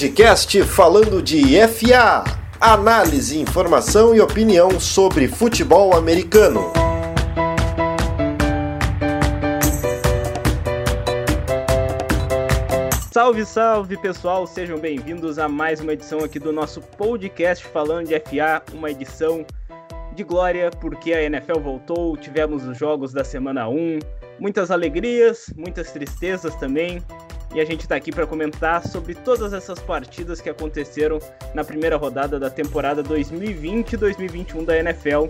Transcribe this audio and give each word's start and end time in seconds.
podcast 0.00 0.62
falando 0.62 1.20
de 1.20 1.60
FA. 1.68 2.24
Análise, 2.58 3.38
informação 3.38 4.14
e 4.14 4.20
opinião 4.20 4.80
sobre 4.80 5.28
futebol 5.28 5.94
americano. 5.94 6.72
Salve, 13.12 13.44
salve 13.44 13.98
pessoal, 13.98 14.46
sejam 14.46 14.78
bem-vindos 14.78 15.38
a 15.38 15.46
mais 15.46 15.80
uma 15.80 15.92
edição 15.92 16.20
aqui 16.20 16.38
do 16.38 16.50
nosso 16.50 16.80
podcast 16.80 17.62
falando 17.66 18.08
de 18.08 18.18
FA, 18.20 18.62
uma 18.72 18.90
edição 18.90 19.44
de 20.14 20.24
glória 20.24 20.70
porque 20.80 21.12
a 21.12 21.22
NFL 21.24 21.60
voltou, 21.60 22.16
tivemos 22.16 22.64
os 22.64 22.78
jogos 22.78 23.12
da 23.12 23.22
semana 23.22 23.68
1, 23.68 23.98
muitas 24.38 24.70
alegrias, 24.70 25.52
muitas 25.54 25.92
tristezas 25.92 26.54
também, 26.54 27.02
e 27.54 27.60
a 27.60 27.64
gente 27.64 27.80
está 27.80 27.96
aqui 27.96 28.12
para 28.12 28.26
comentar 28.26 28.86
sobre 28.86 29.14
todas 29.14 29.52
essas 29.52 29.78
partidas 29.80 30.40
que 30.40 30.48
aconteceram 30.48 31.18
na 31.54 31.64
primeira 31.64 31.96
rodada 31.96 32.38
da 32.38 32.48
temporada 32.48 33.02
2020-2021 33.02 34.64
da 34.64 34.78
NFL, 34.78 35.26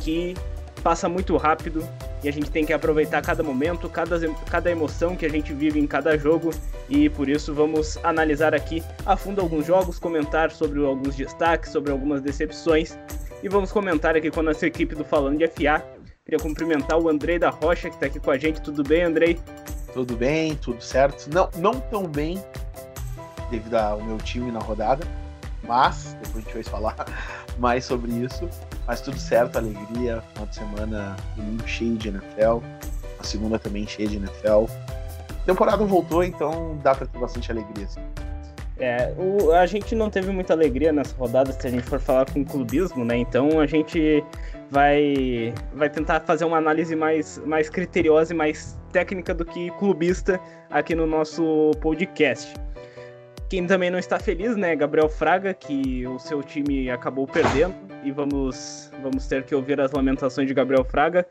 que 0.00 0.34
passa 0.82 1.08
muito 1.08 1.36
rápido 1.36 1.86
e 2.24 2.28
a 2.28 2.32
gente 2.32 2.50
tem 2.50 2.64
que 2.64 2.72
aproveitar 2.72 3.20
cada 3.22 3.42
momento, 3.42 3.88
cada, 3.88 4.18
cada 4.50 4.70
emoção 4.70 5.16
que 5.16 5.26
a 5.26 5.28
gente 5.28 5.52
vive 5.52 5.78
em 5.78 5.86
cada 5.86 6.16
jogo 6.16 6.50
e 6.88 7.08
por 7.08 7.28
isso 7.28 7.52
vamos 7.54 7.98
analisar 8.04 8.54
aqui 8.54 8.82
a 9.04 9.16
fundo 9.16 9.40
alguns 9.40 9.66
jogos, 9.66 9.98
comentar 9.98 10.50
sobre 10.50 10.84
alguns 10.84 11.16
destaques, 11.16 11.70
sobre 11.70 11.90
algumas 11.92 12.22
decepções 12.22 12.96
e 13.42 13.48
vamos 13.48 13.72
comentar 13.72 14.16
aqui 14.16 14.30
com 14.30 14.40
a 14.40 14.44
nossa 14.44 14.66
equipe 14.66 14.94
do 14.94 15.04
Falando 15.04 15.38
de 15.38 15.46
FA. 15.48 15.84
Queria 16.24 16.38
cumprimentar 16.40 16.98
o 16.98 17.08
Andrei 17.08 17.38
da 17.38 17.50
Rocha 17.50 17.88
que 17.88 17.96
está 17.96 18.06
aqui 18.06 18.20
com 18.20 18.30
a 18.30 18.38
gente. 18.38 18.62
Tudo 18.62 18.84
bem, 18.84 19.02
Andrei? 19.02 19.36
Tudo 19.92 20.16
bem, 20.16 20.56
tudo 20.56 20.82
certo. 20.82 21.28
Não, 21.32 21.48
não 21.56 21.80
tão 21.80 22.06
bem 22.06 22.42
devido 23.50 23.74
ao 23.74 24.02
meu 24.02 24.18
time 24.18 24.50
na 24.50 24.58
rodada, 24.58 25.06
mas 25.64 26.16
depois 26.22 26.36
a 26.36 26.40
gente 26.40 26.54
vai 26.54 26.62
falar 26.62 26.96
mais 27.58 27.84
sobre 27.84 28.12
isso. 28.12 28.48
Mas 28.86 29.00
tudo 29.00 29.18
certo, 29.18 29.56
alegria, 29.56 30.22
final 30.32 30.46
de 30.46 30.54
semana, 30.54 31.16
domingo 31.36 31.66
cheio 31.68 31.96
de 31.96 32.08
NFL, 32.08 32.58
a 33.20 33.24
segunda 33.24 33.58
também 33.58 33.86
cheia 33.86 34.08
de 34.08 34.16
NFL. 34.16 34.64
A 35.30 35.44
temporada 35.46 35.84
voltou, 35.84 36.24
então 36.24 36.78
dá 36.82 36.94
para 36.94 37.06
ter 37.06 37.18
bastante 37.18 37.50
alegria, 37.50 37.84
assim. 37.84 38.00
É, 38.78 39.14
o, 39.16 39.52
a 39.52 39.64
gente 39.66 39.94
não 39.94 40.10
teve 40.10 40.32
muita 40.32 40.54
alegria 40.54 40.92
nessa 40.92 41.14
rodada 41.16 41.52
se 41.52 41.64
a 41.66 41.70
gente 41.70 41.84
for 41.84 42.00
falar 42.00 42.28
com 42.30 42.44
clubismo, 42.44 43.04
né? 43.04 43.16
Então 43.16 43.60
a 43.60 43.66
gente 43.66 44.24
vai, 44.72 45.52
vai 45.74 45.90
tentar 45.90 46.20
fazer 46.20 46.46
uma 46.46 46.56
análise 46.56 46.96
mais, 46.96 47.36
mais 47.44 47.68
criteriosa 47.68 48.32
e 48.32 48.36
mais 48.36 48.80
técnica 48.90 49.34
do 49.34 49.44
que 49.44 49.70
clubista 49.72 50.40
aqui 50.70 50.94
no 50.94 51.06
nosso 51.06 51.72
podcast. 51.82 52.54
Quem 53.50 53.66
também 53.66 53.90
não 53.90 53.98
está 53.98 54.18
feliz, 54.18 54.56
né, 54.56 54.74
Gabriel 54.74 55.10
Fraga, 55.10 55.52
que 55.52 56.06
o 56.06 56.18
seu 56.18 56.42
time 56.42 56.90
acabou 56.90 57.26
perdendo 57.26 57.74
e 58.02 58.10
vamos, 58.10 58.90
vamos 59.02 59.26
ter 59.26 59.42
que 59.42 59.54
ouvir 59.54 59.78
as 59.78 59.92
lamentações 59.92 60.48
de 60.48 60.54
Gabriel 60.54 60.84
Fraga. 60.84 61.26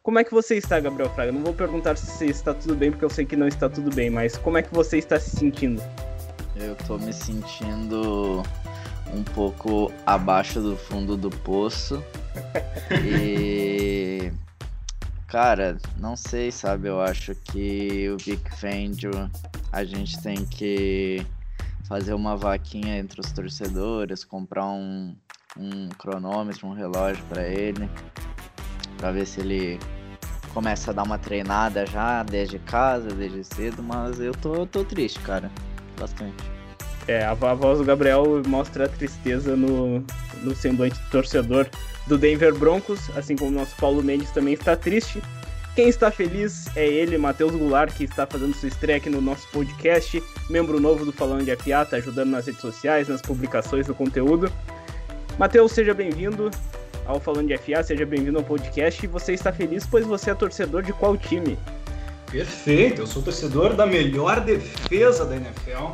Como 0.00 0.20
é 0.20 0.22
que 0.22 0.30
você 0.30 0.54
está, 0.54 0.78
Gabriel 0.78 1.10
Fraga? 1.10 1.32
Não 1.32 1.42
vou 1.42 1.52
perguntar 1.52 1.96
se 1.96 2.26
está 2.26 2.54
tudo 2.54 2.76
bem, 2.76 2.92
porque 2.92 3.04
eu 3.04 3.10
sei 3.10 3.24
que 3.24 3.34
não 3.34 3.48
está 3.48 3.68
tudo 3.68 3.92
bem, 3.92 4.08
mas 4.08 4.38
como 4.38 4.56
é 4.56 4.62
que 4.62 4.72
você 4.72 4.98
está 4.98 5.18
se 5.18 5.30
sentindo? 5.30 5.82
Eu 6.54 6.76
tô 6.86 6.96
me 6.96 7.12
sentindo 7.12 8.44
um 9.12 9.22
pouco 9.22 9.92
abaixo 10.06 10.60
do 10.60 10.76
fundo 10.76 11.16
do 11.16 11.30
poço. 11.30 12.02
e. 13.04 14.32
Cara, 15.26 15.76
não 15.98 16.16
sei, 16.16 16.52
sabe? 16.52 16.88
Eu 16.88 17.00
acho 17.00 17.34
que 17.34 18.08
o 18.10 18.16
Big 18.16 18.42
Fangio 18.56 19.30
a 19.72 19.82
gente 19.82 20.20
tem 20.22 20.44
que 20.44 21.26
fazer 21.88 22.14
uma 22.14 22.36
vaquinha 22.36 22.98
entre 22.98 23.20
os 23.20 23.32
torcedores, 23.32 24.24
comprar 24.24 24.66
um, 24.66 25.16
um 25.58 25.88
cronômetro, 25.98 26.68
um 26.68 26.72
relógio 26.72 27.24
para 27.28 27.48
ele, 27.48 27.90
para 28.96 29.10
ver 29.10 29.26
se 29.26 29.40
ele 29.40 29.80
começa 30.52 30.92
a 30.92 30.94
dar 30.94 31.02
uma 31.02 31.18
treinada 31.18 31.84
já 31.84 32.22
desde 32.22 32.60
casa, 32.60 33.08
desde 33.08 33.42
cedo, 33.42 33.82
mas 33.82 34.20
eu 34.20 34.32
tô, 34.32 34.64
tô 34.64 34.84
triste, 34.84 35.18
cara 35.20 35.50
bastante. 35.98 36.53
É, 37.06 37.24
a, 37.24 37.34
voz 37.34 37.78
do 37.78 37.84
Gabriel 37.84 38.42
mostra 38.46 38.86
a 38.86 38.88
tristeza 38.88 39.54
no, 39.54 40.02
no 40.42 40.54
semblante 40.54 40.98
do 40.98 41.10
torcedor 41.10 41.66
do 42.06 42.16
Denver 42.16 42.54
Broncos, 42.54 43.10
assim 43.16 43.36
como 43.36 43.50
o 43.50 43.54
nosso 43.54 43.76
Paulo 43.76 44.02
Mendes 44.02 44.30
também 44.30 44.54
está 44.54 44.74
triste. 44.74 45.22
Quem 45.74 45.88
está 45.88 46.10
feliz 46.10 46.66
é 46.76 46.86
ele, 46.86 47.18
Matheus 47.18 47.54
Goulart, 47.54 47.92
que 47.94 48.04
está 48.04 48.26
fazendo 48.26 48.54
sua 48.54 48.68
estreia 48.68 48.96
aqui 48.96 49.10
no 49.10 49.20
nosso 49.20 49.48
podcast, 49.48 50.22
membro 50.48 50.78
novo 50.78 51.04
do 51.04 51.12
Falando 51.12 51.44
de 51.44 51.56
FA, 51.56 51.82
está 51.82 51.96
ajudando 51.96 52.30
nas 52.30 52.46
redes 52.46 52.60
sociais, 52.60 53.08
nas 53.08 53.20
publicações 53.20 53.86
do 53.86 53.94
conteúdo. 53.94 54.50
Matheus, 55.36 55.72
seja 55.72 55.92
bem-vindo 55.92 56.48
ao 57.04 57.18
Falando 57.18 57.48
de 57.48 57.58
FA, 57.58 57.82
seja 57.82 58.06
bem-vindo 58.06 58.38
ao 58.38 58.44
podcast. 58.44 59.04
Você 59.08 59.34
está 59.34 59.52
feliz, 59.52 59.84
pois 59.84 60.06
você 60.06 60.30
é 60.30 60.34
torcedor 60.34 60.82
de 60.82 60.92
qual 60.92 61.16
time? 61.16 61.58
Perfeito, 62.30 63.02
eu 63.02 63.06
sou 63.06 63.20
torcedor 63.20 63.74
da 63.74 63.84
melhor 63.84 64.40
defesa 64.40 65.24
da 65.24 65.36
NFL, 65.36 65.92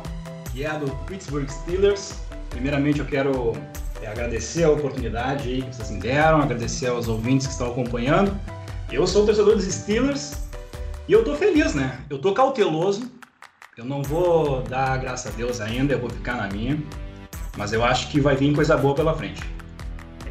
que 0.51 0.63
é 0.63 0.67
a 0.69 0.77
do 0.77 0.89
Pittsburgh 1.05 1.47
Steelers. 1.49 2.19
Primeiramente, 2.49 2.99
eu 2.99 3.05
quero 3.05 3.53
é, 4.01 4.07
agradecer 4.07 4.63
a 4.63 4.69
oportunidade 4.69 5.47
aí 5.47 5.61
que 5.61 5.75
vocês 5.75 5.89
me 5.89 5.99
deram, 5.99 6.41
agradecer 6.41 6.87
aos 6.87 7.07
ouvintes 7.07 7.47
que 7.47 7.53
estão 7.53 7.71
acompanhando. 7.71 8.37
Eu 8.91 9.07
sou 9.07 9.25
torcedor 9.25 9.55
dos 9.55 9.65
Steelers 9.65 10.33
e 11.07 11.13
eu 11.13 11.23
tô 11.23 11.35
feliz, 11.35 11.73
né? 11.73 11.99
Eu 12.09 12.19
tô 12.19 12.33
cauteloso, 12.33 13.09
eu 13.77 13.85
não 13.85 14.03
vou 14.03 14.61
dar 14.63 14.97
graças 14.97 15.33
a 15.33 15.35
Deus 15.35 15.61
ainda, 15.61 15.93
eu 15.93 15.99
vou 15.99 16.09
ficar 16.09 16.35
na 16.35 16.47
minha, 16.49 16.77
mas 17.57 17.71
eu 17.71 17.83
acho 17.83 18.09
que 18.09 18.19
vai 18.19 18.35
vir 18.35 18.53
coisa 18.53 18.75
boa 18.75 18.93
pela 18.93 19.15
frente. 19.15 19.41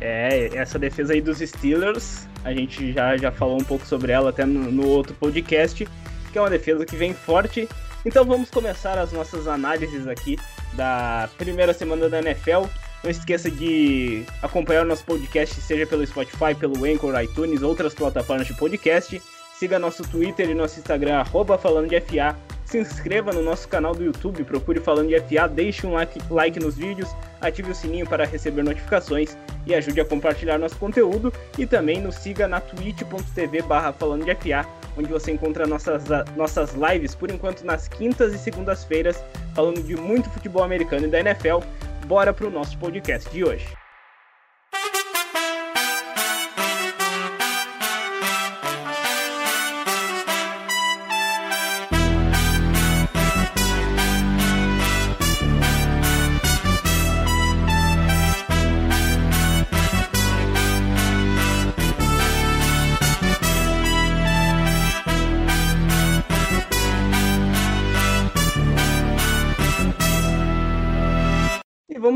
É, 0.01 0.51
essa 0.55 0.79
defesa 0.79 1.13
aí 1.13 1.21
dos 1.21 1.39
Steelers, 1.39 2.27
a 2.45 2.53
gente 2.53 2.93
já, 2.93 3.17
já 3.17 3.31
falou 3.31 3.59
um 3.59 3.65
pouco 3.65 3.87
sobre 3.87 4.13
ela 4.13 4.31
até 4.31 4.45
no, 4.45 4.71
no 4.71 4.87
outro 4.87 5.15
podcast, 5.15 5.87
que 6.33 6.39
é 6.39 6.41
uma 6.41 6.51
defesa 6.51 6.85
que 6.87 6.97
vem 6.97 7.13
forte. 7.13 7.69
Então 8.05 8.25
vamos 8.25 8.51
começar 8.51 8.99
as 8.99 9.13
nossas 9.13 9.47
análises 9.47 10.07
aqui 10.07 10.39
da 10.73 11.29
primeira 11.37 11.75
semana 11.75 12.09
da 12.09 12.19
NFL. 12.19 12.65
Não 13.03 13.11
esqueça 13.11 13.51
de 13.51 14.25
acompanhar 14.43 14.83
o 14.83 14.89
nosso 14.89 15.05
podcast, 15.05 15.55
seja 15.61 15.87
pelo 15.87 16.07
Spotify, 16.07 16.55
pelo 16.59 16.85
Anchor, 16.85 17.19
iTunes, 17.23 17.63
outras 17.63 17.95
plataformas 17.95 18.47
de 18.47 18.55
podcast. 18.55 19.21
Siga 19.59 19.79
nosso 19.79 20.03
Twitter 20.03 20.49
e 20.49 20.55
nosso 20.55 20.79
Instagram, 20.79 21.19
arroba 21.19 21.59
falando 21.59 21.89
de 21.89 22.01
FA. 22.01 22.37
Se 22.71 22.79
inscreva 22.79 23.33
no 23.33 23.43
nosso 23.43 23.67
canal 23.67 23.93
do 23.93 24.05
YouTube, 24.05 24.45
procure 24.45 24.79
Falando 24.79 25.09
de 25.09 25.19
FA, 25.23 25.49
deixe 25.49 25.85
um 25.85 25.95
like, 25.95 26.21
like 26.31 26.61
nos 26.61 26.77
vídeos, 26.77 27.09
ative 27.41 27.73
o 27.73 27.75
sininho 27.75 28.09
para 28.09 28.25
receber 28.25 28.63
notificações 28.63 29.37
e 29.67 29.75
ajude 29.75 30.01
a 30.01 30.05
compartilhar 30.05 30.57
nosso 30.57 30.77
conteúdo. 30.77 31.33
E 31.59 31.67
também 31.67 32.01
nos 32.01 32.15
siga 32.15 32.47
na 32.47 32.61
twitch.tv 32.61 33.63
barra 33.63 33.93
falando 33.93 34.25
de 34.25 34.33
FA, 34.37 34.65
onde 34.97 35.11
você 35.11 35.33
encontra 35.33 35.67
nossas, 35.67 36.05
nossas 36.37 36.75
lives, 36.75 37.13
por 37.13 37.29
enquanto 37.29 37.65
nas 37.65 37.89
quintas 37.89 38.33
e 38.33 38.39
segundas-feiras, 38.39 39.21
falando 39.53 39.83
de 39.83 39.97
muito 39.97 40.31
futebol 40.31 40.63
americano 40.63 41.09
e 41.09 41.11
da 41.11 41.19
NFL. 41.19 41.59
Bora 42.07 42.33
para 42.33 42.47
o 42.47 42.51
nosso 42.51 42.79
podcast 42.79 43.29
de 43.31 43.43
hoje. 43.43 43.80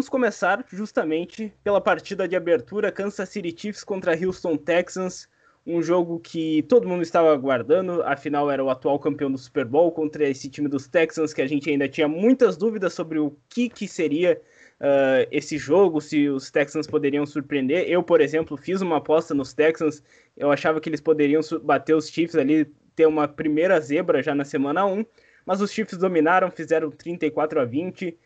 Vamos 0.05 0.11
começar 0.11 0.63
justamente 0.71 1.51
pela 1.63 1.81
partida 1.81 2.29
de 2.29 2.37
abertura 2.37 2.93
Kansas 2.93 3.27
City 3.27 3.55
Chiefs 3.57 3.83
contra 3.83 4.15
Houston 4.15 4.55
Texans, 4.55 5.27
um 5.67 5.83
jogo 5.83 6.21
que 6.21 6.63
todo 6.65 6.87
mundo 6.87 7.03
estava 7.03 7.33
aguardando, 7.33 8.03
afinal 8.03 8.51
era 8.51 8.63
o 8.63 8.69
atual 8.69 8.99
campeão 8.99 9.33
do 9.33 9.39
Super 9.39 9.65
Bowl 9.65 9.91
contra 9.91 10.29
esse 10.29 10.51
time 10.51 10.69
dos 10.69 10.87
Texans 10.87 11.33
que 11.33 11.41
a 11.41 11.47
gente 11.47 11.71
ainda 11.71 11.89
tinha 11.89 12.07
muitas 12.07 12.55
dúvidas 12.55 12.93
sobre 12.93 13.19
o 13.19 13.35
que, 13.49 13.71
que 13.71 13.89
seria 13.89 14.39
uh, 14.79 15.27
esse 15.31 15.57
jogo, 15.57 16.03
se 16.03 16.29
os 16.29 16.51
Texans 16.51 16.87
poderiam 16.87 17.25
surpreender. 17.25 17.89
Eu, 17.89 18.03
por 18.03 18.21
exemplo, 18.21 18.59
fiz 18.59 18.83
uma 18.83 18.99
aposta 18.99 19.33
nos 19.33 19.55
Texans, 19.55 20.03
eu 20.37 20.53
achava 20.53 20.83
que 20.83 20.89
eles 20.91 21.01
poderiam 21.01 21.41
bater 21.63 21.95
os 21.95 22.11
Chiefs 22.11 22.37
ali, 22.37 22.67
ter 22.95 23.07
uma 23.07 23.27
primeira 23.27 23.81
zebra 23.81 24.23
já 24.23 24.35
na 24.35 24.45
semana 24.45 24.85
1, 24.85 25.03
mas 25.47 25.63
os 25.63 25.73
Chiefs 25.73 25.97
dominaram, 25.97 26.51
fizeram 26.51 26.91
34 26.91 27.59
a 27.59 27.65
20 27.65 28.19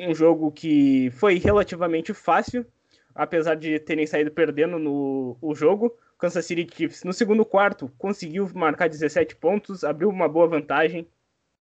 um 0.00 0.14
jogo 0.14 0.50
que 0.50 1.10
foi 1.12 1.38
relativamente 1.38 2.12
fácil, 2.14 2.66
apesar 3.14 3.54
de 3.54 3.78
terem 3.78 4.06
saído 4.06 4.30
perdendo 4.30 4.78
no 4.78 5.36
o 5.40 5.54
jogo. 5.54 5.96
Kansas 6.18 6.44
City 6.44 6.68
Chiefs 6.70 7.02
no 7.02 7.12
segundo 7.12 7.44
quarto 7.44 7.90
conseguiu 7.96 8.50
marcar 8.54 8.88
17 8.88 9.36
pontos, 9.36 9.84
abriu 9.84 10.08
uma 10.08 10.28
boa 10.28 10.46
vantagem 10.46 11.08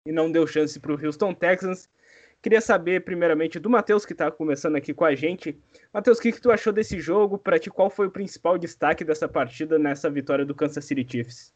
e 0.04 0.10
não 0.10 0.30
deu 0.30 0.46
chance 0.46 0.78
para 0.80 0.92
o 0.92 1.06
Houston 1.06 1.32
Texans, 1.32 1.88
Queria 2.42 2.60
saber, 2.62 3.04
primeiramente, 3.04 3.58
do 3.58 3.68
Matheus, 3.68 4.06
que 4.06 4.14
está 4.14 4.30
começando 4.30 4.76
aqui 4.76 4.94
com 4.94 5.04
a 5.04 5.14
gente. 5.14 5.58
Matheus, 5.92 6.18
o 6.18 6.22
que, 6.22 6.32
que 6.32 6.40
tu 6.40 6.50
achou 6.50 6.72
desse 6.72 6.98
jogo? 6.98 7.36
Para 7.36 7.58
ti, 7.58 7.68
qual 7.68 7.90
foi 7.90 8.06
o 8.06 8.10
principal 8.10 8.56
destaque 8.56 9.04
dessa 9.04 9.28
partida 9.28 9.78
nessa 9.78 10.08
vitória 10.08 10.44
do 10.44 10.54
Kansas 10.54 10.86
City 10.86 11.06
Chiefs? 11.06 11.52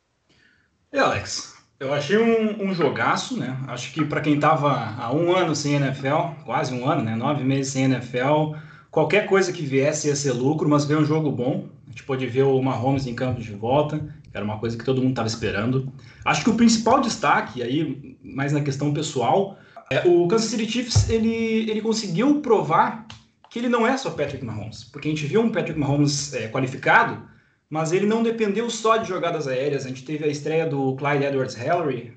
E 0.93 0.99
Alex, 0.99 1.57
eu 1.85 1.93
achei 1.93 2.17
um, 2.17 2.71
um 2.71 2.75
jogaço, 2.75 3.39
né? 3.39 3.59
Acho 3.69 3.93
que 3.93 4.05
para 4.05 4.21
quem 4.21 4.35
estava 4.35 4.95
há 4.99 5.13
um 5.13 5.35
ano 5.35 5.55
sem 5.55 5.75
NFL, 5.75 6.43
quase 6.45 6.75
um 6.75 6.89
ano, 6.89 7.03
né? 7.03 7.15
Nove 7.15 7.45
meses 7.45 7.73
sem 7.73 7.85
NFL, 7.85 8.55
qualquer 8.91 9.27
coisa 9.27 9.53
que 9.53 9.63
viesse 9.63 10.09
ia 10.09 10.17
ser 10.17 10.33
lucro, 10.33 10.69
mas 10.69 10.87
veio 10.87 11.01
um 11.01 11.05
jogo 11.05 11.31
bom. 11.31 11.69
A 11.87 11.91
gente 11.91 12.03
pôde 12.05 12.27
ver 12.27 12.45
o 12.45 12.61
Mahomes 12.63 13.07
em 13.07 13.15
campo 13.15 13.41
de 13.41 13.53
volta, 13.53 13.99
que 13.99 14.31
era 14.37 14.45
uma 14.45 14.59
coisa 14.59 14.79
que 14.79 14.85
todo 14.85 15.01
mundo 15.01 15.11
estava 15.11 15.29
esperando. 15.29 15.93
Acho 16.25 16.43
que 16.43 16.51
o 16.51 16.55
principal 16.55 17.01
destaque, 17.01 17.63
aí, 17.63 18.17
mais 18.25 18.53
na 18.53 18.63
questão 18.63 18.93
pessoal, 18.93 19.59
é 19.91 20.09
o 20.09 20.27
Kansas 20.27 20.49
City 20.49 20.67
Chiefs, 20.67 21.11
ele, 21.11 21.71
ele 21.71 21.83
conseguiu 21.83 22.41
provar 22.41 23.07
que 23.51 23.59
ele 23.59 23.69
não 23.69 23.87
é 23.87 23.97
só 23.97 24.11
Patrick 24.11 24.45
Mahomes, 24.45 24.85
porque 24.85 25.07
a 25.07 25.11
gente 25.11 25.27
viu 25.27 25.43
um 25.43 25.53
Patrick 25.53 25.79
Mahomes 25.79 26.33
é, 26.33 26.49
qualificado, 26.49 27.23
mas 27.69 27.93
ele 27.93 28.07
não 28.07 28.23
dependeu 28.23 28.69
só 28.71 28.97
de 28.97 29.09
jogadas 29.09 29.49
aéreas. 29.49 29.85
A 29.85 29.89
gente 29.89 30.05
teve 30.05 30.25
a 30.25 30.29
estreia 30.29 30.67
do 30.67 30.95
Clyde 30.97 31.25
Edwards-Helaire 31.25 32.13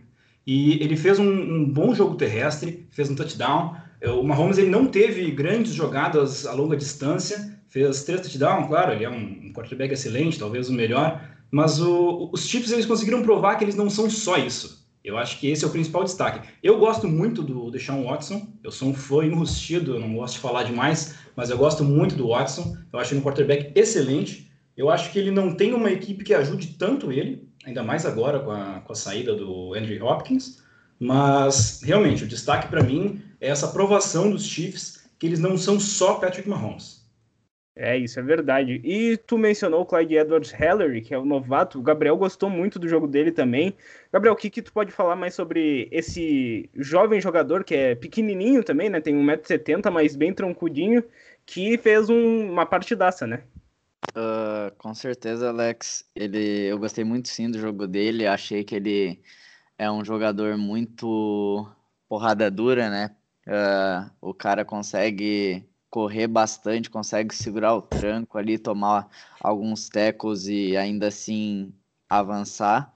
e 0.46 0.82
ele 0.84 0.96
fez 0.96 1.20
um, 1.20 1.30
um, 1.30 1.66
bom 1.66 1.94
jogo 1.94 2.16
terrestre, 2.16 2.88
fez 2.92 3.10
um 3.10 3.16
touchdown. 3.16 3.76
O 4.04 4.24
Mahomes 4.24 4.58
ele 4.58 4.70
não 4.70 4.86
teve 4.88 5.30
grandes 5.32 5.74
jogadas 5.74 6.46
a 6.46 6.54
longa 6.54 6.78
distância, 6.78 7.60
fez 7.68 8.04
três 8.04 8.22
touchdowns, 8.22 8.68
claro, 8.68 8.94
ele 8.94 9.04
é 9.04 9.10
um 9.10 9.52
quarterback 9.54 9.94
excelente, 9.94 10.40
talvez 10.40 10.70
o 10.70 10.74
melhor, 10.74 11.22
mas 11.52 11.82
o, 11.82 12.30
os 12.32 12.48
Chiefs 12.48 12.72
eles 12.72 12.86
conseguiram 12.86 13.24
provar 13.24 13.56
que 13.56 13.64
eles 13.64 13.76
não 13.76 13.90
são 13.90 14.10
só 14.10 14.38
isso. 14.38 14.86
Eu 15.04 15.18
acho 15.18 15.40
que 15.40 15.48
esse 15.48 15.64
é 15.64 15.68
o 15.68 15.72
principal 15.72 16.04
destaque. 16.04 16.46
Eu 16.62 16.80
gosto 16.80 17.08
muito 17.08 17.42
do 17.42 17.72
Deshaun 17.72 18.04
Watson, 18.04 18.46
eu 18.62 18.72
sou 18.72 18.90
um 18.90 18.94
fã 18.94 19.26
enrustido, 19.26 19.96
eu 19.96 20.00
não 20.00 20.16
gosto 20.16 20.34
de 20.34 20.40
falar 20.40 20.64
demais, 20.64 21.16
mas 21.36 21.50
eu 21.50 21.58
gosto 21.58 21.84
muito 21.84 22.14
do 22.16 22.28
Watson, 22.28 22.76
eu 22.92 23.00
acho 23.00 23.14
ele 23.14 23.22
um 23.22 23.24
quarterback 23.24 23.72
excelente, 23.74 24.47
eu 24.78 24.92
acho 24.92 25.12
que 25.12 25.18
ele 25.18 25.32
não 25.32 25.56
tem 25.56 25.74
uma 25.74 25.92
equipe 25.92 26.24
que 26.24 26.36
ajude 26.36 26.78
tanto 26.78 27.12
ele, 27.12 27.50
ainda 27.66 27.82
mais 27.82 28.06
agora 28.06 28.40
com 28.40 28.52
a, 28.52 28.82
com 28.82 28.94
a 28.94 28.96
saída 28.96 29.36
do 29.36 29.74
Andrew 29.74 30.06
Hopkins. 30.06 30.64
Mas, 31.00 31.82
realmente, 31.84 32.24
o 32.24 32.28
destaque 32.28 32.68
para 32.68 32.84
mim 32.84 33.22
é 33.42 33.50
essa 33.50 33.66
aprovação 33.66 34.30
dos 34.30 34.46
Chiefs 34.46 35.10
que 35.20 35.26
eles 35.26 35.40
não 35.40 35.58
são 35.58 35.80
só 35.80 36.16
Patrick 36.16 36.48
Mahomes. 36.48 36.98
É, 37.76 37.96
isso 37.96 38.20
é 38.20 38.24
verdade. 38.24 38.82
E 38.84 39.18
tu 39.18 39.38
mencionou 39.38 39.82
o 39.82 39.86
Clyde 39.86 40.16
Edwards 40.16 40.52
Hellery, 40.52 41.02
que 41.02 41.14
é 41.14 41.18
o 41.18 41.26
novato. 41.26 41.78
O 41.78 41.84
Gabriel 41.84 42.18
gostou 42.18 42.50
muito 42.50 42.80
do 42.80 42.88
jogo 42.88 43.08
dele 43.08 43.32
também. 43.32 43.76
Gabriel, 44.12 44.34
o 44.34 44.38
que, 44.38 44.50
que 44.50 44.64
tu 44.64 44.74
pode 44.74 44.92
falar 44.92 45.16
mais 45.16 45.36
sobre 45.36 45.88
esse 45.92 46.70
jovem 46.76 47.22
jogador, 47.22 47.64
que 47.64 47.76
é 47.76 47.94
pequenininho 47.94 48.64
também, 48.64 48.90
né? 48.90 49.00
Tem 49.00 49.16
1,70m, 49.16 49.92
mas 49.92 50.16
bem 50.16 50.34
troncudinho, 50.34 51.04
que 51.46 51.78
fez 51.78 52.10
um, 52.10 52.52
uma 52.52 52.66
partidaça, 52.66 53.28
né? 53.28 53.44
Uh, 54.16 54.76
com 54.78 54.94
certeza, 54.94 55.50
Alex. 55.50 56.04
Ele, 56.16 56.66
eu 56.68 56.80
gostei 56.80 57.04
muito 57.04 57.28
sim 57.30 57.50
do 57.50 57.60
jogo 57.60 57.88
dele. 57.88 58.28
Achei 58.28 58.64
que 58.64 58.76
ele 58.76 59.22
é 59.78 59.90
um 59.92 60.04
jogador 60.04 60.58
muito 60.58 61.68
porrada 62.08 62.50
dura, 62.50 62.90
né? 62.90 63.16
Uh, 63.48 64.12
o 64.22 64.34
cara 64.34 64.66
consegue 64.66 65.68
correr 65.90 66.28
bastante, 66.28 66.90
consegue 66.90 67.34
segurar 67.34 67.74
o 67.76 67.82
tranco 67.82 68.38
ali, 68.38 68.58
tomar 68.58 69.10
alguns 69.40 69.90
tecos 69.90 70.48
e 70.48 70.76
ainda 70.76 71.08
assim 71.08 71.74
avançar. 72.10 72.94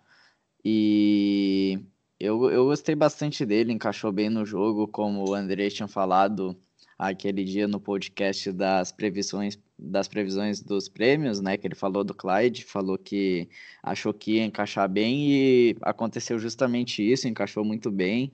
E 0.64 1.80
eu, 2.20 2.50
eu 2.52 2.66
gostei 2.66 2.96
bastante 2.96 3.46
dele, 3.46 3.74
encaixou 3.74 4.12
bem 4.12 4.30
no 4.30 4.46
jogo, 4.46 4.88
como 4.88 5.30
o 5.30 5.34
André 5.34 5.70
tinha 5.70 5.88
falado 5.88 6.56
aquele 6.98 7.44
dia 7.44 7.68
no 7.68 7.80
podcast 7.80 8.52
das 8.52 8.92
previsões 8.92 9.56
das 9.82 10.08
previsões 10.08 10.62
dos 10.62 10.88
prêmios, 10.88 11.42
né, 11.42 11.58
que 11.58 11.68
ele 11.68 11.76
falou 11.76 12.04
do 12.04 12.14
Clyde, 12.14 12.64
falou 12.64 12.98
que 12.98 13.50
achou 13.82 14.14
que 14.14 14.34
ia 14.36 14.46
encaixar 14.46 14.88
bem 14.88 15.32
e 15.32 15.78
aconteceu 15.82 16.38
justamente 16.40 17.02
isso, 17.02 17.28
encaixou 17.28 17.66
muito 17.66 17.90
bem. 17.90 18.32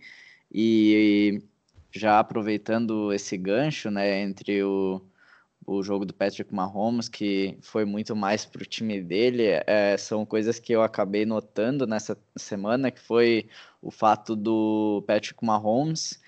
E 0.52 1.42
já 1.92 2.20
aproveitando 2.20 3.14
esse 3.14 3.38
gancho, 3.38 3.90
né, 3.90 4.22
entre 4.22 4.62
o, 4.64 5.02
o 5.66 5.82
jogo 5.82 6.06
do 6.06 6.14
Patrick 6.14 6.54
Mahomes, 6.54 7.10
que 7.10 7.58
foi 7.62 7.86
muito 7.86 8.16
mais 8.16 8.46
para 8.46 8.62
o 8.64 8.66
time 8.66 9.02
dele, 9.02 9.44
é, 9.66 9.96
são 9.98 10.26
coisas 10.26 10.60
que 10.60 10.74
eu 10.74 10.84
acabei 10.84 11.26
notando 11.26 11.88
nessa 11.88 12.18
semana, 12.36 12.92
que 12.92 13.00
foi 13.00 13.48
o 13.82 13.90
fato 13.92 14.36
do 14.36 15.04
Patrick 15.08 15.44
Mahomes 15.46 16.20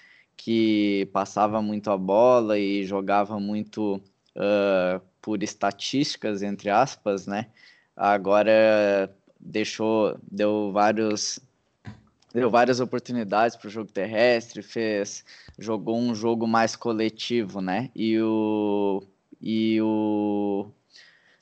que 0.41 1.09
passava 1.11 1.61
muito 1.61 1.91
a 1.91 1.97
bola 1.97 2.57
e 2.57 2.85
jogava 2.85 3.37
muito 3.41 4.01
uh, 4.39 5.01
por 5.21 5.43
estatísticas, 5.43 6.41
entre 6.41 6.69
aspas, 6.69 7.27
né? 7.27 7.47
Agora 7.95 9.13
deixou, 9.39 10.17
deu 10.31 10.71
vários 10.71 11.39
deu 12.33 12.49
várias 12.49 12.79
oportunidades 12.79 13.55
para 13.55 13.67
o 13.67 13.71
jogo 13.71 13.91
terrestre, 13.91 14.61
fez, 14.61 15.25
jogou 15.57 15.97
um 15.97 16.13
jogo 16.13 16.47
mais 16.47 16.75
coletivo, 16.75 17.59
né? 17.61 17.89
E 17.95 18.19
o 18.19 19.03
e 19.41 19.81
o 19.81 20.67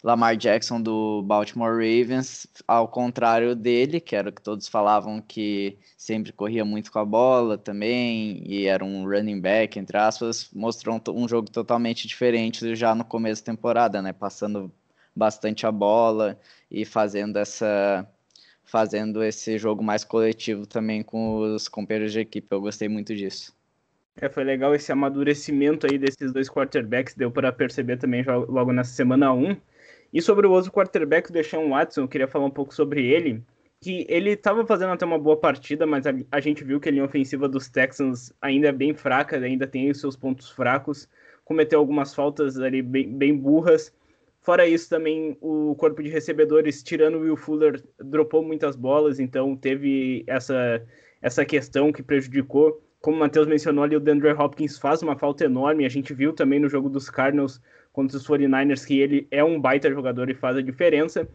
Lamar 0.03 0.37
Jackson 0.37 0.79
do 0.79 1.23
Baltimore 1.23 1.71
Ravens, 1.73 2.45
ao 2.67 2.87
contrário 2.87 3.55
dele, 3.55 3.99
que 3.99 4.15
era 4.15 4.29
o 4.29 4.31
que 4.31 4.41
todos 4.41 4.67
falavam 4.67 5.19
que 5.19 5.77
sempre 5.97 6.31
corria 6.31 6.63
muito 6.63 6.91
com 6.91 6.99
a 6.99 7.05
bola 7.05 7.57
também, 7.57 8.43
e 8.45 8.67
era 8.67 8.85
um 8.85 9.05
running 9.05 9.41
back, 9.41 9.79
entre 9.79 9.97
aspas, 9.97 10.49
mostrou 10.53 11.01
um, 11.09 11.27
jogo 11.27 11.49
totalmente 11.49 12.07
diferente 12.07 12.75
já 12.75 12.93
no 12.93 13.03
começo 13.03 13.41
da 13.41 13.51
temporada, 13.51 14.01
né? 14.01 14.13
Passando 14.13 14.71
bastante 15.15 15.65
a 15.65 15.71
bola 15.71 16.39
e 16.69 16.85
fazendo 16.85 17.37
essa 17.37 18.07
fazendo 18.63 19.23
esse 19.23 19.57
jogo 19.57 19.81
mais 19.81 20.03
coletivo 20.03 20.67
também 20.67 21.01
com 21.01 21.39
os 21.39 21.69
companheiros 21.69 22.11
de 22.11 22.19
equipe. 22.19 22.47
Eu 22.51 22.59
gostei 22.59 22.89
muito 22.89 23.15
disso. 23.15 23.55
É, 24.19 24.27
foi 24.27 24.43
legal 24.43 24.75
esse 24.75 24.91
amadurecimento 24.91 25.87
aí 25.87 25.97
desses 25.97 26.33
dois 26.33 26.49
quarterbacks, 26.49 27.13
deu 27.15 27.31
para 27.31 27.51
perceber 27.51 27.97
também 27.97 28.25
logo 28.25 28.73
nessa 28.73 28.91
semana 28.91 29.31
1. 29.31 29.55
E 30.13 30.21
sobre 30.21 30.47
o 30.47 30.51
outro 30.51 30.71
quarterback, 30.71 31.29
o 31.29 31.33
Deshaun 31.33 31.69
Watson, 31.69 32.01
eu 32.01 32.07
queria 32.07 32.27
falar 32.27 32.45
um 32.45 32.51
pouco 32.51 32.73
sobre 32.73 33.05
ele, 33.05 33.43
que 33.81 34.05
ele 34.09 34.31
estava 34.31 34.65
fazendo 34.65 34.93
até 34.93 35.05
uma 35.05 35.19
boa 35.19 35.37
partida, 35.37 35.85
mas 35.85 36.07
a, 36.07 36.13
a, 36.31 36.39
gente 36.39 36.63
viu 36.63 36.79
que 36.79 36.89
a 36.89 36.91
linha 36.91 37.05
ofensiva 37.05 37.47
dos 37.47 37.69
Texans 37.69 38.33
ainda 38.41 38.69
é 38.69 38.71
bem 38.71 38.93
fraca, 38.93 39.37
ainda 39.37 39.67
tem 39.67 39.89
os 39.89 39.99
seus 39.99 40.15
pontos 40.15 40.49
fracos, 40.49 41.07
cometeu 41.45 41.79
algumas 41.79 42.15
faltas 42.15 42.59
ali 42.59 42.81
bem, 42.81 43.09
bem 43.09 43.35
burras. 43.35 43.93
Fora 44.41 44.65
isso, 44.65 44.89
também 44.89 45.37
o 45.41 45.75
corpo 45.75 46.01
de 46.01 46.09
recebedores, 46.09 46.81
tirando 46.81 47.15
o 47.15 47.21
Will 47.21 47.35
Fuller, 47.35 47.83
dropou 47.99 48.41
muitas 48.41 48.75
bolas, 48.75 49.19
então 49.19 49.55
teve 49.55 50.23
essa, 50.25 50.81
essa 51.21 51.45
questão 51.45 51.91
que 51.91 52.01
prejudicou. 52.01 52.81
Como 53.01 53.17
o 53.17 53.19
Matheus 53.19 53.45
mencionou 53.45 53.83
ali, 53.83 53.95
o 53.95 53.99
DeAndre 53.99 54.31
Hopkins 54.31 54.79
faz 54.79 55.03
uma 55.03 55.17
falta 55.17 55.45
enorme, 55.45 55.85
a 55.85 55.89
gente 55.89 56.13
viu 56.13 56.33
também 56.33 56.59
no 56.59 56.69
jogo 56.69 56.89
dos 56.89 57.09
Cardinals 57.09 57.61
contra 57.97 58.15
os 58.15 58.27
49ers 58.27 58.85
que 58.85 58.99
ele 58.99 59.27
é 59.31 59.43
um 59.43 59.59
baita 59.59 59.89
jogador 59.89 60.29
e 60.29 60.35
faz 60.35 60.55
a 60.55 60.61
diferença. 60.61 61.27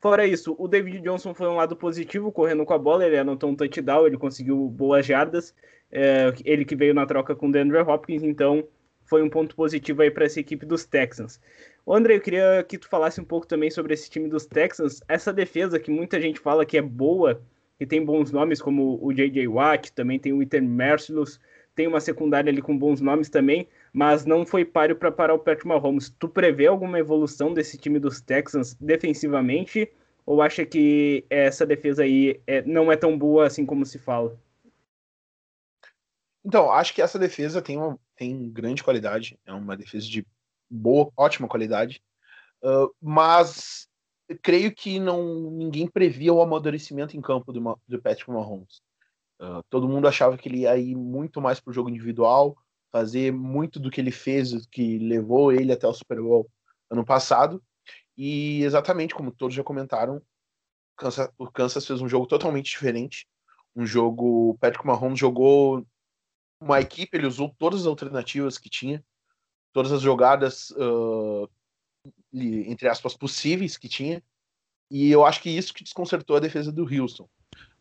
Fora 0.00 0.26
isso, 0.26 0.56
o 0.58 0.66
David 0.66 1.00
Johnson 1.00 1.32
foi 1.32 1.46
um 1.46 1.54
lado 1.54 1.76
positivo, 1.76 2.32
correndo 2.32 2.64
com 2.64 2.74
a 2.74 2.78
bola, 2.78 3.06
ele 3.06 3.16
anotou 3.16 3.48
um 3.48 3.54
touchdown, 3.54 4.04
ele 4.04 4.16
conseguiu 4.16 4.68
boas 4.68 5.06
jardas, 5.06 5.54
é, 5.92 6.34
ele 6.44 6.64
que 6.64 6.74
veio 6.74 6.92
na 6.92 7.06
troca 7.06 7.36
com 7.36 7.48
o 7.48 7.52
DeAndre 7.52 7.78
Hopkins, 7.78 8.24
então 8.24 8.66
foi 9.04 9.22
um 9.22 9.30
ponto 9.30 9.54
positivo 9.54 10.02
aí 10.02 10.10
para 10.10 10.24
essa 10.24 10.40
equipe 10.40 10.66
dos 10.66 10.84
Texans. 10.84 11.40
Ô 11.86 11.94
André, 11.94 12.16
eu 12.16 12.20
queria 12.20 12.64
que 12.68 12.78
tu 12.78 12.88
falasse 12.88 13.20
um 13.20 13.24
pouco 13.24 13.46
também 13.46 13.70
sobre 13.70 13.94
esse 13.94 14.10
time 14.10 14.28
dos 14.28 14.44
Texans, 14.44 15.00
essa 15.06 15.32
defesa 15.32 15.78
que 15.78 15.88
muita 15.88 16.20
gente 16.20 16.40
fala 16.40 16.66
que 16.66 16.76
é 16.76 16.82
boa, 16.82 17.40
que 17.78 17.86
tem 17.86 18.04
bons 18.04 18.32
nomes 18.32 18.60
como 18.60 18.98
o 19.00 19.12
J.J. 19.12 19.46
Watt, 19.46 19.92
também 19.92 20.18
tem 20.18 20.32
o 20.32 20.42
Ethan 20.42 20.62
Mercilus, 20.62 21.38
tem 21.76 21.86
uma 21.86 22.00
secundária 22.00 22.50
ali 22.50 22.60
com 22.60 22.76
bons 22.76 23.00
nomes 23.00 23.28
também, 23.28 23.68
mas 23.92 24.24
não 24.24 24.46
foi 24.46 24.64
páreo 24.64 24.96
para 24.96 25.12
parar 25.12 25.34
o 25.34 25.38
Patrick 25.38 25.66
Mahomes. 25.66 26.10
Tu 26.18 26.28
prevê 26.28 26.66
alguma 26.66 26.98
evolução 26.98 27.52
desse 27.52 27.78
time 27.78 27.98
dos 27.98 28.20
Texans 28.20 28.74
defensivamente 28.74 29.90
ou 30.28 30.42
acha 30.42 30.66
que 30.66 31.24
essa 31.30 31.64
defesa 31.64 32.02
aí 32.02 32.38
é, 32.46 32.60
não 32.62 32.92
é 32.92 32.96
tão 32.96 33.18
boa 33.18 33.46
assim 33.46 33.64
como 33.64 33.86
se 33.86 33.98
fala? 33.98 34.38
Então, 36.44 36.70
acho 36.70 36.94
que 36.94 37.00
essa 37.00 37.18
defesa 37.18 37.62
tem, 37.62 37.78
uma, 37.78 37.98
tem 38.14 38.50
grande 38.50 38.84
qualidade, 38.84 39.38
é 39.46 39.52
uma 39.52 39.76
defesa 39.76 40.06
de 40.06 40.26
boa, 40.70 41.10
ótima 41.16 41.48
qualidade, 41.48 42.02
uh, 42.62 42.94
mas 43.00 43.88
creio 44.42 44.74
que 44.74 45.00
não 45.00 45.50
ninguém 45.50 45.86
previa 45.88 46.32
o 46.32 46.42
amadurecimento 46.42 47.16
em 47.16 47.20
campo 47.22 47.50
do, 47.50 47.78
do 47.88 48.00
Patrick 48.00 48.30
Mahomes. 48.30 48.82
Uh, 49.40 49.62
todo 49.70 49.88
mundo 49.88 50.08
achava 50.08 50.36
que 50.36 50.48
ele 50.48 50.58
ia 50.58 50.76
ir 50.76 50.94
muito 50.94 51.40
mais 51.40 51.58
para 51.58 51.70
o 51.70 51.74
jogo 51.74 51.88
individual, 51.88 52.56
fazer 52.90 53.32
muito 53.32 53.78
do 53.78 53.90
que 53.90 54.00
ele 54.00 54.10
fez, 54.10 54.66
que 54.66 54.98
levou 54.98 55.52
ele 55.52 55.72
até 55.72 55.86
o 55.86 55.92
Super 55.92 56.20
Bowl 56.20 56.50
ano 56.90 57.04
passado. 57.04 57.62
E 58.16 58.62
exatamente 58.64 59.14
como 59.14 59.30
todos 59.30 59.54
já 59.54 59.62
comentaram, 59.62 60.20
o 61.38 61.50
Kansas 61.50 61.86
fez 61.86 62.00
um 62.00 62.08
jogo 62.08 62.26
totalmente 62.26 62.70
diferente. 62.70 63.28
Um 63.76 63.86
jogo. 63.86 64.50
O 64.50 64.58
Patrick 64.58 64.84
Mahomes 64.86 65.18
jogou 65.18 65.86
uma 66.60 66.80
equipe, 66.80 67.16
ele 67.16 67.26
usou 67.26 67.54
todas 67.58 67.82
as 67.82 67.86
alternativas 67.86 68.58
que 68.58 68.68
tinha, 68.68 69.04
todas 69.72 69.92
as 69.92 70.02
jogadas, 70.02 70.70
uh, 70.70 71.48
entre 72.32 72.88
aspas, 72.88 73.16
possíveis 73.16 73.76
que 73.76 73.88
tinha, 73.88 74.22
e 74.90 75.10
eu 75.10 75.24
acho 75.24 75.40
que 75.40 75.50
isso 75.50 75.72
que 75.72 75.84
desconcertou 75.84 76.36
a 76.36 76.40
defesa 76.40 76.72
do 76.72 76.82
Houston. 76.82 77.28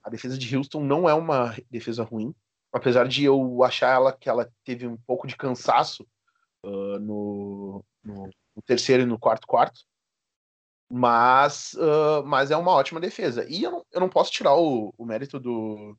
A 0.03 0.09
defesa 0.09 0.37
de 0.37 0.55
Houston 0.55 0.83
não 0.83 1.09
é 1.09 1.13
uma 1.13 1.55
defesa 1.71 2.03
ruim, 2.03 2.35
apesar 2.77 3.07
de 3.07 3.25
eu 3.25 3.63
achar 3.63 3.93
ela 3.93 4.13
que 4.13 4.29
ela 4.29 4.51
teve 4.63 4.87
um 4.87 4.97
pouco 4.97 5.27
de 5.27 5.35
cansaço 5.35 6.07
uh, 6.63 6.99
no, 6.99 7.83
no, 8.03 8.29
terceiro 8.65 9.03
e 9.03 9.05
no 9.05 9.19
quarto 9.19 9.45
quarto, 9.45 9.81
mas, 10.89 11.73
uh, 11.73 12.23
mas 12.25 12.51
é 12.51 12.57
uma 12.57 12.71
ótima 12.71 12.99
defesa. 12.99 13.45
E 13.49 13.63
eu 13.63 13.71
não, 13.71 13.85
eu 13.91 13.99
não 13.99 14.09
posso 14.09 14.31
tirar 14.31 14.55
o, 14.55 14.93
o 14.97 15.05
mérito 15.05 15.39
do, 15.39 15.97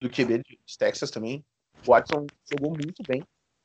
do 0.00 0.08
QB 0.08 0.42
de 0.44 0.78
Texas 0.78 1.10
também. 1.10 1.44
O 1.86 1.90
Watson 1.90 2.26
jogou 2.50 2.70
muito 2.70 3.02
bem, 3.06 3.22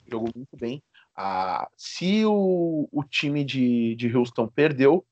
jogou 0.10 0.30
muito 0.36 0.58
bem. 0.58 0.82
Ah, 1.16 1.70
se 1.78 2.26
o, 2.26 2.88
o 2.92 3.04
time 3.04 3.44
de, 3.44 3.96
de 3.96 4.16
Houston 4.16 4.48
perdeu, 4.48 5.06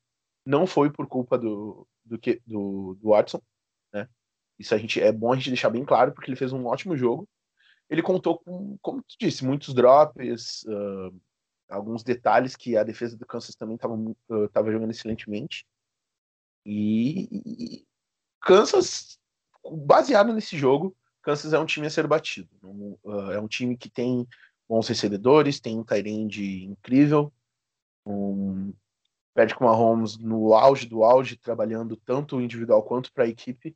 não 0.46 0.66
foi 0.66 0.90
por 0.90 1.08
culpa 1.08 1.38
do, 1.38 1.88
do, 2.06 2.18
do, 2.46 2.96
do 2.96 3.10
Watson? 3.10 3.42
Isso 4.58 4.74
a 4.74 4.78
gente, 4.78 5.02
é 5.02 5.12
bom 5.12 5.32
a 5.32 5.36
gente 5.36 5.50
deixar 5.50 5.70
bem 5.70 5.86
claro, 5.86 6.12
porque 6.12 6.30
ele 6.30 6.38
fez 6.38 6.52
um 6.52 6.66
ótimo 6.66 6.98
jogo. 6.98 7.28
Ele 7.90 8.02
contou 8.02 8.40
com, 8.40 8.78
como 8.82 9.02
tu 9.02 9.16
disse, 9.20 9.46
muitos 9.46 9.74
drops, 9.74 10.64
uh, 10.64 11.16
alguns 11.70 12.04
detalhes 12.04 12.56
que 12.56 12.76
a 12.76 12.84
defesa 12.84 13.18
do 13.18 13.26
Kansas 13.26 13.56
também 13.56 13.76
estava 13.76 13.96
uh, 13.96 14.72
jogando 14.72 14.92
excelentemente. 14.92 15.66
E, 16.66 17.30
e 17.32 17.88
Kansas, 18.42 19.18
baseado 19.86 20.34
nesse 20.34 20.58
jogo, 20.58 20.96
Kansas 21.22 21.54
é 21.54 21.60
um 21.60 21.66
time 21.66 21.88
a 21.88 21.90
ser 21.90 22.08
batido. 22.08 22.50
Uh, 22.62 23.32
é 23.32 23.40
um 23.40 23.48
time 23.48 23.78
que 23.78 23.90
tem 23.90 24.28
bons 24.68 24.88
recebedores, 24.88 25.60
tem 25.60 25.78
um 25.80 25.84
Tyrande 25.84 26.66
incrível, 26.66 27.32
um 28.06 28.74
Patrick 29.34 29.62
Mahomes 29.62 30.18
no 30.18 30.54
auge 30.54 30.88
do 30.88 31.04
auge, 31.04 31.38
trabalhando 31.38 31.96
tanto 31.96 32.42
individual 32.42 32.82
quanto 32.84 33.14
para 33.14 33.26
a 33.26 33.28
equipe. 33.28 33.76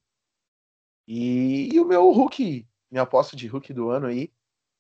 E, 1.13 1.67
e, 1.75 1.77
o 1.77 1.83
meu 1.83 2.09
Hulk, 2.09 2.65
minha 2.89 3.03
aposta 3.03 3.35
de 3.35 3.45
Hulk 3.45 3.73
do 3.73 3.89
ano 3.89 4.07
aí, 4.07 4.31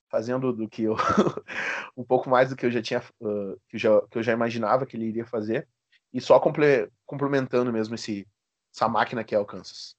fazendo 0.09 0.53
do 0.53 0.65
que 0.65 0.83
eu 0.83 0.95
um 1.97 2.05
pouco 2.05 2.29
mais 2.29 2.49
do 2.49 2.55
que 2.55 2.65
eu 2.65 2.71
já 2.71 2.81
tinha 2.81 3.01
uh, 3.19 3.59
que, 3.67 3.75
eu 3.75 3.79
já, 3.79 4.01
que 4.09 4.17
eu 4.17 4.23
já 4.23 4.31
imaginava 4.31 4.85
que 4.85 4.95
ele 4.95 5.07
iria 5.07 5.25
fazer 5.25 5.67
e 6.13 6.21
só 6.21 6.39
comple, 6.39 6.89
complementando 7.05 7.73
mesmo 7.73 7.95
esse 7.95 8.25
essa 8.73 8.87
máquina 8.87 9.25
que 9.25 9.35
é 9.35 9.39
o 9.39 9.45
Kansas. 9.45 9.97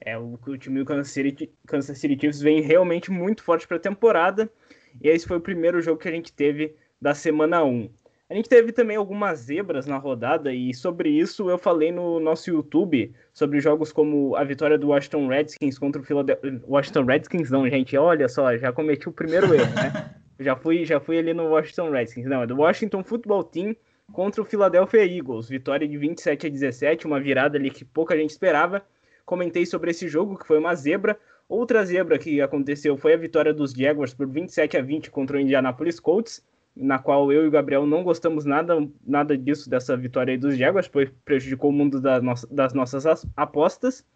É, 0.00 0.16
o, 0.16 0.38
o 0.46 0.56
time 0.56 0.78
do 0.78 0.86
Kansas 0.86 1.12
City, 1.12 1.52
Kansas 1.66 1.98
City 1.98 2.18
Chiefs 2.18 2.40
vem 2.40 2.62
realmente 2.62 3.10
muito 3.10 3.42
forte 3.42 3.68
para 3.68 3.76
a 3.76 3.80
temporada. 3.80 4.50
E 4.98 5.08
esse 5.08 5.26
foi 5.26 5.36
o 5.36 5.42
primeiro 5.42 5.82
jogo 5.82 6.00
que 6.00 6.08
a 6.08 6.12
gente 6.12 6.32
teve 6.32 6.74
da 6.98 7.14
semana 7.14 7.62
1. 7.62 7.90
A 8.30 8.34
gente 8.34 8.48
teve 8.48 8.72
também 8.72 8.96
algumas 8.96 9.38
zebras 9.38 9.86
na 9.86 9.96
rodada 9.96 10.52
e 10.52 10.74
sobre 10.74 11.08
isso 11.08 11.48
eu 11.48 11.56
falei 11.56 11.90
no 11.90 12.20
nosso 12.20 12.50
YouTube 12.50 13.14
sobre 13.32 13.58
jogos 13.58 13.90
como 13.90 14.36
a 14.36 14.44
vitória 14.44 14.76
do 14.76 14.88
Washington 14.88 15.28
Redskins 15.28 15.78
contra 15.78 16.02
o 16.02 16.04
Philadelphia 16.04 16.60
Washington 16.66 17.04
Redskins 17.04 17.50
não, 17.50 17.66
gente, 17.66 17.96
olha 17.96 18.28
só, 18.28 18.54
já 18.58 18.70
cometi 18.70 19.08
o 19.08 19.12
primeiro 19.12 19.54
erro, 19.54 19.74
né? 19.74 20.14
já 20.38 20.54
fui, 20.54 20.84
já 20.84 21.00
fui 21.00 21.18
ali 21.18 21.32
no 21.32 21.48
Washington 21.48 21.90
Redskins. 21.90 22.26
Não, 22.26 22.42
é 22.42 22.46
do 22.46 22.56
Washington 22.56 23.02
Football 23.02 23.44
Team 23.44 23.74
contra 24.12 24.42
o 24.42 24.44
Philadelphia 24.44 25.06
Eagles. 25.06 25.48
Vitória 25.48 25.88
de 25.88 25.96
27 25.96 26.46
a 26.46 26.50
17, 26.50 27.06
uma 27.06 27.18
virada 27.18 27.56
ali 27.56 27.70
que 27.70 27.84
pouca 27.84 28.14
gente 28.14 28.30
esperava. 28.30 28.82
Comentei 29.24 29.64
sobre 29.64 29.90
esse 29.90 30.06
jogo 30.06 30.38
que 30.38 30.46
foi 30.46 30.58
uma 30.58 30.74
zebra. 30.74 31.18
Outra 31.48 31.82
zebra 31.84 32.18
que 32.18 32.42
aconteceu 32.42 32.96
foi 32.98 33.14
a 33.14 33.16
vitória 33.16 33.54
dos 33.54 33.72
Jaguars 33.72 34.12
por 34.12 34.28
27 34.28 34.76
a 34.76 34.82
20 34.82 35.10
contra 35.10 35.38
o 35.38 35.40
Indianapolis 35.40 35.98
Colts 35.98 36.42
na 36.78 36.98
qual 36.98 37.32
eu 37.32 37.44
e 37.44 37.48
o 37.48 37.50
Gabriel 37.50 37.84
não 37.84 38.04
gostamos 38.04 38.44
nada, 38.44 38.88
nada 39.04 39.36
disso, 39.36 39.68
dessa 39.68 39.96
vitória 39.96 40.32
aí 40.32 40.38
dos 40.38 40.56
Jaguars, 40.56 40.86
pois 40.86 41.10
prejudicou 41.24 41.70
o 41.70 41.72
mundo 41.72 42.00
da 42.00 42.20
nossa, 42.20 42.46
das 42.50 42.72
nossas 42.72 43.04
apostas. 43.36 44.06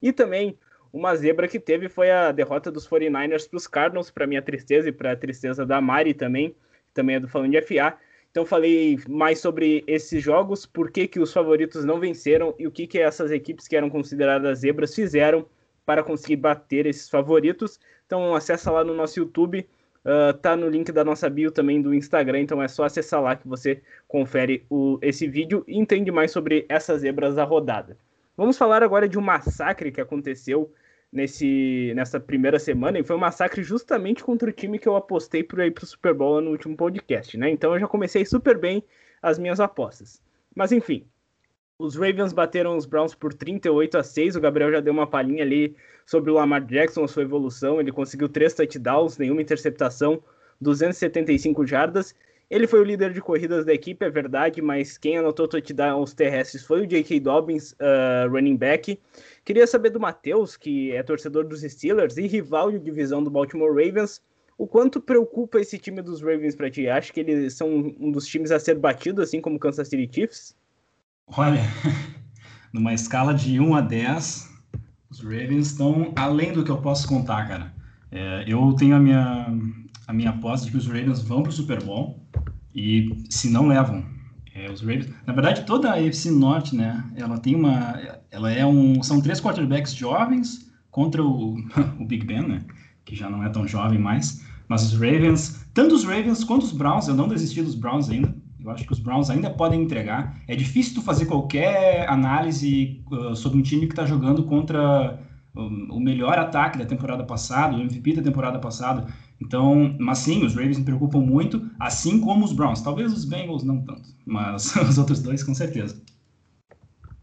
E 0.00 0.12
também 0.12 0.56
uma 0.92 1.16
zebra 1.16 1.48
que 1.48 1.58
teve 1.58 1.88
foi 1.88 2.10
a 2.10 2.30
derrota 2.30 2.70
dos 2.70 2.86
49ers 2.86 3.48
para 3.48 3.56
os 3.56 3.66
Cardinals, 3.66 4.10
para 4.10 4.26
minha 4.26 4.42
tristeza 4.42 4.88
e 4.88 4.92
para 4.92 5.12
a 5.12 5.16
tristeza 5.16 5.66
da 5.66 5.80
Mari 5.80 6.14
também, 6.14 6.50
que 6.50 6.94
também 6.94 7.16
é 7.16 7.20
do 7.20 7.28
Falando 7.28 7.50
de 7.50 7.62
FA. 7.62 7.98
Então 8.30 8.46
falei 8.46 8.98
mais 9.08 9.40
sobre 9.40 9.82
esses 9.86 10.22
jogos, 10.22 10.64
por 10.64 10.90
que, 10.90 11.08
que 11.08 11.18
os 11.20 11.32
favoritos 11.32 11.84
não 11.84 11.98
venceram 11.98 12.54
e 12.58 12.66
o 12.66 12.70
que, 12.70 12.86
que 12.86 12.98
essas 12.98 13.30
equipes 13.30 13.66
que 13.66 13.76
eram 13.76 13.90
consideradas 13.90 14.60
zebras 14.60 14.94
fizeram 14.94 15.44
para 15.84 16.02
conseguir 16.02 16.36
bater 16.36 16.86
esses 16.86 17.10
favoritos. 17.10 17.80
Então 18.06 18.34
acessa 18.34 18.70
lá 18.70 18.84
no 18.84 18.94
nosso 18.94 19.18
YouTube 19.18 19.66
Uh, 20.04 20.36
tá 20.38 20.56
no 20.56 20.68
link 20.68 20.90
da 20.90 21.04
nossa 21.04 21.30
bio 21.30 21.52
também 21.52 21.80
do 21.80 21.94
Instagram, 21.94 22.40
então 22.40 22.60
é 22.60 22.66
só 22.66 22.84
acessar 22.84 23.22
lá 23.22 23.36
que 23.36 23.46
você 23.46 23.80
confere 24.08 24.66
o, 24.68 24.98
esse 25.00 25.28
vídeo 25.28 25.64
e 25.66 25.78
entende 25.78 26.10
mais 26.10 26.32
sobre 26.32 26.66
essas 26.68 27.02
zebras 27.02 27.36
da 27.36 27.44
rodada. 27.44 27.96
Vamos 28.36 28.58
falar 28.58 28.82
agora 28.82 29.08
de 29.08 29.16
um 29.16 29.22
massacre 29.22 29.92
que 29.92 30.00
aconteceu 30.00 30.72
nesse, 31.12 31.92
nessa 31.94 32.18
primeira 32.18 32.58
semana, 32.58 32.98
e 32.98 33.04
foi 33.04 33.14
um 33.14 33.20
massacre 33.20 33.62
justamente 33.62 34.24
contra 34.24 34.48
o 34.48 34.52
time 34.52 34.78
que 34.78 34.88
eu 34.88 34.96
apostei 34.96 35.44
por 35.44 35.60
ir 35.60 35.70
pro 35.70 35.86
Super 35.86 36.14
Bowl 36.14 36.40
no 36.40 36.50
último 36.50 36.76
podcast, 36.76 37.36
né? 37.36 37.50
Então 37.50 37.74
eu 37.74 37.78
já 37.78 37.86
comecei 37.86 38.24
super 38.24 38.58
bem 38.58 38.82
as 39.22 39.38
minhas 39.38 39.60
apostas. 39.60 40.20
Mas 40.54 40.72
enfim, 40.72 41.06
os 41.82 41.96
Ravens 41.96 42.32
bateram 42.32 42.76
os 42.76 42.86
Browns 42.86 43.14
por 43.14 43.34
38 43.34 43.98
a 43.98 44.02
6. 44.02 44.36
O 44.36 44.40
Gabriel 44.40 44.70
já 44.70 44.80
deu 44.80 44.92
uma 44.92 45.06
palhinha 45.06 45.42
ali 45.42 45.74
sobre 46.06 46.30
o 46.30 46.34
Lamar 46.34 46.64
Jackson, 46.64 47.02
a 47.02 47.08
sua 47.08 47.24
evolução. 47.24 47.80
Ele 47.80 47.90
conseguiu 47.90 48.28
três 48.28 48.54
touchdowns, 48.54 49.18
nenhuma 49.18 49.42
interceptação, 49.42 50.22
275 50.60 51.66
jardas. 51.66 52.14
Ele 52.48 52.66
foi 52.66 52.80
o 52.80 52.84
líder 52.84 53.12
de 53.12 53.20
corridas 53.20 53.64
da 53.64 53.72
equipe, 53.72 54.04
é 54.04 54.10
verdade, 54.10 54.60
mas 54.60 54.98
quem 54.98 55.16
anotou 55.16 55.48
touchdowns 55.48 56.12
terrestres 56.12 56.62
foi 56.62 56.82
o 56.82 56.86
J.K. 56.86 57.18
Dobbins, 57.18 57.72
uh, 57.72 58.30
running 58.30 58.56
back. 58.56 59.00
Queria 59.44 59.66
saber 59.66 59.90
do 59.90 59.98
Matheus, 59.98 60.56
que 60.56 60.92
é 60.92 61.02
torcedor 61.02 61.46
dos 61.46 61.62
Steelers 61.62 62.18
e 62.18 62.26
rival 62.26 62.70
de 62.70 62.78
divisão 62.78 63.24
do 63.24 63.30
Baltimore 63.30 63.70
Ravens, 63.70 64.20
o 64.58 64.66
quanto 64.66 65.00
preocupa 65.00 65.60
esse 65.60 65.78
time 65.78 66.02
dos 66.02 66.20
Ravens 66.20 66.54
para 66.54 66.70
ti? 66.70 66.86
Acha 66.88 67.12
que 67.12 67.20
eles 67.20 67.54
são 67.54 67.68
um 67.98 68.12
dos 68.12 68.26
times 68.26 68.52
a 68.52 68.60
ser 68.60 68.76
batido, 68.76 69.22
assim 69.22 69.40
como 69.40 69.56
o 69.56 69.58
Kansas 69.58 69.88
City 69.88 70.08
Chiefs? 70.12 70.54
Olha, 71.26 71.62
numa 72.72 72.92
escala 72.92 73.32
de 73.32 73.58
1 73.58 73.74
a 73.74 73.80
10, 73.80 74.50
os 75.10 75.20
Ravens 75.20 75.68
estão 75.68 76.12
além 76.16 76.52
do 76.52 76.64
que 76.64 76.70
eu 76.70 76.78
posso 76.78 77.06
contar, 77.06 77.46
cara. 77.46 77.74
É, 78.10 78.44
eu 78.46 78.72
tenho 78.74 78.96
a 78.96 79.00
minha, 79.00 79.46
a 80.06 80.12
minha 80.12 80.30
aposta 80.30 80.66
de 80.66 80.72
que 80.72 80.78
os 80.78 80.86
Ravens 80.86 81.22
vão 81.22 81.42
para 81.42 81.50
o 81.50 81.52
Super 81.52 81.82
Bowl 81.82 82.26
e 82.74 83.24
se 83.30 83.48
não 83.48 83.66
levam. 83.66 84.04
É, 84.54 84.70
os 84.70 84.80
Ravens, 84.80 85.08
na 85.26 85.32
verdade, 85.32 85.64
toda 85.64 85.90
a 85.90 85.94
AFC 85.94 86.30
Norte, 86.30 86.76
né? 86.76 87.02
Ela 87.16 87.38
tem 87.38 87.54
uma, 87.54 87.98
ela 88.30 88.50
é 88.50 88.66
um, 88.66 89.02
são 89.02 89.20
três 89.20 89.40
quarterbacks 89.40 89.94
jovens 89.94 90.70
contra 90.90 91.22
o, 91.22 91.56
o 91.98 92.04
Big 92.04 92.26
Ben, 92.26 92.42
né? 92.42 92.62
Que 93.04 93.16
já 93.16 93.30
não 93.30 93.42
é 93.42 93.48
tão 93.48 93.66
jovem 93.66 93.98
mais. 93.98 94.44
Mas 94.68 94.82
os 94.82 94.92
Ravens, 94.92 95.66
tanto 95.72 95.94
os 95.94 96.04
Ravens 96.04 96.44
quanto 96.44 96.64
os 96.64 96.72
Browns, 96.72 97.08
eu 97.08 97.14
não 97.14 97.28
desisti 97.28 97.62
dos 97.62 97.74
Browns 97.74 98.10
ainda. 98.10 98.34
Eu 98.64 98.70
acho 98.70 98.86
que 98.86 98.92
os 98.92 98.98
Browns 98.98 99.30
ainda 99.30 99.50
podem 99.50 99.82
entregar. 99.82 100.40
É 100.46 100.54
difícil 100.54 100.94
tu 100.94 101.02
fazer 101.02 101.26
qualquer 101.26 102.08
análise 102.08 103.02
uh, 103.10 103.34
sobre 103.34 103.58
um 103.58 103.62
time 103.62 103.86
que 103.86 103.92
está 103.92 104.06
jogando 104.06 104.44
contra 104.44 105.18
o 105.54 106.00
melhor 106.00 106.38
ataque 106.38 106.78
da 106.78 106.84
temporada 106.86 107.24
passada, 107.24 107.76
o 107.76 107.80
MVP 107.80 108.14
da 108.14 108.22
temporada 108.22 108.58
passada. 108.58 109.06
Então, 109.40 109.94
mas 109.98 110.18
sim, 110.18 110.44
os 110.44 110.54
Ravens 110.54 110.78
me 110.78 110.84
preocupam 110.84 111.18
muito, 111.18 111.68
assim 111.78 112.20
como 112.20 112.44
os 112.44 112.52
Browns. 112.52 112.80
Talvez 112.80 113.12
os 113.12 113.24
Bengals 113.24 113.62
não 113.62 113.82
tanto, 113.82 114.08
mas 114.24 114.74
os 114.76 114.96
outros 114.96 115.20
dois 115.20 115.42
com 115.42 115.54
certeza. 115.54 116.00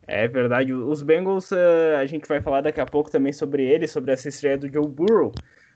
É 0.05 0.27
verdade. 0.27 0.73
Os 0.73 1.01
Bengals, 1.01 1.51
uh, 1.51 1.97
a 1.99 2.05
gente 2.05 2.27
vai 2.27 2.41
falar 2.41 2.61
daqui 2.61 2.81
a 2.81 2.85
pouco 2.85 3.09
também 3.09 3.31
sobre 3.31 3.63
eles, 3.63 3.91
sobre 3.91 4.11
essa 4.11 4.27
estreia 4.27 4.57
do 4.57 4.71
Joe 4.71 4.87
Burrow. 4.87 5.31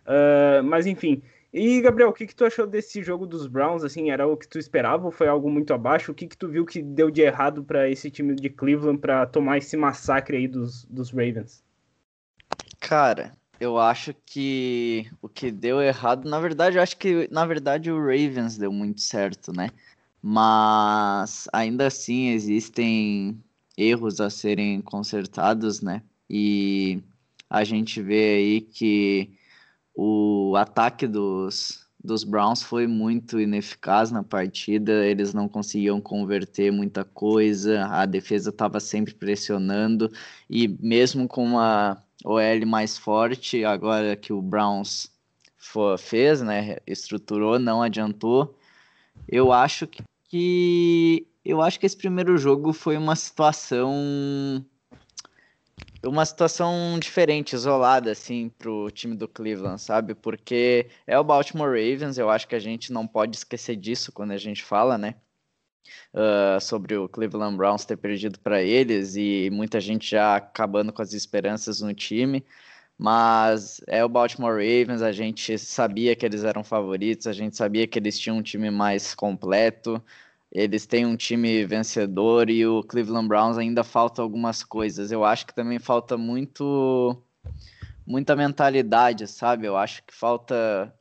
Uh, 0.05 0.63
mas 0.63 0.86
enfim, 0.86 1.22
e, 1.53 1.81
Gabriel, 1.81 2.10
o 2.10 2.13
que, 2.13 2.25
que 2.25 2.36
tu 2.36 2.43
achou 2.43 2.65
desse 2.65 3.03
jogo 3.03 3.27
dos 3.27 3.45
Browns? 3.45 3.83
Assim, 3.83 4.10
era 4.10 4.25
o 4.25 4.36
que 4.36 4.48
tu 4.48 4.57
esperava 4.57 5.05
ou 5.05 5.12
foi 5.12 5.27
algo 5.27 5.50
muito 5.51 5.72
abaixo? 5.74 6.12
O 6.12 6.15
que, 6.15 6.27
que 6.27 6.36
tu 6.36 6.48
viu 6.48 6.65
que 6.65 6.81
deu 6.81 7.12
de 7.12 7.22
errado 7.22 7.63
para 7.63 7.88
esse 7.89 8.10
time 8.10 8.36
de 8.36 8.50
Cleveland 8.50 8.98
para 8.98 9.25
tomar 9.27 9.60
esse 9.60 9.77
massacre 9.77 10.38
aí 10.38 10.48
dos, 10.48 10.86
dos 10.86 11.12
Ravens? 11.12 11.63
Cara, 12.79 13.31
eu 13.60 13.77
acho 13.77 14.15
que 14.25 15.07
o 15.22 15.29
que 15.29 15.51
deu 15.51 15.79
errado, 15.79 16.27
na 16.27 16.39
verdade, 16.39 16.77
eu 16.77 16.83
acho 16.83 16.98
que 16.98 17.29
na 17.31 17.45
verdade 17.45 17.91
o 17.91 18.00
Ravens 18.00 18.57
deu 18.57 18.72
muito 18.72 19.01
certo, 19.01 19.53
né? 19.53 19.69
Mas 20.22 21.48
ainda 21.53 21.88
assim 21.88 22.29
existem 22.29 23.39
erros 23.77 24.19
a 24.19 24.29
serem 24.29 24.81
consertados, 24.81 25.81
né? 25.81 26.01
E 26.29 27.01
a 27.50 27.63
gente 27.63 28.01
vê 28.01 28.36
aí 28.36 28.62
que 28.62 29.29
o 29.96 30.56
ataque 30.56 31.08
dos, 31.08 31.88
dos 32.04 32.24
Browns 32.24 32.62
foi 32.62 32.88
muito 32.88 33.40
ineficaz 33.40 34.12
na 34.12 34.24
partida, 34.24 35.06
eles 35.06 35.34
não 35.34 35.48
conseguiam 35.48 36.02
converter 36.02 36.72
muita 36.72 37.04
coisa, 37.04 37.86
a 37.86 38.06
defesa 38.06 38.50
estava 38.50 38.80
sempre 38.80 39.14
pressionando, 39.14 40.12
e 40.50 40.68
mesmo 40.68 41.28
com 41.28 41.46
uma 41.46 42.04
OL 42.26 42.66
mais 42.66 42.98
forte, 42.98 43.64
agora 43.64 44.16
que 44.16 44.34
o 44.34 44.42
Browns 44.42 45.12
fez, 45.98 46.42
né? 46.42 46.78
Estruturou, 46.86 47.58
não 47.58 47.82
adiantou. 47.82 48.58
Eu 49.28 49.52
acho 49.52 49.88
que 49.88 51.28
eu 51.46 51.62
acho 51.62 51.80
que 51.80 51.86
esse 51.86 51.98
primeiro 51.98 52.38
jogo 52.38 52.72
foi 52.72 52.98
uma 52.98 53.16
situação 53.16 54.66
uma 56.05 56.25
situação 56.25 56.98
diferente, 57.00 57.53
isolada, 57.53 58.12
assim, 58.12 58.50
pro 58.50 58.91
time 58.91 59.15
do 59.15 59.27
Cleveland, 59.27 59.81
sabe? 59.81 60.13
Porque 60.13 60.89
é 61.07 61.17
o 61.17 61.24
Baltimore 61.24 61.69
Ravens, 61.69 62.17
eu 62.17 62.29
acho 62.29 62.48
que 62.48 62.55
a 62.55 62.60
gente 62.60 62.91
não 62.91 63.07
pode 63.07 63.38
esquecer 63.38 63.75
disso 63.75 64.12
quando 64.12 64.31
a 64.31 64.38
gente 64.38 64.63
fala, 64.63 64.98
né? 64.98 65.15
Uh, 66.13 66.60
sobre 66.62 66.95
o 66.95 67.10
Cleveland 67.10 67.57
Browns 67.57 67.86
ter 67.86 67.98
perdido 67.98 68.39
para 68.39 68.62
eles 68.62 69.15
e 69.15 69.50
muita 69.51 69.79
gente 69.81 70.12
já 70.12 70.36
acabando 70.36 70.93
com 70.93 71.01
as 71.01 71.13
esperanças 71.13 71.81
no 71.81 71.93
time. 71.93 72.43
Mas 72.98 73.81
é 73.88 74.03
o 74.05 74.10
Baltimore 74.10 74.53
Ravens, 74.53 75.01
a 75.01 75.12
gente 75.12 75.57
sabia 75.57 76.15
que 76.15 76.25
eles 76.25 76.43
eram 76.43 76.63
favoritos, 76.63 77.27
a 77.27 77.33
gente 77.33 77.55
sabia 77.55 77.88
que 77.88 77.98
eles 77.98 78.19
tinham 78.19 78.38
um 78.38 78.41
time 78.41 78.69
mais 78.69 79.15
completo, 79.15 80.01
eles 80.53 80.86
têm 80.86 81.03
um 81.03 81.17
time 81.17 81.65
vencedor 81.65 82.48
e 82.48 82.65
o 82.65 82.83
Cleveland 82.83 83.27
Browns 83.27 83.57
ainda 83.57 83.83
falta 83.83 84.22
algumas 84.22 84.63
coisas. 84.63 85.12
Eu 85.12 85.25
acho 85.25 85.48
que 85.48 85.55
também 85.55 85.79
falta 85.79 86.15
muito 86.15 87.17
muita 88.05 88.36
mentalidade, 88.36 89.27
sabe? 89.27 89.65
Eu 89.65 89.75
acho 89.75 90.03
que 90.03 90.13
falta 90.13 90.93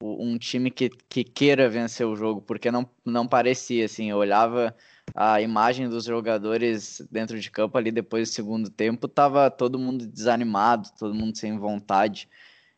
um 0.00 0.38
time 0.38 0.70
que, 0.70 0.88
que 0.88 1.24
queira 1.24 1.68
vencer 1.68 2.06
o 2.06 2.14
jogo, 2.14 2.40
porque 2.40 2.70
não, 2.70 2.88
não 3.04 3.26
parecia 3.26 3.84
assim. 3.84 4.10
Eu 4.10 4.18
olhava 4.18 4.74
a 5.14 5.40
imagem 5.42 5.88
dos 5.88 6.04
jogadores 6.04 7.02
dentro 7.10 7.38
de 7.40 7.50
campo 7.50 7.76
ali 7.76 7.90
depois 7.90 8.28
do 8.30 8.32
segundo 8.32 8.70
tempo, 8.70 9.08
tava 9.08 9.50
todo 9.50 9.78
mundo 9.78 10.06
desanimado, 10.06 10.88
todo 10.96 11.14
mundo 11.14 11.36
sem 11.36 11.58
vontade. 11.58 12.28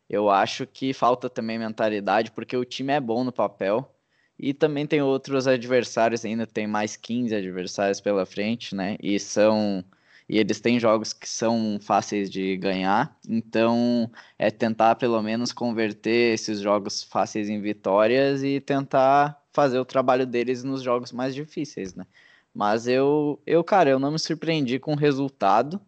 Eu 0.09 0.31
acho 0.31 0.65
que 0.65 0.93
falta 0.93 1.29
também 1.29 1.59
mentalidade, 1.59 2.31
porque 2.31 2.57
o 2.57 2.65
time 2.65 2.93
é 2.93 2.99
bom 2.99 3.23
no 3.23 3.31
papel, 3.31 3.92
e 4.37 4.53
também 4.53 4.85
tem 4.87 5.01
outros 5.01 5.47
adversários, 5.47 6.25
ainda 6.25 6.45
tem 6.47 6.67
mais 6.67 6.95
15 6.95 7.35
adversários 7.35 8.01
pela 8.01 8.25
frente, 8.25 8.75
né? 8.75 8.97
E 9.01 9.19
são 9.19 9.83
e 10.27 10.37
eles 10.39 10.61
têm 10.61 10.79
jogos 10.79 11.11
que 11.13 11.27
são 11.27 11.77
fáceis 11.81 12.29
de 12.29 12.55
ganhar, 12.57 13.17
então 13.27 14.09
é 14.39 14.49
tentar 14.49 14.95
pelo 14.95 15.21
menos 15.21 15.51
converter 15.51 16.33
esses 16.33 16.59
jogos 16.59 17.03
fáceis 17.03 17.49
em 17.49 17.61
vitórias 17.61 18.43
e 18.43 18.59
tentar 18.61 19.41
fazer 19.51 19.79
o 19.79 19.85
trabalho 19.85 20.25
deles 20.25 20.63
nos 20.63 20.81
jogos 20.81 21.11
mais 21.11 21.35
difíceis, 21.35 21.93
né? 21.93 22.05
Mas 22.53 22.87
eu, 22.87 23.41
eu, 23.45 23.63
cara, 23.63 23.89
eu 23.89 23.99
não 23.99 24.11
me 24.11 24.19
surpreendi 24.19 24.79
com 24.79 24.93
o 24.93 24.97
resultado, 24.97 25.81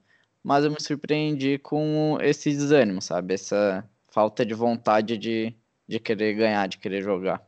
mas 0.43 0.65
eu 0.65 0.71
me 0.71 0.81
surpreendi 0.81 1.57
com 1.59 2.17
esse 2.21 2.49
desânimo, 2.51 3.01
sabe? 3.01 3.33
Essa 3.33 3.87
falta 4.09 4.45
de 4.45 4.53
vontade 4.53 5.17
de, 5.17 5.55
de 5.87 5.99
querer 5.99 6.33
ganhar, 6.35 6.67
de 6.67 6.77
querer 6.77 7.03
jogar. 7.03 7.45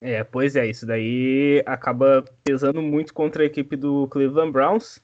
É, 0.00 0.22
pois 0.22 0.56
é, 0.56 0.66
isso 0.66 0.86
daí 0.86 1.62
acaba 1.64 2.24
pesando 2.44 2.82
muito 2.82 3.14
contra 3.14 3.42
a 3.42 3.46
equipe 3.46 3.76
do 3.76 4.06
Cleveland 4.08 4.52
Browns. 4.52 5.02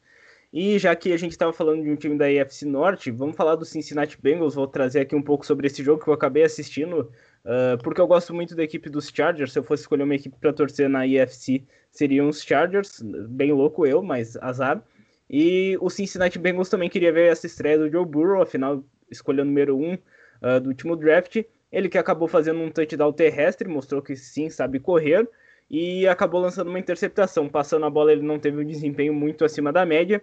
E 0.52 0.78
já 0.78 0.94
que 0.94 1.12
a 1.12 1.16
gente 1.16 1.32
estava 1.32 1.52
falando 1.52 1.82
de 1.82 1.90
um 1.90 1.96
time 1.96 2.18
da 2.18 2.26
AFC 2.26 2.66
Norte, 2.66 3.10
vamos 3.10 3.34
falar 3.34 3.56
do 3.56 3.64
Cincinnati 3.64 4.20
Bengals. 4.20 4.54
Vou 4.54 4.66
trazer 4.66 5.00
aqui 5.00 5.16
um 5.16 5.22
pouco 5.22 5.46
sobre 5.46 5.66
esse 5.66 5.82
jogo 5.82 6.04
que 6.04 6.10
eu 6.10 6.14
acabei 6.14 6.42
assistindo, 6.42 7.10
uh, 7.44 7.82
porque 7.82 8.00
eu 8.00 8.06
gosto 8.06 8.34
muito 8.34 8.54
da 8.54 8.62
equipe 8.62 8.90
dos 8.90 9.08
Chargers. 9.08 9.52
Se 9.52 9.58
eu 9.58 9.64
fosse 9.64 9.84
escolher 9.84 10.02
uma 10.02 10.14
equipe 10.14 10.36
para 10.38 10.52
torcer 10.52 10.90
na 10.90 11.04
AFC, 11.04 11.64
seriam 11.90 12.28
os 12.28 12.42
Chargers. 12.42 13.00
Bem 13.30 13.50
louco 13.50 13.86
eu, 13.86 14.02
mas 14.02 14.36
azar. 14.36 14.84
E 15.30 15.78
o 15.80 15.88
Cincinnati 15.88 16.38
Bengals 16.38 16.68
também 16.68 16.90
queria 16.90 17.10
ver 17.10 17.32
essa 17.32 17.46
estreia 17.46 17.78
do 17.78 17.90
Joe 17.90 18.04
Burrow, 18.04 18.42
afinal, 18.42 18.84
escolheu 19.10 19.44
o 19.44 19.46
número 19.46 19.74
1 19.74 19.82
um, 19.82 19.94
uh, 19.94 20.60
do 20.60 20.68
último 20.68 20.94
draft. 20.96 21.42
Ele 21.72 21.88
que 21.88 21.96
acabou 21.96 22.28
fazendo 22.28 22.60
um 22.60 22.70
touchdown 22.70 23.12
terrestre, 23.12 23.66
mostrou 23.66 24.02
que 24.02 24.14
sim, 24.14 24.50
sabe 24.50 24.78
correr, 24.78 25.26
e 25.70 26.06
acabou 26.06 26.40
lançando 26.40 26.68
uma 26.68 26.78
interceptação. 26.78 27.48
Passando 27.48 27.86
a 27.86 27.90
bola, 27.90 28.12
ele 28.12 28.22
não 28.22 28.38
teve 28.38 28.60
um 28.60 28.66
desempenho 28.66 29.14
muito 29.14 29.44
acima 29.44 29.72
da 29.72 29.86
média, 29.86 30.22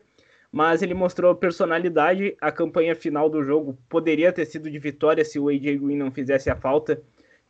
mas 0.51 0.83
ele 0.83 0.93
mostrou 0.93 1.33
personalidade. 1.33 2.37
A 2.39 2.51
campanha 2.51 2.95
final 2.95 3.29
do 3.29 3.41
jogo 3.41 3.75
poderia 3.89 4.31
ter 4.31 4.45
sido 4.45 4.69
de 4.69 4.77
vitória 4.77 5.25
se 5.25 5.39
o 5.39 5.49
AJ 5.49 5.79
Green 5.79 5.97
não 5.97 6.11
fizesse 6.11 6.51
a 6.51 6.55
falta 6.55 7.01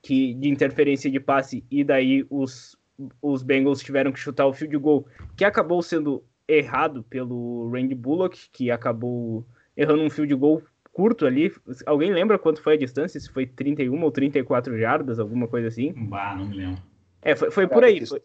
que, 0.01 0.33
de 0.33 0.49
interferência 0.49 1.11
de 1.11 1.19
passe, 1.19 1.61
e 1.69 1.83
daí 1.83 2.25
os, 2.29 2.77
os 3.21 3.43
Bengals 3.43 3.81
tiveram 3.81 4.13
que 4.13 4.19
chutar 4.19 4.47
o 4.47 4.53
field 4.53 4.77
goal, 4.77 5.05
que 5.35 5.43
acabou 5.43 5.81
sendo 5.81 6.23
errado 6.47 7.03
pelo 7.03 7.69
Randy 7.69 7.95
Bullock, 7.95 8.49
que 8.53 8.71
acabou 8.71 9.45
errando 9.75 10.03
um 10.03 10.09
field 10.09 10.33
goal 10.35 10.63
curto 10.91 11.25
ali. 11.25 11.53
Alguém 11.85 12.11
lembra 12.11 12.37
quanto 12.37 12.61
foi 12.61 12.73
a 12.73 12.77
distância? 12.77 13.19
Se 13.19 13.29
foi 13.29 13.45
31 13.45 14.01
ou 14.03 14.11
34 14.11 14.77
jardas, 14.77 15.19
alguma 15.19 15.47
coisa 15.47 15.67
assim? 15.67 15.93
Bah, 15.93 16.35
não 16.35 16.47
me 16.47 16.57
lembro. 16.57 16.81
É, 17.21 17.35
foi, 17.35 17.51
foi 17.51 17.67
por 17.67 17.83
aí. 17.83 18.05
Foi, 18.05 18.21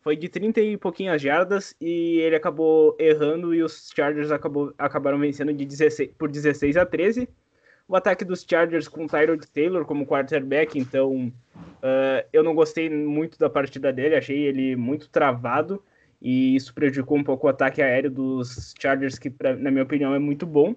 foi, 0.00 0.16
de 0.16 0.28
30 0.28 0.60
e 0.60 0.76
pouquinhas 0.76 1.20
jardas 1.20 1.74
e 1.80 2.18
ele 2.18 2.36
acabou 2.36 2.96
errando 2.98 3.54
e 3.54 3.62
os 3.62 3.90
Chargers 3.94 4.30
acabou, 4.30 4.72
acabaram 4.78 5.18
vencendo 5.18 5.52
de 5.52 5.64
16, 5.64 6.10
por 6.18 6.30
16 6.30 6.76
a 6.76 6.86
13. 6.86 7.28
O 7.88 7.94
ataque 7.94 8.24
dos 8.24 8.44
Chargers 8.48 8.88
com 8.88 9.06
Tyrod 9.06 9.46
Taylor 9.48 9.84
como 9.84 10.06
quarterback, 10.06 10.76
então 10.76 11.32
uh, 11.56 12.26
eu 12.32 12.42
não 12.42 12.54
gostei 12.54 12.90
muito 12.90 13.38
da 13.38 13.48
partida 13.48 13.92
dele, 13.92 14.16
achei 14.16 14.38
ele 14.38 14.74
muito 14.74 15.08
travado 15.08 15.80
e 16.20 16.56
isso 16.56 16.74
prejudicou 16.74 17.16
um 17.16 17.22
pouco 17.24 17.46
o 17.46 17.50
ataque 17.50 17.80
aéreo 17.80 18.10
dos 18.10 18.74
Chargers, 18.80 19.18
que 19.18 19.30
pra, 19.30 19.54
na 19.54 19.70
minha 19.70 19.84
opinião 19.84 20.14
é 20.14 20.18
muito 20.18 20.46
bom. 20.46 20.74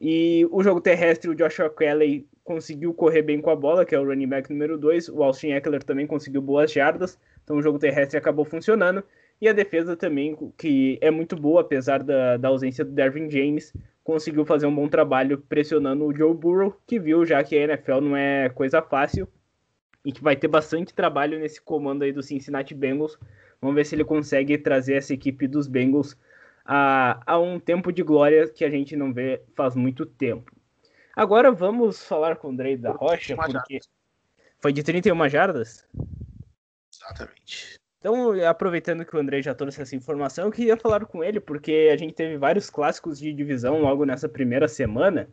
E 0.00 0.46
o 0.50 0.62
jogo 0.62 0.80
terrestre, 0.80 1.30
o 1.30 1.34
Joshua 1.34 1.70
Kelly 1.70 2.26
conseguiu 2.44 2.94
correr 2.94 3.22
bem 3.22 3.40
com 3.40 3.50
a 3.50 3.56
bola, 3.56 3.84
que 3.84 3.94
é 3.94 3.98
o 3.98 4.04
running 4.04 4.28
back 4.28 4.50
número 4.50 4.78
2. 4.78 5.08
O 5.08 5.22
Austin 5.22 5.52
Eckler 5.52 5.82
também 5.82 6.06
conseguiu 6.06 6.40
boas 6.40 6.70
jardas. 6.70 7.18
Então 7.42 7.56
o 7.56 7.62
jogo 7.62 7.78
terrestre 7.78 8.16
acabou 8.16 8.44
funcionando. 8.44 9.02
E 9.40 9.48
a 9.48 9.52
defesa 9.52 9.96
também, 9.96 10.36
que 10.56 10.98
é 11.00 11.10
muito 11.10 11.36
boa, 11.36 11.60
apesar 11.60 12.02
da, 12.02 12.36
da 12.36 12.48
ausência 12.48 12.84
do 12.84 12.92
Dervin 12.92 13.28
James, 13.28 13.72
conseguiu 14.02 14.44
fazer 14.46 14.66
um 14.66 14.74
bom 14.74 14.88
trabalho 14.88 15.38
pressionando 15.48 16.04
o 16.04 16.14
Joe 16.14 16.32
Burrow, 16.32 16.74
que 16.86 16.98
viu 16.98 17.26
já 17.26 17.42
que 17.42 17.56
a 17.56 17.64
NFL 17.64 18.00
não 18.00 18.16
é 18.16 18.48
coisa 18.48 18.80
fácil 18.80 19.28
e 20.04 20.12
que 20.12 20.22
vai 20.22 20.36
ter 20.36 20.48
bastante 20.48 20.94
trabalho 20.94 21.38
nesse 21.38 21.60
comando 21.60 22.04
aí 22.04 22.12
do 22.12 22.22
Cincinnati 22.22 22.72
Bengals. 22.72 23.18
Vamos 23.60 23.74
ver 23.74 23.84
se 23.84 23.94
ele 23.94 24.04
consegue 24.04 24.56
trazer 24.56 24.94
essa 24.94 25.12
equipe 25.12 25.48
dos 25.48 25.66
Bengals 25.66 26.16
a, 26.66 27.20
a 27.24 27.38
um 27.38 27.60
tempo 27.60 27.92
de 27.92 28.02
glória 28.02 28.48
que 28.48 28.64
a 28.64 28.70
gente 28.70 28.96
não 28.96 29.12
vê 29.12 29.40
faz 29.54 29.76
muito 29.76 30.04
tempo. 30.04 30.52
Agora 31.14 31.52
vamos 31.52 32.04
falar 32.04 32.36
com 32.36 32.48
o 32.48 32.50
Andrei 32.50 32.76
da 32.76 32.90
Rocha, 32.90 33.36
porque 33.36 33.78
foi 34.58 34.72
de 34.72 34.82
31 34.82 35.28
jardas? 35.28 35.86
Exatamente. 36.92 37.76
Então, 37.98 38.32
aproveitando 38.46 39.04
que 39.04 39.16
o 39.16 39.18
André 39.18 39.40
já 39.40 39.54
trouxe 39.54 39.80
essa 39.80 39.96
informação, 39.96 40.44
eu 40.44 40.52
queria 40.52 40.76
falar 40.76 41.06
com 41.06 41.24
ele, 41.24 41.40
porque 41.40 41.90
a 41.92 41.96
gente 41.96 42.14
teve 42.14 42.36
vários 42.36 42.68
clássicos 42.68 43.18
de 43.18 43.32
divisão 43.32 43.80
logo 43.80 44.04
nessa 44.04 44.28
primeira 44.28 44.68
semana, 44.68 45.28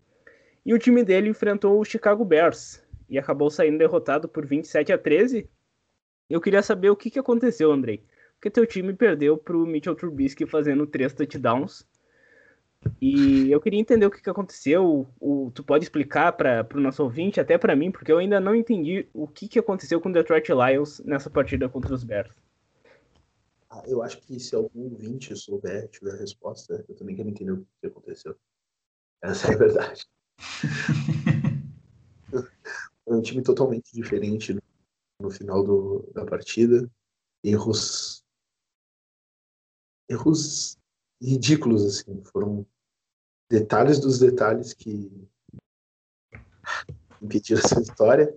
e 0.65 0.73
o 0.73 0.79
time 0.79 1.03
dele 1.03 1.29
enfrentou 1.29 1.79
o 1.79 1.85
Chicago 1.85 2.23
Bears, 2.23 2.81
e 3.09 3.19
acabou 3.19 3.49
saindo 3.49 3.77
derrotado 3.77 4.27
por 4.27 4.45
27 4.45 4.93
a 4.93 4.97
13. 4.97 5.47
Eu 6.29 6.39
queria 6.39 6.63
saber 6.63 6.89
o 6.89 6.95
que, 6.95 7.11
que 7.11 7.19
aconteceu, 7.19 7.71
Andrei 7.71 8.01
porque 8.43 8.51
teu 8.51 8.67
time 8.67 8.93
perdeu 8.93 9.37
pro 9.37 9.65
Mitchell 9.65 9.95
Trubisky 9.95 10.45
fazendo 10.45 10.85
três 10.85 11.13
touchdowns. 11.13 11.87
E 13.01 13.49
eu 13.49 13.61
queria 13.61 13.79
entender 13.79 14.05
o 14.05 14.11
que, 14.11 14.21
que 14.21 14.29
aconteceu. 14.29 15.07
O, 15.17 15.49
tu 15.55 15.63
pode 15.63 15.85
explicar 15.85 16.33
para 16.33 16.67
o 16.75 16.81
nosso 16.81 17.01
ouvinte, 17.01 17.39
até 17.39 17.57
para 17.57 17.73
mim, 17.73 17.89
porque 17.89 18.11
eu 18.11 18.17
ainda 18.17 18.41
não 18.41 18.53
entendi 18.53 19.07
o 19.13 19.29
que, 19.29 19.47
que 19.47 19.57
aconteceu 19.57 20.01
com 20.01 20.09
o 20.09 20.11
Detroit 20.11 20.49
Lions 20.49 20.99
nessa 21.05 21.29
partida 21.29 21.69
contra 21.69 21.93
os 21.93 22.03
Bears. 22.03 22.35
Ah, 23.69 23.81
eu 23.87 24.03
acho 24.03 24.19
que 24.19 24.37
se 24.37 24.53
algum 24.53 24.91
ouvinte 24.91 25.33
souber, 25.37 25.87
tiver 25.87 26.11
a 26.11 26.17
resposta, 26.17 26.83
eu 26.89 26.95
também 26.95 27.15
quero 27.15 27.29
entender 27.29 27.53
o 27.53 27.65
que 27.79 27.87
aconteceu. 27.87 28.35
Essa 29.21 29.53
é 29.53 29.55
a 29.55 29.57
verdade. 29.57 30.05
Um 33.05 33.21
time 33.21 33.43
totalmente 33.43 33.93
diferente 33.93 34.57
no 35.19 35.29
final 35.29 35.61
do, 35.61 36.09
da 36.13 36.25
partida. 36.25 36.89
Erros 37.43 38.22
erros 40.09 40.77
ridículos, 41.21 41.85
assim. 41.85 42.21
Foram 42.25 42.65
detalhes 43.49 43.99
dos 43.99 44.19
detalhes 44.19 44.73
que 44.73 45.11
impediram 47.21 47.61
essa 47.63 47.79
vitória. 47.79 48.33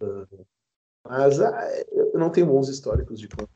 Uh, 0.00 0.46
mas 1.06 1.40
ah, 1.40 1.68
eu 1.90 2.18
não 2.18 2.30
tenho 2.30 2.46
bons 2.46 2.68
históricos 2.68 3.18
de 3.18 3.28
quando 3.28 3.48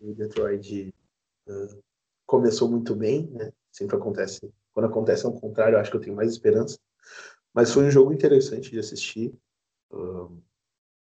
Detroit 0.00 0.94
uh, 1.48 1.82
começou 2.26 2.70
muito 2.70 2.94
bem, 2.94 3.26
né? 3.28 3.52
Sempre 3.70 3.96
acontece. 3.96 4.52
Quando 4.72 4.86
acontece 4.86 5.26
ao 5.26 5.32
contrário, 5.32 5.76
eu 5.76 5.80
acho 5.80 5.90
que 5.90 5.96
eu 5.96 6.00
tenho 6.00 6.16
mais 6.16 6.30
esperança. 6.30 6.78
Mas 7.52 7.72
foi 7.72 7.84
um 7.84 7.90
jogo 7.90 8.12
interessante 8.12 8.70
de 8.70 8.78
assistir. 8.78 9.34
Uh, 9.90 10.42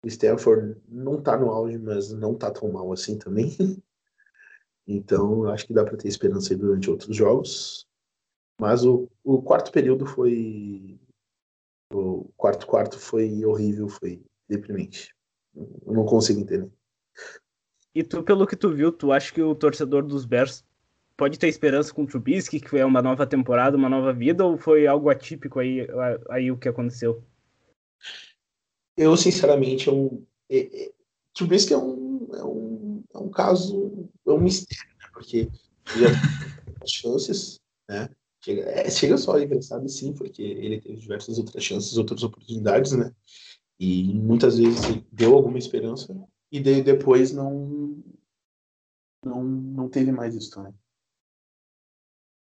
Stanford 0.04 0.80
não 0.88 1.20
tá 1.20 1.36
no 1.36 1.50
auge, 1.50 1.78
mas 1.78 2.12
não 2.12 2.34
tá 2.34 2.50
tão 2.50 2.70
mal 2.70 2.92
assim 2.92 3.18
também. 3.18 3.56
Então, 4.90 5.44
acho 5.50 5.66
que 5.66 5.74
dá 5.74 5.84
para 5.84 5.98
ter 5.98 6.08
esperança 6.08 6.54
aí 6.54 6.58
durante 6.58 6.90
outros 6.90 7.14
jogos. 7.14 7.86
Mas 8.58 8.84
o, 8.84 9.06
o 9.22 9.42
quarto 9.42 9.70
período 9.70 10.06
foi 10.06 10.98
O 11.92 12.24
quarto 12.36 12.66
quarto 12.66 12.98
foi 12.98 13.44
horrível, 13.44 13.88
foi 13.88 14.22
deprimente. 14.48 15.14
Eu 15.54 15.92
não 15.92 16.06
consigo 16.06 16.40
entender. 16.40 16.70
E 17.94 18.02
tu, 18.02 18.22
pelo 18.22 18.46
que 18.46 18.56
tu 18.56 18.70
viu, 18.72 18.90
tu 18.90 19.12
acha 19.12 19.32
que 19.32 19.42
o 19.42 19.54
torcedor 19.54 20.02
dos 20.04 20.24
Bears 20.24 20.64
pode 21.16 21.38
ter 21.38 21.48
esperança 21.48 21.92
com 21.92 22.04
o 22.04 22.06
Trubisky, 22.06 22.60
que 22.60 22.68
foi 22.68 22.82
uma 22.84 23.02
nova 23.02 23.26
temporada, 23.26 23.76
uma 23.76 23.88
nova 23.88 24.12
vida, 24.12 24.44
ou 24.44 24.56
foi 24.56 24.86
algo 24.86 25.10
atípico 25.10 25.58
aí, 25.58 25.86
aí 26.30 26.50
o 26.50 26.56
que 26.56 26.68
aconteceu? 26.68 27.22
Eu, 28.96 29.16
sinceramente, 29.16 29.88
eu, 29.88 30.24
é, 30.48 30.84
é, 30.84 30.92
Trubisky 31.34 31.74
é 31.74 31.78
um, 31.78 32.28
é, 32.34 32.44
um, 32.44 33.02
é 33.14 33.18
um 33.18 33.30
caso, 33.30 33.87
é 34.30 34.34
um 34.34 34.40
mistério, 34.40 34.94
né? 34.98 35.06
Porque 35.12 35.48
já 35.96 36.08
chances, 36.86 37.60
né? 37.88 38.08
Chega, 38.44 38.62
é, 38.62 38.90
chega 38.90 39.16
só 39.16 39.38
engraçado 39.38 39.88
sim, 39.88 40.12
porque 40.12 40.42
ele 40.42 40.80
teve 40.80 40.96
diversas 40.96 41.38
outras 41.38 41.62
chances, 41.62 41.96
outras 41.96 42.22
oportunidades, 42.22 42.92
né? 42.92 43.12
E 43.78 44.14
muitas 44.14 44.58
vezes 44.58 45.02
deu 45.12 45.34
alguma 45.34 45.58
esperança 45.58 46.14
e 46.50 46.60
depois 46.60 47.32
não 47.32 48.02
não, 49.24 49.42
não 49.44 49.88
teve 49.88 50.12
mais 50.12 50.34
isso 50.34 50.50
também. 50.52 50.74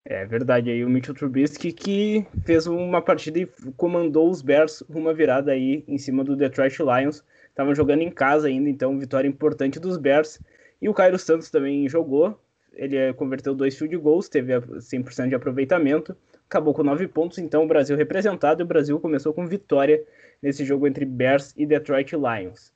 É 0.04 0.24
verdade, 0.24 0.70
aí 0.70 0.84
o 0.84 0.88
Mitchell 0.88 1.14
Trubisky 1.14 1.72
que 1.72 2.26
fez 2.44 2.66
uma 2.66 3.02
partida 3.02 3.38
e 3.38 3.46
comandou 3.76 4.30
os 4.30 4.40
Bears 4.40 4.80
uma 4.88 5.12
virada 5.12 5.52
aí 5.52 5.84
em 5.86 5.98
cima 5.98 6.24
do 6.24 6.34
Detroit 6.34 6.78
Lions. 6.78 7.22
Estavam 7.48 7.74
jogando 7.74 8.02
em 8.02 8.10
casa 8.10 8.48
ainda, 8.48 8.70
então 8.70 8.98
vitória 8.98 9.28
importante 9.28 9.78
dos 9.78 9.98
Bears. 9.98 10.40
E 10.80 10.88
o 10.88 10.94
Cairo 10.94 11.18
Santos 11.18 11.50
também 11.50 11.88
jogou, 11.88 12.40
ele 12.72 12.96
eh, 12.96 13.12
converteu 13.12 13.54
dois 13.54 13.76
field 13.76 13.96
goals, 13.96 14.28
teve 14.28 14.58
100% 14.58 15.28
de 15.28 15.34
aproveitamento, 15.34 16.16
acabou 16.48 16.72
com 16.72 16.82
nove 16.82 17.06
pontos, 17.06 17.38
então 17.38 17.64
o 17.64 17.68
Brasil 17.68 17.96
representado 17.96 18.62
e 18.62 18.64
o 18.64 18.66
Brasil 18.66 18.98
começou 18.98 19.32
com 19.32 19.46
vitória 19.46 20.02
nesse 20.42 20.64
jogo 20.64 20.86
entre 20.86 21.04
Bears 21.04 21.52
e 21.56 21.66
Detroit 21.66 22.12
Lions. 22.12 22.72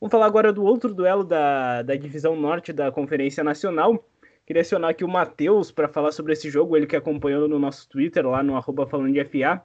Vamos 0.00 0.12
falar 0.12 0.26
agora 0.26 0.52
do 0.52 0.64
outro 0.64 0.94
duelo 0.94 1.24
da, 1.24 1.82
da 1.82 1.94
divisão 1.94 2.34
norte 2.34 2.72
da 2.72 2.90
Conferência 2.90 3.44
Nacional. 3.44 4.06
Queria 4.46 4.62
acionar 4.62 4.90
aqui 4.90 5.04
o 5.04 5.08
Matheus 5.08 5.70
para 5.70 5.88
falar 5.88 6.12
sobre 6.12 6.32
esse 6.32 6.48
jogo, 6.48 6.76
ele 6.76 6.86
que 6.86 6.96
acompanhou 6.96 7.46
no 7.46 7.58
nosso 7.58 7.88
Twitter, 7.88 8.26
lá 8.26 8.42
no 8.42 8.56
arroba 8.56 8.86
falando 8.86 9.12
de 9.12 9.24
FA. 9.24 9.62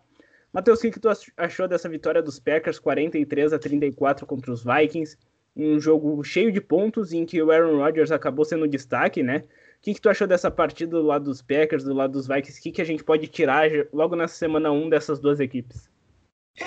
Matheus, 0.51 0.79
o 0.79 0.81
que, 0.81 0.91
que 0.91 0.99
tu 0.99 1.09
achou 1.37 1.67
dessa 1.67 1.87
vitória 1.87 2.21
dos 2.21 2.39
Packers 2.39 2.79
43 2.79 3.53
a 3.53 3.59
34 3.59 4.25
contra 4.25 4.51
os 4.51 4.63
Vikings? 4.63 5.17
Um 5.55 5.79
jogo 5.79 6.23
cheio 6.23 6.51
de 6.51 6.59
pontos 6.59 7.13
em 7.13 7.25
que 7.25 7.41
o 7.41 7.51
Aaron 7.51 7.77
Rodgers 7.77 8.11
acabou 8.11 8.43
sendo 8.43 8.67
destaque, 8.67 9.23
né? 9.23 9.37
O 9.37 9.81
que, 9.81 9.93
que 9.93 10.01
tu 10.01 10.09
achou 10.09 10.27
dessa 10.27 10.51
partida 10.51 10.91
do 10.91 11.01
lado 11.01 11.25
dos 11.25 11.41
Packers, 11.41 11.83
do 11.83 11.93
lado 11.93 12.13
dos 12.13 12.27
Vikings? 12.27 12.59
O 12.59 12.63
que, 12.63 12.71
que 12.71 12.81
a 12.81 12.85
gente 12.85 13.03
pode 13.03 13.27
tirar 13.27 13.69
logo 13.93 14.15
na 14.15 14.27
semana 14.27 14.71
1 14.71 14.89
dessas 14.89 15.19
duas 15.19 15.39
equipes? 15.39 15.89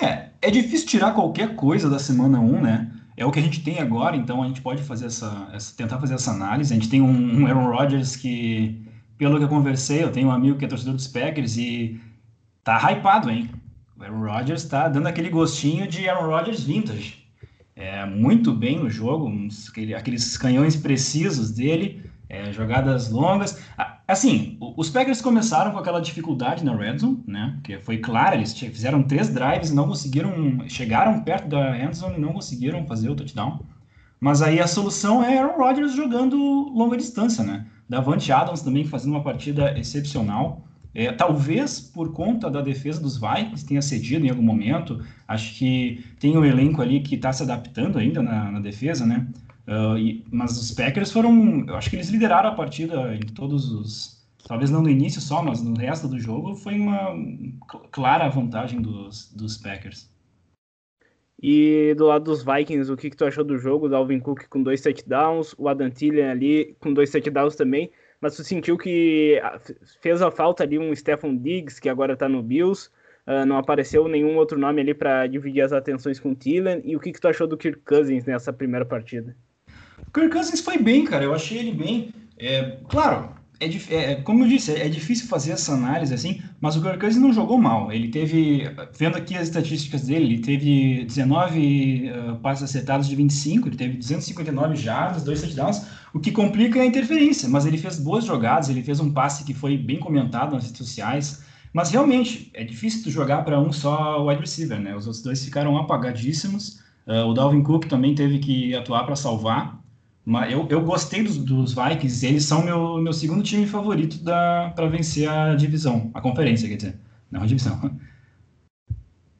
É, 0.01 0.29
é 0.41 0.51
difícil 0.51 0.87
tirar 0.87 1.13
qualquer 1.13 1.55
coisa 1.55 1.89
da 1.89 1.99
semana 1.99 2.39
1, 2.39 2.61
né? 2.61 2.91
É 3.17 3.25
o 3.25 3.31
que 3.31 3.39
a 3.39 3.41
gente 3.41 3.61
tem 3.61 3.79
agora, 3.79 4.15
então 4.15 4.41
a 4.41 4.47
gente 4.47 4.61
pode 4.61 4.81
fazer 4.81 5.07
essa, 5.07 5.49
essa 5.51 5.75
tentar 5.75 5.99
fazer 5.99 6.13
essa 6.13 6.31
análise. 6.31 6.71
A 6.71 6.75
gente 6.75 6.89
tem 6.89 7.01
um, 7.01 7.41
um, 7.41 7.47
Aaron 7.47 7.69
Rodgers 7.69 8.15
que, 8.15 8.81
pelo 9.17 9.37
que 9.37 9.43
eu 9.43 9.49
conversei, 9.49 10.03
eu 10.03 10.11
tenho 10.11 10.29
um 10.29 10.31
amigo 10.31 10.57
que 10.57 10.63
é 10.63 10.67
torcedor 10.67 10.93
dos 10.93 11.07
Packers 11.07 11.57
e 11.57 11.99
tá 12.63 12.77
hypado, 12.89 13.29
hein? 13.29 13.49
O 13.99 14.03
Aaron 14.03 14.21
Rodgers 14.21 14.63
tá 14.63 14.87
dando 14.87 15.07
aquele 15.07 15.29
gostinho 15.29 15.85
de 15.85 16.07
Aaron 16.07 16.27
Rodgers 16.27 16.63
vintage. 16.63 17.18
É, 17.79 18.05
muito 18.05 18.51
bem 18.51 18.77
no 18.77 18.89
jogo, 18.89 19.31
aqueles 19.95 20.37
canhões 20.37 20.75
precisos 20.75 21.49
dele, 21.49 22.03
é, 22.27 22.51
jogadas 22.51 23.09
longas. 23.09 23.57
Assim, 24.05 24.57
os 24.59 24.89
Packers 24.89 25.21
começaram 25.21 25.71
com 25.71 25.77
aquela 25.77 26.01
dificuldade 26.01 26.61
na 26.61 26.75
red 26.75 26.97
zone, 26.97 27.23
né? 27.25 27.57
Que 27.63 27.79
foi 27.79 27.99
clara, 27.99 28.35
eles 28.35 28.51
fizeram 28.51 29.01
três 29.01 29.29
drives, 29.29 29.71
não 29.71 29.87
conseguiram, 29.87 30.67
chegaram 30.67 31.21
perto 31.21 31.47
da 31.47 31.79
end 31.79 31.95
zone 31.95 32.17
e 32.17 32.19
não 32.19 32.33
conseguiram 32.33 32.85
fazer 32.85 33.09
o 33.09 33.15
touchdown. 33.15 33.61
Mas 34.19 34.41
aí 34.41 34.59
a 34.59 34.67
solução 34.67 35.23
é 35.23 35.37
Aaron 35.37 35.57
Rodgers 35.57 35.93
jogando 35.95 36.35
longa 36.35 36.97
distância, 36.97 37.45
né? 37.45 37.65
Davante 37.87 38.29
Adams 38.29 38.61
também 38.61 38.83
fazendo 38.83 39.11
uma 39.11 39.23
partida 39.23 39.79
excepcional. 39.79 40.67
É, 40.93 41.11
talvez 41.11 41.79
por 41.79 42.13
conta 42.13 42.49
da 42.49 42.61
defesa 42.61 42.99
dos 42.99 43.17
Vikings 43.17 43.65
tenha 43.65 43.81
cedido 43.81 44.25
em 44.25 44.29
algum 44.29 44.41
momento. 44.41 45.03
Acho 45.27 45.55
que 45.55 46.03
tem 46.19 46.37
um 46.37 46.43
elenco 46.43 46.81
ali 46.81 46.99
que 47.01 47.15
está 47.15 47.31
se 47.31 47.43
adaptando 47.43 47.99
ainda 47.99 48.21
na, 48.21 48.51
na 48.51 48.59
defesa, 48.59 49.05
né? 49.05 49.27
Uh, 49.67 49.97
e, 49.99 50.25
mas 50.31 50.57
os 50.57 50.71
Packers 50.71 51.11
foram. 51.11 51.63
Eu 51.67 51.75
acho 51.75 51.89
que 51.89 51.95
eles 51.95 52.09
lideraram 52.09 52.49
a 52.49 52.55
partida 52.55 53.15
em 53.15 53.19
todos 53.19 53.71
os. 53.71 54.19
Talvez 54.47 54.71
não 54.71 54.81
no 54.81 54.89
início 54.89 55.21
só, 55.21 55.43
mas 55.43 55.61
no 55.61 55.77
resto 55.77 56.07
do 56.07 56.19
jogo 56.19 56.55
foi 56.55 56.73
uma 56.73 57.13
clara 57.91 58.27
vantagem 58.29 58.81
dos, 58.81 59.31
dos 59.31 59.57
Packers. 59.57 60.09
E 61.41 61.93
do 61.95 62.07
lado 62.07 62.25
dos 62.25 62.43
Vikings, 62.43 62.91
o 62.91 62.97
que, 62.97 63.11
que 63.11 63.15
tu 63.15 63.25
achou 63.25 63.43
do 63.43 63.57
jogo? 63.57 63.85
O 63.85 63.89
Dalvin 63.89 64.19
Cook 64.19 64.47
com 64.49 64.63
dois 64.63 64.81
touchdowns, 64.81 65.53
o 65.57 65.69
Adam 65.69 65.89
Thielen 65.89 66.25
ali 66.25 66.75
com 66.79 66.91
dois 66.91 67.11
touchdowns 67.11 67.55
também. 67.55 67.91
Mas 68.21 68.35
tu 68.35 68.43
sentiu 68.43 68.77
que 68.77 69.41
fez 70.01 70.21
a 70.21 70.29
falta 70.29 70.63
ali 70.63 70.77
um 70.77 70.93
Stephen 70.95 71.37
Diggs, 71.37 71.79
que 71.79 71.89
agora 71.89 72.17
tá 72.17 72.27
no 72.27 72.43
Bills. 72.43 72.89
Uh, 73.25 73.45
não 73.45 73.57
apareceu 73.57 74.07
nenhum 74.07 74.37
outro 74.37 74.57
nome 74.57 74.81
ali 74.81 74.93
para 74.93 75.27
dividir 75.27 75.61
as 75.61 75.71
atenções 75.71 76.19
com 76.19 76.31
o 76.31 76.35
Thielen. 76.35 76.81
E 76.83 76.95
o 76.95 76.99
que, 76.99 77.11
que 77.11 77.21
tu 77.21 77.27
achou 77.27 77.47
do 77.47 77.57
Kirk 77.57 77.81
Cousins 77.85 78.25
nessa 78.25 78.51
primeira 78.51 78.85
partida? 78.85 79.35
O 80.07 80.11
Kirk 80.11 80.29
Cousins 80.29 80.61
foi 80.61 80.77
bem, 80.77 81.05
cara. 81.05 81.23
Eu 81.23 81.33
achei 81.33 81.59
ele 81.59 81.71
bem. 81.71 82.13
É, 82.37 82.77
claro, 82.89 83.35
é, 83.59 83.95
é, 83.95 84.15
como 84.15 84.45
eu 84.45 84.47
disse, 84.47 84.71
é, 84.71 84.85
é, 84.85 84.89
difícil 84.89 85.27
fazer 85.27 85.51
essa 85.51 85.73
análise 85.73 86.13
assim, 86.13 86.41
mas 86.61 86.77
o 86.77 86.81
Kirk 86.81 87.13
não 87.19 87.33
jogou 87.33 87.57
mal. 87.57 87.91
Ele 87.91 88.07
teve, 88.07 88.63
vendo 88.97 89.17
aqui 89.17 89.35
as 89.35 89.47
estatísticas 89.47 90.03
dele, 90.03 90.25
ele 90.25 90.39
teve 90.39 91.03
19 91.03 92.09
uh, 92.09 92.35
passes 92.37 92.63
acertados 92.63 93.07
de 93.07 93.15
25, 93.15 93.67
ele 93.67 93.75
teve 93.75 93.97
259 93.97 94.75
jardas, 94.77 95.23
dois 95.23 95.41
touchdowns, 95.41 95.85
o 96.13 96.19
que 96.19 96.31
complica 96.31 96.79
é 96.79 96.83
a 96.83 96.85
interferência, 96.85 97.49
mas 97.49 97.65
ele 97.65 97.77
fez 97.77 97.99
boas 97.99 98.23
jogadas, 98.23 98.69
ele 98.69 98.81
fez 98.81 98.99
um 99.01 99.11
passe 99.11 99.43
que 99.43 99.53
foi 99.53 99.77
bem 99.77 99.99
comentado 99.99 100.53
nas 100.53 100.63
redes 100.63 100.77
sociais. 100.77 101.43
Mas 101.73 101.91
realmente, 101.91 102.49
é 102.53 102.63
difícil 102.63 103.03
tu 103.03 103.11
jogar 103.11 103.43
para 103.43 103.59
um 103.59 103.71
só 103.71 104.25
wide 104.25 104.41
receiver, 104.41 104.79
né? 104.79 104.95
Os 104.95 105.05
outros 105.05 105.21
dois 105.21 105.43
ficaram 105.43 105.77
apagadíssimos. 105.77 106.79
Uh, 107.05 107.25
o 107.27 107.33
Dalvin 107.33 107.61
Cook 107.61 107.85
também 107.85 108.15
teve 108.15 108.39
que 108.39 108.73
atuar 108.75 109.03
para 109.03 109.15
salvar. 109.15 109.78
Mas 110.29 110.53
eu, 110.53 110.67
eu 110.69 110.81
gostei 110.81 111.23
dos, 111.23 111.39
dos 111.39 111.73
Vikings, 111.73 112.23
eles 112.23 112.45
são 112.45 112.63
meu, 112.63 112.99
meu 112.99 113.11
segundo 113.11 113.41
time 113.41 113.65
favorito 113.65 114.23
para 114.23 114.85
vencer 114.87 115.27
a 115.27 115.55
divisão, 115.55 116.11
a 116.13 116.21
conferência, 116.21 116.69
quer 116.69 116.75
dizer, 116.75 116.99
não 117.31 117.41
a 117.41 117.47
divisão. 117.47 117.97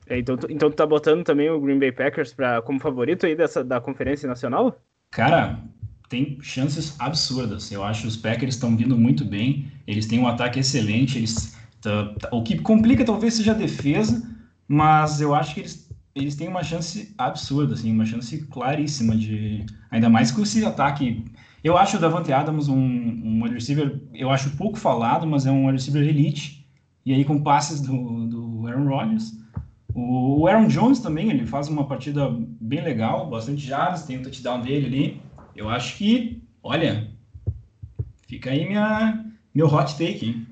É, 0.07 0.17
então, 0.17 0.35
tu, 0.35 0.51
então 0.51 0.71
tu 0.71 0.75
tá 0.75 0.87
botando 0.87 1.23
também 1.23 1.47
o 1.47 1.61
Green 1.61 1.77
Bay 1.77 1.91
Packers 1.91 2.33
pra, 2.33 2.63
como 2.63 2.79
favorito 2.79 3.27
aí 3.27 3.35
dessa, 3.35 3.63
da 3.63 3.79
Conferência 3.79 4.27
Nacional? 4.27 4.81
Cara, 5.11 5.59
tem 6.09 6.39
chances 6.41 6.99
absurdas. 6.99 7.71
Eu 7.71 7.83
acho 7.83 8.01
que 8.01 8.07
os 8.07 8.17
Packers 8.17 8.55
estão 8.55 8.75
vindo 8.75 8.97
muito 8.97 9.23
bem, 9.23 9.71
eles 9.85 10.07
têm 10.07 10.17
um 10.17 10.27
ataque 10.27 10.59
excelente, 10.59 11.19
eles, 11.19 11.55
tá, 11.79 12.15
tá, 12.19 12.29
o 12.31 12.41
que 12.41 12.57
complica 12.57 13.05
talvez 13.05 13.35
seja 13.35 13.51
a 13.51 13.55
defesa, 13.55 14.27
mas 14.67 15.21
eu 15.21 15.35
acho 15.35 15.53
que 15.53 15.59
eles 15.59 15.87
eles 16.19 16.35
têm 16.35 16.47
uma 16.47 16.63
chance 16.63 17.13
absurda, 17.17 17.73
assim, 17.73 17.91
uma 17.91 18.05
chance 18.05 18.45
claríssima 18.47 19.15
de. 19.15 19.65
Ainda 19.89 20.09
mais 20.09 20.31
com 20.31 20.41
esse 20.41 20.63
ataque. 20.65 21.25
Eu 21.63 21.77
acho 21.77 21.97
o 21.97 21.99
Davante 21.99 22.31
Adams 22.31 22.69
um, 22.69 22.77
um 22.77 23.43
wide 23.43 23.55
receiver, 23.55 23.99
eu 24.13 24.29
acho 24.29 24.55
pouco 24.55 24.77
falado, 24.77 25.27
mas 25.27 25.45
é 25.45 25.51
um 25.51 25.65
wide 25.65 25.77
receiver 25.77 26.07
elite. 26.07 26.65
E 27.05 27.13
aí 27.13 27.25
com 27.25 27.41
passes 27.41 27.81
do, 27.81 28.27
do 28.27 28.67
Aaron 28.67 28.87
Rodgers. 28.87 29.39
O, 29.93 30.47
Aaron 30.47 30.67
Jones 30.67 30.99
também, 30.99 31.29
ele 31.29 31.45
faz 31.45 31.67
uma 31.67 31.85
partida 31.85 32.29
bem 32.61 32.81
legal, 32.81 33.29
bastante 33.29 33.65
jardas, 33.65 34.05
tem 34.05 34.17
o 34.17 34.23
touchdown 34.23 34.61
dele 34.61 34.85
ali. 34.85 35.21
Eu 35.55 35.67
acho 35.69 35.97
que, 35.97 36.41
olha, 36.63 37.09
fica 38.27 38.51
aí 38.51 38.65
minha, 38.65 39.25
meu 39.53 39.67
hot 39.67 39.97
take, 39.97 40.25
hein? 40.25 40.47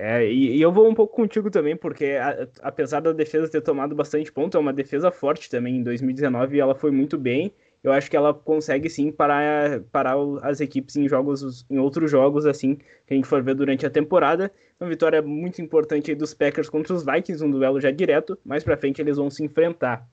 É, 0.00 0.24
e, 0.30 0.56
e, 0.56 0.62
eu 0.62 0.70
vou 0.70 0.88
um 0.88 0.94
pouco 0.94 1.16
contigo 1.16 1.50
também, 1.50 1.76
porque 1.76 2.12
a, 2.12 2.46
apesar 2.62 3.00
da 3.00 3.12
defesa 3.12 3.50
ter 3.50 3.60
tomado 3.60 3.96
bastante 3.96 4.30
ponto, 4.30 4.56
é 4.56 4.60
uma 4.60 4.72
defesa 4.72 5.10
forte 5.10 5.50
também. 5.50 5.78
Em 5.78 5.82
2019 5.82 6.60
ela 6.60 6.72
foi 6.72 6.92
muito 6.92 7.18
bem. 7.18 7.52
Eu 7.82 7.90
acho 7.90 8.08
que 8.08 8.16
ela 8.16 8.32
consegue 8.32 8.88
sim 8.88 9.10
parar, 9.10 9.80
parar 9.90 10.14
as 10.42 10.60
equipes 10.60 10.94
em 10.94 11.08
jogos, 11.08 11.66
em 11.68 11.78
outros 11.78 12.12
jogos, 12.12 12.46
assim, 12.46 12.76
que 12.76 13.12
a 13.12 13.14
gente 13.14 13.26
for 13.26 13.42
ver 13.42 13.56
durante 13.56 13.84
a 13.86 13.90
temporada. 13.90 14.52
Uma 14.80 14.88
vitória 14.88 15.20
muito 15.20 15.60
importante 15.60 16.14
dos 16.14 16.32
Packers 16.32 16.70
contra 16.70 16.94
os 16.94 17.04
Vikings, 17.04 17.44
um 17.44 17.50
duelo 17.50 17.80
já 17.80 17.90
direto. 17.90 18.38
Mais 18.44 18.62
pra 18.62 18.76
frente 18.76 19.02
eles 19.02 19.16
vão 19.16 19.28
se 19.28 19.42
enfrentar. 19.42 20.06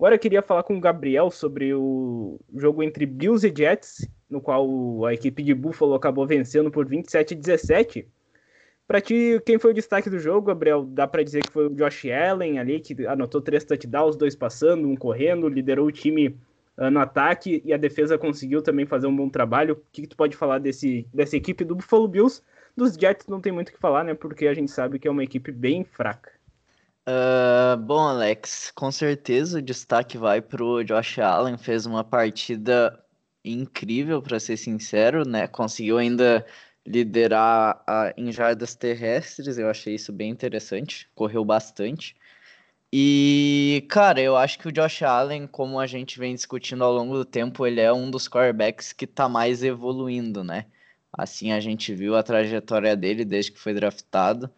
Agora 0.00 0.16
eu 0.16 0.18
queria 0.18 0.42
falar 0.42 0.64
com 0.64 0.76
o 0.76 0.80
Gabriel 0.80 1.30
sobre 1.30 1.72
o 1.72 2.40
jogo 2.56 2.82
entre 2.82 3.06
Bills 3.06 3.46
e 3.46 3.54
Jets, 3.56 4.04
no 4.28 4.40
qual 4.40 5.06
a 5.06 5.14
equipe 5.14 5.44
de 5.44 5.54
Buffalo 5.54 5.94
acabou 5.94 6.26
vencendo 6.26 6.72
por 6.72 6.86
27 6.86 7.34
a 7.34 7.36
17 7.36 8.08
para 8.86 9.00
ti, 9.00 9.40
quem 9.46 9.58
foi 9.58 9.70
o 9.70 9.74
destaque 9.74 10.10
do 10.10 10.18
jogo, 10.18 10.48
Gabriel? 10.48 10.84
Dá 10.84 11.06
para 11.06 11.22
dizer 11.22 11.42
que 11.42 11.52
foi 11.52 11.66
o 11.66 11.74
Josh 11.74 12.06
Allen 12.06 12.58
ali, 12.58 12.80
que 12.80 13.06
anotou 13.06 13.40
três 13.40 13.64
touchdowns, 13.64 14.16
dois 14.16 14.34
passando, 14.34 14.88
um 14.88 14.96
correndo, 14.96 15.48
liderou 15.48 15.86
o 15.86 15.92
time 15.92 16.36
uh, 16.76 16.90
no 16.90 17.00
ataque 17.00 17.62
e 17.64 17.72
a 17.72 17.76
defesa 17.76 18.18
conseguiu 18.18 18.62
também 18.62 18.84
fazer 18.84 19.06
um 19.06 19.16
bom 19.16 19.28
trabalho. 19.28 19.74
O 19.74 19.82
que, 19.92 20.02
que 20.02 20.08
tu 20.08 20.16
pode 20.16 20.36
falar 20.36 20.58
desse, 20.58 21.06
dessa 21.12 21.36
equipe 21.36 21.64
do 21.64 21.76
Buffalo 21.76 22.08
Bills? 22.08 22.42
Dos 22.76 22.94
Jets 22.94 23.26
não 23.26 23.40
tem 23.40 23.52
muito 23.52 23.68
o 23.68 23.72
que 23.72 23.78
falar, 23.78 24.04
né? 24.04 24.14
Porque 24.14 24.46
a 24.46 24.54
gente 24.54 24.70
sabe 24.70 24.98
que 24.98 25.06
é 25.06 25.10
uma 25.10 25.24
equipe 25.24 25.52
bem 25.52 25.84
fraca. 25.84 26.32
Uh, 27.06 27.76
bom, 27.78 28.00
Alex, 28.00 28.72
com 28.74 28.90
certeza 28.90 29.58
o 29.58 29.62
destaque 29.62 30.16
vai 30.16 30.40
pro 30.40 30.82
Josh 30.84 31.18
Allen. 31.18 31.58
Fez 31.58 31.84
uma 31.84 32.04
partida 32.04 32.98
incrível, 33.44 34.22
para 34.22 34.38
ser 34.38 34.56
sincero, 34.56 35.26
né? 35.28 35.46
Conseguiu 35.46 35.98
ainda 35.98 36.46
liderar 36.86 37.82
a, 37.86 38.12
em 38.16 38.32
jardas 38.32 38.74
terrestres. 38.74 39.58
Eu 39.58 39.68
achei 39.70 39.94
isso 39.94 40.12
bem 40.12 40.30
interessante. 40.30 41.08
Correu 41.14 41.44
bastante. 41.44 42.14
E, 42.92 43.86
cara, 43.88 44.20
eu 44.20 44.36
acho 44.36 44.58
que 44.58 44.68
o 44.68 44.72
Josh 44.72 45.02
Allen, 45.02 45.46
como 45.46 45.80
a 45.80 45.86
gente 45.86 46.18
vem 46.18 46.34
discutindo 46.34 46.84
ao 46.84 46.92
longo 46.92 47.14
do 47.14 47.24
tempo, 47.24 47.66
ele 47.66 47.80
é 47.80 47.92
um 47.92 48.10
dos 48.10 48.28
quarterbacks 48.28 48.92
que 48.92 49.06
tá 49.06 49.28
mais 49.28 49.62
evoluindo, 49.64 50.44
né? 50.44 50.66
Assim 51.12 51.52
a 51.52 51.60
gente 51.60 51.94
viu 51.94 52.16
a 52.16 52.22
trajetória 52.22 52.96
dele 52.96 53.24
desde 53.24 53.52
que 53.52 53.58
foi 53.58 53.74
draftado. 53.74 54.50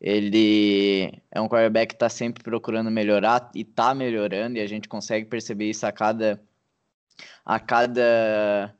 Ele 0.00 1.12
é 1.30 1.40
um 1.40 1.48
quarterback 1.48 1.88
que 1.90 1.94
está 1.96 2.08
sempre 2.08 2.42
procurando 2.42 2.90
melhorar 2.90 3.50
e 3.54 3.62
está 3.62 3.94
melhorando, 3.94 4.58
e 4.58 4.60
a 4.60 4.66
gente 4.66 4.88
consegue 4.88 5.26
perceber 5.26 5.70
isso 5.70 5.86
a 5.86 5.92
cada, 5.92 6.40
a 7.44 7.60
cada, 7.60 8.74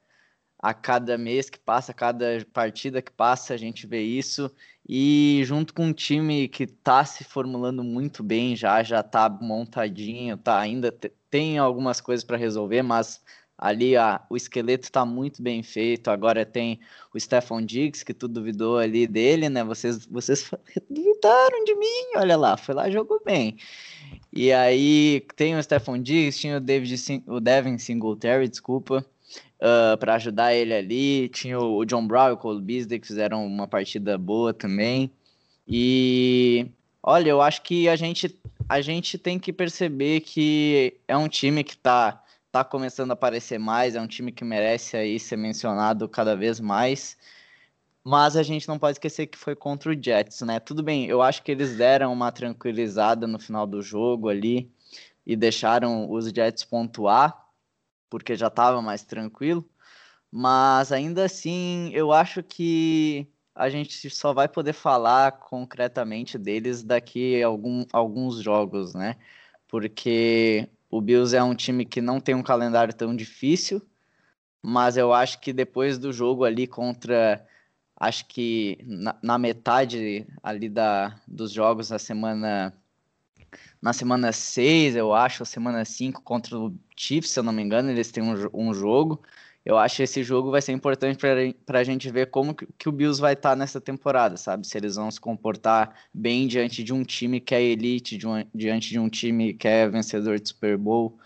a 0.62 0.74
cada 0.74 1.16
mês 1.16 1.48
que 1.48 1.58
passa, 1.58 1.92
a 1.92 1.94
cada 1.94 2.44
partida 2.52 3.00
que 3.00 3.10
passa, 3.10 3.54
a 3.54 3.56
gente 3.56 3.86
vê 3.86 4.02
isso. 4.02 4.50
E 4.86 5.40
junto 5.44 5.72
com 5.72 5.86
um 5.86 5.92
time 5.92 6.48
que 6.48 6.64
está 6.64 7.04
se 7.04 7.24
formulando 7.24 7.82
muito 7.82 8.22
bem 8.22 8.54
já, 8.54 8.82
já 8.82 9.00
está 9.00 9.28
montadinho, 9.28 10.36
tá 10.36 10.58
ainda 10.58 10.92
tem 11.30 11.58
algumas 11.58 12.00
coisas 12.00 12.24
para 12.24 12.36
resolver, 12.36 12.82
mas 12.82 13.22
ali 13.56 13.92
o 14.28 14.36
esqueleto 14.36 14.84
está 14.84 15.04
muito 15.04 15.42
bem 15.42 15.62
feito. 15.62 16.10
Agora 16.10 16.44
tem 16.44 16.80
o 17.14 17.20
Stefan 17.20 17.64
Diggs, 17.64 18.04
que 18.04 18.12
tu 18.12 18.26
duvidou 18.26 18.78
ali 18.78 19.06
dele, 19.06 19.48
né? 19.48 19.62
Vocês, 19.62 20.06
vocês 20.06 20.50
duvidaram 20.90 21.64
de 21.64 21.74
mim, 21.74 22.16
olha 22.16 22.36
lá, 22.36 22.56
foi 22.56 22.74
lá 22.74 22.90
jogou 22.90 23.20
bem. 23.24 23.56
E 24.32 24.52
aí 24.52 25.24
tem 25.36 25.56
o 25.56 25.62
Stefan 25.62 26.02
Diggs, 26.02 26.38
tinha 26.38 26.56
o, 26.56 26.60
David, 26.60 27.22
o 27.26 27.38
Devin 27.38 27.78
Singletary, 27.78 28.48
desculpa, 28.48 29.04
uh, 29.60 29.92
ah, 29.92 29.96
para 29.98 30.14
ajudar 30.14 30.54
ele 30.54 30.74
ali. 30.74 31.28
Tinha 31.28 31.58
o 31.58 31.84
John 31.84 32.06
Brown 32.06 32.30
e 32.30 32.32
o 32.32 32.36
Cole 32.36 32.60
Beasley, 32.60 32.98
que 32.98 33.06
fizeram 33.06 33.46
uma 33.46 33.68
partida 33.68 34.16
boa 34.18 34.52
também. 34.52 35.10
E 35.68 36.66
olha, 37.02 37.30
eu 37.30 37.40
acho 37.40 37.62
que 37.62 37.88
a 37.88 37.96
gente, 37.96 38.34
a 38.68 38.80
gente 38.80 39.18
tem 39.18 39.38
que 39.38 39.52
perceber 39.52 40.20
que 40.20 40.94
é 41.06 41.16
um 41.16 41.28
time 41.28 41.62
que 41.62 41.74
está 41.74 42.22
tá 42.50 42.64
começando 42.64 43.10
a 43.10 43.14
aparecer 43.14 43.58
mais, 43.58 43.94
é 43.94 44.00
um 44.00 44.06
time 44.06 44.32
que 44.32 44.44
merece 44.44 44.96
aí 44.96 45.20
ser 45.20 45.36
mencionado 45.36 46.08
cada 46.08 46.34
vez 46.34 46.58
mais. 46.58 47.16
Mas 48.02 48.34
a 48.34 48.42
gente 48.42 48.66
não 48.66 48.78
pode 48.78 48.92
esquecer 48.92 49.26
que 49.26 49.38
foi 49.38 49.54
contra 49.54 49.92
o 49.92 50.02
Jets, 50.02 50.40
né? 50.40 50.58
Tudo 50.58 50.82
bem, 50.82 51.06
eu 51.06 51.20
acho 51.20 51.42
que 51.42 51.52
eles 51.52 51.76
deram 51.76 52.12
uma 52.12 52.32
tranquilizada 52.32 53.26
no 53.26 53.38
final 53.38 53.66
do 53.66 53.82
jogo 53.82 54.28
ali 54.28 54.70
e 55.26 55.36
deixaram 55.36 56.10
os 56.10 56.30
Jets 56.30 56.64
pontuar, 56.64 57.46
porque 58.10 58.36
já 58.36 58.48
estava 58.48 58.82
mais 58.82 59.04
tranquilo. 59.04 59.64
Mas 60.30 60.92
ainda 60.92 61.24
assim, 61.24 61.90
eu 61.94 62.12
acho 62.12 62.42
que 62.42 63.28
a 63.54 63.68
gente 63.68 64.08
só 64.10 64.32
vai 64.32 64.48
poder 64.48 64.72
falar 64.72 65.32
concretamente 65.32 66.38
deles 66.38 66.82
daqui 66.82 67.42
a 67.42 67.46
algum, 67.46 67.84
alguns 67.92 68.42
jogos, 68.42 68.94
né? 68.94 69.16
Porque 69.68 70.68
o 70.90 71.00
Bills 71.00 71.36
é 71.36 71.42
um 71.42 71.54
time 71.54 71.84
que 71.84 72.00
não 72.00 72.20
tem 72.20 72.34
um 72.34 72.42
calendário 72.42 72.94
tão 72.94 73.14
difícil, 73.14 73.82
mas 74.62 74.96
eu 74.96 75.12
acho 75.12 75.40
que 75.40 75.52
depois 75.52 75.98
do 75.98 76.12
jogo 76.12 76.44
ali 76.44 76.66
contra, 76.66 77.44
acho 77.96 78.26
que 78.26 78.78
na, 78.84 79.16
na 79.22 79.38
metade 79.38 80.26
ali 80.42 80.68
da, 80.68 81.18
dos 81.26 81.52
jogos 81.52 81.90
na 81.90 81.98
semana 81.98 82.72
na 83.80 83.92
semana 83.92 84.32
6, 84.32 84.96
eu 84.96 85.14
acho, 85.14 85.42
a 85.42 85.46
semana 85.46 85.84
5 85.84 86.22
contra 86.22 86.58
o 86.58 86.74
Chiefs, 86.96 87.30
se 87.30 87.38
eu 87.38 87.42
não 87.42 87.52
me 87.52 87.62
engano, 87.62 87.90
eles 87.90 88.10
têm 88.10 88.22
um, 88.22 88.34
um 88.52 88.74
jogo. 88.74 89.22
Eu 89.64 89.76
acho 89.78 89.96
que 89.96 90.02
esse 90.02 90.22
jogo 90.22 90.50
vai 90.50 90.62
ser 90.62 90.72
importante 90.72 91.18
para 91.66 91.78
a 91.78 91.84
gente 91.84 92.10
ver 92.10 92.30
como 92.30 92.54
que, 92.54 92.66
que 92.78 92.88
o 92.88 92.92
Bills 92.92 93.20
vai 93.20 93.34
estar 93.34 93.50
tá 93.50 93.56
nessa 93.56 93.80
temporada, 93.80 94.36
sabe? 94.36 94.66
Se 94.66 94.76
eles 94.78 94.96
vão 94.96 95.10
se 95.10 95.20
comportar 95.20 95.94
bem 96.14 96.46
diante 96.46 96.82
de 96.82 96.92
um 96.94 97.04
time 97.04 97.40
que 97.40 97.54
é 97.54 97.62
elite, 97.62 98.16
de 98.16 98.26
um, 98.26 98.44
diante 98.54 98.90
de 98.90 98.98
um 98.98 99.08
time 99.08 99.52
que 99.54 99.68
é 99.68 99.88
vencedor 99.88 100.38
de 100.40 100.48
Super 100.48 100.78
Bowl. 100.78 101.18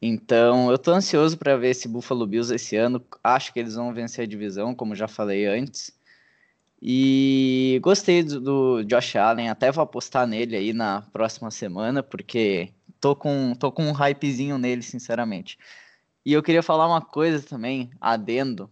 Então, 0.00 0.70
eu 0.70 0.78
tô 0.78 0.92
ansioso 0.92 1.38
para 1.38 1.56
ver 1.56 1.70
esse 1.70 1.88
Buffalo 1.88 2.26
Bills 2.26 2.54
esse 2.54 2.76
ano. 2.76 3.04
Acho 3.24 3.52
que 3.52 3.58
eles 3.58 3.74
vão 3.74 3.92
vencer 3.92 4.24
a 4.24 4.28
divisão, 4.28 4.74
como 4.74 4.94
já 4.94 5.08
falei 5.08 5.46
antes. 5.46 5.95
E 6.80 7.80
gostei 7.82 8.22
do, 8.22 8.40
do 8.40 8.84
Josh 8.84 9.16
Allen, 9.16 9.48
até 9.48 9.72
vou 9.72 9.82
apostar 9.82 10.26
nele 10.26 10.56
aí 10.56 10.72
na 10.72 11.02
próxima 11.02 11.50
semana, 11.50 12.02
porque 12.02 12.72
tô 13.00 13.16
com, 13.16 13.54
tô 13.54 13.72
com 13.72 13.84
um 13.84 13.92
hypezinho 13.92 14.58
nele, 14.58 14.82
sinceramente. 14.82 15.58
E 16.24 16.32
eu 16.32 16.42
queria 16.42 16.62
falar 16.62 16.86
uma 16.86 17.00
coisa 17.00 17.46
também, 17.46 17.90
adendo, 18.00 18.70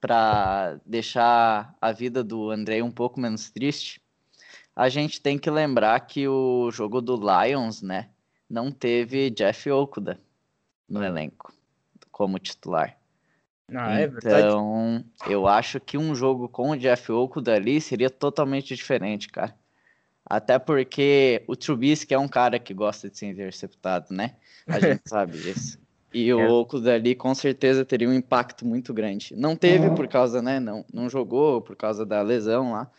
para 0.00 0.78
deixar 0.84 1.74
a 1.80 1.92
vida 1.92 2.22
do 2.24 2.50
André 2.50 2.82
um 2.82 2.90
pouco 2.90 3.20
menos 3.20 3.50
triste. 3.50 4.00
A 4.74 4.88
gente 4.88 5.20
tem 5.20 5.38
que 5.38 5.50
lembrar 5.50 5.98
que 6.00 6.28
o 6.28 6.70
jogo 6.70 7.00
do 7.00 7.16
Lions, 7.16 7.82
né, 7.82 8.10
não 8.48 8.70
teve 8.70 9.30
Jeff 9.30 9.70
Okuda 9.70 10.20
no 10.88 11.02
elenco 11.02 11.52
como 12.10 12.38
titular. 12.38 12.95
Ah, 13.74 14.00
é 14.00 14.04
então, 14.04 15.04
eu 15.28 15.46
acho 15.46 15.80
que 15.80 15.98
um 15.98 16.14
jogo 16.14 16.48
com 16.48 16.70
o 16.70 16.76
Jeff 16.76 17.10
Okuda 17.10 17.54
ali 17.54 17.80
seria 17.80 18.08
totalmente 18.08 18.74
diferente, 18.76 19.28
cara. 19.28 19.54
Até 20.24 20.58
porque 20.58 21.42
o 21.46 21.56
Trubisky 21.56 22.14
é 22.14 22.18
um 22.18 22.28
cara 22.28 22.58
que 22.58 22.74
gosta 22.74 23.08
de 23.08 23.18
ser 23.18 23.26
interceptado, 23.26 24.12
né? 24.12 24.34
A 24.66 24.78
gente 24.78 25.02
sabe 25.06 25.38
disso. 25.38 25.78
E 26.12 26.32
o 26.32 26.40
é. 26.40 26.48
Oakland 26.48 26.90
ali 26.90 27.14
com 27.14 27.34
certeza 27.34 27.84
teria 27.84 28.08
um 28.08 28.14
impacto 28.14 28.64
muito 28.64 28.94
grande. 28.94 29.34
Não 29.36 29.54
teve 29.54 29.90
por 29.90 30.08
causa, 30.08 30.40
né? 30.40 30.58
Não, 30.58 30.84
não 30.92 31.08
jogou 31.08 31.60
por 31.60 31.76
causa 31.76 32.06
da 32.06 32.22
lesão 32.22 32.72
lá. 32.72 32.90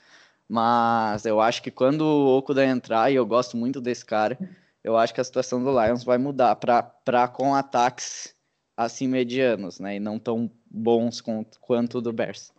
Mas 0.48 1.26
eu 1.26 1.42
acho 1.42 1.62
que 1.62 1.72
quando 1.72 2.02
o 2.02 2.38
Okuda 2.38 2.66
entrar, 2.66 3.12
e 3.12 3.16
eu 3.16 3.26
gosto 3.26 3.58
muito 3.58 3.82
desse 3.82 4.06
cara, 4.06 4.38
eu 4.84 4.96
acho 4.96 5.14
que 5.14 5.20
a 5.20 5.24
situação 5.24 5.62
do 5.62 5.72
Lions 5.72 6.04
vai 6.04 6.18
mudar 6.18 6.56
para 6.56 7.28
com 7.28 7.56
ataques 7.56 8.34
assim 8.78 9.08
medianos, 9.08 9.80
né? 9.80 9.96
E 9.96 10.00
não 10.00 10.20
tão 10.20 10.50
bons 10.70 11.22
quanto 11.22 11.98
o 11.98 12.02
do 12.02 12.14
Bears. 12.14 12.54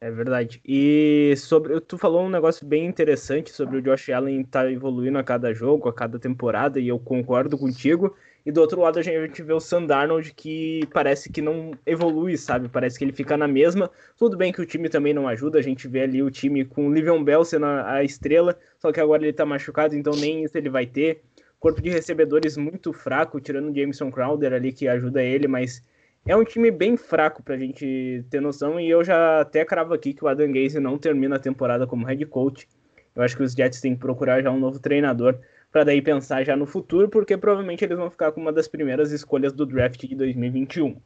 É 0.00 0.10
verdade. 0.10 0.60
E 0.64 1.34
sobre. 1.36 1.78
Tu 1.80 1.98
falou 1.98 2.22
um 2.22 2.30
negócio 2.30 2.66
bem 2.66 2.86
interessante 2.86 3.50
sobre 3.50 3.76
o 3.76 3.82
Josh 3.82 4.08
Allen 4.08 4.40
estar 4.40 4.62
tá 4.62 4.72
evoluindo 4.72 5.18
a 5.18 5.22
cada 5.22 5.52
jogo, 5.52 5.90
a 5.90 5.92
cada 5.92 6.18
temporada, 6.18 6.80
e 6.80 6.88
eu 6.88 6.98
concordo 6.98 7.58
contigo. 7.58 8.16
E 8.44 8.50
do 8.50 8.62
outro 8.62 8.80
lado 8.80 8.98
a 8.98 9.02
gente 9.02 9.42
vê 9.42 9.52
o 9.52 9.60
Sandarnold 9.60 10.32
que 10.32 10.86
parece 10.94 11.30
que 11.30 11.42
não 11.42 11.72
evolui, 11.84 12.38
sabe? 12.38 12.70
Parece 12.70 12.98
que 12.98 13.04
ele 13.04 13.12
fica 13.12 13.36
na 13.36 13.46
mesma. 13.46 13.90
Tudo 14.16 14.38
bem 14.38 14.50
que 14.50 14.62
o 14.62 14.66
time 14.66 14.88
também 14.88 15.12
não 15.12 15.28
ajuda, 15.28 15.58
a 15.58 15.62
gente 15.62 15.86
vê 15.86 16.00
ali 16.00 16.22
o 16.22 16.30
time 16.30 16.64
com 16.64 16.88
o 16.88 16.94
Livion 16.94 17.22
Bell 17.22 17.44
sendo 17.44 17.66
a, 17.66 18.02
estrela, 18.02 18.58
só 18.78 18.90
que 18.90 19.00
agora 19.00 19.22
ele 19.22 19.34
tá 19.34 19.44
machucado, 19.44 19.94
então 19.94 20.14
nem 20.14 20.44
isso 20.44 20.56
ele 20.56 20.70
vai 20.70 20.86
ter. 20.86 21.20
Corpo 21.58 21.82
de 21.82 21.90
recebedores 21.90 22.56
muito 22.56 22.90
fraco, 22.94 23.38
tirando 23.38 23.70
o 23.70 23.74
Jameson 23.74 24.10
Crowder 24.10 24.54
ali 24.54 24.72
que 24.72 24.88
ajuda 24.88 25.22
ele, 25.22 25.46
mas 25.46 25.82
é 26.26 26.36
um 26.36 26.44
time 26.44 26.70
bem 26.70 26.96
fraco 26.96 27.42
pra 27.42 27.56
gente 27.56 28.24
ter 28.30 28.40
noção. 28.40 28.78
E 28.78 28.88
eu 28.88 29.02
já 29.02 29.40
até 29.40 29.64
cravo 29.64 29.94
aqui 29.94 30.12
que 30.12 30.24
o 30.24 30.28
Adam 30.28 30.52
Gaze 30.52 30.78
não 30.78 30.98
termina 30.98 31.36
a 31.36 31.40
temporada 31.40 31.86
como 31.86 32.06
head 32.06 32.24
coach. 32.26 32.68
Eu 33.14 33.22
acho 33.22 33.36
que 33.36 33.42
os 33.42 33.52
Jets 33.52 33.80
têm 33.80 33.94
que 33.94 34.00
procurar 34.00 34.42
já 34.42 34.50
um 34.50 34.58
novo 34.58 34.78
treinador 34.78 35.38
para 35.72 35.84
daí 35.84 36.02
pensar 36.02 36.44
já 36.44 36.56
no 36.56 36.66
futuro, 36.66 37.08
porque 37.08 37.36
provavelmente 37.36 37.84
eles 37.84 37.96
vão 37.96 38.10
ficar 38.10 38.32
com 38.32 38.40
uma 38.40 38.52
das 38.52 38.68
primeiras 38.68 39.12
escolhas 39.12 39.52
do 39.52 39.64
draft 39.64 40.00
de 40.00 40.14
2021. 40.14 41.00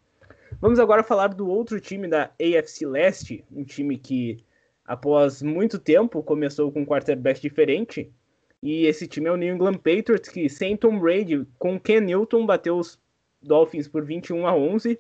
Vamos 0.61 0.79
agora 0.79 1.03
falar 1.03 1.29
do 1.29 1.49
outro 1.49 1.81
time 1.81 2.09
da 2.09 2.31
AFC 2.41 2.87
Leste, 2.87 3.45
um 3.53 3.65
time 3.65 3.99
que 3.99 4.39
após 4.87 5.43
muito 5.43 5.79
tempo 5.79 6.23
começou 6.23 6.71
com 6.71 6.81
um 6.83 6.87
quarterback 6.87 7.41
diferente, 7.41 8.11
e 8.63 8.87
esse 8.87 9.07
time 9.07 9.29
é 9.29 9.33
o 9.33 9.37
New 9.37 9.55
England 9.55 9.75
Patriots, 9.75 10.31
que 10.31 10.49
sem 10.49 10.77
Tom 10.77 10.99
Brady, 10.99 11.47
com 11.59 11.79
Ken 11.79 12.01
Newton, 12.01 12.47
bateu 12.47 12.79
os 12.79 12.99
Dolphins 13.45 13.89
por 13.89 14.05
21 14.05 14.47
a 14.47 14.55
11, 14.55 14.99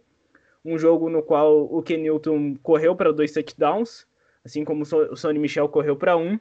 um 0.64 0.78
jogo 0.78 1.08
no 1.10 1.22
qual 1.22 1.62
o 1.62 1.82
Ken 1.82 1.98
Newton 1.98 2.56
correu 2.62 2.94
para 2.94 3.12
dois 3.12 3.32
touchdowns, 3.32 4.06
assim 4.44 4.64
como 4.64 4.82
o 4.82 5.16
Sonny 5.16 5.38
Michel 5.38 5.68
correu 5.68 5.96
para 5.96 6.16
um, 6.16 6.38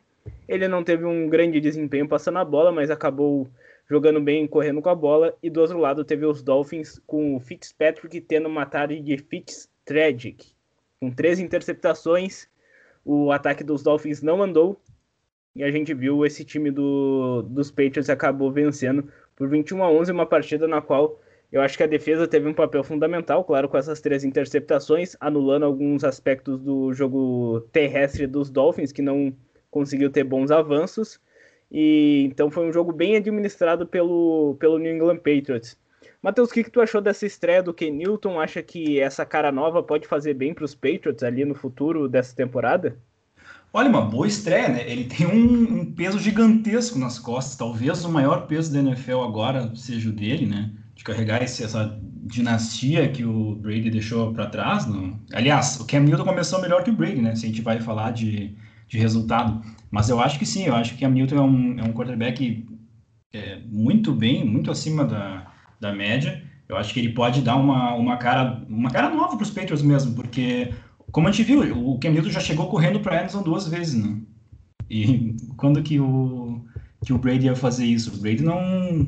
ele 0.48 0.68
não 0.68 0.84
teve 0.84 1.06
um 1.06 1.28
grande 1.28 1.60
desempenho 1.60 2.08
passando 2.08 2.39
a 2.39 2.46
bola, 2.46 2.72
mas 2.72 2.89
acabou 2.89 3.48
jogando 3.89 4.22
bem, 4.22 4.48
correndo 4.48 4.82
com 4.82 4.89
a 4.89 4.96
bola. 4.96 5.36
E 5.42 5.50
do 5.50 5.62
outro 5.62 5.78
lado 5.78 6.04
teve 6.04 6.26
os 6.26 6.42
Dolphins 6.42 7.00
com 7.06 7.36
o 7.36 7.39
Fitzpatrick 7.39 8.22
tendo 8.22 8.48
uma 8.48 8.66
tarde 8.66 9.00
de 9.00 9.18
Fitztragic. 9.18 10.54
Com 11.00 11.12
três 11.12 11.39
interceptações, 11.39 12.48
o 13.04 13.32
ataque 13.32 13.63
dos 13.63 13.84
Dolphins 13.84 14.22
não 14.22 14.42
andou. 14.42 14.80
E 15.56 15.63
a 15.63 15.70
gente 15.70 15.94
viu 15.94 16.26
esse 16.26 16.44
time 16.44 16.72
do, 16.72 17.44
dos 17.44 17.70
Patriots 17.70 18.10
acabou 18.10 18.52
vencendo 18.52 19.08
por 19.36 19.48
21 19.48 19.84
a 19.84 19.92
11, 19.92 20.12
uma 20.12 20.26
partida 20.26 20.68
na 20.68 20.82
qual 20.82 21.20
eu 21.54 21.62
acho 21.62 21.78
que 21.78 21.84
a 21.84 21.88
defesa 21.88 22.28
teve 22.28 22.50
um 22.50 22.54
papel 22.54 22.84
fundamental, 22.84 23.44
claro, 23.44 23.70
com 23.70 23.78
essas 23.78 24.02
três 24.02 24.24
interceptações, 24.24 25.16
anulando 25.20 25.68
alguns 25.68 26.04
aspectos 26.04 26.60
do 26.60 26.92
jogo 26.96 27.62
terrestre 27.72 28.26
dos 28.26 28.50
Dolphins 28.50 28.92
que 28.92 29.04
não 29.04 29.32
conseguiu 29.70 30.10
ter 30.10 30.24
bons 30.24 30.50
avanços. 30.50 31.20
E 31.72 32.24
então 32.26 32.50
foi 32.50 32.68
um 32.68 32.74
jogo 32.74 32.92
bem 32.92 33.18
administrado 33.18 33.86
pelo, 33.86 34.58
pelo 34.60 34.80
New 34.80 34.96
England 34.96 35.18
Patriots. 35.18 35.78
Matheus, 36.24 36.50
o 36.50 36.54
que, 36.54 36.63
que 36.63 36.72
tu 36.72 36.82
achou 36.82 37.00
dessa 37.00 37.24
estreia 37.24 37.62
do 37.62 37.72
Ken 37.72 37.92
Newton? 37.92 38.39
Acha 38.39 38.63
que 38.63 39.00
essa 39.00 39.24
cara 39.24 39.52
nova 39.52 39.84
pode 39.84 40.08
fazer 40.08 40.34
bem 40.34 40.56
para 40.56 40.66
os 40.66 40.74
Patriots 40.74 41.22
ali 41.22 41.46
no 41.46 41.54
futuro 41.54 42.10
dessa 42.10 42.36
temporada? 42.36 42.98
Olha, 43.72 43.89
uma 43.89 44.02
boa 44.02 44.26
estreia, 44.26 44.70
né? 44.70 44.89
Ele 44.89 45.04
tem 45.04 45.28
um, 45.28 45.82
um, 45.82 45.94
peso 45.94 46.18
gigantesco 46.18 46.98
nas 46.98 47.20
costas. 47.20 47.56
Talvez 47.56 48.04
o 48.06 48.12
maior 48.12 48.48
peso 48.48 48.74
da 48.74 48.80
NFL 48.80 49.20
agora 49.20 49.72
seja 49.76 50.10
o 50.10 50.12
dele, 50.12 50.48
né? 50.48 50.72
De 50.95 51.03
carregar 51.03 51.41
esse, 51.43 51.63
essa 51.63 51.99
dinastia 52.23 53.10
que 53.10 53.25
o 53.25 53.56
Brady 53.56 53.89
deixou 53.89 54.34
para 54.34 54.47
trás. 54.47 54.86
Não? 54.86 55.19
Aliás, 55.34 55.79
o 55.79 55.86
Cam 55.86 56.01
Newton 56.01 56.23
começou 56.23 56.62
melhor 56.62 56.84
que 56.84 56.91
o 56.91 56.95
Brady, 56.95 57.21
né? 57.21 57.36
Se 57.36 57.45
a 57.45 57.49
gente 57.49 57.62
vai 57.62 57.79
falar 57.79 58.12
de, 58.12 58.56
de 58.88 58.97
resultado. 58.97 59.62
Mas 59.91 60.10
eu 60.10 60.19
acho 60.19 60.39
que 60.39 60.45
sim, 60.45 60.65
eu 60.65 60.75
acho 60.75 60.95
que 60.95 61.03
o 61.03 61.08
Cam 61.08 61.13
Newton 61.13 61.36
é 61.36 61.41
um, 61.41 61.79
é 61.79 61.84
um 61.84 61.93
quarterback 61.93 62.65
é, 63.34 63.60
muito 63.65 64.13
bem, 64.13 64.45
muito 64.45 64.71
acima 64.71 65.03
da, 65.03 65.51
da 65.79 65.93
média. 65.93 66.43
Eu 66.69 66.77
acho 66.77 66.93
que 66.93 66.99
ele 66.99 67.13
pode 67.13 67.41
dar 67.41 67.56
uma, 67.56 67.93
uma, 67.93 68.17
cara, 68.17 68.63
uma 68.69 68.89
cara 68.89 69.10
nova 69.10 69.36
para 69.36 69.43
os 69.43 69.51
Patriots 69.51 69.84
mesmo, 69.84 70.15
porque, 70.15 70.73
como 71.12 71.27
a 71.27 71.32
gente 71.32 71.45
viu, 71.45 71.62
o 71.77 71.99
Cam 71.99 72.12
Newton 72.12 72.29
já 72.29 72.39
chegou 72.39 72.67
correndo 72.67 72.99
para 72.99 73.19
Anderson 73.19 73.41
duas 73.43 73.67
vezes, 73.67 73.95
né? 73.95 74.17
E 74.89 75.36
quando 75.58 75.82
que 75.82 75.99
o, 75.99 76.63
que 77.06 77.13
o 77.13 77.17
Brady 77.17 77.47
ia 77.47 77.56
fazer 77.56 77.86
isso? 77.86 78.15
O 78.15 78.17
Brady 78.17 78.43
não. 78.43 79.08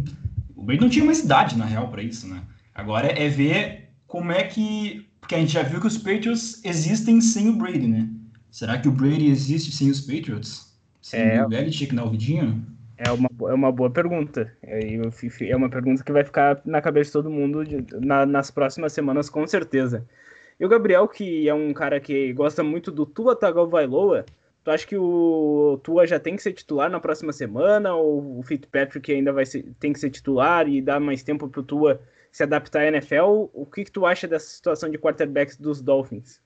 O 0.65 0.67
Brady 0.67 0.81
não 0.81 0.89
tinha 0.89 1.05
mais 1.05 1.19
idade, 1.19 1.55
na 1.55 1.63
real, 1.63 1.89
para 1.89 2.01
isso, 2.01 2.27
né? 2.27 2.41
Agora 2.73 3.05
é 3.05 3.29
ver 3.29 3.89
como 4.07 4.31
é 4.31 4.41
que. 4.45 5.07
Porque 5.21 5.35
a 5.35 5.37
gente 5.37 5.53
já 5.53 5.61
viu 5.61 5.79
que 5.79 5.85
os 5.85 5.95
Patriots 5.95 6.59
existem 6.65 7.21
sem 7.21 7.49
o 7.49 7.55
Brady, 7.55 7.85
né? 7.87 8.09
Será 8.49 8.79
que 8.79 8.87
o 8.87 8.91
Brady 8.91 9.29
existe 9.29 9.71
sem 9.71 9.91
os 9.91 10.01
Patriots? 10.01 10.75
Sem 11.03 11.19
é... 11.19 11.45
o 11.45 11.47
Belichick 11.47 11.93
na 11.93 12.03
ouvidinha? 12.03 12.59
É 12.97 13.11
uma, 13.11 13.29
é 13.47 13.53
uma 13.53 13.71
boa 13.71 13.91
pergunta. 13.91 14.51
É, 14.63 14.95
é 15.41 15.55
uma 15.55 15.69
pergunta 15.69 16.03
que 16.03 16.11
vai 16.11 16.23
ficar 16.23 16.59
na 16.65 16.81
cabeça 16.81 17.09
de 17.09 17.13
todo 17.13 17.29
mundo 17.29 17.63
de, 17.63 17.85
na, 18.03 18.25
nas 18.25 18.49
próximas 18.49 18.91
semanas, 18.91 19.29
com 19.29 19.45
certeza. 19.45 20.03
E 20.59 20.65
o 20.65 20.69
Gabriel, 20.69 21.07
que 21.07 21.47
é 21.47 21.53
um 21.53 21.73
cara 21.73 21.99
que 21.99 22.33
gosta 22.33 22.63
muito 22.63 22.91
do 22.91 23.05
Tua 23.05 23.35
Tagovailoa, 23.35 24.25
tu 24.65 24.71
acha 24.71 24.87
que 24.87 24.97
o 24.97 25.79
Tua 25.83 26.07
já 26.07 26.19
tem 26.19 26.35
que 26.35 26.41
ser 26.41 26.51
titular 26.51 26.89
na 26.89 26.99
próxima 26.99 27.31
semana? 27.31 27.93
Ou 27.93 28.39
o 28.39 28.43
Fitzpatrick 28.43 29.13
ainda 29.13 29.31
vai 29.31 29.45
ser, 29.45 29.63
tem 29.79 29.93
que 29.93 29.99
ser 29.99 30.09
titular 30.09 30.67
e 30.67 30.81
dar 30.81 30.99
mais 30.99 31.21
tempo 31.21 31.47
para 31.47 31.61
o 31.61 31.63
Tua 31.63 32.01
se 32.31 32.41
adaptar 32.41 32.81
à 32.81 32.87
NFL? 32.87 33.47
O 33.53 33.65
que, 33.65 33.85
que 33.85 33.91
tu 33.91 34.07
acha 34.07 34.27
dessa 34.27 34.47
situação 34.47 34.89
de 34.89 34.97
quarterbacks 34.97 35.55
dos 35.55 35.81
Dolphins? 35.81 36.41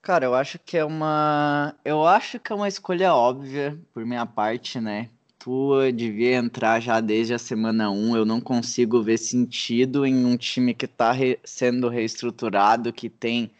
Cara, 0.00 0.24
eu 0.24 0.34
acho 0.34 0.58
que 0.60 0.78
é 0.78 0.84
uma. 0.84 1.74
Eu 1.84 2.06
acho 2.06 2.38
que 2.38 2.52
é 2.52 2.54
uma 2.54 2.68
escolha 2.68 3.12
óbvia 3.12 3.76
por 3.92 4.06
minha 4.06 4.24
parte, 4.24 4.80
né? 4.80 5.10
Tua 5.36 5.92
devia 5.92 6.36
entrar 6.36 6.80
já 6.80 7.00
desde 7.00 7.34
a 7.34 7.38
semana 7.38 7.90
1. 7.90 8.16
Eu 8.16 8.24
não 8.24 8.40
consigo 8.40 9.02
ver 9.02 9.18
sentido 9.18 10.06
em 10.06 10.24
um 10.24 10.36
time 10.36 10.74
que 10.74 10.84
está 10.84 11.10
re... 11.10 11.40
sendo 11.42 11.88
reestruturado, 11.88 12.92
que 12.92 13.10
tem 13.10 13.50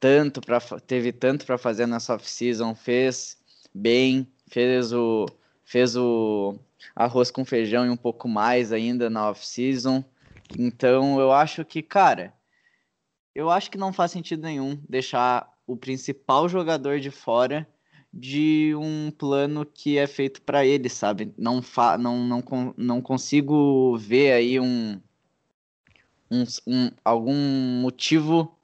tanto 0.00 0.40
para 0.40 0.60
teve 0.80 1.12
tanto 1.12 1.44
para 1.44 1.58
fazer 1.58 1.86
nessa 1.86 2.14
off-season, 2.14 2.74
fez 2.74 3.36
bem, 3.74 4.26
fez 4.48 4.92
o 4.92 5.26
fez 5.64 5.96
o 5.96 6.58
arroz 6.94 7.30
com 7.30 7.44
feijão 7.44 7.86
e 7.86 7.90
um 7.90 7.96
pouco 7.96 8.28
mais 8.28 8.72
ainda 8.72 9.10
na 9.10 9.30
off-season. 9.30 10.04
Então, 10.58 11.20
eu 11.20 11.30
acho 11.30 11.64
que, 11.64 11.82
cara, 11.82 12.32
eu 13.34 13.50
acho 13.50 13.70
que 13.70 13.78
não 13.78 13.92
faz 13.92 14.10
sentido 14.12 14.42
nenhum 14.42 14.80
deixar 14.88 15.52
o 15.66 15.76
principal 15.76 16.48
jogador 16.48 16.98
de 17.00 17.10
fora 17.10 17.68
de 18.12 18.74
um 18.74 19.10
plano 19.10 19.66
que 19.66 19.98
é 19.98 20.06
feito 20.06 20.40
para 20.42 20.64
ele, 20.64 20.88
sabe? 20.88 21.32
Não, 21.36 21.60
fa 21.60 21.98
não, 21.98 22.24
não, 22.24 22.42
não 22.76 23.02
consigo 23.02 23.96
ver 23.98 24.32
aí 24.32 24.58
um, 24.58 24.98
um, 26.30 26.44
um, 26.66 26.90
algum 27.04 27.34
motivo 27.80 28.57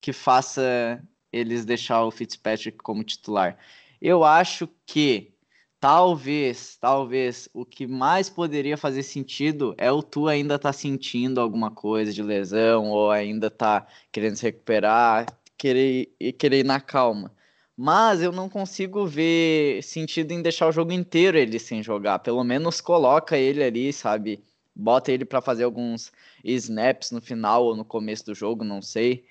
que 0.00 0.12
faça 0.12 1.02
eles 1.32 1.64
deixar 1.64 2.04
o 2.04 2.10
Fitzpatrick 2.10 2.78
como 2.78 3.04
titular. 3.04 3.58
Eu 4.00 4.24
acho 4.24 4.68
que 4.86 5.32
talvez, 5.80 6.76
talvez 6.80 7.48
o 7.52 7.64
que 7.64 7.86
mais 7.86 8.28
poderia 8.30 8.76
fazer 8.76 9.02
sentido 9.02 9.74
é 9.78 9.90
o 9.90 10.02
Tu 10.02 10.26
ainda 10.28 10.58
tá 10.58 10.72
sentindo 10.72 11.40
alguma 11.40 11.70
coisa 11.70 12.12
de 12.12 12.22
lesão 12.22 12.90
ou 12.90 13.10
ainda 13.10 13.50
tá 13.50 13.86
querendo 14.12 14.36
se 14.36 14.44
recuperar, 14.44 15.26
querer, 15.56 16.06
querer 16.38 16.60
ir 16.60 16.64
na 16.64 16.80
calma. 16.80 17.32
Mas 17.76 18.22
eu 18.22 18.32
não 18.32 18.48
consigo 18.48 19.06
ver 19.06 19.82
sentido 19.84 20.32
em 20.32 20.42
deixar 20.42 20.68
o 20.68 20.72
jogo 20.72 20.92
inteiro 20.92 21.38
ele 21.38 21.58
sem 21.60 21.82
jogar. 21.82 22.18
Pelo 22.18 22.42
menos 22.42 22.80
coloca 22.80 23.36
ele 23.38 23.62
ali, 23.62 23.92
sabe? 23.92 24.42
Bota 24.74 25.12
ele 25.12 25.24
para 25.24 25.40
fazer 25.40 25.64
alguns 25.64 26.12
snaps 26.44 27.12
no 27.12 27.20
final 27.20 27.64
ou 27.64 27.76
no 27.76 27.84
começo 27.84 28.26
do 28.26 28.34
jogo, 28.34 28.64
não 28.64 28.82
sei. 28.82 29.24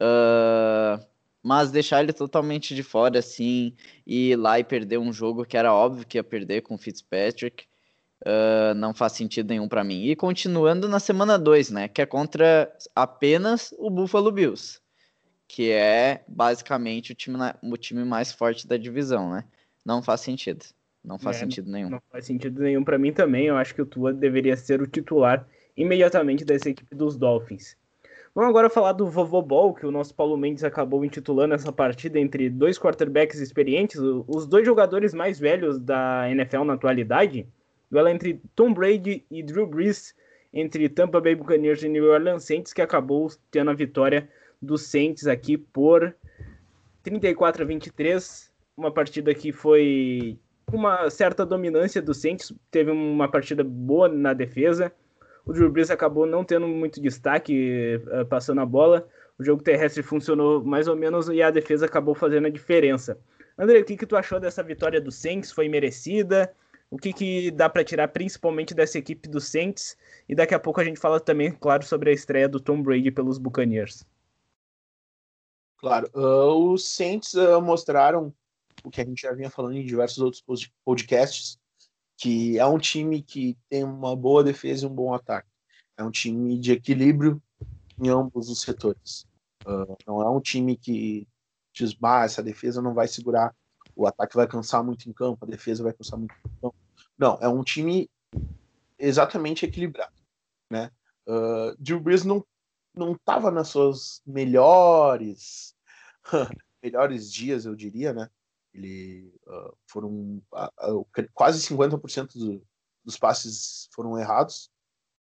Uh, 0.00 1.04
mas 1.42 1.70
deixar 1.70 2.02
ele 2.02 2.12
totalmente 2.12 2.74
de 2.74 2.82
fora, 2.82 3.18
assim, 3.18 3.74
e 4.06 4.30
ir 4.30 4.36
lá 4.36 4.58
e 4.58 4.64
perder 4.64 4.98
um 4.98 5.12
jogo 5.12 5.44
que 5.44 5.56
era 5.56 5.72
óbvio 5.72 6.06
que 6.06 6.18
ia 6.18 6.24
perder 6.24 6.62
com 6.62 6.74
o 6.74 6.78
Fitzpatrick, 6.78 7.64
uh, 8.22 8.74
não 8.74 8.94
faz 8.94 9.12
sentido 9.12 9.48
nenhum 9.48 9.68
para 9.68 9.84
mim. 9.84 10.04
E 10.04 10.16
continuando 10.16 10.88
na 10.88 10.98
semana 10.98 11.38
2, 11.38 11.70
né? 11.70 11.88
Que 11.88 12.02
é 12.02 12.06
contra 12.06 12.72
apenas 12.94 13.74
o 13.78 13.90
Buffalo 13.90 14.32
Bills 14.32 14.82
que 15.46 15.70
é 15.70 16.24
basicamente 16.26 17.12
o 17.12 17.14
time, 17.14 17.38
o 17.62 17.76
time 17.76 18.04
mais 18.04 18.32
forte 18.32 18.66
da 18.66 18.76
divisão, 18.76 19.30
né? 19.30 19.44
Não 19.84 20.02
faz 20.02 20.20
sentido. 20.20 20.64
Não 21.04 21.18
faz 21.18 21.36
é, 21.36 21.40
sentido 21.40 21.70
nenhum. 21.70 21.90
Não 21.90 22.02
faz 22.10 22.24
sentido 22.24 22.62
nenhum 22.62 22.82
para 22.82 22.98
mim 22.98 23.12
também. 23.12 23.46
Eu 23.46 23.56
acho 23.56 23.74
que 23.74 23.82
o 23.82 23.86
Tua 23.86 24.12
deveria 24.12 24.56
ser 24.56 24.80
o 24.80 24.86
titular 24.86 25.46
imediatamente 25.76 26.44
dessa 26.44 26.70
equipe 26.70 26.94
dos 26.94 27.16
Dolphins. 27.16 27.76
Vamos 28.34 28.50
agora 28.50 28.68
falar 28.68 28.90
do 28.90 29.06
Vovô 29.06 29.40
Ball, 29.40 29.72
que 29.72 29.86
o 29.86 29.92
nosso 29.92 30.12
Paulo 30.12 30.36
Mendes 30.36 30.64
acabou 30.64 31.04
intitulando 31.04 31.54
essa 31.54 31.70
partida 31.70 32.18
entre 32.18 32.50
dois 32.50 32.76
quarterbacks 32.76 33.38
experientes, 33.38 33.96
os 34.26 34.44
dois 34.44 34.66
jogadores 34.66 35.14
mais 35.14 35.38
velhos 35.38 35.78
da 35.78 36.28
NFL 36.28 36.64
na 36.64 36.72
atualidade. 36.72 37.46
Duelo 37.88 38.08
entre 38.08 38.40
Tom 38.56 38.74
Brady 38.74 39.24
e 39.30 39.40
Drew 39.40 39.68
Brees, 39.68 40.16
entre 40.52 40.88
Tampa 40.88 41.20
Bay 41.20 41.36
Buccaneers 41.36 41.84
e 41.84 41.88
New 41.88 42.10
Orleans 42.10 42.42
Saints, 42.42 42.72
que 42.72 42.82
acabou 42.82 43.30
tendo 43.52 43.70
a 43.70 43.74
vitória 43.74 44.28
do 44.60 44.76
Saints 44.76 45.28
aqui 45.28 45.56
por 45.56 46.12
34 47.04 47.62
a 47.62 47.66
23. 47.66 48.52
Uma 48.76 48.90
partida 48.90 49.32
que 49.32 49.52
foi 49.52 50.36
uma 50.72 51.08
certa 51.08 51.46
dominância 51.46 52.02
do 52.02 52.12
Saints, 52.12 52.52
teve 52.68 52.90
uma 52.90 53.28
partida 53.28 53.62
boa 53.62 54.08
na 54.08 54.32
defesa. 54.32 54.92
O 55.44 55.52
Drew 55.52 55.70
Brees 55.70 55.90
acabou 55.90 56.26
não 56.26 56.44
tendo 56.44 56.66
muito 56.66 57.00
destaque 57.00 58.00
uh, 58.06 58.24
passando 58.26 58.60
a 58.60 58.66
bola. 58.66 59.06
O 59.38 59.44
jogo 59.44 59.62
terrestre 59.62 60.02
funcionou 60.02 60.64
mais 60.64 60.88
ou 60.88 60.96
menos 60.96 61.28
e 61.28 61.42
a 61.42 61.50
defesa 61.50 61.86
acabou 61.86 62.14
fazendo 62.14 62.46
a 62.46 62.50
diferença. 62.50 63.18
André, 63.58 63.80
o 63.80 63.84
que, 63.84 63.96
que 63.96 64.06
tu 64.06 64.16
achou 64.16 64.40
dessa 64.40 64.62
vitória 64.62 65.00
do 65.00 65.10
Saints? 65.10 65.52
Foi 65.52 65.68
merecida? 65.68 66.52
O 66.90 66.96
que, 66.96 67.12
que 67.12 67.50
dá 67.50 67.68
para 67.68 67.84
tirar 67.84 68.08
principalmente 68.08 68.74
dessa 68.74 68.98
equipe 68.98 69.28
do 69.28 69.40
Saints? 69.40 69.96
E 70.28 70.34
daqui 70.34 70.54
a 70.54 70.60
pouco 70.60 70.80
a 70.80 70.84
gente 70.84 70.98
fala 70.98 71.20
também, 71.20 71.52
claro, 71.52 71.84
sobre 71.84 72.10
a 72.10 72.12
estreia 72.12 72.48
do 72.48 72.60
Tom 72.60 72.82
Brady 72.82 73.10
pelos 73.10 73.38
Buccaneers. 73.38 74.04
Claro, 75.78 76.08
uh, 76.14 76.72
os 76.72 76.88
Saints 76.88 77.34
uh, 77.34 77.60
mostraram 77.60 78.32
o 78.82 78.90
que 78.90 79.00
a 79.00 79.04
gente 79.04 79.22
já 79.22 79.32
vinha 79.32 79.50
falando 79.50 79.76
em 79.76 79.84
diversos 79.84 80.18
outros 80.18 80.72
podcasts, 80.84 81.58
que 82.16 82.58
é 82.58 82.66
um 82.66 82.78
time 82.78 83.22
que 83.22 83.56
tem 83.68 83.84
uma 83.84 84.14
boa 84.14 84.42
defesa 84.44 84.84
e 84.84 84.88
um 84.88 84.94
bom 84.94 85.12
ataque. 85.12 85.48
É 85.96 86.04
um 86.04 86.10
time 86.10 86.58
de 86.58 86.72
equilíbrio 86.72 87.42
em 87.98 88.08
ambos 88.08 88.48
os 88.48 88.60
setores. 88.60 89.26
Uh, 89.66 89.96
não 90.06 90.22
é 90.22 90.28
um 90.28 90.40
time 90.40 90.76
que 90.76 91.26
diz, 91.72 91.96
essa 92.22 92.42
defesa 92.42 92.80
não 92.80 92.94
vai 92.94 93.08
segurar, 93.08 93.54
o 93.96 94.06
ataque 94.06 94.36
vai 94.36 94.46
cansar 94.46 94.82
muito 94.84 95.08
em 95.08 95.12
campo, 95.12 95.44
a 95.44 95.48
defesa 95.48 95.82
vai 95.82 95.92
cansar 95.92 96.18
muito 96.18 96.34
em 96.34 96.60
campo. 96.60 96.76
Não, 97.18 97.38
é 97.40 97.48
um 97.48 97.62
time 97.62 98.10
exatamente 98.98 99.64
equilibrado. 99.64 100.14
Né? 100.70 100.90
Uh, 101.26 101.74
Drew 101.78 102.00
Brees 102.00 102.24
não 102.24 102.44
não 102.96 103.12
estava 103.12 103.50
nas 103.50 103.68
suas 103.68 104.22
melhores 104.24 105.74
melhores 106.82 107.32
dias, 107.32 107.66
eu 107.66 107.74
diria, 107.74 108.12
né? 108.12 108.30
Ele 108.72 109.33
uh, 109.46 109.76
foram 109.86 110.42
uh, 110.52 111.00
uh, 111.00 111.06
quase 111.32 111.60
50% 111.66 112.34
do, 112.34 112.66
dos 113.04 113.16
passes 113.18 113.88
foram 113.92 114.18
errados. 114.18 114.70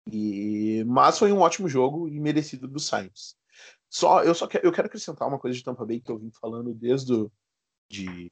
E 0.10 0.84
mas 0.86 1.20
foi 1.20 1.32
um 1.34 1.40
ótimo 1.40 1.68
jogo 1.68 2.08
e 2.08 2.20
merecido 2.20 2.68
do 2.68 2.80
Sainz. 2.80 3.36
Só 3.90 4.24
eu 4.24 4.34
só 4.34 4.48
eu 4.64 4.72
quero 4.72 4.88
acrescentar 4.88 5.28
uma 5.28 5.40
coisa 5.40 5.58
de 5.58 5.64
Tampa 5.64 5.86
Bay 5.86 6.00
que 6.00 6.12
eu 6.12 6.18
vim 6.18 6.32
falando 6.32 6.74
desde 6.74 7.30
de, 7.90 8.32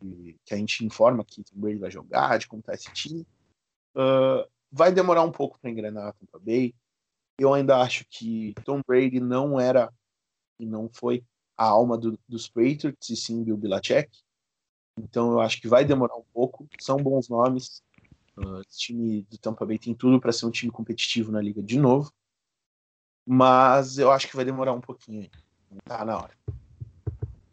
de 0.00 0.36
que 0.44 0.54
a 0.54 0.56
gente 0.56 0.84
informa 0.84 1.24
que 1.24 1.40
o 1.40 1.58
Brady 1.58 1.78
vai 1.78 1.90
jogar, 1.90 2.38
de 2.38 2.46
como 2.46 2.62
tá 2.62 2.74
esse 2.74 2.92
time. 2.92 3.26
vai 4.70 4.92
demorar 4.92 5.22
um 5.22 5.32
pouco 5.32 5.58
para 5.58 5.70
engrenar 5.70 6.08
a 6.08 6.12
Tampa 6.12 6.38
Bay. 6.38 6.74
Eu 7.38 7.52
ainda 7.52 7.80
acho 7.80 8.06
que 8.08 8.54
Tom 8.64 8.80
Brady 8.86 9.20
não 9.20 9.60
era 9.60 9.92
e 10.58 10.64
não 10.64 10.88
foi 10.88 11.24
a 11.56 11.64
alma 11.64 11.96
do, 11.96 12.18
dos 12.28 12.48
Patriots, 12.48 13.08
e 13.08 13.16
sim 13.16 13.42
Bill 13.42 13.56
Belichick. 13.56 14.10
Então 14.98 15.32
eu 15.32 15.40
acho 15.40 15.60
que 15.60 15.68
vai 15.68 15.84
demorar 15.84 16.16
um 16.16 16.24
pouco. 16.32 16.66
São 16.78 16.96
bons 16.96 17.28
nomes. 17.28 17.82
Uh, 18.36 18.60
esse 18.68 18.78
time 18.78 19.26
do 19.30 19.38
Tampa 19.38 19.64
Bay 19.64 19.78
tem 19.78 19.94
tudo 19.94 20.20
para 20.20 20.32
ser 20.32 20.46
um 20.46 20.50
time 20.50 20.70
competitivo 20.70 21.32
na 21.32 21.40
liga 21.40 21.62
de 21.62 21.78
novo. 21.78 22.12
Mas 23.26 23.98
eu 23.98 24.10
acho 24.10 24.28
que 24.28 24.36
vai 24.36 24.44
demorar 24.44 24.72
um 24.72 24.80
pouquinho. 24.80 25.28
Tá 25.84 26.04
na 26.04 26.16
hora. 26.16 26.32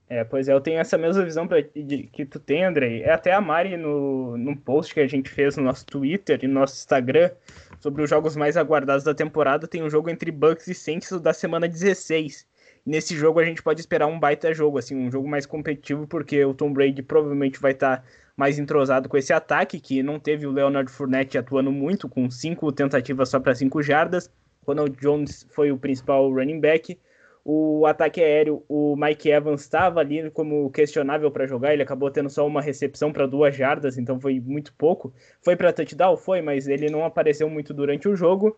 É, 0.07 0.23
pois 0.23 0.47
é, 0.47 0.53
eu 0.53 0.61
tenho 0.61 0.79
essa 0.79 0.97
mesma 0.97 1.23
visão 1.23 1.47
pra, 1.47 1.61
de, 1.61 2.03
que 2.03 2.23
tu 2.23 2.39
tem, 2.39 2.63
Andrei. 2.63 3.01
É 3.01 3.11
até 3.11 3.33
a 3.33 3.41
Mari 3.41 3.75
no, 3.77 4.37
no 4.37 4.55
post 4.55 4.93
que 4.93 4.99
a 4.99 5.07
gente 5.07 5.29
fez 5.29 5.57
no 5.57 5.63
nosso 5.63 5.85
Twitter 5.85 6.39
e 6.43 6.47
no 6.47 6.53
nosso 6.53 6.75
Instagram 6.75 7.31
sobre 7.79 8.01
os 8.01 8.09
jogos 8.09 8.35
mais 8.35 8.55
aguardados 8.55 9.03
da 9.03 9.13
temporada, 9.13 9.67
tem 9.67 9.83
um 9.83 9.89
jogo 9.89 10.09
entre 10.09 10.31
Bucks 10.31 10.67
e 10.67 10.73
Saints 10.73 11.19
da 11.19 11.33
semana 11.33 11.67
16. 11.67 12.47
Nesse 12.86 13.15
jogo 13.15 13.39
a 13.39 13.45
gente 13.45 13.63
pode 13.63 13.79
esperar 13.79 14.07
um 14.07 14.19
baita 14.19 14.53
jogo, 14.53 14.77
assim, 14.77 14.95
um 14.95 15.09
jogo 15.09 15.27
mais 15.27 15.45
competitivo, 15.45 16.05
porque 16.05 16.43
o 16.43 16.53
Tom 16.53 16.73
Brady 16.73 17.01
provavelmente 17.01 17.59
vai 17.59 17.71
estar 17.71 17.97
tá 17.97 18.03
mais 18.36 18.59
entrosado 18.59 19.07
com 19.07 19.17
esse 19.17 19.31
ataque, 19.31 19.79
que 19.79 20.03
não 20.03 20.19
teve 20.19 20.45
o 20.45 20.51
Leonard 20.51 20.91
Fournette 20.91 21.38
atuando 21.38 21.71
muito, 21.71 22.09
com 22.09 22.29
cinco 22.29 22.71
tentativas 22.71 23.29
só 23.29 23.39
para 23.39 23.55
cinco 23.55 23.81
jardas. 23.81 24.29
Ronald 24.65 24.97
Jones 24.99 25.47
foi 25.51 25.71
o 25.71 25.77
principal 25.77 26.29
running 26.31 26.59
back 26.59 26.97
o 27.45 27.86
ataque 27.86 28.21
aéreo, 28.21 28.63
o 28.69 28.95
Mike 28.95 29.29
Evans 29.29 29.61
estava 29.61 29.99
ali 29.99 30.31
como 30.31 30.69
questionável 30.71 31.29
para 31.29 31.45
jogar, 31.45 31.73
ele 31.73 31.84
acabou 31.84 32.09
tendo 32.09 32.29
só 32.29 32.47
uma 32.47 32.61
recepção 32.61 33.11
para 33.11 33.27
duas 33.27 33.53
jardas, 33.55 33.97
então 33.97 34.19
foi 34.19 34.39
muito 34.39 34.73
pouco. 34.75 35.13
Foi 35.41 35.55
para 35.55 35.73
touchdown? 35.73 36.15
Foi, 36.15 36.41
mas 36.41 36.67
ele 36.67 36.89
não 36.89 37.03
apareceu 37.03 37.49
muito 37.49 37.73
durante 37.73 38.07
o 38.07 38.15
jogo. 38.15 38.57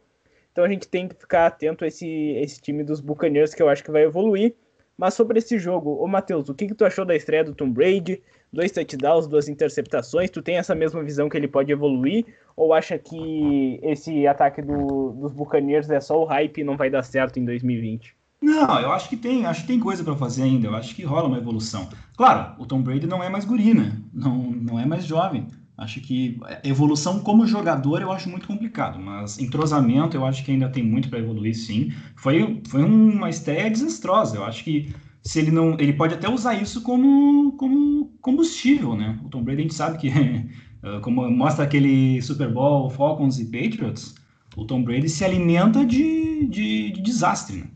Então 0.55 0.63
a 0.63 0.69
gente 0.69 0.87
tem 0.87 1.05
que 1.05 1.15
ficar 1.15 1.47
atento 1.47 1.83
a 1.83 1.87
esse, 1.87 2.07
esse 2.07 2.61
time 2.61 2.81
dos 2.81 3.01
Buccaneers 3.01 3.53
que 3.53 3.61
eu 3.61 3.67
acho 3.67 3.83
que 3.83 3.91
vai 3.91 4.03
evoluir. 4.03 4.55
Mas 4.97 5.13
sobre 5.13 5.39
esse 5.39 5.59
jogo, 5.59 6.01
ô 6.01 6.07
Matheus, 6.07 6.47
o 6.47 6.53
que, 6.53 6.65
que 6.65 6.73
tu 6.73 6.85
achou 6.85 7.03
da 7.03 7.13
estreia 7.13 7.43
do 7.43 7.53
Tom 7.53 7.69
Brady? 7.69 8.23
Dois 8.53 8.71
touchdowns, 8.71 9.27
duas 9.27 9.49
interceptações. 9.49 10.29
Tu 10.29 10.41
tem 10.41 10.55
essa 10.55 10.73
mesma 10.73 11.03
visão 11.03 11.27
que 11.27 11.35
ele 11.35 11.49
pode 11.49 11.73
evoluir? 11.73 12.25
Ou 12.55 12.73
acha 12.73 12.97
que 12.97 13.81
esse 13.83 14.25
ataque 14.25 14.61
do, 14.61 15.11
dos 15.19 15.33
Buccaneers 15.33 15.89
é 15.89 15.99
só 15.99 16.17
o 16.21 16.23
hype 16.23 16.59
e 16.59 16.63
não 16.63 16.77
vai 16.77 16.89
dar 16.89 17.03
certo 17.03 17.37
em 17.37 17.43
2020? 17.43 18.15
Não, 18.41 18.79
eu 18.79 18.93
acho 18.93 19.09
que 19.09 19.17
tem, 19.17 19.45
acho 19.45 19.63
que 19.63 19.67
tem 19.67 19.79
coisa 19.81 20.05
para 20.05 20.15
fazer 20.15 20.43
ainda. 20.43 20.69
Eu 20.69 20.75
acho 20.75 20.95
que 20.95 21.03
rola 21.03 21.27
uma 21.27 21.37
evolução. 21.37 21.89
Claro, 22.15 22.55
o 22.57 22.65
Tom 22.65 22.81
Brady 22.81 23.07
não 23.07 23.21
é 23.21 23.27
mais 23.27 23.43
guri, 23.43 23.73
né? 23.73 23.91
Não, 24.13 24.37
não 24.37 24.79
é 24.79 24.85
mais 24.85 25.03
jovem. 25.03 25.47
Acho 25.77 25.99
que 25.99 26.39
evolução 26.63 27.19
como 27.19 27.45
jogador 27.45 28.01
eu 28.01 28.11
acho 28.11 28.29
muito 28.29 28.47
complicado, 28.47 28.97
mas 28.97 29.37
entrosamento 29.39 30.15
eu 30.15 30.25
acho 30.25 30.43
que 30.43 30.51
ainda 30.51 30.69
tem 30.69 30.81
muito 30.81 31.09
para 31.09 31.19
evoluir, 31.19 31.53
sim. 31.53 31.91
Foi, 32.15 32.61
foi 32.69 32.81
uma 32.81 33.29
estreia 33.29 33.69
desastrosa. 33.69 34.37
Eu 34.37 34.45
acho 34.45 34.63
que 34.63 34.93
se 35.21 35.39
ele 35.39 35.51
não, 35.51 35.77
ele 35.79 35.91
pode 35.93 36.13
até 36.13 36.29
usar 36.29 36.55
isso 36.55 36.81
como, 36.81 37.51
como 37.53 38.05
combustível, 38.21 38.95
né? 38.95 39.19
O 39.25 39.29
Tom 39.29 39.43
Brady 39.43 39.59
a 39.59 39.61
gente 39.63 39.73
sabe 39.73 39.97
que 39.97 40.09
como 41.01 41.29
mostra 41.29 41.65
aquele 41.65 42.21
Super 42.21 42.49
Bowl 42.51 42.89
Falcons 42.89 43.39
e 43.39 43.45
Patriots, 43.45 44.15
o 44.55 44.65
Tom 44.65 44.83
Brady 44.83 45.09
se 45.09 45.25
alimenta 45.25 45.85
de, 45.85 46.45
de, 46.47 46.91
de 46.91 47.01
desastre, 47.01 47.57
né? 47.57 47.67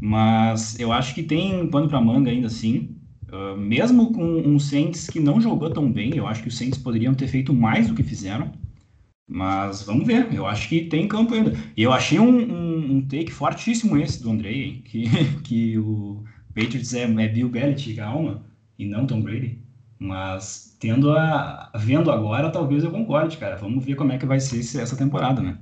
Mas 0.00 0.78
eu 0.80 0.92
acho 0.92 1.14
que 1.14 1.22
tem 1.22 1.68
pano 1.68 1.88
para 1.88 2.00
manga 2.00 2.30
ainda 2.30 2.48
assim. 2.48 2.91
Uh, 3.32 3.56
mesmo 3.56 4.12
com 4.12 4.22
um 4.22 4.58
Saints 4.58 5.08
que 5.08 5.18
não 5.18 5.40
jogou 5.40 5.70
tão 5.70 5.90
bem, 5.90 6.14
eu 6.14 6.26
acho 6.26 6.42
que 6.42 6.48
os 6.48 6.58
Saints 6.58 6.78
poderiam 6.78 7.14
ter 7.14 7.28
feito 7.28 7.54
mais 7.54 7.88
do 7.88 7.94
que 7.94 8.02
fizeram. 8.02 8.52
Mas 9.26 9.82
vamos 9.82 10.06
ver, 10.06 10.32
eu 10.34 10.46
acho 10.46 10.68
que 10.68 10.84
tem 10.84 11.08
campo 11.08 11.32
ainda. 11.32 11.52
E 11.74 11.82
eu 11.82 11.92
achei 11.92 12.18
um, 12.18 12.28
um, 12.28 12.96
um, 12.96 13.08
take 13.08 13.32
fortíssimo 13.32 13.96
esse 13.96 14.22
do 14.22 14.30
Andrei, 14.30 14.82
que, 14.84 15.04
que 15.42 15.78
o 15.78 16.22
Patriots 16.54 16.92
é, 16.92 17.04
é 17.04 17.28
Bill 17.28 17.48
Belichick 17.48 17.98
alma, 18.00 18.44
e 18.78 18.84
não 18.84 19.06
Tom 19.06 19.22
Brady. 19.22 19.58
Mas 19.98 20.76
tendo 20.78 21.12
a, 21.12 21.72
vendo 21.74 22.10
agora, 22.10 22.50
talvez 22.50 22.84
eu 22.84 22.90
concorde, 22.90 23.38
cara. 23.38 23.56
Vamos 23.56 23.82
ver 23.82 23.94
como 23.94 24.12
é 24.12 24.18
que 24.18 24.26
vai 24.26 24.40
ser 24.40 24.58
essa 24.58 24.96
temporada, 24.96 25.40
né? 25.40 25.56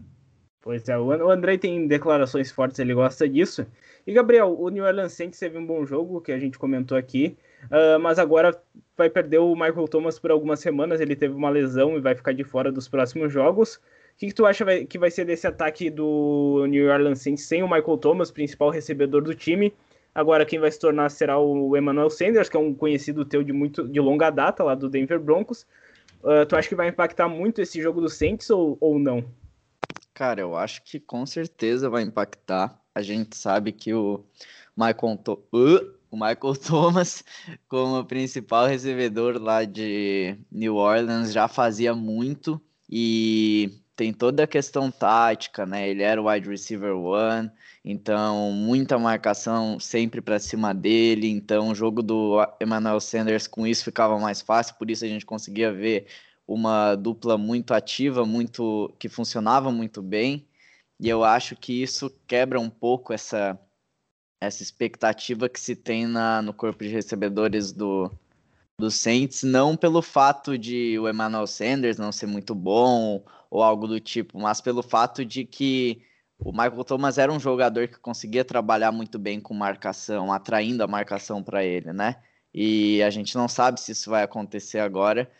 Pois 0.62 0.88
é, 0.88 0.98
o 0.98 1.30
Andrei 1.30 1.56
tem 1.56 1.86
declarações 1.86 2.50
fortes, 2.50 2.78
ele 2.78 2.94
gosta 2.94 3.28
disso. 3.28 3.66
E 4.06 4.12
Gabriel, 4.12 4.56
o 4.58 4.68
New 4.68 4.84
Orleans 4.84 5.12
Saints 5.12 5.38
teve 5.38 5.56
um 5.56 5.66
bom 5.66 5.86
jogo, 5.86 6.20
que 6.20 6.32
a 6.32 6.38
gente 6.38 6.58
comentou 6.58 6.98
aqui, 6.98 7.36
uh, 7.64 7.98
mas 8.00 8.18
agora 8.18 8.58
vai 8.96 9.08
perder 9.08 9.38
o 9.38 9.54
Michael 9.54 9.88
Thomas 9.88 10.18
por 10.18 10.30
algumas 10.30 10.60
semanas, 10.60 11.00
ele 11.00 11.16
teve 11.16 11.34
uma 11.34 11.50
lesão 11.50 11.96
e 11.96 12.00
vai 12.00 12.14
ficar 12.14 12.32
de 12.32 12.44
fora 12.44 12.70
dos 12.70 12.88
próximos 12.88 13.32
jogos. 13.32 13.76
O 13.76 13.80
que, 14.18 14.26
que 14.26 14.34
tu 14.34 14.44
acha 14.44 14.64
que 14.84 14.98
vai 14.98 15.10
ser 15.10 15.24
desse 15.24 15.46
ataque 15.46 15.88
do 15.88 16.66
New 16.68 16.90
Orleans 16.90 17.22
Saints 17.22 17.44
sem 17.44 17.62
o 17.62 17.68
Michael 17.68 17.96
Thomas, 17.98 18.30
principal 18.30 18.70
recebedor 18.70 19.22
do 19.22 19.34
time? 19.34 19.72
Agora 20.14 20.44
quem 20.44 20.58
vai 20.58 20.70
se 20.70 20.78
tornar 20.78 21.08
será 21.08 21.38
o 21.38 21.76
Emmanuel 21.76 22.10
Sanders, 22.10 22.48
que 22.48 22.56
é 22.56 22.60
um 22.60 22.74
conhecido 22.74 23.24
teu 23.24 23.42
de 23.42 23.52
muito 23.52 23.88
de 23.88 24.00
longa 24.00 24.28
data 24.28 24.62
lá 24.62 24.74
do 24.74 24.90
Denver 24.90 25.18
Broncos. 25.18 25.66
Uh, 26.22 26.44
tu 26.46 26.56
acha 26.56 26.68
que 26.68 26.74
vai 26.74 26.88
impactar 26.88 27.28
muito 27.28 27.62
esse 27.62 27.80
jogo 27.80 28.00
do 28.00 28.08
Saints 28.08 28.50
ou, 28.50 28.76
ou 28.80 28.98
não? 28.98 29.24
Cara, 30.12 30.40
eu 30.40 30.54
acho 30.54 30.82
que 30.84 31.00
com 31.00 31.24
certeza 31.24 31.88
vai 31.88 32.02
impactar 32.02 32.80
a 32.94 33.02
gente 33.02 33.36
sabe 33.36 33.72
que 33.72 33.94
o 33.94 34.24
Michael, 34.76 35.20
uh, 35.28 35.94
o 36.10 36.16
Michael 36.16 36.56
Thomas, 36.66 37.24
como 37.68 38.04
principal 38.04 38.66
recebedor 38.66 39.40
lá 39.40 39.64
de 39.64 40.36
New 40.50 40.76
Orleans, 40.76 41.32
já 41.32 41.48
fazia 41.48 41.94
muito 41.94 42.60
e 42.88 43.80
tem 43.94 44.12
toda 44.12 44.44
a 44.44 44.46
questão 44.46 44.90
tática, 44.90 45.66
né? 45.66 45.90
Ele 45.90 46.02
era 46.02 46.20
o 46.20 46.26
wide 46.28 46.48
receiver 46.48 46.96
one, 46.96 47.50
então 47.84 48.50
muita 48.50 48.98
marcação 48.98 49.78
sempre 49.78 50.20
para 50.20 50.38
cima 50.38 50.74
dele. 50.74 51.28
Então 51.28 51.68
o 51.68 51.74
jogo 51.74 52.02
do 52.02 52.38
Emmanuel 52.60 52.98
Sanders 52.98 53.46
com 53.46 53.66
isso 53.66 53.84
ficava 53.84 54.18
mais 54.18 54.40
fácil, 54.40 54.74
por 54.76 54.90
isso 54.90 55.04
a 55.04 55.08
gente 55.08 55.26
conseguia 55.26 55.72
ver 55.72 56.06
uma 56.46 56.96
dupla 56.96 57.38
muito 57.38 57.72
ativa, 57.74 58.24
muito 58.26 58.92
que 58.98 59.08
funcionava 59.08 59.70
muito 59.70 60.02
bem. 60.02 60.46
E 60.98 61.08
eu 61.08 61.22
acho 61.22 61.54
que 61.56 61.82
isso 61.82 62.10
quebra 62.26 62.58
um 62.58 62.70
pouco 62.70 63.12
essa, 63.12 63.58
essa 64.40 64.62
expectativa 64.62 65.48
que 65.48 65.60
se 65.60 65.76
tem 65.76 66.06
na, 66.06 66.40
no 66.40 66.54
corpo 66.54 66.82
de 66.82 66.88
recebedores 66.90 67.72
do, 67.72 68.10
do 68.78 68.90
Saints, 68.90 69.42
não 69.42 69.76
pelo 69.76 70.00
fato 70.00 70.56
de 70.56 70.98
o 70.98 71.08
Emmanuel 71.08 71.46
Sanders 71.46 71.98
não 71.98 72.10
ser 72.10 72.26
muito 72.26 72.54
bom 72.54 73.22
ou 73.50 73.62
algo 73.62 73.86
do 73.86 74.00
tipo, 74.00 74.38
mas 74.40 74.60
pelo 74.60 74.82
fato 74.82 75.24
de 75.24 75.44
que 75.44 76.02
o 76.38 76.52
Michael 76.52 76.84
Thomas 76.84 77.18
era 77.18 77.30
um 77.30 77.38
jogador 77.38 77.86
que 77.88 77.98
conseguia 77.98 78.44
trabalhar 78.44 78.90
muito 78.90 79.18
bem 79.18 79.40
com 79.40 79.52
marcação, 79.52 80.32
atraindo 80.32 80.82
a 80.82 80.86
marcação 80.86 81.42
para 81.42 81.62
ele, 81.62 81.92
né? 81.92 82.16
E 82.52 83.02
a 83.02 83.10
gente 83.10 83.36
não 83.36 83.46
sabe 83.46 83.78
se 83.78 83.92
isso 83.92 84.08
vai 84.10 84.22
acontecer 84.22 84.78
agora 84.78 85.30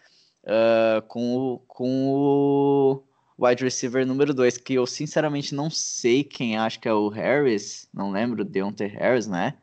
uh, 0.45 1.01
com, 1.09 1.37
o, 1.37 1.59
com 1.61 2.09
o 2.09 3.03
wide 3.41 3.65
receiver 3.65 4.07
número 4.07 4.35
2, 4.35 4.59
que 4.59 4.75
eu 4.75 4.87
sinceramente 4.87 5.55
não 5.55 5.71
sei 5.71 6.23
quem 6.23 6.59
acho 6.59 6.79
que 6.79 6.89
é 6.89 6.93
o 6.93 7.09
Harris, 7.09 7.89
não 7.93 8.11
lembro, 8.11 8.45
Deontay 8.45 8.89
Harris, 8.89 9.27
né? 9.27 9.55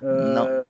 Uh, 0.00 0.34
não. 0.34 0.64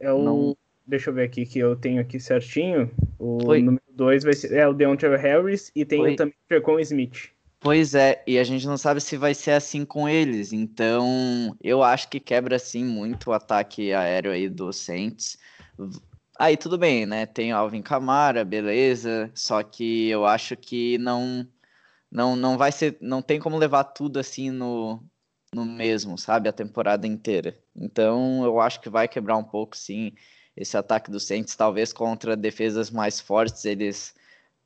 É 0.00 0.12
o. 0.12 0.22
Não... 0.22 0.56
Deixa 0.86 1.10
eu 1.10 1.14
ver 1.14 1.24
aqui 1.24 1.44
que 1.44 1.58
eu 1.58 1.76
tenho 1.76 2.00
aqui 2.00 2.18
certinho. 2.18 2.90
O 3.18 3.40
Foi. 3.44 3.60
número 3.60 3.82
2 3.90 4.24
vai 4.24 4.32
ser 4.32 4.54
é 4.54 4.66
o 4.66 4.72
Deontay 4.72 5.16
Harris 5.16 5.70
e 5.74 5.84
tem 5.84 6.00
Foi. 6.00 6.16
também 6.16 6.34
o 6.50 6.54
Jacon 6.54 6.80
Smith. 6.80 7.30
Pois 7.60 7.94
é, 7.94 8.22
e 8.26 8.38
a 8.38 8.44
gente 8.44 8.66
não 8.66 8.76
sabe 8.76 9.00
se 9.00 9.16
vai 9.16 9.34
ser 9.34 9.50
assim 9.50 9.84
com 9.84 10.08
eles, 10.08 10.52
então 10.52 11.56
eu 11.60 11.82
acho 11.82 12.08
que 12.08 12.20
quebra 12.20 12.54
assim 12.54 12.84
muito 12.84 13.30
o 13.30 13.32
ataque 13.32 13.92
aéreo 13.92 14.30
aí 14.30 14.48
do 14.48 14.72
Saints. 14.72 15.36
Aí 16.38 16.56
tudo 16.56 16.78
bem, 16.78 17.04
né? 17.04 17.26
Tem 17.26 17.50
Alvin 17.50 17.82
Kamara, 17.82 18.44
beleza, 18.44 19.28
só 19.34 19.60
que 19.64 20.08
eu 20.08 20.24
acho 20.24 20.56
que 20.56 20.98
não 20.98 21.44
não, 22.10 22.36
não 22.36 22.56
vai 22.56 22.72
ser, 22.72 22.96
não 23.00 23.22
tem 23.22 23.38
como 23.38 23.56
levar 23.56 23.84
tudo 23.84 24.18
assim 24.18 24.50
no, 24.50 25.02
no 25.54 25.64
mesmo, 25.64 26.16
sabe, 26.18 26.48
a 26.48 26.52
temporada 26.52 27.06
inteira. 27.06 27.58
Então, 27.74 28.44
eu 28.44 28.60
acho 28.60 28.80
que 28.80 28.88
vai 28.88 29.08
quebrar 29.08 29.36
um 29.36 29.44
pouco, 29.44 29.76
sim, 29.76 30.12
esse 30.56 30.76
ataque 30.76 31.10
do 31.10 31.20
Saints, 31.20 31.54
talvez 31.54 31.92
contra 31.92 32.36
defesas 32.36 32.90
mais 32.90 33.20
fortes 33.20 33.64
eles 33.64 34.14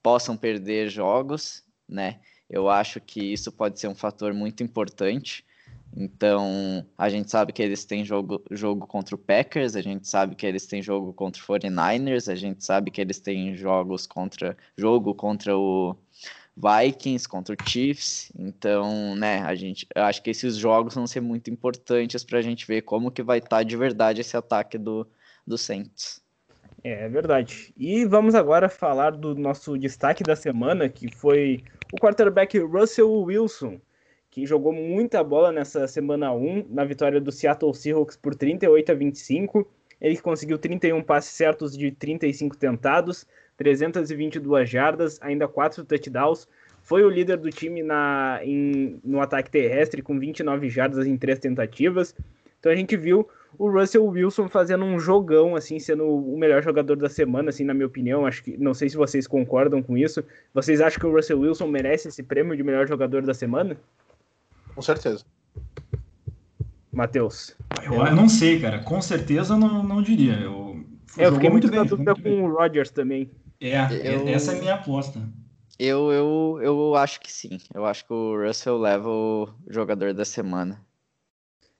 possam 0.02 0.36
perder 0.36 0.88
jogos, 0.88 1.62
né? 1.88 2.20
Eu 2.48 2.68
acho 2.68 3.00
que 3.00 3.32
isso 3.32 3.52
pode 3.52 3.78
ser 3.78 3.88
um 3.88 3.94
fator 3.94 4.32
muito 4.34 4.62
importante. 4.62 5.44
Então, 5.94 6.86
a 6.96 7.08
gente 7.10 7.30
sabe 7.30 7.52
que 7.52 7.62
eles 7.62 7.84
têm 7.84 8.04
jogo, 8.04 8.42
jogo 8.50 8.86
contra 8.86 9.14
o 9.14 9.18
Packers, 9.18 9.76
a 9.76 9.82
gente 9.82 10.08
sabe 10.08 10.34
que 10.34 10.46
eles 10.46 10.66
têm 10.66 10.82
jogo 10.82 11.12
contra 11.12 11.42
o 11.42 11.46
49ers, 11.46 12.32
a 12.32 12.34
gente 12.34 12.64
sabe 12.64 12.90
que 12.90 13.00
eles 13.00 13.20
têm 13.20 13.54
jogos 13.54 14.06
contra 14.06 14.56
jogo 14.76 15.14
contra 15.14 15.56
o 15.56 15.94
Vikings 16.56 17.28
contra 17.28 17.54
o 17.54 17.68
Chiefs. 17.68 18.30
Então, 18.38 19.14
né, 19.16 19.42
a 19.42 19.54
gente 19.54 19.86
eu 19.94 20.02
acho 20.04 20.22
que 20.22 20.30
esses 20.30 20.56
jogos 20.56 20.94
vão 20.94 21.06
ser 21.06 21.20
muito 21.20 21.50
importantes 21.50 22.24
para 22.24 22.38
a 22.38 22.42
gente 22.42 22.66
ver 22.66 22.82
como 22.82 23.10
que 23.10 23.22
vai 23.22 23.38
estar 23.38 23.58
tá 23.58 23.62
de 23.62 23.76
verdade 23.76 24.20
esse 24.20 24.36
ataque 24.36 24.78
do, 24.78 25.06
do 25.46 25.56
Saints. 25.56 26.22
É, 26.84 27.08
verdade. 27.08 27.72
E 27.76 28.04
vamos 28.04 28.34
agora 28.34 28.68
falar 28.68 29.10
do 29.10 29.34
nosso 29.36 29.78
destaque 29.78 30.24
da 30.24 30.34
semana, 30.34 30.88
que 30.88 31.14
foi 31.14 31.62
o 31.92 31.96
quarterback 31.96 32.58
Russell 32.58 33.22
Wilson, 33.22 33.80
que 34.28 34.44
jogou 34.44 34.72
muita 34.72 35.22
bola 35.22 35.52
nessa 35.52 35.86
semana 35.86 36.32
1, 36.32 36.66
na 36.70 36.84
vitória 36.84 37.20
do 37.20 37.30
Seattle 37.30 37.72
Seahawks 37.72 38.16
por 38.16 38.34
38 38.34 38.90
a 38.90 38.94
25. 38.94 39.68
Ele 40.00 40.16
conseguiu 40.18 40.58
31 40.58 41.00
passes 41.02 41.30
certos 41.30 41.76
de 41.78 41.92
35 41.92 42.56
tentados, 42.56 43.24
322 43.56 44.68
jardas, 44.68 45.18
ainda 45.20 45.46
4 45.46 45.84
touchdowns. 45.84 46.48
Foi 46.82 47.04
o 47.04 47.10
líder 47.10 47.36
do 47.36 47.50
time 47.50 47.82
na, 47.82 48.40
em, 48.42 49.00
no 49.04 49.20
ataque 49.20 49.50
terrestre 49.50 50.02
com 50.02 50.18
29 50.18 50.68
jardas 50.68 51.06
em 51.06 51.16
três 51.16 51.38
tentativas. 51.38 52.14
Então 52.58 52.72
a 52.72 52.74
gente 52.74 52.96
viu 52.96 53.28
o 53.58 53.70
Russell 53.70 54.04
Wilson 54.04 54.48
fazendo 54.48 54.84
um 54.84 54.98
jogão, 54.98 55.54
assim, 55.54 55.78
sendo 55.78 56.04
o 56.04 56.38
melhor 56.38 56.62
jogador 56.62 56.96
da 56.96 57.08
semana, 57.08 57.50
assim, 57.50 57.64
na 57.64 57.74
minha 57.74 57.86
opinião. 57.86 58.26
Acho 58.26 58.42
que 58.42 58.56
não 58.56 58.74
sei 58.74 58.88
se 58.88 58.96
vocês 58.96 59.26
concordam 59.26 59.82
com 59.82 59.96
isso. 59.96 60.24
Vocês 60.54 60.80
acham 60.80 60.98
que 60.98 61.06
o 61.06 61.12
Russell 61.12 61.40
Wilson 61.40 61.68
merece 61.68 62.08
esse 62.08 62.22
prêmio 62.22 62.56
de 62.56 62.62
melhor 62.62 62.88
jogador 62.88 63.22
da 63.22 63.34
semana? 63.34 63.76
Com 64.74 64.82
certeza. 64.82 65.24
Matheus. 66.92 67.56
Eu, 67.84 67.94
eu 67.94 68.16
não 68.16 68.28
sei, 68.28 68.60
cara. 68.60 68.80
Com 68.80 69.00
certeza 69.00 69.56
não, 69.56 69.82
não 69.82 70.02
diria. 70.02 70.34
Eu, 70.34 70.84
é, 71.16 71.26
eu 71.26 71.32
fiquei 71.34 71.50
muito 71.50 71.70
na 71.70 71.84
dúvida 71.84 72.14
com 72.14 72.22
bem. 72.22 72.42
o 72.42 72.54
Rodgers 72.54 72.90
também. 72.90 73.30
É, 73.62 74.14
eu... 74.14 74.28
essa 74.28 74.52
é 74.52 74.56
a 74.56 74.58
minha 74.58 74.74
aposta. 74.74 75.20
Eu, 75.78 76.12
eu, 76.12 76.58
eu 76.60 76.94
acho 76.96 77.20
que 77.20 77.32
sim. 77.32 77.58
Eu 77.72 77.86
acho 77.86 78.04
que 78.04 78.12
o 78.12 78.36
Russell 78.36 78.76
leva 78.76 79.08
o 79.08 79.48
jogador 79.68 80.12
da 80.12 80.24
semana. 80.24 80.84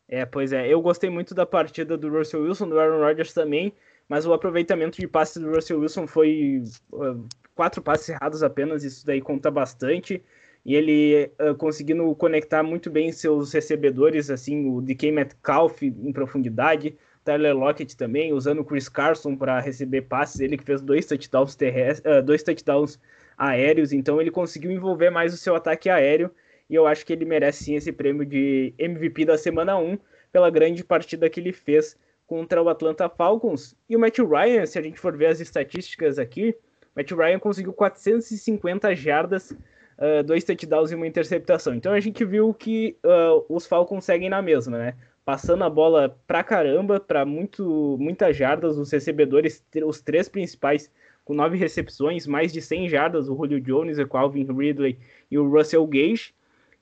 É, 0.08 0.24
pois 0.24 0.52
é. 0.52 0.68
Eu 0.68 0.80
gostei 0.80 1.10
muito 1.10 1.34
da 1.34 1.44
partida 1.44 1.96
do 1.96 2.08
Russell 2.08 2.42
Wilson, 2.42 2.68
do 2.68 2.78
Aaron 2.78 3.00
Rodgers 3.00 3.32
também, 3.32 3.72
mas 4.08 4.26
o 4.26 4.32
aproveitamento 4.32 5.00
de 5.00 5.08
passes 5.08 5.42
do 5.42 5.50
Russell 5.50 5.80
Wilson 5.80 6.06
foi 6.06 6.62
uh, 6.92 7.26
quatro 7.54 7.82
passes 7.82 8.08
errados 8.08 8.42
apenas, 8.42 8.84
isso 8.84 9.06
daí 9.06 9.20
conta 9.20 9.50
bastante. 9.50 10.22
E 10.64 10.74
ele 10.74 11.30
uh, 11.40 11.54
conseguindo 11.56 12.14
conectar 12.14 12.62
muito 12.62 12.90
bem 12.90 13.10
seus 13.10 13.52
recebedores, 13.52 14.30
assim, 14.30 14.68
o 14.68 14.80
DK 14.80 15.10
Metcalf 15.10 15.82
em 15.82 16.12
profundidade, 16.12 16.96
Tyler 17.24 17.56
Lockett 17.56 17.96
também, 17.96 18.32
usando 18.32 18.60
o 18.60 18.64
Chris 18.64 18.88
Carson 18.88 19.36
para 19.36 19.60
receber 19.60 20.02
passes, 20.02 20.40
ele 20.40 20.56
que 20.56 20.64
fez 20.64 20.80
dois 20.80 21.06
touchdowns, 21.06 21.54
terrestres, 21.54 22.18
uh, 22.18 22.22
dois 22.22 22.42
touchdowns 22.42 22.98
aéreos, 23.36 23.92
então 23.92 24.20
ele 24.20 24.30
conseguiu 24.30 24.70
envolver 24.70 25.10
mais 25.10 25.32
o 25.34 25.36
seu 25.36 25.54
ataque 25.54 25.88
aéreo 25.88 26.30
e 26.68 26.74
eu 26.74 26.86
acho 26.86 27.04
que 27.04 27.12
ele 27.12 27.24
merece 27.24 27.64
sim 27.64 27.74
esse 27.74 27.92
prêmio 27.92 28.24
de 28.24 28.72
MVP 28.78 29.24
da 29.24 29.36
semana 29.36 29.76
1 29.76 29.98
pela 30.32 30.48
grande 30.50 30.82
partida 30.82 31.28
que 31.28 31.38
ele 31.38 31.52
fez 31.52 31.96
contra 32.26 32.62
o 32.62 32.68
Atlanta 32.68 33.08
Falcons. 33.10 33.76
E 33.88 33.94
o 33.94 34.00
Matt 34.00 34.18
Ryan, 34.18 34.64
se 34.64 34.78
a 34.78 34.82
gente 34.82 34.98
for 34.98 35.14
ver 35.14 35.26
as 35.26 35.40
estatísticas 35.40 36.18
aqui, 36.18 36.56
Matt 36.96 37.10
Ryan 37.10 37.38
conseguiu 37.38 37.74
450 37.74 38.94
jardas, 38.94 39.50
uh, 39.50 40.22
dois 40.24 40.44
touchdowns 40.44 40.90
e 40.90 40.94
uma 40.94 41.06
interceptação. 41.06 41.74
Então 41.74 41.92
a 41.92 42.00
gente 42.00 42.24
viu 42.24 42.54
que 42.54 42.96
uh, 43.04 43.44
os 43.54 43.66
Falcons 43.66 44.04
seguem 44.06 44.30
na 44.30 44.40
mesma, 44.40 44.78
né? 44.78 44.94
Passando 45.24 45.62
a 45.62 45.70
bola 45.70 46.18
pra 46.26 46.42
caramba, 46.42 46.98
para 46.98 47.24
muito, 47.24 47.96
muitas 48.00 48.36
jardas, 48.36 48.76
os 48.76 48.90
recebedores, 48.90 49.64
os 49.86 50.00
três 50.00 50.28
principais 50.28 50.90
com 51.24 51.34
nove 51.34 51.56
recepções, 51.56 52.26
mais 52.26 52.52
de 52.52 52.60
100 52.60 52.88
jardas, 52.88 53.28
o 53.28 53.36
Julio 53.36 53.60
Jones, 53.60 53.98
o 53.98 54.08
Calvin 54.08 54.44
Ridley 54.44 54.98
e 55.30 55.38
o 55.38 55.48
Russell 55.48 55.86
Gage. 55.86 56.34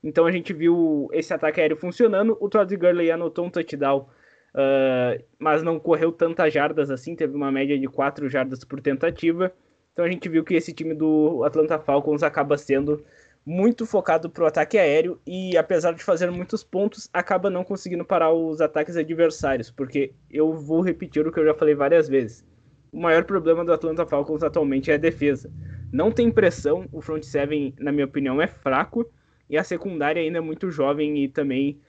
Então 0.03 0.25
a 0.25 0.31
gente 0.31 0.51
viu 0.51 1.09
esse 1.13 1.33
ataque 1.33 1.61
aéreo 1.61 1.77
funcionando. 1.77 2.35
O 2.39 2.49
Todd 2.49 2.75
Gurley 2.75 3.11
anotou 3.11 3.45
um 3.45 3.49
touchdown, 3.49 4.07
uh, 4.55 5.23
mas 5.37 5.61
não 5.61 5.79
correu 5.79 6.11
tantas 6.11 6.51
jardas 6.51 6.89
assim, 6.89 7.15
teve 7.15 7.35
uma 7.35 7.51
média 7.51 7.77
de 7.77 7.87
4 7.87 8.27
jardas 8.29 8.63
por 8.63 8.81
tentativa. 8.81 9.53
Então 9.93 10.05
a 10.05 10.09
gente 10.09 10.27
viu 10.27 10.43
que 10.43 10.55
esse 10.55 10.73
time 10.73 10.95
do 10.95 11.43
Atlanta 11.43 11.77
Falcons 11.77 12.23
acaba 12.23 12.57
sendo 12.57 13.03
muito 13.45 13.85
focado 13.85 14.29
para 14.29 14.43
o 14.43 14.47
ataque 14.47 14.77
aéreo 14.77 15.19
e, 15.25 15.57
apesar 15.57 15.93
de 15.93 16.03
fazer 16.03 16.29
muitos 16.31 16.63
pontos, 16.63 17.09
acaba 17.11 17.49
não 17.49 17.63
conseguindo 17.63 18.05
parar 18.05 18.31
os 18.31 18.61
ataques 18.61 18.95
adversários, 18.95 19.71
porque 19.71 20.13
eu 20.29 20.53
vou 20.53 20.81
repetir 20.81 21.25
o 21.25 21.31
que 21.31 21.39
eu 21.39 21.45
já 21.45 21.53
falei 21.53 21.73
várias 21.73 22.07
vezes 22.07 22.45
o 22.91 22.99
maior 22.99 23.23
problema 23.23 23.63
do 23.63 23.71
Atlanta 23.71 24.05
Falcons 24.05 24.43
atualmente 24.43 24.91
é 24.91 24.95
a 24.95 24.97
defesa. 24.97 25.49
Não 25.91 26.11
tem 26.11 26.29
pressão, 26.29 26.85
o 26.91 27.01
front 27.01 27.23
seven, 27.23 27.73
na 27.79 27.91
minha 27.91 28.05
opinião, 28.05 28.41
é 28.41 28.47
fraco, 28.47 29.09
e 29.49 29.57
a 29.57 29.63
secundária 29.63 30.21
ainda 30.21 30.39
é 30.39 30.41
muito 30.41 30.69
jovem 30.69 31.23
e 31.23 31.27
também 31.27 31.79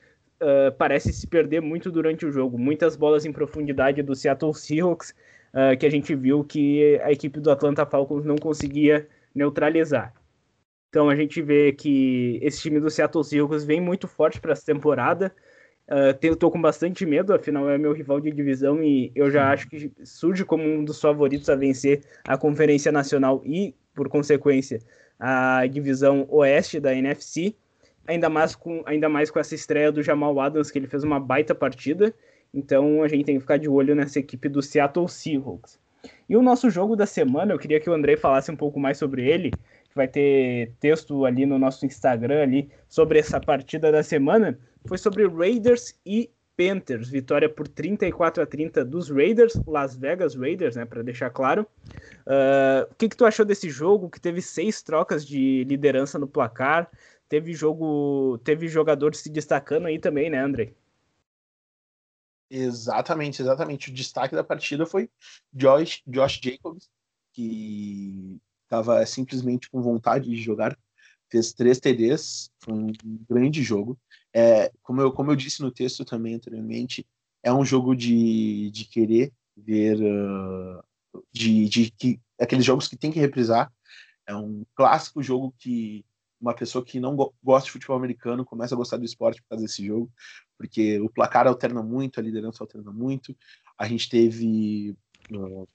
uh, 0.40 0.72
parece 0.76 1.12
se 1.12 1.26
perder 1.26 1.61
muito 1.61 1.90
durante 1.90 2.24
o 2.24 2.30
jogo. 2.30 2.59
Muitas 2.59 2.96
bolas 2.96 3.24
em 3.24 3.32
profundidade 3.32 4.03
do 4.03 4.14
Seattle 4.14 4.55
Seahawks, 4.55 5.11
uh, 5.53 5.76
que 5.76 5.86
a 5.86 5.90
gente 5.90 6.14
viu 6.14 6.44
que 6.44 7.00
a 7.03 7.11
equipe 7.12 7.40
do 7.40 7.50
Atlanta 7.50 7.84
Falcons 7.84 8.24
não 8.24 8.36
conseguia 8.36 9.07
neutralizar. 9.34 10.12
Então 10.93 11.09
a 11.09 11.16
gente 11.16 11.40
vê 11.40 11.72
que 11.72 12.38
esse 12.43 12.61
time 12.61 12.78
do 12.78 12.90
Seattle 12.90 13.24
Seahawks 13.24 13.64
vem 13.64 13.80
muito 13.80 14.07
forte 14.07 14.38
para 14.38 14.53
essa 14.53 14.66
temporada. 14.66 15.34
Uh, 15.88 16.12
eu 16.20 16.36
tô 16.36 16.51
com 16.51 16.61
bastante 16.61 17.07
medo, 17.07 17.32
afinal 17.32 17.70
é 17.70 17.78
meu 17.78 17.95
rival 17.95 18.20
de 18.20 18.30
divisão 18.30 18.82
e 18.82 19.11
eu 19.14 19.30
já 19.30 19.51
acho 19.51 19.70
que 19.70 19.90
surge 20.05 20.45
como 20.45 20.62
um 20.62 20.84
dos 20.84 21.01
favoritos 21.01 21.49
a 21.49 21.57
vencer 21.57 22.03
a 22.24 22.36
Conferência 22.36 22.93
Nacional 22.93 23.40
e, 23.43 23.74
por 23.95 24.11
consequência, 24.11 24.80
a 25.18 25.66
divisão 25.66 26.26
oeste 26.28 26.78
da 26.78 26.95
NFC. 26.95 27.55
Ainda 28.07 28.28
mais 28.28 28.55
com, 28.55 28.82
ainda 28.84 29.09
mais 29.09 29.30
com 29.30 29.38
essa 29.38 29.55
estreia 29.55 29.90
do 29.90 30.03
Jamal 30.03 30.38
Adams, 30.40 30.70
que 30.70 30.78
ele 30.78 30.86
fez 30.86 31.03
uma 31.05 31.18
baita 31.18 31.55
partida. 31.55 32.14
Então 32.53 33.03
a 33.03 33.09
gente 33.09 33.24
tem 33.24 33.36
que 33.36 33.40
ficar 33.40 33.57
de 33.57 33.66
olho 33.66 33.95
nessa 33.95 34.18
equipe 34.18 34.47
do 34.47 34.61
Seattle 34.61 35.09
Seahawks. 35.09 35.80
E 36.28 36.36
o 36.36 36.43
nosso 36.43 36.68
jogo 36.68 36.97
da 36.97 37.07
semana, 37.07 37.53
eu 37.55 37.59
queria 37.59 37.80
que 37.80 37.88
o 37.88 37.93
André 37.93 38.16
falasse 38.16 38.51
um 38.51 38.57
pouco 38.57 38.78
mais 38.78 38.99
sobre 38.99 39.26
ele. 39.28 39.53
Vai 39.95 40.09
ter 40.09 40.72
texto 40.80 41.24
ali 41.24 41.47
no 41.47 41.59
nosso 41.59 41.84
Instagram 41.86 42.43
ali 42.43 42.70
sobre 42.88 43.18
essa 43.18 43.40
partida 43.40 43.93
da 43.93 44.03
semana 44.03 44.59
foi 44.86 44.99
sobre 44.99 45.26
Raiders 45.26 45.95
e 46.05 46.30
Panthers, 46.57 47.09
vitória 47.09 47.49
por 47.49 47.66
34 47.66 48.43
a 48.43 48.47
30 48.47 48.84
dos 48.84 49.09
Raiders, 49.09 49.55
Las 49.66 49.97
Vegas 49.97 50.34
Raiders, 50.34 50.76
né, 50.76 50.84
para 50.84 51.03
deixar 51.03 51.30
claro. 51.30 51.66
Uh, 52.26 52.90
o 52.90 52.95
que, 52.95 53.09
que 53.09 53.16
tu 53.16 53.24
achou 53.24 53.45
desse 53.45 53.70
jogo 53.70 54.11
que 54.11 54.20
teve 54.20 54.43
seis 54.43 54.82
trocas 54.82 55.26
de 55.26 55.64
liderança 55.64 56.18
no 56.18 56.28
placar? 56.28 56.90
Teve 57.28 57.55
jogo, 57.55 58.38
teve 58.45 58.68
jogadores 58.68 59.20
se 59.20 59.30
destacando 59.30 59.86
aí 59.86 59.99
também, 59.99 60.28
né, 60.28 60.38
André? 60.38 60.74
Exatamente, 62.51 63.40
exatamente. 63.40 63.90
O 63.90 63.95
destaque 63.95 64.34
da 64.34 64.45
partida 64.45 64.84
foi 64.84 65.09
Josh, 65.53 66.03
Josh 66.07 66.38
Jacobs, 66.43 66.90
que 67.32 68.38
estava 68.72 69.04
simplesmente 69.04 69.68
com 69.70 69.82
vontade 69.82 70.30
de 70.30 70.36
jogar, 70.36 70.76
fez 71.30 71.52
três 71.52 71.78
TDs, 71.78 72.50
foi 72.58 72.72
um 72.72 72.92
grande 73.28 73.62
jogo. 73.62 73.98
É, 74.34 74.72
como, 74.82 75.02
eu, 75.02 75.12
como 75.12 75.30
eu 75.30 75.36
disse 75.36 75.60
no 75.60 75.70
texto 75.70 76.04
também 76.06 76.34
anteriormente, 76.34 77.06
é 77.42 77.52
um 77.52 77.64
jogo 77.64 77.94
de, 77.94 78.70
de 78.70 78.86
querer 78.86 79.30
ver, 79.54 79.98
uh, 80.00 80.82
de, 81.30 81.68
de 81.68 81.90
que 81.90 82.18
aqueles 82.40 82.64
jogos 82.64 82.88
que 82.88 82.96
tem 82.96 83.12
que 83.12 83.20
reprisar. 83.20 83.70
É 84.24 84.34
um 84.34 84.64
clássico 84.76 85.22
jogo 85.22 85.52
que 85.58 86.04
uma 86.40 86.54
pessoa 86.54 86.84
que 86.84 87.00
não 87.00 87.16
go 87.16 87.34
gosta 87.42 87.66
de 87.66 87.72
futebol 87.72 87.96
americano 87.96 88.44
começa 88.44 88.74
a 88.74 88.78
gostar 88.78 88.96
do 88.96 89.04
esporte 89.04 89.42
por 89.42 89.48
causa 89.50 89.64
desse 89.64 89.84
jogo, 89.84 90.10
porque 90.56 91.00
o 91.00 91.10
placar 91.10 91.46
alterna 91.46 91.82
muito, 91.82 92.18
a 92.18 92.22
liderança 92.22 92.62
alterna 92.62 92.92
muito. 92.92 93.36
A 93.76 93.86
gente 93.86 94.08
teve 94.08 94.94
uh, 95.32 95.66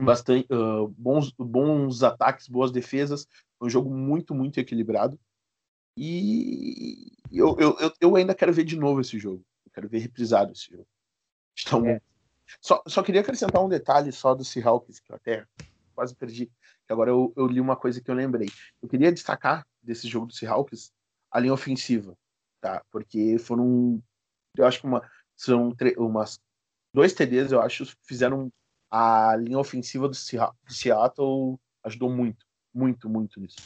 bastante 0.00 0.46
uh, 0.52 0.88
bons, 0.88 1.32
bons 1.32 2.02
ataques, 2.02 2.48
boas 2.48 2.70
defesas. 2.70 3.26
Um 3.60 3.68
jogo 3.68 3.90
muito, 3.90 4.34
muito 4.34 4.58
equilibrado. 4.58 5.18
E 5.96 7.12
eu, 7.30 7.56
eu, 7.58 7.92
eu 8.00 8.16
ainda 8.16 8.34
quero 8.34 8.52
ver 8.52 8.64
de 8.64 8.76
novo 8.76 9.00
esse 9.00 9.18
jogo. 9.18 9.44
Eu 9.64 9.72
quero 9.72 9.88
ver 9.88 9.98
reprisado 9.98 10.52
esse 10.52 10.70
jogo. 10.70 10.86
Então, 11.60 11.86
é. 11.86 12.00
só, 12.60 12.82
só 12.86 13.02
queria 13.02 13.20
acrescentar 13.20 13.62
um 13.62 13.68
detalhe 13.68 14.10
só 14.10 14.34
do 14.34 14.44
Seahawks, 14.44 14.98
que 15.00 15.12
eu 15.12 15.16
até 15.16 15.46
quase 15.94 16.14
perdi. 16.14 16.46
Que 16.86 16.92
agora 16.92 17.10
eu, 17.10 17.32
eu 17.36 17.46
li 17.46 17.60
uma 17.60 17.76
coisa 17.76 18.00
que 18.00 18.10
eu 18.10 18.14
lembrei. 18.14 18.48
Eu 18.82 18.88
queria 18.88 19.12
destacar 19.12 19.66
desse 19.82 20.08
jogo 20.08 20.26
do 20.26 20.34
Seahawks 20.34 20.92
a 21.30 21.40
linha 21.40 21.54
ofensiva, 21.54 22.16
tá? 22.60 22.82
Porque 22.90 23.38
foram, 23.38 24.02
eu 24.56 24.66
acho 24.66 24.80
que 24.80 24.86
uma, 24.86 25.02
são 25.36 25.74
umas 25.96 26.38
dois 26.92 27.12
TDs, 27.12 27.50
eu 27.52 27.60
acho, 27.60 27.84
fizeram 28.02 28.52
a 28.96 29.34
linha 29.34 29.58
ofensiva 29.58 30.08
do 30.08 30.14
Seattle 30.14 31.58
ajudou 31.82 32.08
muito, 32.08 32.46
muito, 32.72 33.08
muito 33.08 33.40
nisso. 33.40 33.56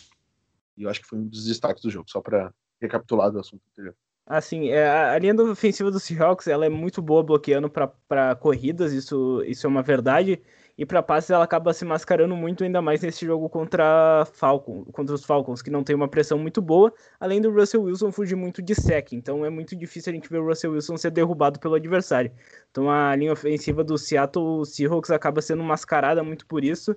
E 0.74 0.84
eu 0.84 0.88
acho 0.88 1.02
que 1.02 1.06
foi 1.06 1.18
um 1.18 1.28
dos 1.28 1.44
destaques 1.44 1.82
do 1.82 1.90
jogo, 1.90 2.10
só 2.10 2.22
para 2.22 2.50
recapitular 2.80 3.30
do 3.30 3.38
assunto 3.38 3.60
anterior. 3.70 3.94
Assim, 4.26 4.70
é, 4.70 4.88
a 4.88 5.18
linha 5.18 5.34
ofensiva 5.34 5.90
do 5.90 6.00
Seahawks 6.00 6.46
ela 6.46 6.64
é 6.64 6.70
muito 6.70 7.02
boa 7.02 7.22
bloqueando 7.22 7.68
para 7.68 8.36
corridas, 8.36 8.94
isso, 8.94 9.42
isso 9.46 9.66
é 9.66 9.68
uma 9.68 9.82
verdade. 9.82 10.40
E 10.78 10.86
para 10.86 11.02
passes 11.02 11.30
ela 11.30 11.42
acaba 11.42 11.74
se 11.74 11.84
mascarando 11.84 12.36
muito, 12.36 12.62
ainda 12.62 12.80
mais 12.80 13.02
nesse 13.02 13.26
jogo 13.26 13.48
contra, 13.48 14.24
Falcon, 14.32 14.84
contra 14.92 15.12
os 15.14 15.24
Falcons, 15.24 15.60
que 15.60 15.70
não 15.70 15.82
tem 15.82 15.96
uma 15.96 16.06
pressão 16.06 16.38
muito 16.38 16.62
boa, 16.62 16.92
além 17.18 17.40
do 17.40 17.50
Russell 17.50 17.82
Wilson 17.82 18.12
fugir 18.12 18.36
muito 18.36 18.62
de 18.62 18.76
sec. 18.76 19.12
Então 19.12 19.44
é 19.44 19.50
muito 19.50 19.74
difícil 19.74 20.12
a 20.12 20.14
gente 20.14 20.30
ver 20.30 20.38
o 20.38 20.46
Russell 20.46 20.70
Wilson 20.72 20.96
ser 20.96 21.10
derrubado 21.10 21.58
pelo 21.58 21.74
adversário. 21.74 22.30
Então 22.70 22.88
a 22.88 23.16
linha 23.16 23.32
ofensiva 23.32 23.82
do 23.82 23.98
Seattle 23.98 24.64
Seahawks 24.64 25.10
acaba 25.10 25.42
sendo 25.42 25.64
mascarada 25.64 26.22
muito 26.22 26.46
por 26.46 26.62
isso 26.62 26.94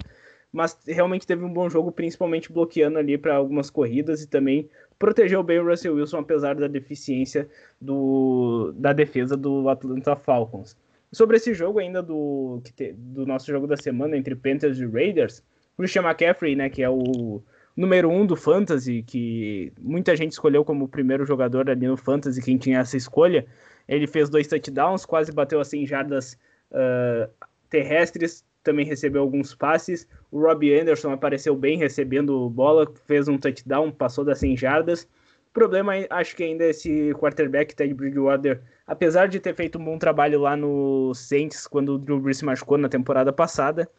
mas 0.51 0.77
realmente 0.85 1.25
teve 1.25 1.43
um 1.45 1.53
bom 1.53 1.69
jogo, 1.69 1.91
principalmente 1.91 2.51
bloqueando 2.51 2.97
ali 2.97 3.17
para 3.17 3.35
algumas 3.35 3.69
corridas 3.69 4.21
e 4.21 4.27
também 4.27 4.69
protegeu 4.99 5.41
bem 5.41 5.59
o 5.59 5.67
Russell 5.67 5.95
Wilson, 5.95 6.19
apesar 6.19 6.55
da 6.55 6.67
deficiência 6.67 7.47
do, 7.79 8.73
da 8.75 8.91
defesa 8.91 9.37
do 9.37 9.69
Atlanta 9.69 10.15
Falcons. 10.15 10.75
Sobre 11.11 11.37
esse 11.37 11.53
jogo 11.53 11.79
ainda 11.79 12.01
do, 12.01 12.61
do 12.95 13.25
nosso 13.25 13.47
jogo 13.47 13.67
da 13.67 13.75
semana 13.75 14.15
entre 14.15 14.35
Panthers 14.35 14.79
e 14.79 14.85
Raiders, 14.85 15.43
Christian 15.77 16.03
McCaffrey, 16.03 16.55
né, 16.55 16.69
que 16.69 16.81
é 16.81 16.89
o 16.89 17.41
número 17.75 18.09
um 18.09 18.25
do 18.25 18.35
Fantasy, 18.35 19.03
que 19.03 19.73
muita 19.79 20.15
gente 20.15 20.31
escolheu 20.31 20.63
como 20.63 20.85
o 20.85 20.87
primeiro 20.87 21.25
jogador 21.25 21.69
ali 21.69 21.87
no 21.87 21.97
Fantasy, 21.97 22.41
quem 22.41 22.57
tinha 22.57 22.79
essa 22.79 22.95
escolha. 22.95 23.45
Ele 23.87 24.07
fez 24.07 24.29
dois 24.29 24.47
touchdowns, 24.47 25.05
quase 25.05 25.31
bateu 25.31 25.59
a 25.59 25.65
100 25.65 25.87
jardas 25.87 26.37
uh, 26.71 27.29
terrestres, 27.69 28.45
também 28.63 28.85
recebeu 28.85 29.21
alguns 29.21 29.55
passes. 29.55 30.07
O 30.29 30.39
Robbie 30.39 30.79
Anderson 30.79 31.11
apareceu 31.11 31.55
bem 31.55 31.77
recebendo 31.77 32.49
bola, 32.49 32.91
fez 33.05 33.27
um 33.27 33.37
touchdown, 33.37 33.91
passou 33.91 34.23
das 34.23 34.39
100 34.39 34.57
jardas. 34.57 35.07
O 35.51 35.53
problema, 35.53 35.91
acho 36.09 36.33
que 36.33 36.43
ainda 36.43 36.63
é 36.63 36.69
esse 36.69 37.13
quarterback, 37.15 37.75
Ted 37.75 37.93
Bridgewater, 37.93 38.61
apesar 38.87 39.27
de 39.27 39.37
ter 39.37 39.53
feito 39.53 39.77
um 39.77 39.83
bom 39.83 39.97
trabalho 39.97 40.39
lá 40.39 40.55
no 40.55 41.13
Saints, 41.13 41.67
quando 41.67 41.95
o 41.95 41.97
Drew 41.97 42.21
Brees 42.21 42.37
se 42.37 42.45
machucou 42.45 42.77
na 42.77 42.87
temporada 42.87 43.33
passada, 43.33 43.89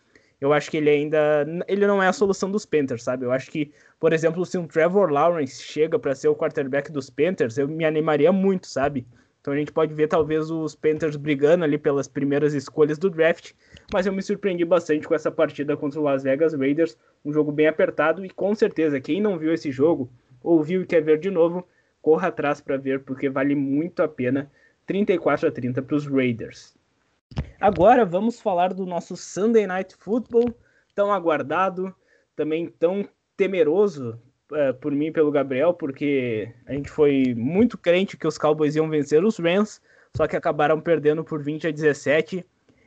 eu 0.41 0.51
acho 0.51 0.71
que 0.71 0.79
ele 0.79 0.89
ainda 0.89 1.47
ele 1.69 1.87
não 1.87 2.03
é 2.03 2.09
a 2.09 2.13
solução 2.13 2.51
dos 2.51 2.65
Panthers, 2.65 3.05
sabe? 3.05 3.27
Eu 3.27 3.33
acho 3.33 3.51
que, 3.51 3.71
por 4.01 4.15
exemplo, 4.15 4.47
se 4.47 4.57
um 4.57 4.67
Trevor 4.67 5.11
Lawrence 5.11 5.63
chega 5.63 5.99
para 5.99 6.15
ser 6.15 6.29
o 6.29 6.35
quarterback 6.35 6.91
dos 6.91 7.11
Panthers, 7.11 7.59
eu 7.59 7.69
me 7.69 7.85
animaria 7.85 8.33
muito, 8.33 8.67
sabe? 8.67 9.07
Então 9.43 9.53
a 9.53 9.57
gente 9.57 9.73
pode 9.73 9.93
ver 9.93 10.09
talvez 10.09 10.51
os 10.51 10.75
Panthers 10.75 11.17
brigando 11.17 11.65
ali 11.65 11.77
pelas 11.77 12.09
primeiras 12.09 12.55
escolhas 12.55 12.97
do 12.97 13.11
draft, 13.11 13.53
mas 13.93 14.07
eu 14.07 14.13
me 14.13 14.23
surpreendi 14.23 14.65
bastante 14.65 15.07
com 15.07 15.15
essa 15.15 15.31
partida 15.31 15.77
contra 15.77 16.01
o 16.01 16.03
Las 16.03 16.23
Vegas 16.23 16.55
Raiders, 16.55 16.97
um 17.23 17.33
jogo 17.33 17.53
bem 17.53 17.67
apertado 17.67 18.25
e 18.25 18.31
com 18.31 18.55
certeza 18.55 19.01
quem 19.01 19.21
não 19.21 19.39
viu 19.39 19.53
esse 19.53 19.71
jogo, 19.71 20.09
ouviu 20.43 20.82
e 20.82 20.86
quer 20.86 21.03
ver 21.03 21.18
de 21.18 21.30
novo, 21.30 21.66
corra 22.01 22.28
atrás 22.28 22.61
para 22.61 22.76
ver 22.76 23.01
porque 23.01 23.28
vale 23.28 23.55
muito 23.55 24.03
a 24.03 24.09
pena. 24.09 24.51
34 24.86 25.49
a 25.49 25.53
30 25.53 25.82
para 25.82 25.97
os 25.97 26.07
Raiders. 26.07 26.76
Agora 27.61 28.05
vamos 28.05 28.40
falar 28.40 28.74
do 28.74 28.84
nosso 28.84 29.16
Sunday 29.16 29.66
Night 29.66 29.97
Football, 29.97 30.55
tão 30.95 31.12
aguardado, 31.12 31.95
também 32.34 32.66
tão 32.66 33.09
temeroso 33.36 34.20
uh, 34.51 34.74
por 34.74 34.93
mim 34.93 35.07
e 35.07 35.12
pelo 35.12 35.30
Gabriel, 35.30 35.72
porque 35.72 36.53
a 36.66 36.72
gente 36.72 36.90
foi 36.90 37.34
muito 37.36 37.78
crente 37.78 38.16
que 38.16 38.26
os 38.26 38.36
Cowboys 38.36 38.76
iam 38.76 38.90
vencer 38.90 39.24
os 39.24 39.38
Rams, 39.38 39.80
só 40.14 40.26
que 40.26 40.36
acabaram 40.36 40.80
perdendo 40.80 41.24
por 41.24 41.43
20 41.43 41.68
a 41.68 41.70
17. 41.70 42.45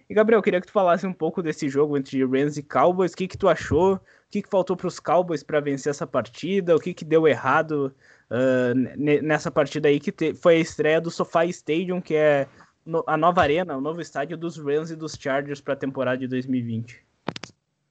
E 0.10 0.14
Gabriel, 0.14 0.42
queria 0.42 0.62
que 0.62 0.68
tu 0.68 0.74
falasse 0.74 1.06
um 1.08 1.14
pouco 1.14 1.42
desse 1.42 1.68
jogo 1.68 1.98
entre 1.98 2.24
Rams 2.24 2.58
e 2.58 2.64
Cowboys, 2.64 3.14
o 3.14 3.18
que, 3.18 3.28
que 3.28 3.38
tu 3.38 3.50
achou, 3.50 3.96
o 3.96 4.02
que, 4.30 4.42
que 4.42 4.50
faltou 4.50 4.76
para 4.76 4.88
os 4.88 5.00
Cowboys 5.00 5.42
para 5.42 5.60
vencer 5.60 5.90
essa 5.90 6.06
partida, 6.06 6.76
o 6.76 6.80
que, 6.80 6.94
que 6.94 7.04
deu 7.04 7.28
errado 7.28 7.94
uh, 8.30 9.22
nessa 9.24 9.50
partida 9.50 9.88
aí, 9.88 10.00
que 10.00 10.12
te... 10.12 10.36
foi 10.36 10.58
a 10.58 10.60
estreia 10.60 11.02
do 11.02 11.10
SoFi 11.10 11.50
Stadium, 11.50 12.00
que 12.00 12.16
é 12.16 12.48
a 13.08 13.18
nova 13.18 13.42
arena, 13.42 13.76
o 13.76 13.82
novo 13.82 14.00
estádio 14.00 14.38
dos 14.38 14.58
Rams 14.58 14.92
e 14.92 14.96
dos 14.96 15.18
Chargers 15.20 15.60
para 15.60 15.74
a 15.74 15.78
temporada 15.78 16.20
de 16.20 16.28
2020? 16.28 17.04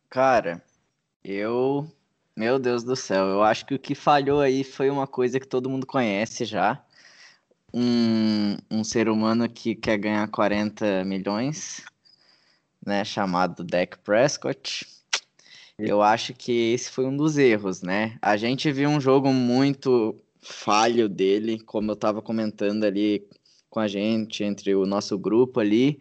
Cara, 0.08 0.62
eu. 1.24 1.90
Meu 2.36 2.58
Deus 2.58 2.82
do 2.82 2.96
céu, 2.96 3.26
eu 3.26 3.42
acho 3.44 3.64
que 3.64 3.74
o 3.74 3.78
que 3.78 3.94
falhou 3.94 4.40
aí 4.40 4.64
foi 4.64 4.90
uma 4.90 5.06
coisa 5.06 5.38
que 5.38 5.46
todo 5.46 5.70
mundo 5.70 5.86
conhece 5.86 6.44
já. 6.44 6.84
Um, 7.72 8.56
um 8.68 8.82
ser 8.82 9.08
humano 9.08 9.48
que 9.48 9.74
quer 9.74 9.98
ganhar 9.98 10.26
40 10.28 11.04
milhões, 11.04 11.84
né? 12.84 13.04
Chamado 13.04 13.64
Dak 13.64 13.98
Prescott. 13.98 14.86
Eu 15.78 16.02
acho 16.02 16.32
que 16.34 16.72
esse 16.72 16.90
foi 16.90 17.04
um 17.04 17.16
dos 17.16 17.36
erros, 17.36 17.82
né? 17.82 18.16
A 18.22 18.36
gente 18.36 18.70
viu 18.70 18.88
um 18.88 19.00
jogo 19.00 19.32
muito 19.32 20.14
falho 20.40 21.08
dele, 21.08 21.58
como 21.58 21.90
eu 21.90 21.94
estava 21.94 22.22
comentando 22.22 22.84
ali 22.84 23.26
com 23.68 23.80
a 23.80 23.88
gente, 23.88 24.44
entre 24.44 24.74
o 24.74 24.86
nosso 24.86 25.18
grupo 25.18 25.58
ali. 25.58 26.00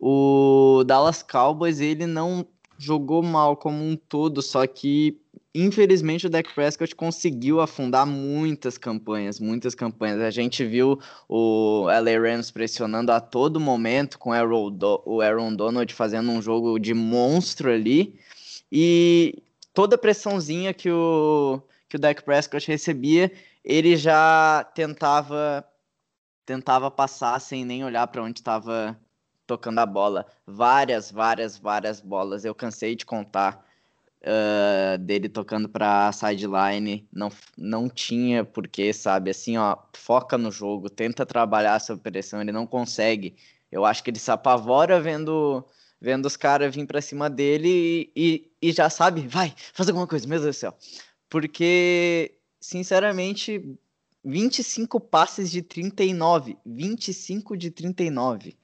O 0.00 0.82
Dallas 0.86 1.22
Cowboys, 1.22 1.80
ele 1.80 2.06
não 2.06 2.46
jogou 2.78 3.22
mal 3.22 3.56
como 3.56 3.84
um 3.84 3.96
todo, 3.96 4.40
só 4.40 4.66
que 4.66 5.20
infelizmente 5.54 6.26
o 6.26 6.30
Dak 6.30 6.52
Prescott 6.52 6.94
conseguiu 6.96 7.60
afundar 7.60 8.04
muitas 8.04 8.76
campanhas, 8.76 9.38
muitas 9.38 9.74
campanhas. 9.74 10.20
A 10.20 10.30
gente 10.30 10.64
viu 10.64 10.98
o 11.28 11.84
LA 11.84 12.18
Rams 12.18 12.50
pressionando 12.50 13.12
a 13.12 13.20
todo 13.20 13.60
momento 13.60 14.18
com 14.18 14.30
o 14.30 15.20
Aaron 15.20 15.54
Donald 15.54 15.94
fazendo 15.94 16.30
um 16.30 16.42
jogo 16.42 16.78
de 16.78 16.92
monstro 16.92 17.70
ali 17.70 18.18
e 18.70 19.42
toda 19.72 19.94
a 19.94 19.98
pressãozinha 19.98 20.74
que 20.74 20.90
o 20.90 21.62
que 21.88 21.96
o 21.96 22.00
Dak 22.00 22.24
Prescott 22.24 22.66
recebia, 22.66 23.30
ele 23.64 23.96
já 23.96 24.68
tentava 24.74 25.64
tentava 26.44 26.90
passar 26.90 27.40
sem 27.40 27.64
nem 27.64 27.84
olhar 27.84 28.06
para 28.08 28.22
onde 28.22 28.40
estava 28.40 28.98
tocando 29.46 29.78
a 29.78 29.86
bola. 29.86 30.26
Várias, 30.44 31.12
várias, 31.12 31.56
várias 31.56 32.00
bolas. 32.00 32.44
Eu 32.44 32.54
cansei 32.54 32.96
de 32.96 33.06
contar 33.06 33.63
uh, 34.24 34.98
dele 34.98 35.28
tocando 35.28 35.68
para 35.68 36.10
sideline. 36.12 37.06
Não, 37.12 37.30
não 37.56 37.88
tinha 37.88 38.44
porquê, 38.44 38.92
sabe? 38.92 39.30
Assim, 39.30 39.56
ó, 39.56 39.76
foca 39.92 40.38
no 40.38 40.50
jogo, 40.50 40.88
tenta 40.88 41.26
trabalhar 41.26 41.78
sob 41.80 42.00
pressão. 42.00 42.40
Ele 42.40 42.52
não 42.52 42.66
consegue. 42.66 43.36
Eu 43.70 43.84
acho 43.84 44.02
que 44.02 44.10
ele 44.10 44.18
se 44.18 44.30
apavora 44.30 45.00
vendo, 45.00 45.64
vendo 46.00 46.26
os 46.26 46.36
caras 46.36 46.74
vir 46.74 46.86
para 46.86 47.00
cima 47.00 47.28
dele 47.28 48.12
e, 48.16 48.50
e, 48.62 48.68
e 48.68 48.72
já 48.72 48.88
sabe, 48.88 49.26
vai, 49.26 49.54
faz 49.72 49.88
alguma 49.88 50.06
coisa, 50.06 50.26
meu 50.26 50.40
Deus 50.40 50.56
do 50.56 50.58
céu. 50.58 50.76
Porque, 51.28 52.38
sinceramente, 52.60 53.76
25 54.24 55.00
passes 55.00 55.50
de 55.50 55.62
39. 55.62 56.56
25 56.64 57.56
de 57.56 57.70
39. 57.70 58.56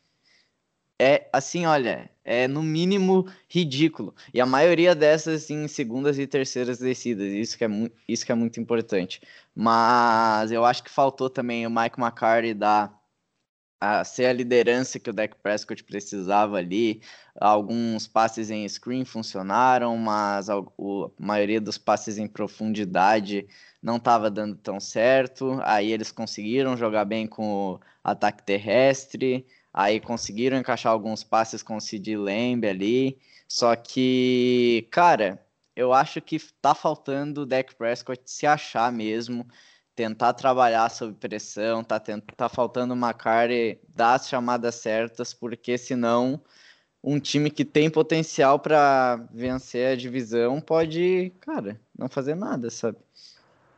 É 1.03 1.31
assim, 1.33 1.65
olha, 1.65 2.11
é 2.23 2.47
no 2.47 2.63
mínimo 2.63 3.27
ridículo. 3.49 4.15
E 4.35 4.41
a 4.41 4.45
maioria 4.45 4.95
dessas 4.95 5.49
em 5.49 5.67
segundas 5.67 6.19
e 6.19 6.27
terceiras 6.27 6.79
descidas. 6.79 7.33
Isso 7.33 7.57
que 7.57 7.65
é, 7.65 7.69
isso 8.07 8.27
que 8.27 8.31
é 8.31 8.35
muito 8.35 8.61
importante. 8.61 9.19
Mas 9.55 10.53
eu 10.53 10.63
acho 10.63 10.85
que 10.85 10.91
faltou 10.91 11.31
também 11.31 11.67
o 11.67 11.71
Mike 11.71 11.99
McCarthy 11.99 12.53
dar 12.53 13.01
a 13.81 14.05
ser 14.05 14.27
a 14.27 14.33
liderança 14.35 15.01
que 15.01 15.09
o 15.09 15.13
Dak 15.13 15.37
Prescott 15.43 15.83
precisava 15.85 16.59
ali. 16.59 17.01
Alguns 17.41 18.07
passes 18.07 18.51
em 18.51 18.69
screen 18.69 19.07
funcionaram, 19.07 19.97
mas 19.97 20.51
a 20.51 20.63
maioria 21.19 21.63
dos 21.63 21.79
passes 21.79 22.19
em 22.19 22.27
profundidade 22.27 23.49
não 23.83 23.97
estava 23.97 24.31
dando 24.31 24.57
tão 24.57 24.79
certo. 24.79 25.59
Aí 25.63 25.91
eles 25.93 26.13
conseguiram 26.13 26.77
jogar 26.77 27.07
bem 27.07 27.27
com 27.27 27.73
o 27.73 27.81
ataque 28.05 28.43
terrestre, 28.43 29.47
aí 29.73 30.01
conseguiram 30.01 30.59
encaixar 30.59 30.93
alguns 30.93 31.23
passes 31.25 31.63
com 31.63 31.77
o 31.77 31.81
Sid 31.81 32.17
Lamb 32.17 32.67
ali. 32.67 33.19
Só 33.49 33.75
que, 33.77 34.87
cara, 34.91 35.45
eu 35.75 35.93
acho 35.93 36.21
que 36.21 36.39
tá 36.61 36.75
faltando 36.75 37.43
o 37.43 37.47
Dak 37.47 37.75
Prescott 37.75 38.23
se 38.27 38.47
achar 38.47 38.93
mesmo, 38.93 39.47
tentar 39.95 40.35
trabalhar 40.35 40.89
sob 40.91 41.15
pressão, 41.15 41.83
tá, 41.85 41.99
tent... 42.01 42.25
tá 42.37 42.49
faltando 42.49 42.95
o 42.95 42.97
McCarthy 42.97 43.81
dar 43.89 44.15
as 44.15 44.29
chamadas 44.29 44.77
certas, 44.77 45.35
porque 45.35 45.77
senão 45.79 46.43
um 47.03 47.19
time 47.19 47.51
que 47.51 47.65
tem 47.65 47.91
potencial 47.91 48.59
para 48.59 49.17
vencer 49.33 49.93
a 49.93 49.97
divisão 49.97 50.61
pode, 50.61 51.33
cara, 51.41 51.81
não 51.99 52.09
fazer 52.09 52.35
nada, 52.35 52.71
sabe? 52.71 52.99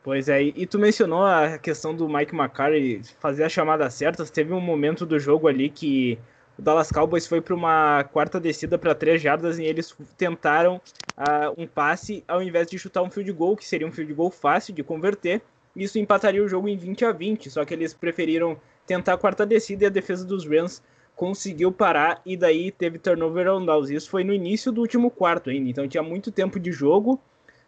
Pois 0.03 0.27
é, 0.27 0.43
e 0.43 0.65
tu 0.65 0.77
mencionou 0.77 1.23
a 1.23 1.57
questão 1.57 1.95
do 1.95 2.09
Mike 2.09 2.35
McCarthy 2.35 3.01
fazer 3.21 3.45
as 3.45 3.53
chamadas 3.53 3.93
certas. 3.93 4.29
Teve 4.29 4.51
um 4.51 4.59
momento 4.59 5.05
do 5.05 5.17
jogo 5.17 5.47
ali 5.47 5.69
que 5.69 6.19
o 6.59 6.61
Dallas 6.61 6.91
Cowboys 6.91 7.25
foi 7.25 7.39
para 7.39 7.55
uma 7.55 8.03
quarta 8.11 8.37
descida 8.37 8.77
para 8.77 8.93
três 8.93 9.21
jardas 9.21 9.57
e 9.59 9.63
eles 9.63 9.95
tentaram 10.17 10.81
uh, 11.17 11.53
um 11.57 11.65
passe 11.65 12.21
ao 12.27 12.43
invés 12.43 12.67
de 12.67 12.77
chutar 12.77 13.01
um 13.01 13.09
field 13.09 13.31
goal, 13.31 13.55
que 13.55 13.65
seria 13.65 13.87
um 13.87 13.93
field 13.93 14.13
goal 14.13 14.29
fácil 14.29 14.73
de 14.73 14.83
converter. 14.83 15.41
Isso 15.73 15.97
empataria 15.97 16.43
o 16.43 16.49
jogo 16.49 16.67
em 16.67 16.75
20 16.75 17.05
a 17.05 17.11
20, 17.13 17.49
só 17.49 17.63
que 17.63 17.73
eles 17.73 17.93
preferiram 17.93 18.57
tentar 18.85 19.13
a 19.13 19.17
quarta 19.17 19.45
descida 19.45 19.85
e 19.85 19.87
a 19.87 19.89
defesa 19.89 20.25
dos 20.25 20.45
Rams 20.45 20.83
conseguiu 21.15 21.71
parar 21.71 22.21
e 22.25 22.35
daí 22.35 22.71
teve 22.71 22.99
turnover 22.99 23.47
on 23.47 23.65
downs. 23.65 23.89
Isso 23.89 24.09
foi 24.09 24.25
no 24.25 24.33
início 24.33 24.69
do 24.69 24.81
último 24.81 25.09
quarto 25.09 25.49
ainda, 25.49 25.69
então 25.69 25.87
tinha 25.87 26.03
muito 26.03 26.29
tempo 26.29 26.59
de 26.59 26.73
jogo 26.73 27.21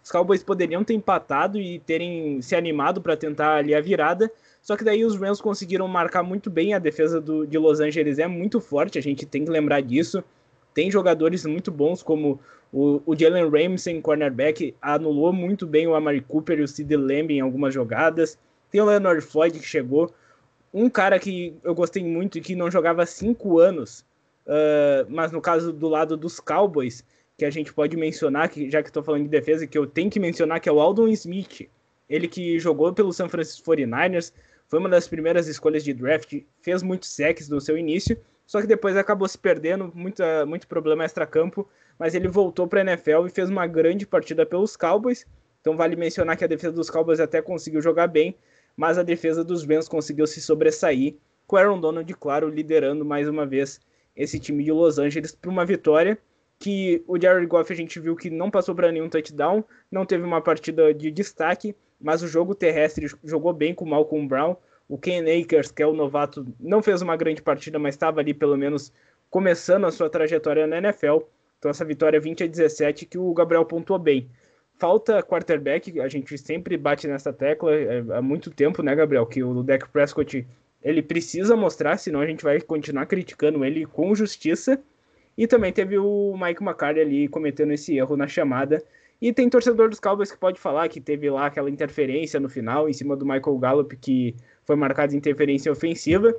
os 0.06 0.12
Cowboys 0.12 0.44
poderiam 0.44 0.84
ter 0.84 0.94
empatado 0.94 1.60
e 1.60 1.80
terem 1.80 2.40
se 2.40 2.56
animado 2.56 3.02
para 3.02 3.18
tentar 3.18 3.56
ali 3.56 3.74
a 3.74 3.82
virada, 3.82 4.32
só 4.62 4.78
que 4.78 4.84
daí 4.84 5.04
os 5.04 5.20
Rams 5.20 5.42
conseguiram 5.42 5.88
marcar 5.88 6.22
muito 6.22 6.48
bem. 6.48 6.76
A 6.76 6.80
defesa 6.80 7.20
do, 7.20 7.44
de 7.48 7.58
Los 7.58 7.80
Angeles 7.80 8.20
é 8.20 8.28
muito 8.28 8.62
forte, 8.62 9.00
a 9.00 9.02
gente 9.02 9.26
tem 9.26 9.44
que 9.44 9.50
lembrar 9.50 9.82
disso. 9.82 10.24
Tem 10.76 10.92
jogadores 10.92 11.44
muito 11.48 11.72
bons, 11.72 12.04
como 12.04 12.40
o, 12.72 13.02
o 13.04 13.18
Jalen 13.18 13.50
Ramsey, 13.50 14.00
cornerback, 14.00 14.76
anulou 14.80 15.34
muito 15.34 15.66
bem 15.66 15.88
o 15.88 15.96
Amari 15.96 16.22
Cooper 16.22 16.60
e 16.60 16.62
o 16.62 16.68
Sid 16.68 16.96
Lamb 16.96 17.32
em 17.32 17.40
algumas 17.40 17.74
jogadas. 17.74 18.38
Tem 18.70 18.82
o 18.82 18.86
Leonard 18.86 19.22
Floyd 19.22 19.58
que 19.58 19.66
chegou. 19.66 20.14
Um 20.72 20.88
cara 20.88 21.18
que 21.18 21.58
eu 21.64 21.74
gostei 21.74 22.04
muito 22.04 22.38
e 22.38 22.42
que 22.42 22.56
não 22.56 22.70
jogava 22.70 23.02
há 23.02 23.06
cinco 23.08 23.58
anos, 23.58 24.06
uh, 24.46 25.10
mas 25.10 25.32
no 25.32 25.42
caso 25.42 25.74
do 25.74 25.88
lado 25.88 26.16
dos 26.16 26.40
Cowboys, 26.40 27.04
que 27.38 27.46
a 27.46 27.50
gente 27.50 27.74
pode 27.74 27.98
mencionar, 27.98 28.50
que 28.50 28.70
já 28.70 28.82
que 28.82 28.90
estou 28.90 29.04
falando 29.04 29.24
de 29.24 29.30
defesa, 29.30 29.68
que 29.68 29.78
eu 29.78 29.86
tenho 29.86 30.10
que 30.10 30.20
mencionar, 30.20 30.60
que 30.60 30.70
é 30.70 30.72
o 30.72 30.80
Aldon 30.80 31.08
Smith. 31.10 31.70
Ele 32.10 32.28
que 32.28 32.60
jogou 32.60 32.94
pelo 32.94 33.12
San 33.12 33.28
Francisco 33.28 33.72
49ers, 33.72 34.32
foi 34.68 34.80
uma 34.80 34.90
das 34.90 35.08
primeiras 35.08 35.48
escolhas 35.48 35.84
de 35.84 35.94
draft, 35.94 36.42
fez 36.62 36.82
muitos 36.82 37.10
sacks 37.10 37.50
no 37.50 37.60
seu 37.60 37.78
início, 37.78 38.18
só 38.46 38.62
que 38.62 38.68
depois 38.68 38.96
acabou 38.96 39.28
se 39.28 39.38
perdendo, 39.38 39.92
muita, 39.94 40.46
muito 40.46 40.68
problema 40.68 41.04
extra-campo, 41.04 41.68
mas 41.98 42.14
ele 42.14 42.28
voltou 42.28 42.68
para 42.68 42.82
a 42.82 42.84
NFL 42.84 43.26
e 43.28 43.30
fez 43.30 43.50
uma 43.50 43.68
grande 43.68 44.06
partida 44.06 44.46
pelos 44.46 44.76
Cowboys. 44.78 45.26
Então 45.62 45.76
vale 45.76 45.96
mencionar 45.96 46.38
que 46.38 46.44
a 46.44 46.48
defesa 46.48 46.74
dos 46.74 46.90
Cowboys 46.90 47.20
até 47.20 47.42
conseguiu 47.42 47.82
jogar 47.82 48.08
bem, 48.08 48.36
mas 48.78 48.98
a 48.98 49.04
defesa 49.04 49.44
dos 49.44 49.66
Rams 49.66 49.88
conseguiu 49.88 50.28
se 50.28 50.42
sobressair, 50.42 51.16
com 51.48 51.58
Aaron 51.58 51.80
Donald, 51.80 52.12
claro, 52.16 52.50
liderando 52.50 53.06
mais 53.06 53.28
uma 53.28 53.46
vez 53.46 53.80
esse 54.16 54.40
time 54.40 54.64
de 54.64 54.72
Los 54.72 54.98
Angeles 54.98 55.36
para 55.36 55.50
uma 55.50 55.66
vitória 55.66 56.18
que 56.66 57.04
o 57.06 57.22
Jared 57.22 57.46
Goff 57.46 57.72
a 57.72 57.76
gente 57.76 58.00
viu 58.00 58.16
que 58.16 58.28
não 58.28 58.50
passou 58.50 58.74
para 58.74 58.92
nenhum 58.92 59.08
touchdown, 59.08 59.64
não 59.92 60.04
teve 60.04 60.24
uma 60.24 60.42
partida 60.42 60.92
de 60.96 61.12
destaque, 61.12 61.76
mas 62.02 62.24
o 62.24 62.28
jogo 62.28 62.56
terrestre 62.56 63.06
jogou 63.24 63.54
bem 63.54 63.72
com 63.72 63.86
o 63.86 63.88
Malcolm 63.88 64.28
Brown. 64.28 64.56
O 64.90 64.98
Ken 64.98 65.22
Akers, 65.22 65.70
que 65.70 65.84
é 65.84 65.86
o 65.86 65.94
novato, 65.94 66.44
não 66.60 66.82
fez 66.82 67.04
uma 67.04 67.16
grande 67.16 67.40
partida, 67.40 67.78
mas 67.78 67.94
estava 67.94 68.20
ali 68.20 68.34
pelo 68.34 68.58
menos 68.58 68.92
começando 69.30 69.86
a 69.86 69.92
sua 69.92 70.10
trajetória 70.10 70.66
na 70.66 70.80
NFL. 70.80 71.20
Então 71.60 71.70
essa 71.70 71.86
vitória 71.86 72.20
20 72.20 72.46
a 72.46 72.48
17 72.48 73.06
que 73.06 73.18
o 73.20 73.32
Gabriel 73.32 73.64
pontuou 73.64 74.00
bem. 74.00 74.28
Falta 74.80 75.22
quarterback, 75.22 76.02
a 76.02 76.08
gente 76.08 76.36
sempre 76.36 76.78
bate 76.78 77.08
nessa 77.08 77.32
tecla 77.32 77.76
é, 77.76 78.04
há 78.10 78.24
muito 78.24 78.50
tempo, 78.50 78.82
né, 78.82 78.96
Gabriel? 78.96 79.28
Que 79.28 79.44
o 79.44 79.62
Dak 79.62 79.88
Prescott 79.90 80.48
ele 80.82 81.04
precisa 81.04 81.56
mostrar, 81.56 81.98
senão 81.98 82.22
a 82.22 82.26
gente 82.26 82.44
vai 82.44 82.60
continuar 82.60 83.06
criticando 83.06 83.64
ele 83.64 83.86
com 83.86 84.16
justiça. 84.16 84.82
E 85.38 85.48
também 85.48 85.72
teve 85.72 85.98
o 85.98 86.36
Mike 86.38 86.64
McCarthy 86.64 87.02
ali 87.02 87.28
cometendo 87.28 87.72
esse 87.74 87.98
erro 87.98 88.16
na 88.16 88.28
chamada. 88.28 88.82
E 89.22 89.34
tem 89.34 89.50
torcedor 89.50 89.90
dos 89.90 90.00
Cowboys 90.00 90.32
que 90.32 90.38
pode 90.38 90.60
falar 90.60 90.88
que 90.88 91.00
teve 91.00 91.30
lá 91.30 91.48
aquela 91.48 91.70
interferência 91.70 92.40
no 92.40 92.50
final, 92.50 92.90
em 92.90 92.94
cima 92.94 93.16
do 93.16 93.26
Michael 93.26 93.58
Gallup, 93.58 93.96
que 93.98 94.36
foi 94.64 94.76
marcada 94.76 95.16
interferência 95.16 95.72
ofensiva. 95.72 96.36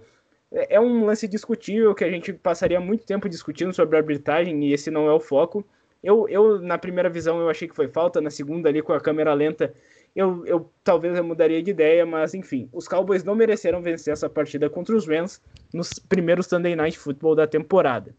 É, 0.53 0.77
é 0.77 0.81
um 0.81 1.05
lance 1.05 1.27
discutível 1.27 1.95
que 1.95 2.05
a 2.05 2.11
gente 2.11 2.33
passaria 2.33 2.81
muito 2.81 3.05
tempo 3.05 3.29
discutindo 3.29 3.73
sobre 3.73 3.97
a 3.97 4.01
arbitragem 4.01 4.65
e 4.65 4.73
esse 4.73 4.91
não 4.91 5.09
é 5.09 5.13
o 5.13 5.21
foco. 5.21 5.65
Eu, 6.03 6.29
eu, 6.29 6.61
na 6.61 6.79
primeira 6.79 7.09
visão, 7.09 7.41
eu 7.41 7.49
achei 7.49 7.67
que 7.67 7.75
foi 7.75 7.89
falta, 7.89 8.21
na 8.21 8.31
segunda, 8.31 8.69
ali 8.69 8.81
com 8.83 8.93
a 8.93 9.01
câmera 9.01 9.35
lenta, 9.35 9.75
eu, 10.15 10.47
eu 10.47 10.71
talvez 10.85 11.17
eu 11.17 11.25
mudaria 11.25 11.63
de 11.63 11.71
ideia, 11.71 12.07
mas 12.07 12.33
enfim, 12.33 12.69
os 12.73 12.87
Cowboys 12.87 13.25
não 13.25 13.35
mereceram 13.35 13.83
vencer 13.83 14.13
essa 14.13 14.31
partida 14.31 14.71
contra 14.71 14.97
os 14.97 15.07
Rams 15.07 15.43
nos 15.75 15.99
primeiros 15.99 16.47
Sunday 16.47 16.77
Night 16.77 16.99
Football 16.99 17.35
da 17.35 17.47
temporada. 17.47 18.15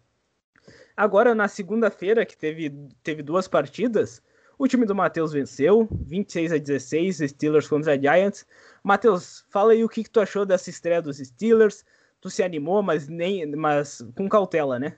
Agora, 0.97 1.35
na 1.35 1.47
segunda-feira, 1.47 2.25
que 2.25 2.35
teve, 2.35 2.73
teve 3.03 3.21
duas 3.21 3.47
partidas, 3.47 4.19
o 4.57 4.67
time 4.67 4.83
do 4.83 4.95
Matheus 4.95 5.31
venceu, 5.31 5.87
26 5.91 6.51
a 6.51 6.57
16, 6.57 7.17
Steelers 7.27 7.67
contra 7.67 7.99
Giants. 7.99 8.47
Matheus, 8.83 9.45
fala 9.51 9.73
aí 9.73 9.83
o 9.83 9.89
que, 9.89 10.03
que 10.03 10.09
tu 10.09 10.19
achou 10.19 10.43
dessa 10.43 10.71
estreia 10.71 10.99
dos 10.99 11.17
Steelers. 11.17 11.85
Tu 12.19 12.31
se 12.31 12.41
animou, 12.41 12.81
mas 12.81 13.07
nem, 13.07 13.45
mas 13.55 14.03
com 14.15 14.27
cautela, 14.27 14.79
né? 14.79 14.95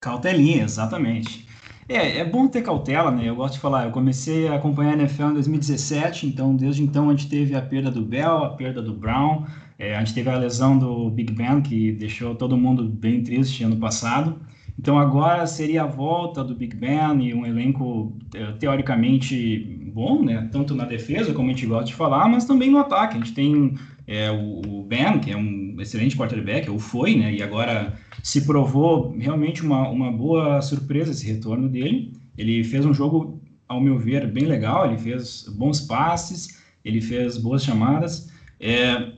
Cautelinha, 0.00 0.62
exatamente. 0.62 1.48
É, 1.88 2.18
é 2.18 2.24
bom 2.24 2.46
ter 2.46 2.62
cautela, 2.62 3.10
né? 3.10 3.28
Eu 3.28 3.34
gosto 3.34 3.54
de 3.54 3.60
falar, 3.60 3.86
eu 3.86 3.90
comecei 3.90 4.46
a 4.46 4.54
acompanhar 4.54 4.92
a 4.92 4.98
NFL 4.98 5.24
em 5.24 5.34
2017, 5.34 6.28
então 6.28 6.54
desde 6.54 6.84
então 6.84 7.10
a 7.10 7.16
gente 7.16 7.28
teve 7.28 7.56
a 7.56 7.62
perda 7.62 7.90
do 7.90 8.02
Bell, 8.02 8.44
a 8.44 8.50
perda 8.50 8.80
do 8.80 8.94
Brown, 8.94 9.44
é, 9.76 9.96
a 9.96 9.98
gente 9.98 10.14
teve 10.14 10.30
a 10.30 10.38
lesão 10.38 10.78
do 10.78 11.10
Big 11.10 11.32
Ben, 11.32 11.60
que 11.60 11.90
deixou 11.90 12.36
todo 12.36 12.56
mundo 12.56 12.84
bem 12.84 13.24
triste 13.24 13.64
ano 13.64 13.76
passado. 13.76 14.40
Então 14.78 14.98
agora 14.98 15.46
seria 15.46 15.82
a 15.82 15.86
volta 15.86 16.42
do 16.42 16.54
Big 16.54 16.74
Ben 16.76 17.22
e 17.22 17.34
um 17.34 17.46
elenco 17.46 18.16
eh, 18.34 18.52
teoricamente 18.58 19.80
bom, 19.92 20.24
né? 20.24 20.48
Tanto 20.50 20.74
na 20.74 20.84
defesa, 20.84 21.34
como 21.34 21.50
a 21.50 21.52
gente 21.52 21.66
gosta 21.66 21.84
de 21.84 21.94
falar, 21.94 22.28
mas 22.28 22.44
também 22.44 22.70
no 22.70 22.78
ataque. 22.78 23.16
A 23.16 23.18
gente 23.18 23.34
tem 23.34 23.74
é, 24.06 24.30
o, 24.30 24.82
Ben, 24.82 25.18
que 25.20 25.30
é 25.30 25.36
um 25.36 25.76
excelente 25.80 26.16
quarterback, 26.16 26.68
ou 26.68 26.78
foi, 26.78 27.14
né? 27.14 27.32
E 27.32 27.42
agora 27.42 27.98
se 28.22 28.44
provou 28.44 29.14
realmente 29.18 29.62
uma, 29.62 29.88
uma 29.88 30.10
boa 30.10 30.60
surpresa 30.62 31.12
esse 31.12 31.26
retorno 31.26 31.68
dele. 31.68 32.12
Ele 32.36 32.64
fez 32.64 32.84
um 32.84 32.94
jogo, 32.94 33.40
ao 33.68 33.80
meu 33.80 33.98
ver, 33.98 34.26
bem 34.26 34.44
legal. 34.44 34.86
Ele 34.86 34.98
fez 34.98 35.46
bons 35.56 35.80
passes, 35.80 36.60
ele 36.84 37.00
fez 37.00 37.36
boas 37.36 37.62
chamadas. 37.62 38.30
É, 38.58 39.12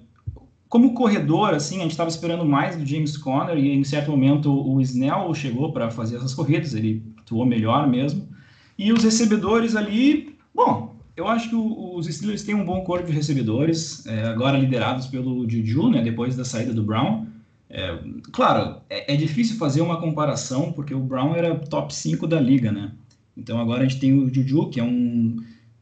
como 0.74 0.92
corredor, 0.92 1.54
assim, 1.54 1.78
a 1.78 1.82
gente 1.82 1.92
estava 1.92 2.10
esperando 2.10 2.44
mais 2.44 2.76
do 2.76 2.84
James 2.84 3.16
Conner 3.16 3.56
e 3.56 3.72
em 3.72 3.84
certo 3.84 4.10
momento 4.10 4.50
o 4.52 4.80
Snell 4.80 5.32
chegou 5.32 5.72
para 5.72 5.88
fazer 5.88 6.16
essas 6.16 6.34
corridas, 6.34 6.74
ele 6.74 7.00
atuou 7.16 7.46
melhor 7.46 7.86
mesmo. 7.86 8.28
E 8.76 8.92
os 8.92 9.04
recebedores 9.04 9.76
ali, 9.76 10.36
bom, 10.52 10.96
eu 11.16 11.28
acho 11.28 11.48
que 11.48 11.54
os 11.54 12.06
Steelers 12.06 12.42
têm 12.42 12.56
um 12.56 12.64
bom 12.64 12.80
corpo 12.80 13.06
de 13.06 13.12
recebedores, 13.12 14.04
é, 14.04 14.24
agora 14.24 14.58
liderados 14.58 15.06
pelo 15.06 15.48
Juju, 15.48 15.90
né, 15.90 16.02
depois 16.02 16.34
da 16.34 16.44
saída 16.44 16.74
do 16.74 16.82
Brown. 16.82 17.24
É, 17.70 17.96
claro, 18.32 18.80
é, 18.90 19.14
é, 19.14 19.16
difícil 19.16 19.56
fazer 19.56 19.80
uma 19.80 20.00
comparação, 20.00 20.72
porque 20.72 20.92
o 20.92 20.98
Brown 20.98 21.36
era 21.36 21.54
top 21.54 21.94
5 21.94 22.26
da 22.26 22.40
liga, 22.40 22.72
né? 22.72 22.90
Então 23.36 23.60
agora 23.60 23.84
a 23.84 23.86
gente 23.86 24.00
tem 24.00 24.12
o 24.12 24.28
Juju, 24.34 24.70
que 24.70 24.80
é 24.80 24.82
um 24.82 25.36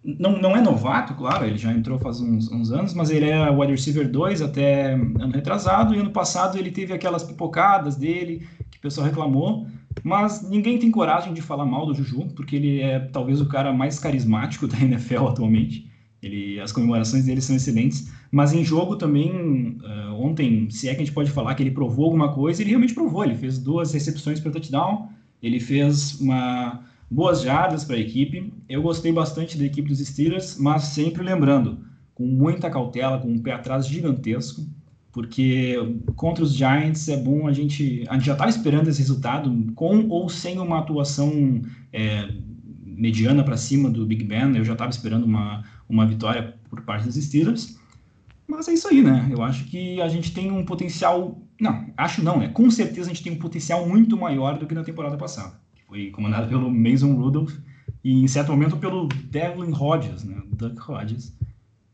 não, 0.04 0.36
não 0.40 0.56
é 0.56 0.60
novato, 0.60 1.14
claro, 1.14 1.46
ele 1.46 1.56
já 1.56 1.72
entrou 1.72 1.98
faz 1.98 2.20
uns, 2.20 2.50
uns 2.50 2.72
anos, 2.72 2.92
mas 2.92 3.10
ele 3.10 3.30
é 3.30 3.48
wide 3.50 3.72
receiver 3.72 4.10
2 4.10 4.42
até 4.42 4.94
ano 4.94 5.30
retrasado, 5.32 5.94
e 5.94 5.98
ano 5.98 6.10
passado 6.10 6.58
ele 6.58 6.72
teve 6.72 6.92
aquelas 6.92 7.22
pipocadas 7.22 7.94
dele, 7.94 8.46
que 8.70 8.78
o 8.78 8.80
pessoal 8.80 9.06
reclamou, 9.06 9.66
mas 10.02 10.48
ninguém 10.48 10.78
tem 10.78 10.90
coragem 10.90 11.32
de 11.32 11.40
falar 11.40 11.64
mal 11.64 11.86
do 11.86 11.94
Juju, 11.94 12.28
porque 12.34 12.56
ele 12.56 12.80
é 12.80 12.98
talvez 12.98 13.40
o 13.40 13.46
cara 13.46 13.72
mais 13.72 13.98
carismático 13.98 14.66
da 14.68 14.78
NFL 14.80 15.28
atualmente. 15.28 15.90
Ele, 16.20 16.60
as 16.60 16.70
comemorações 16.70 17.24
dele 17.24 17.40
são 17.40 17.54
excelentes, 17.54 18.10
mas 18.30 18.52
em 18.52 18.64
jogo 18.64 18.96
também, 18.96 19.76
uh, 19.82 20.14
ontem, 20.14 20.70
se 20.70 20.88
é 20.88 20.94
que 20.94 21.02
a 21.02 21.04
gente 21.04 21.14
pode 21.14 21.30
falar 21.30 21.54
que 21.54 21.62
ele 21.62 21.72
provou 21.72 22.06
alguma 22.06 22.32
coisa, 22.32 22.62
ele 22.62 22.70
realmente 22.70 22.94
provou. 22.94 23.24
Ele 23.24 23.34
fez 23.34 23.58
duas 23.58 23.92
recepções 23.92 24.38
para 24.38 24.52
touchdown, 24.52 25.08
ele 25.42 25.58
fez 25.58 26.20
uma 26.20 26.80
boas 27.12 27.42
jardas 27.42 27.84
para 27.84 27.96
a 27.96 28.00
equipe. 28.00 28.52
Eu 28.68 28.80
gostei 28.80 29.12
bastante 29.12 29.58
da 29.58 29.64
equipe 29.64 29.88
dos 29.88 29.98
Steelers, 29.98 30.56
mas 30.58 30.84
sempre 30.84 31.22
lembrando, 31.22 31.84
com 32.14 32.26
muita 32.26 32.70
cautela, 32.70 33.18
com 33.18 33.28
um 33.28 33.38
pé 33.38 33.52
atrás 33.52 33.86
gigantesco, 33.86 34.64
porque 35.12 35.76
contra 36.16 36.42
os 36.42 36.54
Giants 36.54 37.06
é 37.08 37.16
bom 37.18 37.46
a 37.46 37.52
gente. 37.52 38.04
A 38.08 38.14
gente 38.14 38.24
já 38.24 38.32
estava 38.32 38.48
esperando 38.48 38.88
esse 38.88 39.00
resultado, 39.00 39.54
com 39.74 40.08
ou 40.08 40.26
sem 40.30 40.58
uma 40.58 40.78
atuação 40.78 41.60
é, 41.92 42.30
mediana 42.82 43.44
para 43.44 43.58
cima 43.58 43.90
do 43.90 44.06
Big 44.06 44.24
Ben. 44.24 44.56
Eu 44.56 44.64
já 44.64 44.72
estava 44.72 44.90
esperando 44.90 45.24
uma, 45.24 45.62
uma 45.86 46.06
vitória 46.06 46.54
por 46.70 46.80
parte 46.80 47.04
dos 47.04 47.16
Steelers. 47.16 47.78
Mas 48.48 48.68
é 48.68 48.72
isso 48.72 48.88
aí, 48.88 49.02
né? 49.02 49.28
Eu 49.30 49.42
acho 49.42 49.64
que 49.66 50.00
a 50.00 50.08
gente 50.08 50.32
tem 50.32 50.50
um 50.50 50.64
potencial. 50.64 51.38
Não, 51.60 51.86
acho 51.94 52.24
não, 52.24 52.38
né? 52.38 52.48
Com 52.48 52.70
certeza 52.70 53.10
a 53.10 53.12
gente 53.12 53.22
tem 53.22 53.32
um 53.32 53.38
potencial 53.38 53.86
muito 53.86 54.16
maior 54.16 54.58
do 54.58 54.66
que 54.66 54.74
na 54.74 54.82
temporada 54.82 55.18
passada 55.18 55.60
foi 55.92 56.10
comandado 56.10 56.48
pelo 56.48 56.70
Mason 56.70 57.12
Rudolph 57.12 57.52
e 58.02 58.24
em 58.24 58.26
certo 58.26 58.50
momento 58.50 58.78
pelo 58.78 59.06
Devlin 59.08 59.74
Hodges, 59.78 60.24
né, 60.24 60.40
Duck 60.46 60.90
Hodges, 60.90 61.36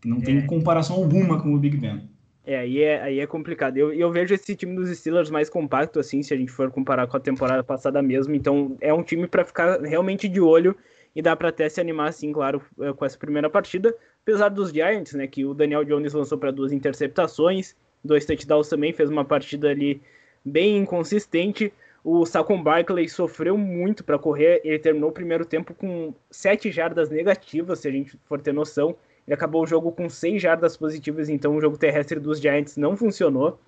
que 0.00 0.08
não 0.08 0.20
tem 0.20 0.38
é. 0.38 0.42
comparação 0.42 0.94
alguma 0.94 1.42
com 1.42 1.52
o 1.52 1.58
Big 1.58 1.76
Ben. 1.76 2.08
É, 2.46 2.58
aí 2.58 2.80
é, 2.80 3.02
aí 3.02 3.18
é 3.18 3.26
complicado. 3.26 3.76
Eu, 3.76 3.92
eu 3.92 4.10
vejo 4.12 4.32
esse 4.32 4.54
time 4.54 4.76
dos 4.76 4.96
Steelers 4.96 5.30
mais 5.30 5.50
compacto, 5.50 5.98
assim, 5.98 6.22
se 6.22 6.32
a 6.32 6.36
gente 6.36 6.52
for 6.52 6.70
comparar 6.70 7.08
com 7.08 7.16
a 7.16 7.20
temporada 7.20 7.62
passada 7.64 8.00
mesmo. 8.00 8.34
Então, 8.36 8.76
é 8.80 8.94
um 8.94 9.02
time 9.02 9.26
para 9.26 9.44
ficar 9.44 9.80
realmente 9.80 10.28
de 10.28 10.40
olho 10.40 10.76
e 11.14 11.20
dá 11.20 11.34
para 11.34 11.48
até 11.48 11.68
se 11.68 11.80
animar, 11.80 12.08
assim, 12.08 12.32
claro, 12.32 12.62
eh, 12.80 12.92
com 12.92 13.04
essa 13.04 13.18
primeira 13.18 13.50
partida. 13.50 13.94
Apesar 14.22 14.48
dos 14.48 14.70
Giants, 14.70 15.12
né, 15.12 15.26
que 15.26 15.44
o 15.44 15.52
Daniel 15.52 15.84
Jones 15.84 16.14
lançou 16.14 16.38
para 16.38 16.52
duas 16.52 16.72
interceptações, 16.72 17.74
dois 18.02 18.24
touchdowns 18.24 18.68
também, 18.68 18.94
fez 18.94 19.10
uma 19.10 19.24
partida 19.24 19.68
ali 19.68 20.00
bem 20.42 20.78
inconsistente. 20.78 21.70
O 22.04 22.24
Saquon 22.24 22.62
Barkley 22.62 23.08
sofreu 23.08 23.58
muito 23.58 24.04
para 24.04 24.18
correr. 24.18 24.60
Ele 24.64 24.78
terminou 24.78 25.10
o 25.10 25.12
primeiro 25.12 25.44
tempo 25.44 25.74
com 25.74 26.14
7 26.30 26.70
jardas 26.70 27.10
negativas, 27.10 27.80
se 27.80 27.88
a 27.88 27.90
gente 27.90 28.16
for 28.24 28.40
ter 28.40 28.52
noção. 28.52 28.96
Ele 29.26 29.34
acabou 29.34 29.62
o 29.62 29.66
jogo 29.66 29.92
com 29.92 30.08
6 30.08 30.40
jardas 30.40 30.76
positivas, 30.76 31.28
então 31.28 31.56
o 31.56 31.60
jogo 31.60 31.76
terrestre 31.76 32.18
dos 32.18 32.40
Giants 32.40 32.76
não 32.76 32.96
funcionou. 32.96 33.58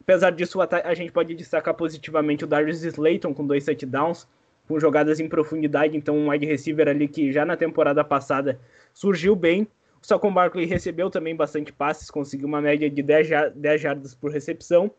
Apesar 0.00 0.30
disso, 0.30 0.58
a 0.60 0.94
gente 0.94 1.12
pode 1.12 1.34
destacar 1.34 1.74
positivamente 1.74 2.44
o 2.44 2.46
Darius 2.46 2.82
Slayton 2.82 3.34
com 3.34 3.46
dois 3.46 3.64
touchdowns, 3.64 4.26
com 4.66 4.80
jogadas 4.80 5.20
em 5.20 5.28
profundidade. 5.28 5.96
Então, 5.96 6.16
um 6.16 6.30
wide 6.30 6.46
receiver 6.46 6.88
ali 6.88 7.06
que 7.06 7.30
já 7.30 7.44
na 7.44 7.56
temporada 7.56 8.02
passada 8.02 8.58
surgiu 8.94 9.36
bem. 9.36 9.68
O 10.02 10.06
Saquon 10.06 10.32
Barkley 10.32 10.66
recebeu 10.66 11.10
também 11.10 11.36
bastante 11.36 11.72
passes, 11.72 12.10
conseguiu 12.10 12.48
uma 12.48 12.60
média 12.60 12.90
de 12.90 13.02
10 13.02 13.80
jardas 13.80 14.14
por 14.14 14.32
recepção. 14.32 14.90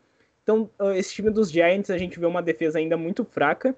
Então, 0.44 0.70
ah, 0.78 0.96
esse 0.96 1.12
time 1.12 1.30
dos 1.30 1.50
Giants, 1.50 1.90
a 1.90 1.98
gente 1.98 2.20
vê 2.20 2.26
uma 2.26 2.42
defesa 2.42 2.78
ainda 2.78 2.96
muito 2.96 3.24
fraca. 3.24 3.74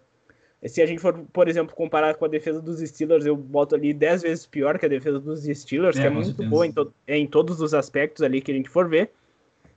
Se 0.64 0.82
a 0.82 0.86
gente 0.86 1.00
for, 1.00 1.16
por 1.32 1.48
exemplo, 1.48 1.74
comparar 1.74 2.14
com 2.16 2.24
a 2.24 2.28
defesa 2.28 2.60
dos 2.60 2.80
Steelers, 2.80 3.24
eu 3.24 3.36
boto 3.36 3.74
ali 3.74 3.94
10 3.94 4.22
vezes 4.22 4.46
pior 4.46 4.78
que 4.78 4.86
a 4.86 4.88
defesa 4.88 5.20
dos 5.20 5.44
Steelers, 5.44 5.96
é, 5.96 6.00
que 6.00 6.06
é 6.06 6.10
muito 6.10 6.42
boa 6.44 6.66
em, 6.66 6.72
to 6.72 6.92
em 7.06 7.26
todos 7.26 7.60
os 7.60 7.72
aspectos 7.72 8.22
ali 8.22 8.40
que 8.40 8.50
a 8.50 8.54
gente 8.54 8.68
for 8.68 8.88
ver. 8.88 9.10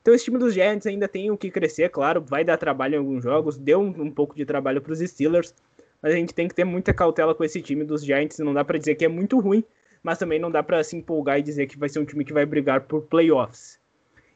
Então, 0.02 0.14
esse 0.14 0.24
time 0.24 0.40
dos 0.40 0.54
Giants 0.54 0.88
ainda 0.88 1.08
tem 1.08 1.30
o 1.30 1.38
que 1.38 1.52
crescer, 1.52 1.90
claro, 1.90 2.22
vai 2.22 2.44
dar 2.44 2.58
trabalho 2.58 2.96
em 2.96 2.98
alguns 2.98 3.22
jogos, 3.22 3.58
deu 3.58 3.80
um, 3.80 3.90
um 4.04 4.12
pouco 4.12 4.36
de 4.36 4.46
trabalho 4.46 4.82
para 4.82 4.94
os 4.94 5.00
Steelers, 5.00 5.54
mas 6.02 6.14
a 6.14 6.16
gente 6.16 6.34
tem 6.34 6.48
que 6.48 6.56
ter 6.56 6.64
muita 6.64 6.94
cautela 6.94 7.36
com 7.36 7.44
esse 7.44 7.62
time 7.62 7.84
dos 7.84 8.04
Giants. 8.04 8.40
Não 8.40 8.54
dá 8.54 8.64
para 8.64 8.80
dizer 8.80 8.96
que 8.96 9.06
é 9.06 9.10
muito 9.10 9.40
ruim, 9.40 9.64
mas 10.02 10.18
também 10.18 10.40
não 10.40 10.50
dá 10.50 10.64
para 10.64 10.84
se 10.84 10.96
empolgar 10.96 11.40
e 11.40 11.44
dizer 11.44 11.68
que 11.68 11.78
vai 11.78 11.90
ser 11.90 12.00
um 12.00 12.06
time 12.06 12.24
que 12.24 12.34
vai 12.34 12.46
brigar 12.46 12.82
por 12.82 13.04
playoffs. 13.04 13.79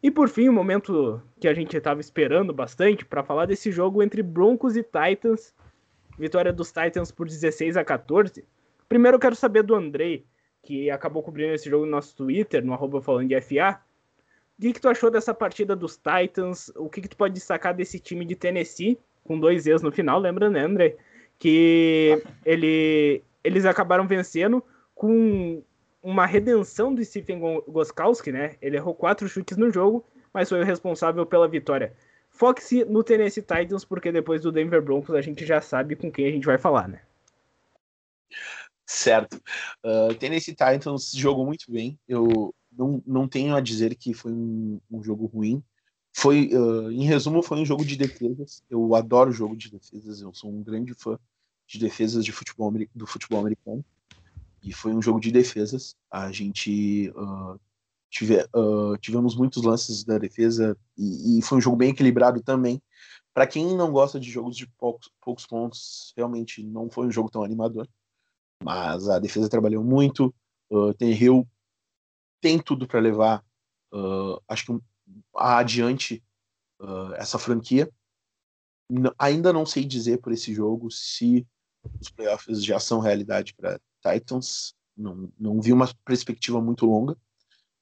E 0.04 0.12
por 0.12 0.28
fim, 0.28 0.50
o 0.50 0.54
momento 0.54 1.24
que 1.40 1.48
a 1.48 1.54
gente 1.54 1.78
estava 1.78 2.02
esperando 2.02 2.52
bastante 2.54 3.06
para 3.06 3.24
falar 3.24 3.46
desse 3.46 3.72
jogo 3.72 4.04
entre 4.04 4.22
Broncos 4.22 4.76
e 4.76 4.84
Titans. 4.84 5.56
vitória 6.20 6.52
dos 6.52 6.74
Titans 6.74 7.10
por 7.10 7.26
16 7.26 7.78
a 7.78 7.86
14. 7.86 8.46
Primeiro 8.90 9.16
eu 9.16 9.20
quero 9.20 9.34
saber 9.34 9.64
do 9.64 9.74
Andrei, 9.74 10.26
que 10.62 10.92
acabou 10.92 11.24
cobrindo 11.24 11.54
esse 11.54 11.70
jogo 11.70 11.86
no 11.86 11.92
nosso 11.92 12.18
Twitter, 12.18 12.66
no 12.66 12.74
arroba 12.74 13.02
falando 13.02 13.30
de 13.30 13.40
FA. 13.40 13.80
O 14.60 14.62
que, 14.62 14.74
que 14.74 14.82
tu 14.82 14.90
achou 14.90 15.10
dessa 15.10 15.34
partida 15.34 15.74
dos 15.74 15.98
Titans? 15.98 16.70
O 16.76 16.90
que, 16.90 17.00
que 17.00 17.08
tu 17.08 17.16
pode 17.16 17.34
destacar 17.34 17.74
desse 17.74 17.98
time 17.98 18.26
de 18.26 18.36
Tennessee, 18.36 19.00
com 19.24 19.40
dois 19.40 19.66
E's 19.66 19.82
no 19.82 19.92
final, 19.92 20.20
lembra, 20.20 20.50
né, 20.50 20.66
André? 20.66 20.98
Que 21.40 22.22
ele, 22.46 23.24
eles 23.42 23.64
acabaram 23.66 24.06
vencendo 24.06 24.62
com 24.94 25.64
uma 26.04 26.26
redenção 26.26 26.94
do 26.94 27.04
Stephen 27.04 27.40
Goskowski, 27.66 28.32
né? 28.32 28.58
Ele 28.62 28.76
errou 28.76 28.94
quatro 28.94 29.28
chutes 29.30 29.58
no 29.58 29.72
jogo, 29.72 30.06
mas 30.34 30.50
foi 30.50 30.60
o 30.60 30.66
responsável 30.66 31.26
pela 31.26 31.48
vitória. 31.48 31.96
Foque-se 32.30 32.84
no 32.84 33.04
Tennessee 33.04 33.42
Titans, 33.42 33.86
porque 33.86 34.12
depois 34.12 34.42
do 34.42 34.52
Denver 34.52 34.82
Broncos 34.82 35.16
a 35.16 35.22
gente 35.22 35.46
já 35.46 35.62
sabe 35.62 35.96
com 35.96 36.12
quem 36.12 36.28
a 36.28 36.32
gente 36.32 36.46
vai 36.46 36.58
falar, 36.58 36.90
né? 36.90 37.02
Certo. 38.86 39.42
Uh, 39.84 40.14
Tennessee 40.16 40.54
Titans 40.54 41.12
jogou 41.14 41.46
muito 41.46 41.72
bem. 41.72 41.98
Eu 42.08 42.54
não, 42.72 43.02
não 43.06 43.28
tenho 43.28 43.56
a 43.56 43.62
dizer 43.62 43.96
que 43.96 44.14
foi 44.14 44.32
um, 44.32 44.82
um 44.92 45.02
jogo 45.02 45.26
ruim. 45.28 45.64
Foi, 46.12 46.50
uh, 46.54 46.92
em 46.92 47.06
resumo, 47.06 47.42
foi 47.42 47.60
um 47.60 47.66
jogo 47.66 47.86
de 47.86 47.96
defesas. 47.96 48.62
Eu 48.70 48.94
adoro 48.94 49.32
jogo 49.32 49.56
de 49.56 49.72
defesas. 49.72 50.22
Eu 50.22 50.34
sou 50.34 50.52
um 50.52 50.62
grande 50.62 50.94
fã 50.94 51.18
de 51.66 51.80
defesas 51.80 52.26
de 52.26 52.32
futebol 52.32 52.74
do 52.94 53.08
futebol 53.08 53.40
americano. 53.40 53.86
E 54.64 54.72
foi 54.72 54.94
um 54.94 55.02
jogo 55.02 55.20
de 55.20 55.32
defesas. 55.32 55.96
A 56.10 56.32
gente 56.32 57.12
uh, 57.16 57.60
tive, 58.10 58.42
uh, 58.56 58.98
tivemos 59.00 59.36
muitos 59.36 59.64
lances 59.64 60.04
da 60.04 60.18
defesa 60.18 60.78
e, 60.98 61.40
e, 61.40 61.42
foi 61.42 61.58
um 61.58 61.62
jogo 61.62 61.76
bem 61.76 61.92
equilibrado 61.92 62.42
também. 62.42 62.82
Para 63.34 63.48
quem 63.48 63.76
não 63.76 63.92
gosta 63.92 64.20
de 64.20 64.30
jogos 64.30 64.56
de 64.56 64.68
poucos, 64.78 65.12
poucos 65.20 65.46
pontos, 65.46 66.14
realmente 66.16 66.64
não 66.64 66.90
foi 66.90 67.08
um 67.08 67.12
jogo 67.12 67.30
tão 67.30 67.44
animador. 67.44 67.88
Mas 68.64 69.10
a 69.10 69.20
defesa 69.20 69.50
trabalhou 69.50 69.84
muito. 69.84 70.34
Uh, 70.70 70.94
tem 70.94 71.12
Hill 71.12 71.48
tem 72.44 72.60
tudo 72.60 72.86
para 72.86 73.00
levar, 73.00 73.42
uh, 73.94 74.38
acho 74.50 74.66
que 74.66 74.80
adiante 75.34 76.22
uh, 76.82 77.14
essa 77.14 77.40
franquia. 77.40 77.90
N 78.90 79.10
ainda 79.18 79.54
não 79.54 79.66
sei 79.66 79.86
dizer 79.86 80.20
por 80.20 80.34
esse 80.34 80.54
jogo 80.54 80.92
se 80.92 81.48
os 82.02 82.10
playoffs 82.10 82.62
já 82.62 82.82
são 82.82 83.00
realidade 83.00 83.54
para 83.54 83.80
Titans. 84.04 84.76
Não, 84.96 85.32
não 85.40 85.62
vi 85.62 85.74
uma 85.74 85.90
perspectiva 86.06 86.62
muito 86.62 86.86
longa, 86.86 87.18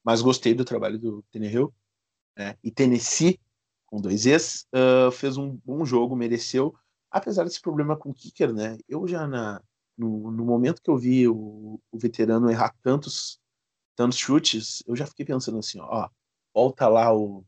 mas 0.04 0.22
gostei 0.22 0.54
do 0.54 0.64
trabalho 0.64 0.98
do 0.98 1.24
Tannehill. 1.32 1.74
Né? 2.38 2.58
E 2.64 2.72
Tennessee, 2.72 3.40
com 3.86 4.00
dois 4.00 4.26
ex, 4.26 4.66
uh, 4.74 5.12
fez 5.12 5.38
um 5.38 5.58
bom 5.66 5.84
jogo, 5.84 6.16
mereceu, 6.16 6.74
apesar 7.10 7.44
desse 7.44 7.60
problema 7.60 7.98
com 7.98 8.10
o 8.10 8.14
kicker, 8.14 8.54
né? 8.54 8.78
Eu 8.88 9.06
já 9.06 9.28
na, 9.28 9.62
no, 9.98 10.32
no 10.32 10.46
momento 10.46 10.82
que 10.82 10.90
eu 10.90 10.98
vi 10.98 11.28
o, 11.28 11.80
o, 11.92 12.00
veterano 12.00 12.50
errar 12.50 12.74
tantos, 12.82 13.40
tantos 13.96 14.18
chutes, 14.18 14.82
eu 14.88 14.96
já 14.96 15.06
fiquei 15.06 15.26
pensando 15.26 15.60
assim, 15.60 15.80
ó, 15.82 16.10
volta 16.54 16.88
lá 16.88 17.14
o, 17.14 17.44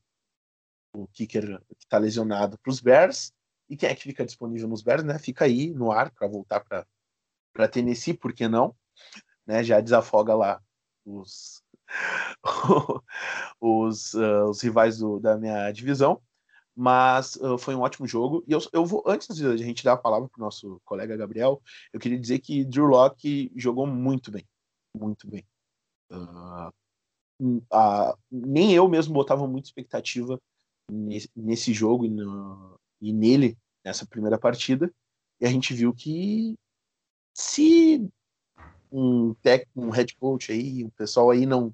o 0.93 1.07
kicker 1.07 1.61
que 1.77 1.85
está 1.85 1.97
lesionado 1.97 2.59
para 2.59 2.69
os 2.69 2.81
Bears, 2.81 3.31
e 3.69 3.77
quem 3.77 3.89
é 3.89 3.95
que 3.95 4.03
fica 4.03 4.25
disponível 4.25 4.67
nos 4.67 4.83
Bears, 4.83 5.03
né? 5.03 5.17
Fica 5.17 5.45
aí 5.45 5.71
no 5.73 5.91
ar 5.91 6.11
para 6.11 6.27
voltar 6.27 6.59
para 6.59 6.85
para 7.53 7.67
Tennessee, 7.67 8.13
por 8.13 8.33
que 8.33 8.47
não? 8.47 8.75
Né, 9.45 9.63
já 9.63 9.79
desafoga 9.79 10.33
lá 10.33 10.61
os, 11.05 11.61
os, 13.61 14.13
uh, 14.13 14.49
os 14.49 14.61
rivais 14.61 14.97
do, 14.97 15.19
da 15.19 15.37
minha 15.37 15.71
divisão. 15.71 16.21
Mas 16.75 17.35
uh, 17.35 17.57
foi 17.57 17.75
um 17.75 17.81
ótimo 17.81 18.07
jogo. 18.07 18.43
E 18.47 18.51
eu, 18.51 18.59
eu 18.73 18.85
vou, 18.85 19.03
antes 19.05 19.35
de 19.35 19.45
a 19.45 19.55
gente 19.57 19.83
dar 19.83 19.93
a 19.93 19.97
palavra 19.97 20.27
para 20.27 20.41
o 20.41 20.43
nosso 20.43 20.81
colega 20.83 21.15
Gabriel, 21.15 21.61
eu 21.91 21.99
queria 21.99 22.19
dizer 22.19 22.39
que 22.39 22.65
Drew 22.65 22.85
Locke 22.85 23.51
jogou 23.55 23.85
muito 23.85 24.31
bem. 24.31 24.47
Muito 24.95 25.29
bem. 25.29 25.45
Uh, 26.11 26.71
nem 28.31 28.73
eu 28.73 28.87
mesmo 28.87 29.13
botava 29.13 29.47
muita 29.47 29.67
expectativa 29.67 30.39
nesse, 30.89 31.29
nesse 31.35 31.73
jogo 31.73 32.05
e, 32.05 32.09
no, 32.09 32.79
e 33.01 33.13
nele, 33.13 33.57
nessa 33.85 34.05
primeira 34.05 34.39
partida. 34.39 34.91
E 35.39 35.45
a 35.45 35.49
gente 35.49 35.73
viu 35.73 35.93
que 35.93 36.55
se 37.33 38.07
um 38.91 39.35
um 39.75 39.89
head 39.89 40.15
coach 40.17 40.51
aí, 40.51 40.83
o 40.83 40.91
pessoal 40.91 41.31
aí 41.31 41.45
não 41.45 41.73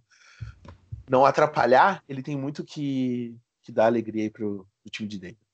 não 1.10 1.26
atrapalhar, 1.26 2.04
ele 2.08 2.22
tem 2.22 2.38
muito 2.38 2.64
que, 2.64 3.36
que 3.64 3.72
dar 3.72 3.88
alegria 3.88 4.24
aí 4.24 4.30
pro, 4.30 4.68
pro 4.84 4.92
time 4.92 5.10
de 5.10 5.18
dentro. 5.18 5.50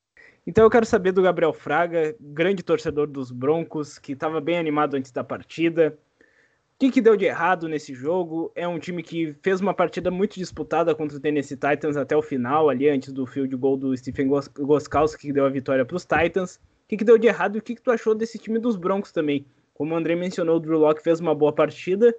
Então 0.46 0.64
eu 0.64 0.70
quero 0.70 0.86
saber 0.86 1.14
do 1.14 1.22
Gabriel 1.22 1.54
Fraga, 1.54 2.14
grande 2.20 2.62
torcedor 2.62 3.08
dos 3.08 3.32
Broncos, 3.32 3.98
que 3.98 4.12
estava 4.12 4.42
bem 4.42 4.58
animado 4.58 4.96
antes 4.96 5.12
da 5.12 5.24
partida. 5.24 5.98
O 6.76 6.78
que, 6.78 6.92
que 6.92 7.02
deu 7.02 7.16
de 7.16 7.24
errado 7.24 7.70
nesse 7.70 7.96
jogo? 7.96 8.52
É 8.54 8.68
um 8.68 8.78
time 8.78 9.02
que 9.02 9.34
fez 9.42 9.62
uma 9.62 9.74
partida 9.74 10.12
muito 10.12 10.36
disputada 10.36 10.94
contra 10.94 11.18
o 11.18 11.22
Tennessee 11.22 11.56
Titans 11.56 11.96
até 11.96 12.18
o 12.18 12.22
final, 12.22 12.70
ali 12.70 12.90
antes 12.90 13.14
do 13.14 13.26
field 13.26 13.56
goal 13.56 13.78
do 13.78 13.96
Stephen 13.96 14.28
Goskowski, 14.28 15.28
que 15.28 15.34
deu 15.34 15.46
a 15.46 15.50
vitória 15.50 15.86
para 15.86 15.96
os 15.96 16.06
Titans. 16.06 16.58
O 16.58 16.88
que, 16.90 16.98
que 16.98 17.06
deu 17.06 17.18
de 17.18 17.28
errado 17.28 17.56
e 17.56 17.60
o 17.60 17.62
que, 17.62 17.76
que 17.76 17.82
tu 17.82 17.92
achou 17.92 18.14
desse 18.14 18.38
time 18.38 18.60
dos 18.60 18.76
Broncos 18.76 19.14
também? 19.14 19.46
Como 19.76 19.94
o 19.94 19.98
André 19.98 20.16
mencionou, 20.16 20.56
o 20.56 20.60
Drew 20.60 20.80
Locke 20.80 21.04
fez 21.04 21.20
uma 21.20 21.36
boa 21.36 21.54
partida. 21.54 22.16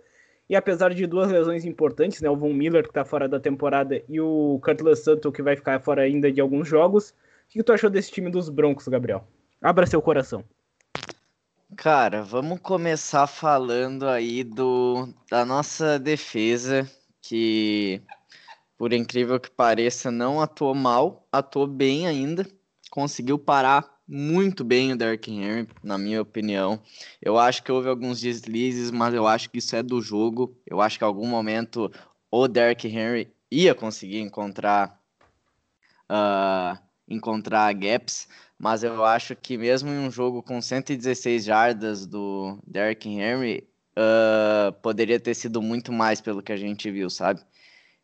E 0.49 0.55
apesar 0.55 0.95
de 0.95 1.07
duas 1.07 1.33
lesões 1.33 1.65
importantes, 1.65 2.21
né, 2.21 2.31
o 2.31 2.37
Von 2.37 2.53
Miller, 2.53 2.83
que 2.85 2.91
está 2.91 3.05
fora 3.05 3.27
da 3.29 3.41
temporada, 3.41 4.01
e 4.09 4.21
o 4.21 4.61
Cutler 4.63 4.95
Sutton, 4.95 5.33
que 5.33 5.43
vai 5.43 5.57
ficar 5.57 5.81
fora 5.81 6.03
ainda 6.03 6.31
de 6.31 6.41
alguns 6.41 6.69
jogos, 6.69 7.11
o 7.11 7.15
que, 7.49 7.63
tu 7.63 7.73
achou 7.73 7.91
desse 7.91 8.13
time 8.13 8.31
dos 8.31 8.49
Broncos, 8.49 8.87
Gabriel? 8.87 9.27
Abra 9.61 9.87
seu 9.87 10.01
coração. 10.01 10.45
Cara, 11.77 12.23
vamos 12.23 12.61
começar 12.61 13.27
falando 13.27 14.07
aí 14.07 14.45
do, 14.45 15.09
da 15.29 15.45
nossa 15.45 15.99
defesa, 15.99 16.89
que, 17.23 18.01
por 18.77 18.93
incrível 18.93 19.41
que 19.41 19.51
pareça, 19.51 20.11
não 20.11 20.41
atuou 20.41 20.75
mal, 20.75 21.27
atuou 21.33 21.67
bem 21.67 22.07
ainda, 22.07 22.47
conseguiu 22.91 23.39
parar 23.39 23.96
muito 24.09 24.65
bem 24.65 24.93
o 24.93 24.97
Derrick 24.97 25.31
Henry, 25.31 25.69
na 25.83 25.99
minha 25.99 26.23
opinião. 26.23 26.81
Eu 27.21 27.39
acho 27.39 27.63
que 27.63 27.73
houve 27.73 27.89
alguns 27.89 28.21
deslizes, 28.21 28.91
mas 28.91 29.13
eu 29.15 29.27
acho 29.27 29.51
que 29.51 29.59
isso 29.59 29.75
é 29.75 29.83
do 29.83 30.01
jogo. 30.01 30.57
Eu 30.67 30.81
acho 30.81 30.99
que 30.99 31.05
em 31.05 31.09
algum 31.09 31.27
momento 31.27 31.91
o 32.31 32.47
Derrick 32.47 32.87
Henry 32.87 33.33
ia 33.51 33.75
conseguir 33.75 34.21
encontrar 34.21 35.01
uh, 36.11 36.79
encontrar 37.09 37.73
gaps, 37.73 38.29
mas 38.59 38.83
eu 38.83 39.05
acho 39.05 39.35
que 39.37 39.57
mesmo 39.57 39.91
em 39.91 39.99
um 39.99 40.11
jogo 40.11 40.43
com 40.43 40.61
116 40.61 41.45
jardas 41.45 42.07
do 42.07 42.59
Derrick 42.67 43.09
Henry, 43.09 43.69
uh, 43.97 44.73
poderia 44.83 45.21
ter 45.21 45.35
sido 45.35 45.61
muito 45.63 45.93
mais 45.93 46.21
pelo 46.21 46.43
que 46.43 46.53
a 46.53 46.57
gente 46.57 46.91
viu, 46.91 47.11
sabe? 47.11 47.41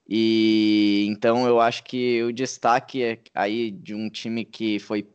E 0.08 1.06
então 1.08 1.46
eu 1.46 1.60
acho 1.60 1.84
que 1.84 2.22
o 2.22 2.32
destaque 2.32 3.02
é 3.02 3.18
aí 3.34 3.70
de 3.70 3.94
um 3.94 4.10
time 4.10 4.44
que 4.44 4.78
foi 4.78 5.06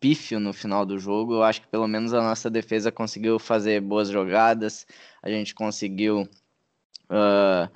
pífio 0.00 0.40
no 0.40 0.52
final 0.52 0.84
do 0.84 0.98
jogo. 0.98 1.34
Eu 1.34 1.42
acho 1.42 1.60
que 1.62 1.68
pelo 1.68 1.86
menos 1.86 2.12
a 2.14 2.22
nossa 2.22 2.48
defesa 2.48 2.90
conseguiu 2.90 3.38
fazer 3.38 3.80
boas 3.80 4.08
jogadas, 4.08 4.86
a 5.22 5.30
gente 5.30 5.54
conseguiu. 5.54 6.28
Uh, 7.10 7.68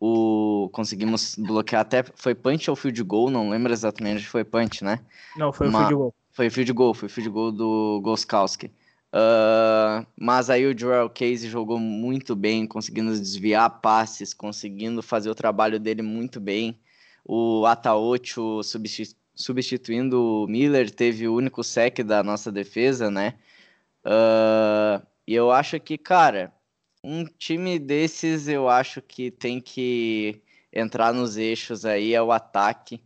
o, 0.00 0.68
conseguimos 0.72 1.34
bloquear 1.36 1.82
até. 1.82 2.04
Foi 2.14 2.34
punch 2.34 2.70
ou 2.70 2.76
field 2.76 3.02
goal? 3.02 3.30
Não 3.30 3.50
lembro 3.50 3.72
exatamente 3.72 4.20
se 4.20 4.26
foi 4.26 4.44
punch, 4.44 4.84
né? 4.84 5.00
Não, 5.36 5.52
foi 5.52 5.68
Uma, 5.68 5.78
o 5.78 5.82
field 5.82 5.94
goal. 5.94 6.14
Foi 6.32 6.50
field 6.50 6.72
goal, 6.72 6.94
foi 6.94 7.08
field 7.08 7.30
goal 7.30 7.52
do 7.52 8.00
Goskowski. 8.02 8.70
Uh, 9.08 10.06
mas 10.16 10.50
aí 10.50 10.66
o 10.66 10.78
Joel 10.78 11.08
Case 11.08 11.48
jogou 11.48 11.78
muito 11.78 12.36
bem, 12.36 12.66
conseguindo 12.66 13.10
desviar 13.10 13.80
passes, 13.80 14.34
conseguindo 14.34 15.02
fazer 15.02 15.30
o 15.30 15.34
trabalho 15.34 15.80
dele 15.80 16.02
muito 16.02 16.38
bem. 16.38 16.78
O 17.24 17.66
Ataocho 17.66 18.62
substitu 18.62 19.18
substituindo 19.38 20.42
o 20.42 20.46
Miller, 20.48 20.90
teve 20.90 21.28
o 21.28 21.34
único 21.34 21.62
sec 21.62 22.00
da 22.00 22.22
nossa 22.22 22.50
defesa, 22.50 23.10
né? 23.10 23.34
Uh, 24.04 25.06
e 25.26 25.34
eu 25.34 25.50
acho 25.52 25.78
que, 25.78 25.96
cara, 25.96 26.52
um 27.04 27.24
time 27.24 27.78
desses 27.78 28.48
eu 28.48 28.68
acho 28.68 29.00
que 29.00 29.30
tem 29.30 29.60
que 29.60 30.42
entrar 30.72 31.14
nos 31.14 31.36
eixos 31.36 31.84
aí 31.84 32.14
é 32.14 32.22
o 32.22 32.32
ataque, 32.32 33.00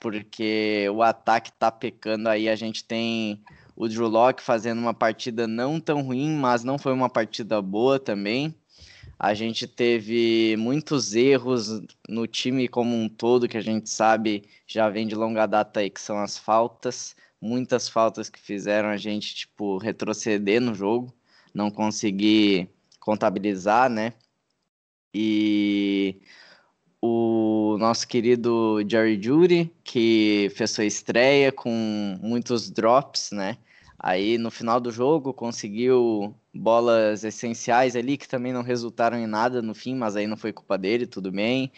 porque 0.00 0.86
o 0.92 1.02
ataque 1.02 1.50
tá 1.52 1.72
pecando 1.72 2.28
aí. 2.28 2.48
A 2.48 2.56
gente 2.56 2.84
tem 2.84 3.42
o 3.74 3.88
Drew 3.88 4.08
Locke 4.08 4.42
fazendo 4.42 4.78
uma 4.78 4.94
partida 4.94 5.46
não 5.46 5.80
tão 5.80 6.02
ruim, 6.02 6.30
mas 6.36 6.62
não 6.64 6.78
foi 6.78 6.92
uma 6.92 7.08
partida 7.08 7.62
boa 7.62 7.98
também. 7.98 8.54
A 9.18 9.34
gente 9.34 9.66
teve 9.66 10.56
muitos 10.56 11.14
erros 11.14 11.82
no 12.08 12.26
time 12.26 12.68
como 12.68 12.94
um 12.94 13.08
todo, 13.08 13.48
que 13.48 13.56
a 13.56 13.60
gente 13.60 13.90
sabe 13.90 14.44
já 14.66 14.88
vem 14.88 15.08
de 15.08 15.14
longa 15.16 15.44
data 15.46 15.80
aí, 15.80 15.90
que 15.90 16.00
são 16.00 16.18
as 16.18 16.38
faltas. 16.38 17.16
Muitas 17.40 17.88
faltas 17.88 18.30
que 18.30 18.38
fizeram 18.38 18.88
a 18.88 18.96
gente, 18.96 19.34
tipo, 19.34 19.78
retroceder 19.78 20.60
no 20.60 20.74
jogo, 20.74 21.12
não 21.52 21.70
conseguir 21.70 22.68
contabilizar, 23.00 23.90
né? 23.90 24.12
E 25.12 26.20
o 27.00 27.76
nosso 27.78 28.06
querido 28.06 28.78
Jerry 28.88 29.20
Judy, 29.20 29.72
que 29.82 30.50
fez 30.54 30.70
sua 30.70 30.84
estreia 30.84 31.50
com 31.50 32.18
muitos 32.22 32.70
drops, 32.70 33.30
né? 33.32 33.58
Aí 33.98 34.38
no 34.38 34.50
final 34.50 34.80
do 34.80 34.90
jogo 34.92 35.34
conseguiu 35.34 36.34
bolas 36.54 37.24
essenciais 37.24 37.96
ali 37.96 38.16
que 38.16 38.28
também 38.28 38.52
não 38.52 38.62
resultaram 38.62 39.18
em 39.18 39.26
nada 39.26 39.60
no 39.60 39.74
fim, 39.74 39.94
mas 39.96 40.16
aí 40.16 40.26
não 40.26 40.36
foi 40.36 40.52
culpa 40.52 40.78
dele, 40.78 41.06
tudo 41.06 41.32
bem. 41.32 41.72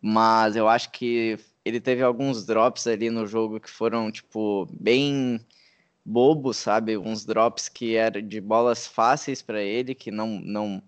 Mas 0.00 0.56
eu 0.56 0.68
acho 0.68 0.90
que 0.92 1.38
ele 1.64 1.80
teve 1.80 2.02
alguns 2.02 2.44
drops 2.44 2.86
ali 2.86 3.10
no 3.10 3.26
jogo 3.26 3.60
que 3.60 3.70
foram 3.70 4.10
tipo 4.12 4.66
bem 4.78 5.40
bobos, 6.04 6.56
sabe? 6.58 6.96
Uns 6.98 7.24
drops 7.24 7.68
que 7.68 7.96
eram 7.96 8.20
de 8.22 8.40
bolas 8.40 8.86
fáceis 8.86 9.42
para 9.42 9.62
ele, 9.62 9.94
que 9.94 10.10
não 10.10 10.40
não 10.40 10.82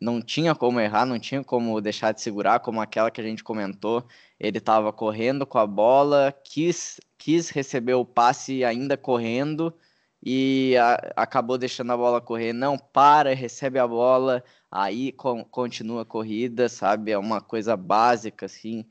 não 0.00 0.22
tinha 0.22 0.54
como 0.54 0.80
errar, 0.80 1.04
não 1.04 1.18
tinha 1.18 1.42
como 1.42 1.80
deixar 1.80 2.12
de 2.12 2.20
segurar, 2.20 2.60
como 2.60 2.80
aquela 2.80 3.10
que 3.10 3.20
a 3.20 3.24
gente 3.24 3.42
comentou. 3.42 4.06
Ele 4.38 4.58
estava 4.58 4.92
correndo 4.92 5.46
com 5.46 5.58
a 5.58 5.66
bola, 5.66 6.32
quis, 6.44 7.00
quis 7.16 7.50
receber 7.50 7.94
o 7.94 8.04
passe 8.04 8.64
ainda 8.64 8.96
correndo 8.96 9.74
e 10.22 10.76
a, 10.76 11.12
acabou 11.16 11.58
deixando 11.58 11.92
a 11.92 11.96
bola 11.96 12.20
correr. 12.20 12.52
Não 12.52 12.78
para, 12.78 13.34
recebe 13.34 13.78
a 13.78 13.86
bola, 13.86 14.44
aí 14.70 15.12
com, 15.12 15.44
continua 15.44 16.02
a 16.02 16.06
corrida, 16.06 16.68
sabe? 16.68 17.10
É 17.10 17.18
uma 17.18 17.40
coisa 17.40 17.76
básica, 17.76 18.46
assim, 18.46 18.84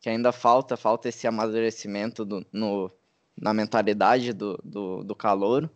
que 0.00 0.08
ainda 0.08 0.32
falta, 0.32 0.76
falta 0.76 1.08
esse 1.08 1.26
amadurecimento 1.26 2.24
do, 2.24 2.46
no, 2.52 2.90
na 3.36 3.52
mentalidade 3.52 4.32
do, 4.32 4.58
do, 4.64 5.02
do 5.04 5.14
calouro 5.16 5.70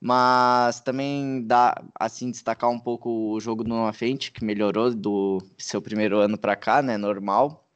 mas 0.00 0.80
também 0.80 1.42
dá 1.46 1.82
assim 1.98 2.30
destacar 2.30 2.70
um 2.70 2.80
pouco 2.80 3.32
o 3.32 3.40
jogo 3.40 3.62
do 3.62 3.92
Frente, 3.92 4.32
que 4.32 4.44
melhorou 4.44 4.94
do 4.94 5.42
seu 5.58 5.82
primeiro 5.82 6.18
ano 6.18 6.38
para 6.38 6.56
cá, 6.56 6.80
né, 6.80 6.96
normal. 6.96 7.66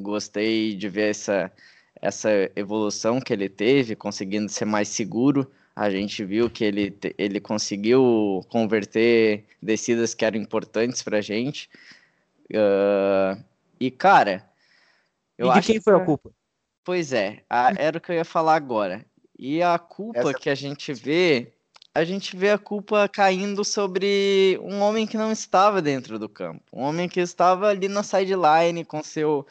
Gostei 0.00 0.74
de 0.74 0.88
ver 0.88 1.10
essa 1.10 1.52
essa 2.02 2.28
evolução 2.56 3.20
que 3.20 3.32
ele 3.32 3.48
teve, 3.48 3.94
conseguindo 3.94 4.50
ser 4.50 4.64
mais 4.64 4.88
seguro. 4.88 5.48
A 5.74 5.88
gente 5.88 6.24
viu 6.24 6.50
que 6.50 6.64
ele, 6.64 6.98
ele 7.16 7.40
conseguiu 7.40 8.44
converter 8.50 9.44
descidas 9.62 10.12
que 10.12 10.24
eram 10.24 10.36
importantes 10.36 11.00
para 11.00 11.18
a 11.18 11.20
gente. 11.20 11.70
Uh, 12.50 13.40
e, 13.78 13.88
cara. 13.88 14.44
Eu 15.38 15.48
e 15.48 15.54
de 15.54 15.62
quem 15.62 15.80
foi 15.80 15.94
a 15.94 16.00
culpa? 16.00 16.30
Pois 16.84 17.12
é, 17.12 17.44
a, 17.48 17.72
era 17.78 17.98
o 17.98 18.00
que 18.00 18.10
eu 18.10 18.16
ia 18.16 18.24
falar 18.24 18.56
agora. 18.56 19.06
E 19.44 19.60
a 19.60 19.76
culpa 19.76 20.20
Essa... 20.20 20.34
que 20.34 20.48
a 20.48 20.54
gente 20.54 20.94
vê, 20.94 21.52
a 21.92 22.04
gente 22.04 22.36
vê 22.36 22.50
a 22.50 22.58
culpa 22.58 23.08
caindo 23.08 23.64
sobre 23.64 24.56
um 24.62 24.78
homem 24.78 25.04
que 25.04 25.16
não 25.16 25.32
estava 25.32 25.82
dentro 25.82 26.16
do 26.16 26.28
campo. 26.28 26.62
Um 26.72 26.82
homem 26.82 27.08
que 27.08 27.18
estava 27.18 27.66
ali 27.66 27.88
na 27.88 28.04
sideline 28.04 28.84
com 28.84 29.02
seu 29.02 29.44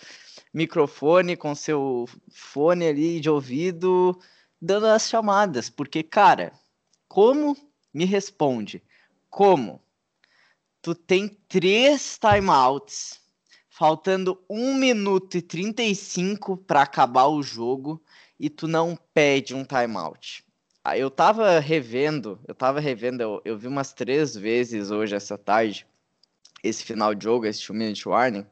microfone, 0.54 1.36
com 1.36 1.54
seu 1.54 2.08
fone 2.32 2.88
ali 2.88 3.20
de 3.20 3.30
ouvido, 3.30 4.18
dando 4.62 4.86
as 4.86 5.10
chamadas. 5.10 5.70
Porque, 5.70 6.02
cara, 6.02 6.54
como 7.10 7.58
me 7.94 8.06
responde? 8.06 8.82
Como? 9.30 9.82
Tu 10.82 10.96
tem 10.96 11.38
três 11.50 12.18
timeouts, 12.18 13.20
faltando 13.70 14.42
1 14.50 14.74
minuto 14.76 15.36
e 15.36 15.42
35 15.42 16.56
para 16.56 16.84
acabar 16.84 17.28
o 17.28 17.44
jogo 17.44 18.02
e 18.42 18.50
tu 18.50 18.68
não 18.68 18.98
pede 19.14 19.54
um 19.54 19.64
timeout. 19.64 20.44
Ah, 20.84 20.98
eu 20.98 21.12
tava 21.12 21.60
revendo, 21.60 22.40
eu 22.48 22.56
tava 22.56 22.80
revendo, 22.80 23.22
eu, 23.22 23.42
eu 23.46 23.56
vi 23.56 23.68
umas 23.68 23.94
três 23.94 24.36
vezes 24.36 24.90
hoje, 24.90 25.14
essa 25.14 25.38
tarde, 25.38 25.86
esse 26.64 26.84
final 26.84 27.14
de 27.14 27.24
jogo, 27.24 27.46
esse 27.46 27.64
two 27.64 27.76
minute 27.76 28.10
warning. 28.10 28.48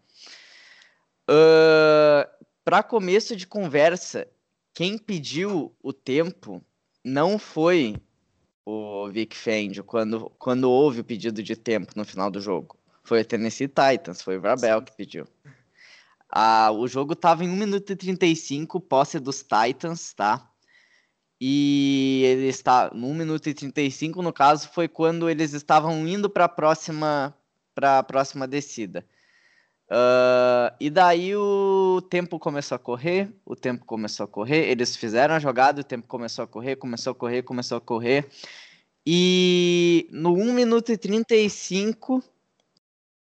Uh, 1.27 2.29
para 2.63 2.83
começo 2.83 3.35
de 3.35 3.47
conversa, 3.47 4.27
quem 4.75 4.95
pediu 4.95 5.75
o 5.81 5.91
tempo 5.91 6.63
não 7.03 7.39
foi 7.39 7.95
o 8.63 9.09
Vic 9.09 9.35
Fangio 9.35 9.83
quando, 9.83 10.29
quando 10.37 10.69
houve 10.69 11.01
o 11.01 11.03
pedido 11.03 11.41
de 11.41 11.55
tempo 11.55 11.93
no 11.95 12.05
final 12.05 12.29
do 12.29 12.39
jogo. 12.39 12.77
Foi 13.03 13.21
o 13.21 13.25
Tennessee 13.25 13.67
Titans, 13.67 14.21
foi 14.21 14.37
o 14.37 14.41
Vrabel 14.41 14.83
que 14.83 14.95
pediu. 14.95 15.25
Ah, 16.29 16.71
o 16.71 16.87
jogo 16.87 17.15
tava 17.15 17.43
em 17.43 17.49
1 17.49 17.55
minuto 17.55 17.91
e 17.91 17.95
35, 17.95 18.79
posse 18.79 19.19
dos 19.19 19.43
Titans, 19.43 20.13
tá? 20.13 20.49
E 21.41 22.21
ele 22.25 22.47
está 22.47 22.91
no 22.93 23.07
1 23.07 23.13
minuto 23.15 23.47
e 23.47 23.53
35, 23.53 24.21
no 24.21 24.33
caso, 24.33 24.69
foi 24.69 24.87
quando 24.87 25.29
eles 25.29 25.53
estavam 25.53 26.07
indo 26.07 26.29
para 26.29 26.45
a 26.45 26.49
próxima 26.49 27.33
para 27.73 27.99
a 27.99 28.03
próxima 28.03 28.47
descida. 28.47 29.05
Uh, 29.89 30.69
e 30.79 30.89
daí 30.89 31.35
o 31.35 32.01
tempo 32.09 32.37
começou 32.37 32.75
a 32.75 32.79
correr, 32.79 33.33
o 33.45 33.55
tempo 33.55 33.85
começou 33.85 34.25
a 34.25 34.27
correr, 34.27 34.69
eles 34.69 34.95
fizeram 34.95 35.33
a 35.33 35.39
jogada, 35.39 35.81
o 35.81 35.83
tempo 35.83 36.07
começou 36.07 36.43
a 36.43 36.47
correr, 36.47 36.75
começou 36.75 37.11
a 37.11 37.15
correr, 37.15 37.41
começou 37.41 37.77
a 37.77 37.81
correr. 37.81 38.29
E 39.05 40.07
no 40.11 40.33
1 40.33 40.53
minuto 40.53 40.91
e 40.91 40.97
35, 40.97 42.23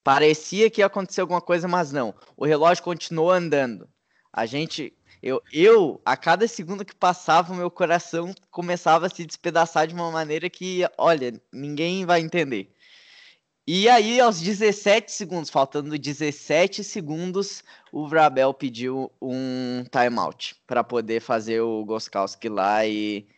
Parecia 0.05 0.68
que 0.68 0.80
ia 0.80 0.86
acontecer 0.86 1.20
alguma 1.20 1.40
coisa, 1.40 1.68
mas 1.68 1.92
não. 1.92 2.14
O 2.36 2.44
relógio 2.44 2.82
continuou 2.82 3.30
andando. 3.30 3.88
A 4.32 4.46
gente, 4.46 4.92
eu, 5.22 5.40
eu, 5.53 6.00
a 6.05 6.16
cada 6.16 6.48
segundo 6.48 6.84
que 6.84 6.94
passava, 6.94 7.53
o 7.53 7.57
meu 7.57 7.70
coração 7.70 8.34
começava 8.50 9.07
a 9.07 9.11
se 9.11 9.24
despedaçar 9.24 9.86
de 9.86 9.94
uma 9.94 10.11
maneira 10.11 10.50
que, 10.50 10.82
olha, 10.98 11.40
ninguém 11.53 12.05
vai 12.05 12.20
entender. 12.20 12.72
E 13.64 13.88
aí, 13.88 14.18
aos 14.20 14.40
17 14.40 15.12
segundos, 15.12 15.48
faltando 15.48 15.96
17 15.96 16.82
segundos, 16.82 17.62
o 17.92 18.09
Vrabel 18.09 18.53
pediu 18.53 19.12
um 19.20 19.84
timeout 19.84 20.57
para 20.66 20.82
poder 20.82 21.20
fazer 21.20 21.61
o 21.61 21.84
Goskowski 21.84 22.48
lá 22.48 22.84
e 22.84 23.28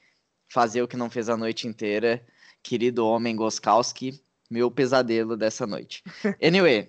fazer 0.48 0.80
o 0.80 0.88
que 0.88 0.96
não 0.96 1.10
fez 1.10 1.28
a 1.28 1.36
noite 1.36 1.68
inteira. 1.68 2.24
Querido 2.62 3.06
homem 3.06 3.36
Goskowski, 3.36 4.18
meu 4.54 4.70
pesadelo 4.70 5.36
dessa 5.36 5.66
noite. 5.66 6.00
Anyway, 6.40 6.88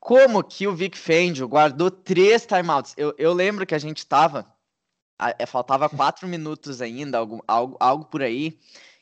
como 0.00 0.42
que 0.42 0.66
o 0.66 0.74
Vic 0.74 0.96
Fangio 0.96 1.46
guardou 1.46 1.90
três 1.90 2.46
timeouts? 2.46 2.94
Eu, 2.96 3.14
eu 3.18 3.34
lembro 3.34 3.66
que 3.66 3.74
a 3.74 3.78
gente 3.78 4.06
tava, 4.06 4.50
é, 5.38 5.44
faltava 5.44 5.90
quatro 5.90 6.26
minutos 6.26 6.80
ainda, 6.80 7.18
algo, 7.18 7.44
algo, 7.46 7.76
algo 7.78 8.04
por 8.06 8.22
aí, 8.22 8.58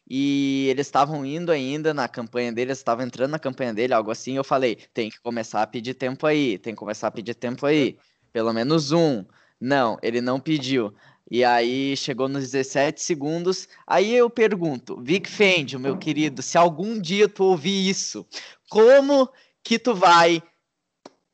e 0.08 0.66
eles 0.68 0.88
estavam 0.88 1.24
indo 1.24 1.52
ainda 1.52 1.94
na 1.94 2.08
campanha 2.08 2.52
dele, 2.52 2.72
estavam 2.72 3.06
entrando 3.06 3.30
na 3.30 3.38
campanha 3.38 3.72
dele, 3.72 3.94
algo 3.94 4.10
assim. 4.10 4.36
Eu 4.36 4.42
falei: 4.42 4.74
tem 4.92 5.08
que 5.08 5.20
começar 5.20 5.62
a 5.62 5.66
pedir 5.68 5.94
tempo 5.94 6.26
aí, 6.26 6.58
tem 6.58 6.74
que 6.74 6.78
começar 6.80 7.06
a 7.06 7.12
pedir 7.12 7.34
tempo 7.34 7.64
aí, 7.64 7.96
pelo 8.32 8.52
menos 8.52 8.90
um. 8.90 9.24
Não, 9.60 9.96
ele 10.02 10.20
não 10.20 10.40
pediu. 10.40 10.92
E 11.30 11.44
aí 11.44 11.96
chegou 11.96 12.28
nos 12.28 12.50
17 12.50 13.00
segundos. 13.00 13.68
Aí 13.86 14.12
eu 14.12 14.28
pergunto, 14.28 15.00
Vic 15.00 15.28
Fendi, 15.28 15.78
meu 15.78 15.96
querido, 15.96 16.42
se 16.42 16.58
algum 16.58 17.00
dia 17.00 17.28
tu 17.28 17.44
ouvir 17.44 17.88
isso, 17.88 18.26
como 18.68 19.30
que 19.62 19.78
tu 19.78 19.94
vai 19.94 20.42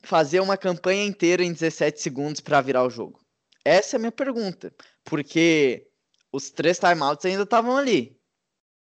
fazer 0.03 0.39
uma 0.39 0.55
campanha 0.55 1.03
inteira 1.03 1.43
em 1.43 1.51
17 1.51 1.99
segundos 1.99 2.41
para 2.41 2.61
virar 2.61 2.83
o 2.83 2.89
jogo? 2.89 3.19
Essa 3.65 3.95
é 3.95 3.97
a 3.97 3.99
minha 3.99 4.11
pergunta, 4.11 4.71
porque 5.03 5.87
os 6.31 6.51
três 6.51 6.77
timeouts 6.77 7.25
ainda 7.25 7.43
estavam 7.43 7.75
ali. 7.75 8.15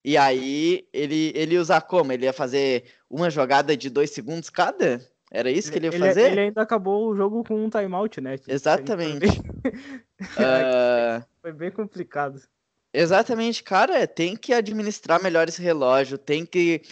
E 0.04 0.16
aí 0.16 0.86
ele 0.92 1.32
ele 1.34 1.58
usar 1.58 1.80
como? 1.82 2.12
Ele 2.12 2.24
ia 2.26 2.32
fazer 2.32 2.84
uma 3.08 3.30
jogada 3.30 3.76
de 3.76 3.90
dois 3.90 4.10
segundos 4.10 4.48
cada? 4.50 5.09
Era 5.30 5.50
isso 5.50 5.70
que 5.70 5.78
ele 5.78 5.86
ia 5.86 5.92
fazer? 5.92 6.32
Ele, 6.32 6.40
ainda 6.40 6.62
acabou 6.62 7.08
o 7.08 7.16
jogo 7.16 7.44
com 7.44 7.64
um 7.64 7.70
timeout, 7.70 8.20
né? 8.20 8.36
Tipo, 8.36 8.50
Exatamente. 8.50 9.26
uh... 9.26 11.24
Foi 11.40 11.52
bem 11.52 11.70
complicado. 11.70 12.40
Exatamente, 12.92 13.62
cara, 13.62 14.04
tem 14.06 14.36
que 14.36 14.52
administrar 14.52 15.22
melhor 15.22 15.48
esse 15.48 15.62
relógio, 15.62 16.18
tem 16.18 16.44
que 16.44 16.82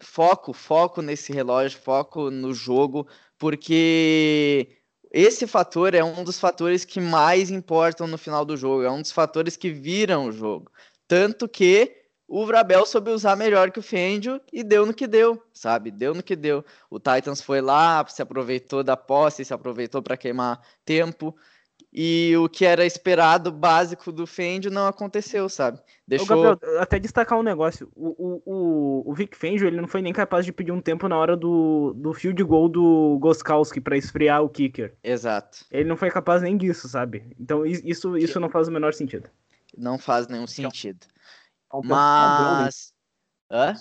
foco, 0.00 0.54
foco 0.54 1.02
nesse 1.02 1.32
relógio, 1.32 1.78
foco 1.78 2.30
no 2.30 2.54
jogo, 2.54 3.06
porque 3.38 4.68
esse 5.12 5.46
fator 5.46 5.94
é 5.94 6.02
um 6.02 6.24
dos 6.24 6.40
fatores 6.40 6.86
que 6.86 6.98
mais 6.98 7.50
importam 7.50 8.06
no 8.06 8.16
final 8.16 8.46
do 8.46 8.56
jogo, 8.56 8.82
é 8.82 8.90
um 8.90 9.02
dos 9.02 9.12
fatores 9.12 9.54
que 9.54 9.70
viram 9.70 10.28
o 10.28 10.32
jogo. 10.32 10.72
Tanto 11.06 11.46
que 11.46 12.01
o 12.34 12.46
Vrabel 12.46 12.86
soube 12.86 13.10
usar 13.10 13.36
melhor 13.36 13.70
que 13.70 13.78
o 13.78 13.82
Fendio 13.82 14.40
e 14.50 14.64
deu 14.64 14.86
no 14.86 14.94
que 14.94 15.06
deu, 15.06 15.42
sabe? 15.52 15.90
Deu 15.90 16.14
no 16.14 16.22
que 16.22 16.34
deu. 16.34 16.64
O 16.88 16.98
Titans 16.98 17.42
foi 17.42 17.60
lá, 17.60 18.02
se 18.08 18.22
aproveitou 18.22 18.82
da 18.82 18.96
posse, 18.96 19.44
se 19.44 19.52
aproveitou 19.52 20.00
para 20.00 20.16
queimar 20.16 20.58
tempo. 20.82 21.36
E 21.92 22.34
o 22.38 22.48
que 22.48 22.64
era 22.64 22.86
esperado, 22.86 23.52
básico 23.52 24.10
do 24.10 24.26
Fendio, 24.26 24.70
não 24.70 24.86
aconteceu, 24.86 25.46
sabe? 25.46 25.78
Deixou... 26.08 26.38
Ô, 26.38 26.42
Gabriel, 26.42 26.80
até 26.80 26.98
destacar 26.98 27.38
um 27.38 27.42
negócio. 27.42 27.92
O, 27.94 28.08
o, 28.08 28.42
o, 28.46 29.10
o 29.10 29.14
Vic 29.14 29.36
Fendio, 29.36 29.66
ele 29.66 29.78
não 29.78 29.86
foi 29.86 30.00
nem 30.00 30.14
capaz 30.14 30.46
de 30.46 30.54
pedir 30.54 30.72
um 30.72 30.80
tempo 30.80 31.06
na 31.08 31.18
hora 31.18 31.36
do, 31.36 31.92
do 31.94 32.14
field 32.14 32.42
goal 32.44 32.66
do 32.66 33.18
Goskowski 33.20 33.78
para 33.78 33.98
esfriar 33.98 34.42
o 34.42 34.48
kicker. 34.48 34.94
Exato. 35.04 35.66
Ele 35.70 35.86
não 35.86 35.98
foi 35.98 36.10
capaz 36.10 36.40
nem 36.40 36.56
disso, 36.56 36.88
sabe? 36.88 37.36
Então 37.38 37.66
isso, 37.66 38.16
isso 38.16 38.40
não 38.40 38.48
faz 38.48 38.68
o 38.68 38.72
menor 38.72 38.94
sentido. 38.94 39.28
Não 39.76 39.98
faz 39.98 40.28
nenhum 40.28 40.46
sentido. 40.46 41.06
Mas. 41.84 42.92
Hã? 43.50 43.74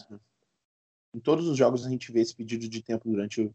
Em 1.13 1.19
todos 1.19 1.47
os 1.47 1.57
jogos 1.57 1.85
a 1.85 1.89
gente 1.89 2.11
vê 2.11 2.21
esse 2.21 2.35
pedido 2.35 2.67
de 2.69 2.81
tempo 2.81 3.09
durante 3.09 3.41
o. 3.41 3.53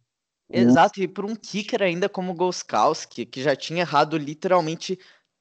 Exato, 0.49 1.01
e 1.03 1.09
por 1.09 1.25
um 1.25 1.35
kicker 1.35 1.83
ainda 1.83 2.09
como 2.09 2.31
o 2.31 2.35
Goskowski, 2.35 3.27
que 3.27 3.43
já 3.43 3.57
tinha 3.57 3.81
errado 3.81 4.17
literalmente 4.17 4.99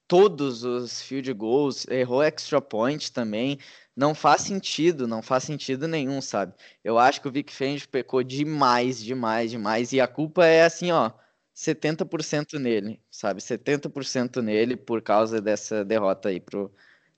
todos 0.07 0.63
os 0.63 1.01
field 1.01 1.31
goals, 1.33 1.85
errou 1.87 2.23
extra 2.23 2.59
point 2.61 3.11
também. 3.11 3.59
Não 3.95 4.13
faz 4.13 4.41
sentido, 4.41 5.07
não 5.07 5.21
faz 5.21 5.43
sentido 5.43 5.87
nenhum, 5.87 6.21
sabe? 6.21 6.53
Eu 6.83 6.97
acho 6.97 7.21
que 7.21 7.27
o 7.27 7.31
Vic 7.31 7.53
Fangio 7.53 7.87
pecou 7.87 8.23
demais, 8.23 9.03
demais, 9.03 9.51
demais. 9.51 9.93
E 9.93 10.01
a 10.01 10.07
culpa 10.07 10.45
é 10.45 10.63
assim, 10.63 10.91
ó, 10.91 11.11
70% 11.53 12.59
nele, 12.59 13.01
sabe? 13.09 13.41
70% 13.41 14.41
nele 14.41 14.75
por 14.75 15.01
causa 15.01 15.41
dessa 15.41 15.85
derrota 15.85 16.29
aí 16.29 16.39
pro 16.39 16.73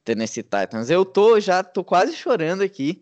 Tennessee 0.07 0.43
Titans. 0.43 0.89
Eu 0.89 1.03
tô 1.03 1.37
já 1.39 1.61
tô 1.61 1.83
quase 1.83 2.15
chorando 2.15 2.63
aqui 2.63 3.01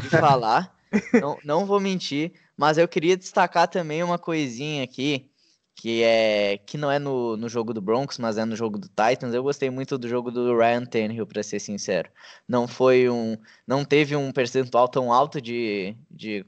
de 0.00 0.08
falar, 0.08 0.72
não, 1.20 1.38
não 1.44 1.66
vou 1.66 1.80
mentir, 1.80 2.32
mas 2.56 2.78
eu 2.78 2.86
queria 2.86 3.16
destacar 3.16 3.66
também 3.66 4.04
uma 4.04 4.18
coisinha 4.18 4.84
aqui 4.84 5.28
que 5.74 6.04
é 6.04 6.60
que 6.64 6.78
não 6.78 6.88
é 6.88 7.00
no, 7.00 7.36
no 7.36 7.48
jogo 7.48 7.74
do 7.74 7.80
Broncos, 7.82 8.18
mas 8.18 8.38
é 8.38 8.44
no 8.44 8.54
jogo 8.54 8.78
do 8.78 8.88
Titans. 8.88 9.34
Eu 9.34 9.42
gostei 9.42 9.68
muito 9.68 9.98
do 9.98 10.08
jogo 10.08 10.30
do 10.30 10.56
Ryan 10.56 10.84
Tannehill, 10.84 11.26
para 11.26 11.42
ser 11.42 11.58
sincero. 11.58 12.08
Não 12.48 12.68
foi 12.68 13.10
um, 13.10 13.36
não 13.66 13.84
teve 13.84 14.14
um 14.14 14.30
percentual 14.30 14.86
tão 14.86 15.12
alto 15.12 15.40
de, 15.40 15.96
de, 16.08 16.46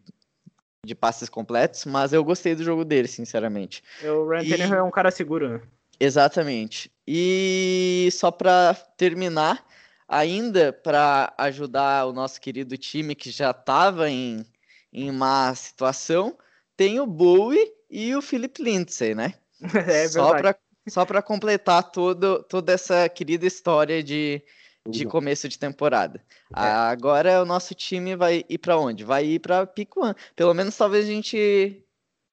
de 0.85 0.95
passes 0.95 1.29
completos, 1.29 1.85
mas 1.85 2.13
eu 2.13 2.23
gostei 2.23 2.55
do 2.55 2.63
jogo 2.63 2.85
dele, 2.85 3.09
sinceramente. 3.09 3.83
O 4.05 4.29
Ryan 4.29 4.43
e... 4.45 4.51
Tannehill 4.51 4.77
é 4.77 4.83
um 4.85 4.93
cara 4.93 5.11
seguro, 5.11 5.49
né? 5.49 5.61
Exatamente. 5.99 6.91
E 7.07 8.09
só 8.13 8.31
para 8.31 8.75
terminar, 8.97 9.67
ainda 10.09 10.73
para 10.73 11.33
ajudar 11.39 12.07
o 12.07 12.13
nosso 12.13 12.41
querido 12.41 12.77
time 12.77 13.15
que 13.15 13.31
já 13.31 13.51
estava 13.51 14.09
em, 14.11 14.45
em 14.93 15.11
má 15.11 15.55
situação, 15.55 16.37
tem 16.77 17.01
o 17.01 17.07
Bowie 17.07 17.73
e 17.91 18.15
o 18.15 18.23
Philip 18.23 18.63
Lindsay, 18.63 19.15
né? 19.15 19.35
É 19.87 20.07
só 20.09 20.31
para 20.37 20.57
só 20.89 21.05
para 21.05 21.21
completar 21.21 21.91
todo, 21.91 22.45
toda 22.45 22.73
essa 22.73 23.09
querida 23.09 23.45
história 23.45 24.03
de, 24.05 24.41
de 24.89 25.05
começo 25.05 25.49
de 25.49 25.59
temporada. 25.59 26.23
É. 26.55 26.61
Agora 26.61 27.43
o 27.43 27.45
nosso 27.45 27.75
time 27.75 28.15
vai 28.15 28.45
ir 28.49 28.59
para 28.59 28.79
onde? 28.79 29.03
Vai 29.03 29.25
ir 29.25 29.41
para 29.41 29.67
pick 29.67 29.97
one. 29.97 30.15
Pelo 30.37 30.55
menos 30.55 30.77
talvez 30.77 31.05
a 31.05 31.09
gente 31.09 31.85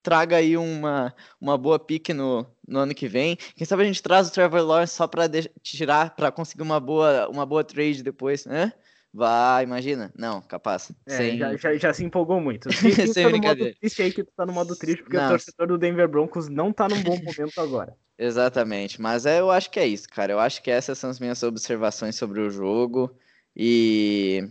traga 0.03 0.35
aí 0.35 0.57
uma, 0.57 1.15
uma 1.39 1.57
boa 1.57 1.79
pick 1.79 2.09
no, 2.09 2.45
no 2.67 2.79
ano 2.79 2.93
que 2.93 3.07
vem. 3.07 3.37
Quem 3.55 3.65
sabe 3.65 3.83
a 3.83 3.85
gente 3.85 4.03
traz 4.03 4.27
o 4.27 4.33
Trevor 4.33 4.61
Lawrence 4.61 4.93
só 4.93 5.07
para 5.07 5.23
tirar, 5.61 6.13
para 6.15 6.31
conseguir 6.31 6.61
uma 6.61 6.79
boa, 6.79 7.27
uma 7.29 7.45
boa 7.45 7.63
trade 7.63 8.03
depois, 8.03 8.45
né? 8.45 8.73
Vai, 9.13 9.63
imagina. 9.63 10.11
Não, 10.17 10.41
capaz. 10.41 10.91
É, 11.05 11.17
Sem... 11.17 11.37
já, 11.37 11.55
já, 11.55 11.75
já, 11.75 11.93
se 11.93 12.03
empolgou 12.03 12.41
muito. 12.41 12.67
Sem 12.73 13.23
tá 13.23 13.29
brincadeira. 13.29 13.75
triste 13.79 14.01
aí 14.01 14.11
que 14.11 14.23
tu 14.23 14.31
tá 14.35 14.43
no 14.45 14.51
modo 14.51 14.75
triste, 14.75 15.03
porque 15.03 15.17
não. 15.17 15.27
o 15.27 15.29
torcedor 15.29 15.67
do 15.67 15.77
Denver 15.77 16.07
Broncos 16.07 16.49
não 16.49 16.73
tá 16.73 16.89
num 16.89 17.01
bom 17.03 17.17
momento 17.17 17.61
agora. 17.61 17.95
Exatamente, 18.17 19.01
mas 19.01 19.25
é, 19.25 19.39
eu 19.39 19.49
acho 19.49 19.69
que 19.69 19.79
é 19.79 19.87
isso, 19.87 20.07
cara. 20.09 20.31
Eu 20.31 20.39
acho 20.39 20.61
que 20.61 20.71
essas 20.71 20.97
são 20.97 21.09
as 21.09 21.19
minhas 21.19 21.41
observações 21.43 22.15
sobre 22.15 22.41
o 22.41 22.49
jogo. 22.49 23.15
E 23.55 24.49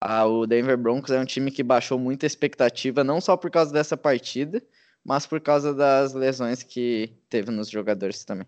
a, 0.00 0.26
o 0.26 0.46
Denver 0.46 0.76
Broncos 0.76 1.10
é 1.10 1.18
um 1.18 1.24
time 1.24 1.50
que 1.50 1.62
baixou 1.62 1.98
muita 1.98 2.26
expectativa, 2.26 3.02
não 3.02 3.20
só 3.20 3.38
por 3.38 3.50
causa 3.50 3.72
dessa 3.72 3.96
partida, 3.96 4.62
mas 5.04 5.26
por 5.26 5.40
causa 5.40 5.74
das 5.74 6.14
lesões 6.14 6.62
que 6.62 7.12
teve 7.28 7.50
nos 7.50 7.68
jogadores 7.68 8.24
também. 8.24 8.46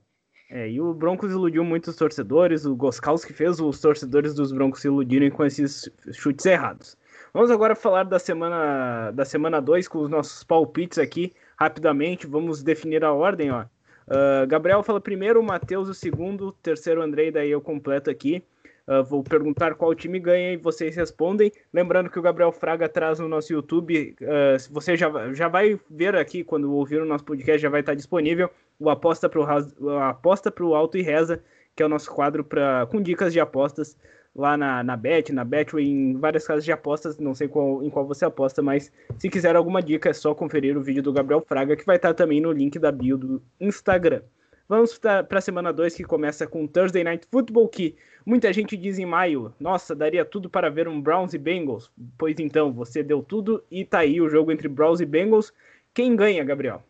É, 0.48 0.70
e 0.70 0.80
o 0.80 0.94
Broncos 0.94 1.32
iludiu 1.32 1.64
muitos 1.64 1.96
torcedores, 1.96 2.64
o 2.64 2.76
Goskowski 2.76 3.32
fez 3.32 3.58
os 3.60 3.80
torcedores 3.80 4.32
dos 4.32 4.52
Broncos 4.52 4.80
se 4.80 4.86
iludirem 4.86 5.28
com 5.28 5.44
esses 5.44 5.90
chutes 6.12 6.46
errados. 6.46 6.96
Vamos 7.34 7.50
agora 7.50 7.74
falar 7.74 8.04
da 8.04 8.18
semana 8.18 9.10
da 9.10 9.24
semana 9.24 9.60
2 9.60 9.88
com 9.88 9.98
os 9.98 10.08
nossos 10.08 10.44
palpites 10.44 10.98
aqui, 10.98 11.32
rapidamente, 11.58 12.26
vamos 12.26 12.62
definir 12.62 13.04
a 13.04 13.12
ordem, 13.12 13.50
ó. 13.50 13.64
Uh, 14.06 14.46
Gabriel 14.46 14.84
fala 14.84 15.00
primeiro, 15.00 15.42
Matheus 15.42 15.88
o 15.88 15.94
segundo, 15.94 16.52
terceiro 16.62 17.02
Andrei, 17.02 17.32
daí 17.32 17.50
eu 17.50 17.60
completo 17.60 18.08
aqui. 18.08 18.42
Uh, 18.88 19.02
vou 19.02 19.22
perguntar 19.22 19.74
qual 19.74 19.94
time 19.94 20.20
ganha 20.20 20.52
e 20.52 20.56
vocês 20.56 20.94
respondem. 20.94 21.50
Lembrando 21.72 22.08
que 22.08 22.18
o 22.18 22.22
Gabriel 22.22 22.52
Fraga 22.52 22.88
traz 22.88 23.18
no 23.18 23.28
nosso 23.28 23.52
YouTube. 23.52 24.14
Uh, 24.20 24.72
você 24.72 24.96
já, 24.96 25.32
já 25.32 25.48
vai 25.48 25.78
ver 25.90 26.14
aqui, 26.14 26.44
quando 26.44 26.72
ouvir 26.72 27.00
o 27.00 27.04
nosso 27.04 27.24
podcast, 27.24 27.60
já 27.60 27.68
vai 27.68 27.80
estar 27.80 27.94
disponível 27.94 28.48
o 28.78 28.90
Aposta 28.90 29.28
para 29.28 30.64
o 30.64 30.74
Alto 30.74 30.98
e 30.98 31.02
Reza, 31.02 31.42
que 31.74 31.82
é 31.82 31.86
o 31.86 31.88
nosso 31.88 32.10
quadro 32.10 32.44
pra, 32.44 32.86
com 32.86 33.00
dicas 33.00 33.32
de 33.32 33.40
apostas 33.40 33.96
lá 34.34 34.56
na, 34.56 34.82
na 34.82 34.96
Bet, 34.96 35.32
na 35.32 35.44
Betway, 35.44 35.86
em 35.86 36.18
várias 36.18 36.46
casas 36.46 36.64
de 36.64 36.70
apostas, 36.70 37.18
não 37.18 37.34
sei 37.34 37.48
qual, 37.48 37.82
em 37.82 37.88
qual 37.88 38.06
você 38.06 38.26
aposta, 38.26 38.60
mas 38.60 38.92
se 39.18 39.30
quiser 39.30 39.56
alguma 39.56 39.82
dica 39.82 40.10
é 40.10 40.12
só 40.12 40.34
conferir 40.34 40.76
o 40.76 40.82
vídeo 40.82 41.02
do 41.02 41.12
Gabriel 41.12 41.40
Fraga, 41.40 41.74
que 41.74 41.86
vai 41.86 41.96
estar 41.96 42.12
também 42.12 42.40
no 42.40 42.52
link 42.52 42.78
da 42.78 42.92
bio 42.92 43.16
do 43.16 43.42
Instagram. 43.58 44.20
Vamos 44.68 44.98
para 44.98 45.26
a 45.30 45.40
semana 45.40 45.72
2, 45.72 45.94
que 45.94 46.02
começa 46.02 46.46
com 46.46 46.66
Thursday 46.66 47.04
Night 47.04 47.26
Football, 47.30 47.68
que 47.68 47.96
muita 48.24 48.52
gente 48.52 48.76
diz 48.76 48.98
em 48.98 49.06
maio, 49.06 49.54
nossa, 49.60 49.94
daria 49.94 50.24
tudo 50.24 50.50
para 50.50 50.68
ver 50.68 50.88
um 50.88 51.00
Browns 51.00 51.34
e 51.34 51.38
Bengals. 51.38 51.90
Pois 52.18 52.36
então, 52.40 52.72
você 52.72 53.02
deu 53.02 53.22
tudo 53.22 53.62
e 53.70 53.84
tá 53.84 54.00
aí 54.00 54.20
o 54.20 54.28
jogo 54.28 54.50
entre 54.50 54.66
Browns 54.66 55.00
e 55.00 55.06
Bengals. 55.06 55.52
Quem 55.94 56.16
ganha, 56.16 56.42
Gabriel? 56.42 56.82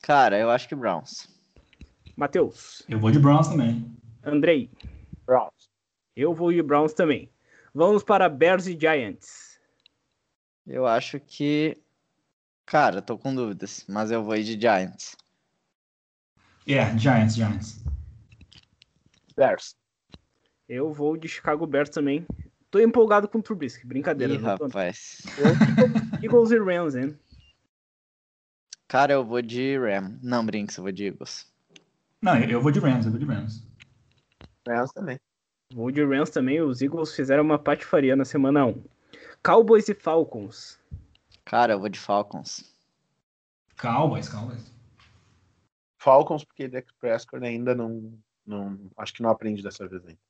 Cara, 0.00 0.38
eu 0.38 0.50
acho 0.50 0.66
que 0.66 0.74
Browns. 0.74 1.28
Matheus. 2.16 2.82
Eu 2.88 2.98
vou 2.98 3.10
de 3.10 3.18
Browns 3.18 3.48
também. 3.48 3.84
Andrei. 4.24 4.70
Browns. 5.26 5.68
Eu 6.16 6.32
vou 6.32 6.52
de 6.52 6.62
Browns 6.62 6.94
também. 6.94 7.30
Vamos 7.74 8.02
para 8.02 8.28
Bears 8.28 8.66
e 8.66 8.78
Giants. 8.78 9.58
Eu 10.66 10.86
acho 10.86 11.20
que. 11.20 11.76
Cara, 12.64 13.02
tô 13.02 13.18
com 13.18 13.34
dúvidas, 13.34 13.84
mas 13.88 14.10
eu 14.10 14.22
vou 14.22 14.36
ir 14.36 14.44
de 14.44 14.58
Giants. 14.58 15.16
Yeah, 16.66 16.96
Giants, 16.96 17.34
Giants. 17.34 17.84
Bears. 19.36 19.76
Eu 20.68 20.92
vou 20.92 21.16
de 21.16 21.28
Chicago 21.28 21.66
Bears 21.66 21.90
também. 21.90 22.26
Tô 22.70 22.80
empolgado 22.80 23.28
com 23.28 23.38
o 23.38 23.42
Trubisky, 23.42 23.86
brincadeira. 23.86 24.32
Ih, 24.32 24.38
rapaz. 24.38 25.22
Eagles 26.22 26.50
e 26.50 26.58
Rams, 26.58 26.96
hein? 26.96 27.18
Cara, 28.88 29.12
eu 29.12 29.24
vou 29.24 29.42
de 29.42 29.78
Ram. 29.78 30.18
Não, 30.22 30.44
Brinks, 30.44 30.76
eu 30.76 30.82
vou 30.82 30.92
de 30.92 31.04
Eagles. 31.06 31.46
Não, 32.22 32.38
eu 32.38 32.60
vou 32.60 32.70
de 32.70 32.80
Rams, 32.80 33.04
eu 33.04 33.12
vou 33.12 33.20
de 33.20 33.26
Rams. 33.26 33.62
Rams 34.66 34.92
também. 34.92 35.20
Vou 35.72 35.90
de 35.90 36.04
Rams 36.04 36.30
também. 36.30 36.60
Os 36.62 36.80
Eagles 36.80 37.14
fizeram 37.14 37.44
uma 37.44 37.58
patifaria 37.58 38.16
na 38.16 38.24
semana 38.24 38.64
1. 38.66 38.82
Cowboys 39.42 39.88
e 39.88 39.94
Falcons. 39.94 40.78
Cara, 41.44 41.74
eu 41.74 41.80
vou 41.80 41.88
de 41.88 41.98
Falcons. 41.98 42.72
Cowboys, 43.76 44.28
Cowboys. 44.28 44.73
Falcons, 46.04 46.44
porque 46.44 46.68
Dak 46.68 46.86
Prescott 47.00 47.42
ainda 47.42 47.74
não, 47.74 48.12
não. 48.46 48.78
Acho 48.98 49.14
que 49.14 49.22
não 49.22 49.30
aprende 49.30 49.62
dessa 49.62 49.88
vez 49.88 50.04
ainda. 50.04 50.20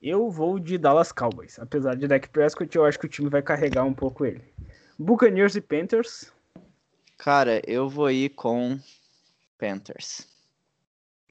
Eu 0.00 0.30
vou 0.30 0.60
de 0.60 0.78
Dallas 0.78 1.10
Cowboys. 1.10 1.58
Apesar 1.58 1.96
de 1.96 2.06
Dak 2.06 2.28
Prescott, 2.28 2.76
eu 2.76 2.84
acho 2.84 2.98
que 2.98 3.06
o 3.06 3.08
time 3.08 3.28
vai 3.28 3.42
carregar 3.42 3.84
um 3.84 3.92
pouco 3.92 4.24
ele. 4.24 4.44
Buccaneers 4.96 5.56
e 5.56 5.60
Panthers. 5.60 6.32
Cara, 7.18 7.60
eu 7.66 7.88
vou 7.88 8.10
ir 8.10 8.28
com 8.30 8.78
Panthers. 9.58 10.28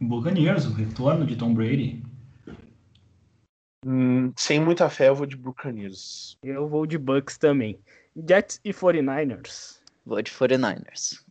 Buccaneers, 0.02 0.66
o 0.66 0.74
retorno 0.74 1.26
de 1.26 1.38
Tom 1.38 1.54
Brady. 1.54 2.04
Hum, 3.86 4.34
sem 4.36 4.60
muita 4.60 4.90
fé, 4.90 5.10
eu 5.10 5.16
vou 5.16 5.26
de 5.26 5.38
Buccaneers. 5.38 6.38
Eu 6.44 6.68
vou 6.68 6.86
de 6.86 6.98
Bucks 6.98 7.38
também. 7.38 7.80
Jets 8.28 8.60
e 8.66 8.74
49ers. 8.74 9.80
Vou 10.06 10.22
de 10.22 10.32
49ers. 10.32 11.24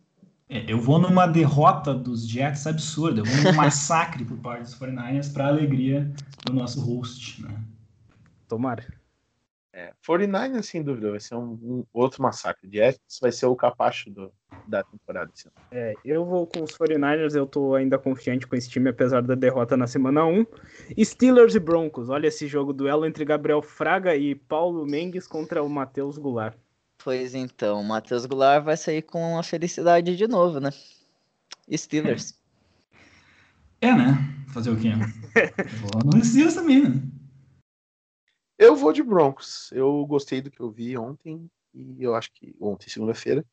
É, 0.52 0.70
eu 0.70 0.78
vou 0.78 0.98
numa 0.98 1.26
derrota 1.26 1.94
dos 1.94 2.28
Jets 2.28 2.66
absurda. 2.66 3.22
Eu 3.22 3.24
vou 3.24 3.42
num 3.42 3.56
massacre 3.56 4.22
por 4.22 4.36
parte 4.36 4.64
dos 4.64 4.78
49ers 4.78 5.32
para 5.32 5.46
alegria 5.46 6.12
do 6.44 6.52
nosso 6.52 6.78
host. 6.82 7.42
Né? 7.42 7.58
Tomara. 8.46 8.84
É, 9.72 9.94
49ers, 10.06 10.64
sem 10.64 10.82
dúvida, 10.82 11.10
vai 11.10 11.20
ser 11.20 11.36
um, 11.36 11.52
um 11.62 11.84
outro 11.90 12.22
massacre. 12.22 12.68
Jets 12.70 13.18
vai 13.18 13.32
ser 13.32 13.46
o 13.46 13.56
capacho 13.56 14.10
do, 14.10 14.30
da 14.68 14.82
temporada. 14.82 15.30
Assim. 15.32 15.48
É, 15.70 15.94
eu 16.04 16.26
vou 16.26 16.46
com 16.46 16.62
os 16.62 16.72
49ers, 16.72 17.34
eu 17.34 17.46
tô 17.46 17.74
ainda 17.74 17.98
confiante 17.98 18.46
com 18.46 18.54
esse 18.54 18.68
time, 18.68 18.90
apesar 18.90 19.22
da 19.22 19.34
derrota 19.34 19.74
na 19.74 19.86
semana 19.86 20.26
1. 20.26 20.44
Steelers 21.02 21.54
e 21.54 21.58
Broncos, 21.58 22.10
olha 22.10 22.26
esse 22.26 22.46
jogo, 22.46 22.74
duelo 22.74 23.06
entre 23.06 23.24
Gabriel 23.24 23.62
Fraga 23.62 24.14
e 24.14 24.34
Paulo 24.34 24.84
Mendes 24.84 25.26
contra 25.26 25.62
o 25.62 25.70
Matheus 25.70 26.18
Goulart. 26.18 26.58
Pois 27.04 27.34
então, 27.34 27.80
o 27.80 27.84
Matheus 27.84 28.26
Goulart 28.26 28.64
vai 28.64 28.76
sair 28.76 29.02
com 29.02 29.36
a 29.36 29.42
felicidade 29.42 30.16
de 30.16 30.28
novo, 30.28 30.60
né? 30.60 30.70
Steelers. 31.74 32.40
É, 33.80 33.92
né? 33.92 34.14
Fazer 34.52 34.70
o 34.70 34.78
quê? 34.78 34.90
Vou 35.80 36.04
no 36.04 36.24
Steelers 36.24 36.54
também, 36.54 36.82
né? 36.82 37.02
Eu 38.56 38.76
vou 38.76 38.92
de 38.92 39.02
Broncos. 39.02 39.72
Eu 39.72 40.06
gostei 40.06 40.40
do 40.40 40.48
que 40.48 40.60
eu 40.60 40.70
vi 40.70 40.96
ontem 40.96 41.50
e 41.74 42.04
eu 42.04 42.14
acho 42.14 42.30
que 42.32 42.54
ontem, 42.60 42.88
segunda-feira. 42.88 43.44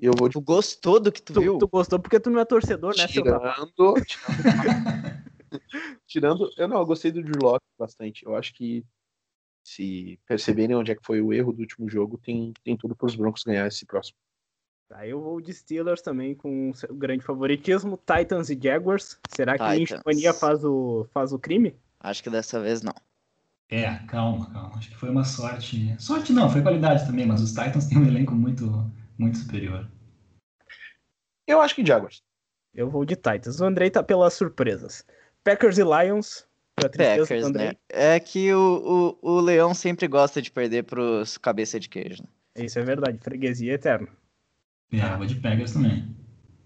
E 0.00 0.06
eu 0.06 0.12
vou 0.16 0.28
de... 0.28 0.32
Tu 0.32 0.40
gostou 0.40 0.98
do 0.98 1.12
que 1.12 1.20
tu, 1.20 1.34
tu, 1.34 1.40
viu? 1.40 1.58
Tu 1.58 1.68
gostou 1.68 1.98
porque 1.98 2.18
tu 2.18 2.30
não 2.30 2.40
é 2.40 2.44
torcedor, 2.46 2.96
né, 2.96 3.06
tirando, 3.06 3.40
tirando, 3.66 4.06
tirando, 6.06 6.50
eu 6.56 6.66
não, 6.66 6.78
eu 6.78 6.86
gostei 6.86 7.12
do 7.12 7.22
Drew 7.22 7.42
Locke 7.42 7.66
bastante. 7.78 8.24
Eu 8.24 8.34
acho 8.34 8.54
que 8.54 8.82
se 9.64 10.20
perceberem 10.26 10.76
onde 10.76 10.92
é 10.92 10.94
que 10.94 11.04
foi 11.04 11.22
o 11.22 11.32
erro 11.32 11.52
do 11.52 11.60
último 11.60 11.88
jogo, 11.88 12.18
tem, 12.18 12.52
tem 12.62 12.76
tudo 12.76 12.94
para 12.94 13.06
os 13.06 13.16
Broncos 13.16 13.42
ganhar 13.42 13.66
esse 13.66 13.86
próximo. 13.86 14.18
Tá, 14.88 15.06
eu 15.06 15.20
vou 15.20 15.40
de 15.40 15.52
Steelers 15.54 16.02
também 16.02 16.34
com 16.34 16.70
um 16.70 16.98
grande 16.98 17.24
favoritismo. 17.24 17.96
Titans 17.98 18.50
e 18.50 18.60
Jaguars. 18.60 19.18
Será 19.34 19.56
que 19.56 19.78
Titans. 19.78 20.02
Lynch 20.06 20.38
faz 20.38 20.62
o, 20.62 21.06
faz 21.12 21.32
o 21.32 21.38
crime? 21.38 21.74
Acho 21.98 22.22
que 22.22 22.28
dessa 22.28 22.60
vez 22.60 22.82
não. 22.82 22.94
É, 23.70 23.94
calma, 24.06 24.50
calma. 24.52 24.76
Acho 24.76 24.90
que 24.90 24.96
foi 24.96 25.08
uma 25.08 25.24
sorte. 25.24 25.96
Sorte 25.98 26.32
não, 26.32 26.50
foi 26.50 26.60
qualidade 26.60 27.06
também, 27.06 27.26
mas 27.26 27.40
os 27.40 27.50
Titans 27.50 27.86
têm 27.88 27.98
um 27.98 28.06
elenco 28.06 28.34
muito, 28.34 28.90
muito 29.16 29.38
superior. 29.38 29.90
Eu 31.46 31.60
acho 31.62 31.74
que 31.74 31.84
Jaguars. 31.84 32.22
Eu 32.74 32.90
vou 32.90 33.06
de 33.06 33.16
Titans. 33.16 33.60
O 33.60 33.64
Andrei 33.64 33.90
tá 33.90 34.02
pelas 34.02 34.34
surpresas. 34.34 35.06
Packers 35.42 35.78
e 35.78 35.82
Lions. 35.82 36.46
Packers, 36.74 37.50
né? 37.50 37.74
É 37.88 38.18
que 38.18 38.52
o, 38.52 39.18
o, 39.22 39.36
o 39.36 39.40
Leão 39.40 39.72
sempre 39.74 40.08
gosta 40.08 40.42
de 40.42 40.50
perder 40.50 40.84
pros 40.84 41.38
cabeça 41.38 41.78
de 41.78 41.88
queijo. 41.88 42.22
né? 42.22 42.64
Isso 42.64 42.78
é 42.78 42.82
verdade. 42.82 43.18
Freguesia 43.18 43.74
eterna. 43.74 44.08
É, 44.92 45.16
vou 45.16 45.26
de 45.26 45.36
Packers 45.36 45.72
também. 45.72 46.04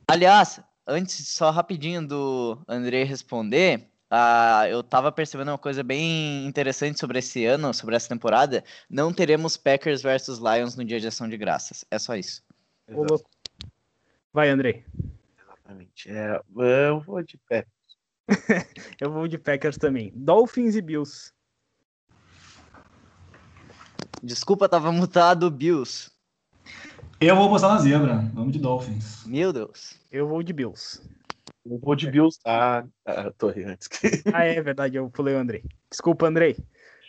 Aliás, 0.09 0.61
antes, 0.87 1.29
só 1.29 1.51
rapidinho 1.51 2.07
do 2.07 2.59
André 2.67 3.05
responder, 3.05 3.89
ah, 4.11 4.67
eu 4.69 4.83
tava 4.83 5.13
percebendo 5.13 5.51
uma 5.51 5.59
coisa 5.59 5.83
bem 5.83 6.47
interessante 6.47 6.99
sobre 6.99 7.19
esse 7.19 7.45
ano, 7.45 7.75
sobre 7.75 7.95
essa 7.95 8.09
temporada. 8.09 8.65
Não 8.89 9.13
teremos 9.13 9.57
Packers 9.57 10.03
versus 10.03 10.39
Lions 10.39 10.77
no 10.77 10.85
dia 10.85 10.99
de 10.99 11.07
ação 11.07 11.29
de 11.29 11.37
graças. 11.37 11.85
É 11.91 11.99
só 11.99 12.17
isso. 12.17 12.43
Vai, 14.33 14.49
Andrei. 14.49 14.85
Exatamente. 15.39 16.11
É, 16.11 16.41
eu 16.89 17.01
vou 17.01 17.23
de 17.23 17.37
pé. 17.49 17.67
Eu 19.01 19.11
vou 19.13 19.27
de 19.27 19.39
Packers 19.39 19.77
também. 19.77 20.13
Dolphins 20.15 20.75
e 20.77 20.83
Bills. 20.83 21.33
Desculpa, 24.23 24.69
tava 24.69 24.93
mutado, 24.93 25.51
Bills. 25.51 26.11
Eu 27.21 27.35
vou 27.37 27.49
postar 27.49 27.69
na 27.69 27.79
zebra. 27.79 28.19
Vamos 28.35 28.53
de 28.53 28.59
Dolphins. 28.59 29.25
Meu 29.27 29.53
Deus. 29.53 29.95
Eu 30.11 30.29
vou 30.29 30.43
de 30.43 30.53
Bills. 30.53 31.01
Eu 31.65 31.79
vou 31.79 31.95
de 31.95 32.11
Bills. 32.11 32.39
Ah, 32.45 32.85
ah 33.07 33.31
Torre 33.37 33.65
antes. 33.65 33.89
Ah, 34.33 34.45
é 34.45 34.61
verdade, 34.61 34.97
eu 34.97 35.11
pulei 35.11 35.35
o 35.35 35.39
Andrei. 35.39 35.65
Desculpa, 35.91 36.27
Andrei. 36.27 36.57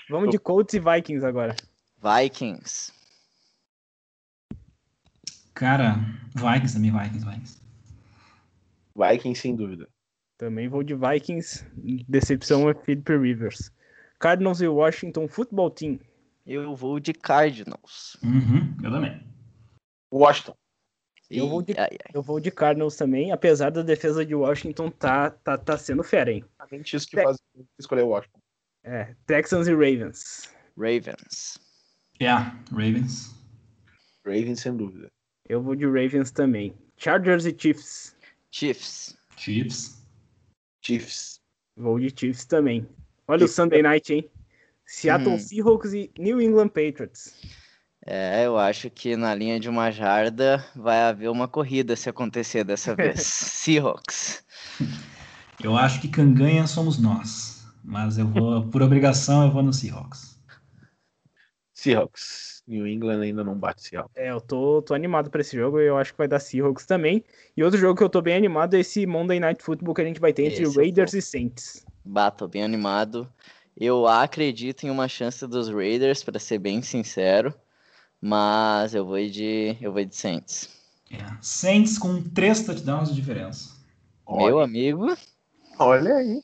Vamos 0.10 0.32
de 0.32 0.40
Colts 0.40 0.74
e 0.74 0.80
Vikings 0.80 1.26
agora. 1.26 1.56
Vikings. 2.02 2.91
Cara, 5.54 5.96
Vikings 6.34 6.74
também, 6.74 6.91
Vikings, 6.91 7.26
Vikings. 7.26 7.62
Vikings, 8.96 9.41
sem 9.41 9.56
dúvida. 9.56 9.88
Também 10.40 10.70
vou 10.70 10.82
de 10.82 10.95
Vikings. 10.95 11.66
Decepção 12.07 12.70
é 12.70 12.74
Philip 12.74 13.11
Rivers. 13.18 13.72
Cardinals 14.18 14.61
e 14.61 14.68
Washington 14.68 15.28
Football 15.28 15.70
Team. 15.70 15.99
Eu 16.48 16.74
vou 16.76 16.98
de 16.99 17.14
Cardinals. 17.14 18.18
Uhum, 18.24 18.74
eu 18.82 18.90
também. 18.90 19.22
Washington. 20.11 20.56
Eu 21.30 21.48
vou 21.48 21.61
de- 21.61 21.74
ai, 21.78 21.90
ai. 21.91 22.11
Eu 22.14 22.24
vou 22.24 22.40
de 22.40 22.49
Cardinals 22.49 22.95
também, 22.95 23.32
apesar 23.34 23.70
da 23.70 23.84
defesa 23.84 24.26
de 24.26 24.34
Washington 24.34 24.90
tá, 24.90 25.30
tá, 25.30 25.57
tá 25.57 25.78
sendo 25.78 26.03
fera, 26.03 26.32
hein? 26.32 26.44
Exatamente 26.57 26.95
isso 26.95 27.07
que 27.07 27.18
Te- 27.18 27.24
faz 27.24 27.38
escolher 27.78 28.03
o 28.03 28.07
Washington. 28.07 28.40
É, 28.84 29.14
Texans 29.28 29.68
e 29.68 29.72
Ravens. 29.74 30.49
Ravens. 30.78 31.60
É, 32.20 32.30
Ravens. 32.72 33.36
Ravens, 34.26 34.61
sem 34.61 34.76
dúvida. 34.76 35.11
Eu 35.48 35.61
vou 35.61 35.76
de 35.76 35.86
Ravens 35.86 36.32
também. 36.32 36.74
Chargers 36.98 37.45
e 37.45 37.53
Chiefs. 37.56 38.16
Chiefs. 38.52 39.18
Chiefs. 39.36 39.99
Chiefs. 40.82 41.40
Vou 41.76 42.00
de 42.00 42.14
Chiefs 42.16 42.46
também. 42.46 42.88
Olha 43.28 43.46
o 43.46 43.48
Sunday 43.48 43.82
Night, 43.82 44.14
hein? 44.14 44.30
Seattle 44.86 45.34
Uhum. 45.34 45.40
Seahawks 45.40 45.94
e 45.94 46.12
New 46.18 46.42
England 46.42 46.70
Patriots. 46.70 47.36
É, 48.06 48.46
eu 48.46 48.58
acho 48.58 48.90
que 48.90 49.16
na 49.16 49.36
linha 49.36 49.60
de 49.60 49.70
uma 49.70 49.92
jarda 49.92 50.66
vai 50.76 51.02
haver 51.02 51.30
uma 51.30 51.48
corrida 51.48 51.96
se 51.96 52.10
acontecer 52.10 52.64
dessa 52.64 52.96
vez. 52.98 53.22
Seahawks. 53.22 54.44
Eu 55.64 55.78
acho 55.78 56.02
que 56.02 56.08
quem 56.08 56.34
ganha 56.34 56.66
somos 56.66 56.98
nós. 56.98 57.68
Mas 57.84 58.18
eu 58.18 58.28
vou, 58.28 58.68
por 58.68 58.82
obrigação, 58.82 59.46
eu 59.46 59.52
vou 59.52 59.64
no 59.64 59.74
Seahawks. 59.74 60.40
Seahawks. 61.74 62.59
New 62.70 62.86
England 62.86 63.22
ainda 63.22 63.44
não 63.44 63.58
bate 63.58 63.82
Seahawks. 63.82 64.16
É, 64.16 64.30
eu 64.30 64.40
tô, 64.40 64.82
tô 64.84 64.94
animado 64.94 65.32
pra 65.32 65.41
esse 65.41 65.58
jogo 65.58 65.80
e 65.82 65.88
eu 65.88 65.98
acho 65.98 66.12
que 66.12 66.18
vai 66.20 66.28
dar 66.28 66.40
Seahawks 66.40 66.86
também. 66.86 67.24
E 67.58 67.64
outro 67.64 67.80
jogo 67.80 67.98
que 67.98 68.04
eu 68.04 68.10
tô 68.10 68.22
bem 68.22 68.36
animado 68.36 68.76
é 68.76 68.80
esse 68.80 69.08
Monday 69.08 69.40
Night 69.40 69.64
Football 69.64 69.96
que 69.96 70.02
a 70.02 70.06
gente 70.06 70.20
vai 70.20 70.32
ter 70.32 70.44
entre 70.44 70.64
Esse 70.64 70.78
Raiders 70.78 71.12
tô. 71.12 71.18
e 71.18 71.22
Saints. 71.22 71.86
Bato 72.06 72.48
bem 72.48 72.64
animado. 72.64 73.28
Eu 73.76 74.06
acredito 74.08 74.84
em 74.86 74.91
uma 74.91 75.08
chance 75.08 75.48
dos 75.48 75.68
Raiders, 75.68 76.24
para 76.24 76.38
ser 76.38 76.60
bem 76.60 76.82
sincero. 76.84 77.54
Mas 78.22 78.94
eu 78.94 79.04
vou 79.06 79.18
de. 79.18 79.76
Eu 79.82 79.91
vou 79.91 80.06
de 80.06 80.16
Saints. 80.16 80.70
É. 81.10 81.18
Saints 81.41 81.98
com 81.98 82.22
três 82.22 82.64
touchdowns 82.64 83.10
de 83.10 83.16
diferença. 83.16 83.76
Meu 84.30 84.58
Olha, 84.58 84.66
amigo. 84.66 85.08
olha 85.80 86.16
aí. 86.18 86.44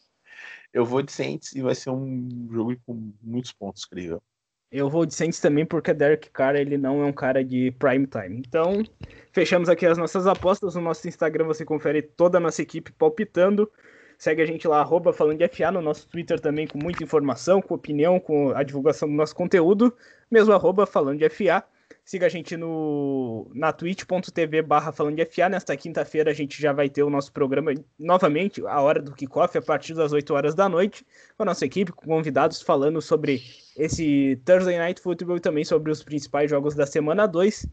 Eu 0.73 0.85
vou 0.85 1.03
de 1.03 1.11
Saints 1.11 1.53
e 1.53 1.61
vai 1.61 1.75
ser 1.75 1.91
um 1.91 2.47
jogo 2.51 2.75
com 2.85 3.13
muitos 3.21 3.51
pontos, 3.51 3.85
creio. 3.85 4.21
Eu 4.75 4.89
vou 4.89 5.05
de 5.05 5.15
Saints 5.15 5.39
também 5.39 5.65
porque 5.65 5.93
Derek 5.93 6.29
Carr 6.31 6.57
ele 6.57 6.77
não 6.77 7.01
é 7.01 7.05
um 7.05 7.13
cara 7.13 7.41
de 7.41 7.71
prime 7.79 8.05
time. 8.05 8.43
Então, 8.45 8.83
fechamos 9.31 9.69
aqui 9.69 9.85
as 9.85 9.97
nossas 9.97 10.27
apostas. 10.27 10.75
No 10.75 10.81
nosso 10.81 11.07
Instagram 11.07 11.45
você 11.45 11.63
confere 11.63 12.01
toda 12.01 12.39
a 12.39 12.41
nossa 12.41 12.61
equipe 12.61 12.91
palpitando. 12.91 13.71
Segue 14.17 14.41
a 14.41 14.45
gente 14.45 14.67
lá, 14.67 14.81
arroba 14.81 15.13
falando 15.13 15.37
de 15.37 15.47
FA, 15.47 15.71
no 15.71 15.81
nosso 15.81 16.05
Twitter 16.09 16.41
também 16.41 16.67
com 16.67 16.77
muita 16.77 17.01
informação, 17.01 17.61
com 17.61 17.73
opinião, 17.73 18.19
com 18.19 18.49
a 18.49 18.63
divulgação 18.63 19.07
do 19.07 19.15
nosso 19.15 19.33
conteúdo. 19.33 19.95
Mesmo 20.29 20.51
arroba 20.51 20.85
falando 20.85 21.19
de 21.19 21.29
FA. 21.29 21.63
Siga 22.05 22.27
a 22.27 22.29
gente 22.29 22.55
no, 22.55 23.49
na 23.51 23.73
twitch.tv 23.73 24.61
barra 24.61 24.91
falando 24.91 25.15
de 25.15 25.25
FA. 25.25 25.49
Nesta 25.49 25.75
quinta-feira 25.75 26.29
a 26.29 26.33
gente 26.35 26.61
já 26.61 26.71
vai 26.71 26.87
ter 26.87 27.01
o 27.01 27.09
nosso 27.09 27.33
programa 27.33 27.73
novamente, 27.97 28.63
a 28.67 28.79
hora 28.79 29.01
do 29.01 29.11
kickoff, 29.11 29.57
a 29.57 29.61
partir 29.61 29.95
das 29.95 30.13
8 30.13 30.31
horas 30.31 30.53
da 30.53 30.69
noite, 30.69 31.03
com 31.35 31.41
a 31.41 31.47
nossa 31.47 31.65
equipe, 31.65 31.91
com 31.91 32.05
convidados 32.05 32.61
falando 32.61 33.01
sobre 33.01 33.41
esse 33.75 34.39
Thursday 34.45 34.77
Night 34.77 35.01
Football 35.01 35.37
e 35.37 35.39
também 35.39 35.65
sobre 35.65 35.91
os 35.91 36.03
principais 36.03 36.47
jogos 36.47 36.75
da 36.75 36.85
semana 36.85 37.25
2. 37.25 37.65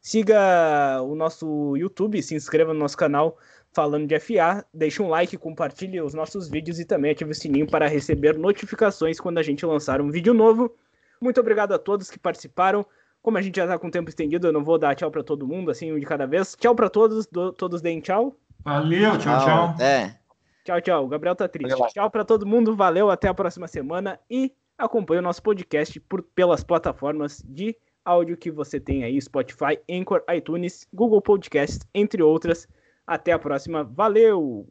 Siga 0.00 1.02
o 1.02 1.16
nosso 1.16 1.76
YouTube, 1.76 2.22
se 2.22 2.36
inscreva 2.36 2.72
no 2.72 2.78
nosso 2.78 2.96
canal 2.96 3.36
falando 3.72 4.06
de 4.06 4.18
FA, 4.20 4.64
deixe 4.72 5.02
um 5.02 5.08
like, 5.08 5.36
compartilhe 5.36 6.00
os 6.00 6.14
nossos 6.14 6.48
vídeos 6.48 6.78
e 6.78 6.84
também 6.84 7.10
ative 7.10 7.32
o 7.32 7.34
sininho 7.34 7.66
para 7.66 7.88
receber 7.88 8.38
notificações 8.38 9.18
quando 9.18 9.38
a 9.38 9.42
gente 9.42 9.66
lançar 9.66 10.00
um 10.00 10.12
vídeo 10.12 10.32
novo. 10.32 10.72
Muito 11.20 11.40
obrigado 11.40 11.72
a 11.72 11.78
todos 11.78 12.08
que 12.08 12.18
participaram. 12.18 12.86
Como 13.22 13.36
a 13.36 13.42
gente 13.42 13.56
já 13.56 13.64
está 13.64 13.78
com 13.78 13.88
o 13.88 13.90
tempo 13.90 14.08
estendido, 14.08 14.46
eu 14.46 14.52
não 14.52 14.64
vou 14.64 14.78
dar 14.78 14.94
tchau 14.94 15.10
para 15.10 15.22
todo 15.22 15.46
mundo, 15.46 15.70
assim, 15.70 15.92
um 15.92 15.98
de 15.98 16.06
cada 16.06 16.26
vez. 16.26 16.56
Tchau 16.58 16.74
para 16.74 16.88
todos, 16.88 17.26
do- 17.26 17.52
todos 17.52 17.82
deem 17.82 18.00
tchau. 18.00 18.34
Valeu, 18.64 19.18
tchau, 19.18 19.44
tchau. 19.44 19.64
Até. 19.70 20.18
Tchau, 20.64 20.80
tchau. 20.80 21.04
O 21.04 21.08
Gabriel 21.08 21.34
tá 21.36 21.48
triste. 21.48 21.70
Valeu. 21.76 21.86
Tchau 21.92 22.10
pra 22.10 22.24
todo 22.24 22.46
mundo. 22.46 22.74
Valeu, 22.76 23.10
até 23.10 23.28
a 23.28 23.34
próxima 23.34 23.66
semana 23.68 24.18
e 24.30 24.52
acompanhe 24.78 25.18
o 25.20 25.22
nosso 25.22 25.42
podcast 25.42 25.98
por, 26.00 26.22
pelas 26.22 26.62
plataformas 26.64 27.42
de 27.46 27.76
áudio 28.04 28.36
que 28.36 28.50
você 28.50 28.80
tem 28.80 29.04
aí, 29.04 29.20
Spotify, 29.20 29.78
Anchor, 29.90 30.22
iTunes, 30.34 30.86
Google 30.92 31.20
Podcasts, 31.20 31.80
entre 31.94 32.22
outras. 32.22 32.66
Até 33.06 33.32
a 33.32 33.38
próxima. 33.38 33.82
Valeu! 33.84 34.66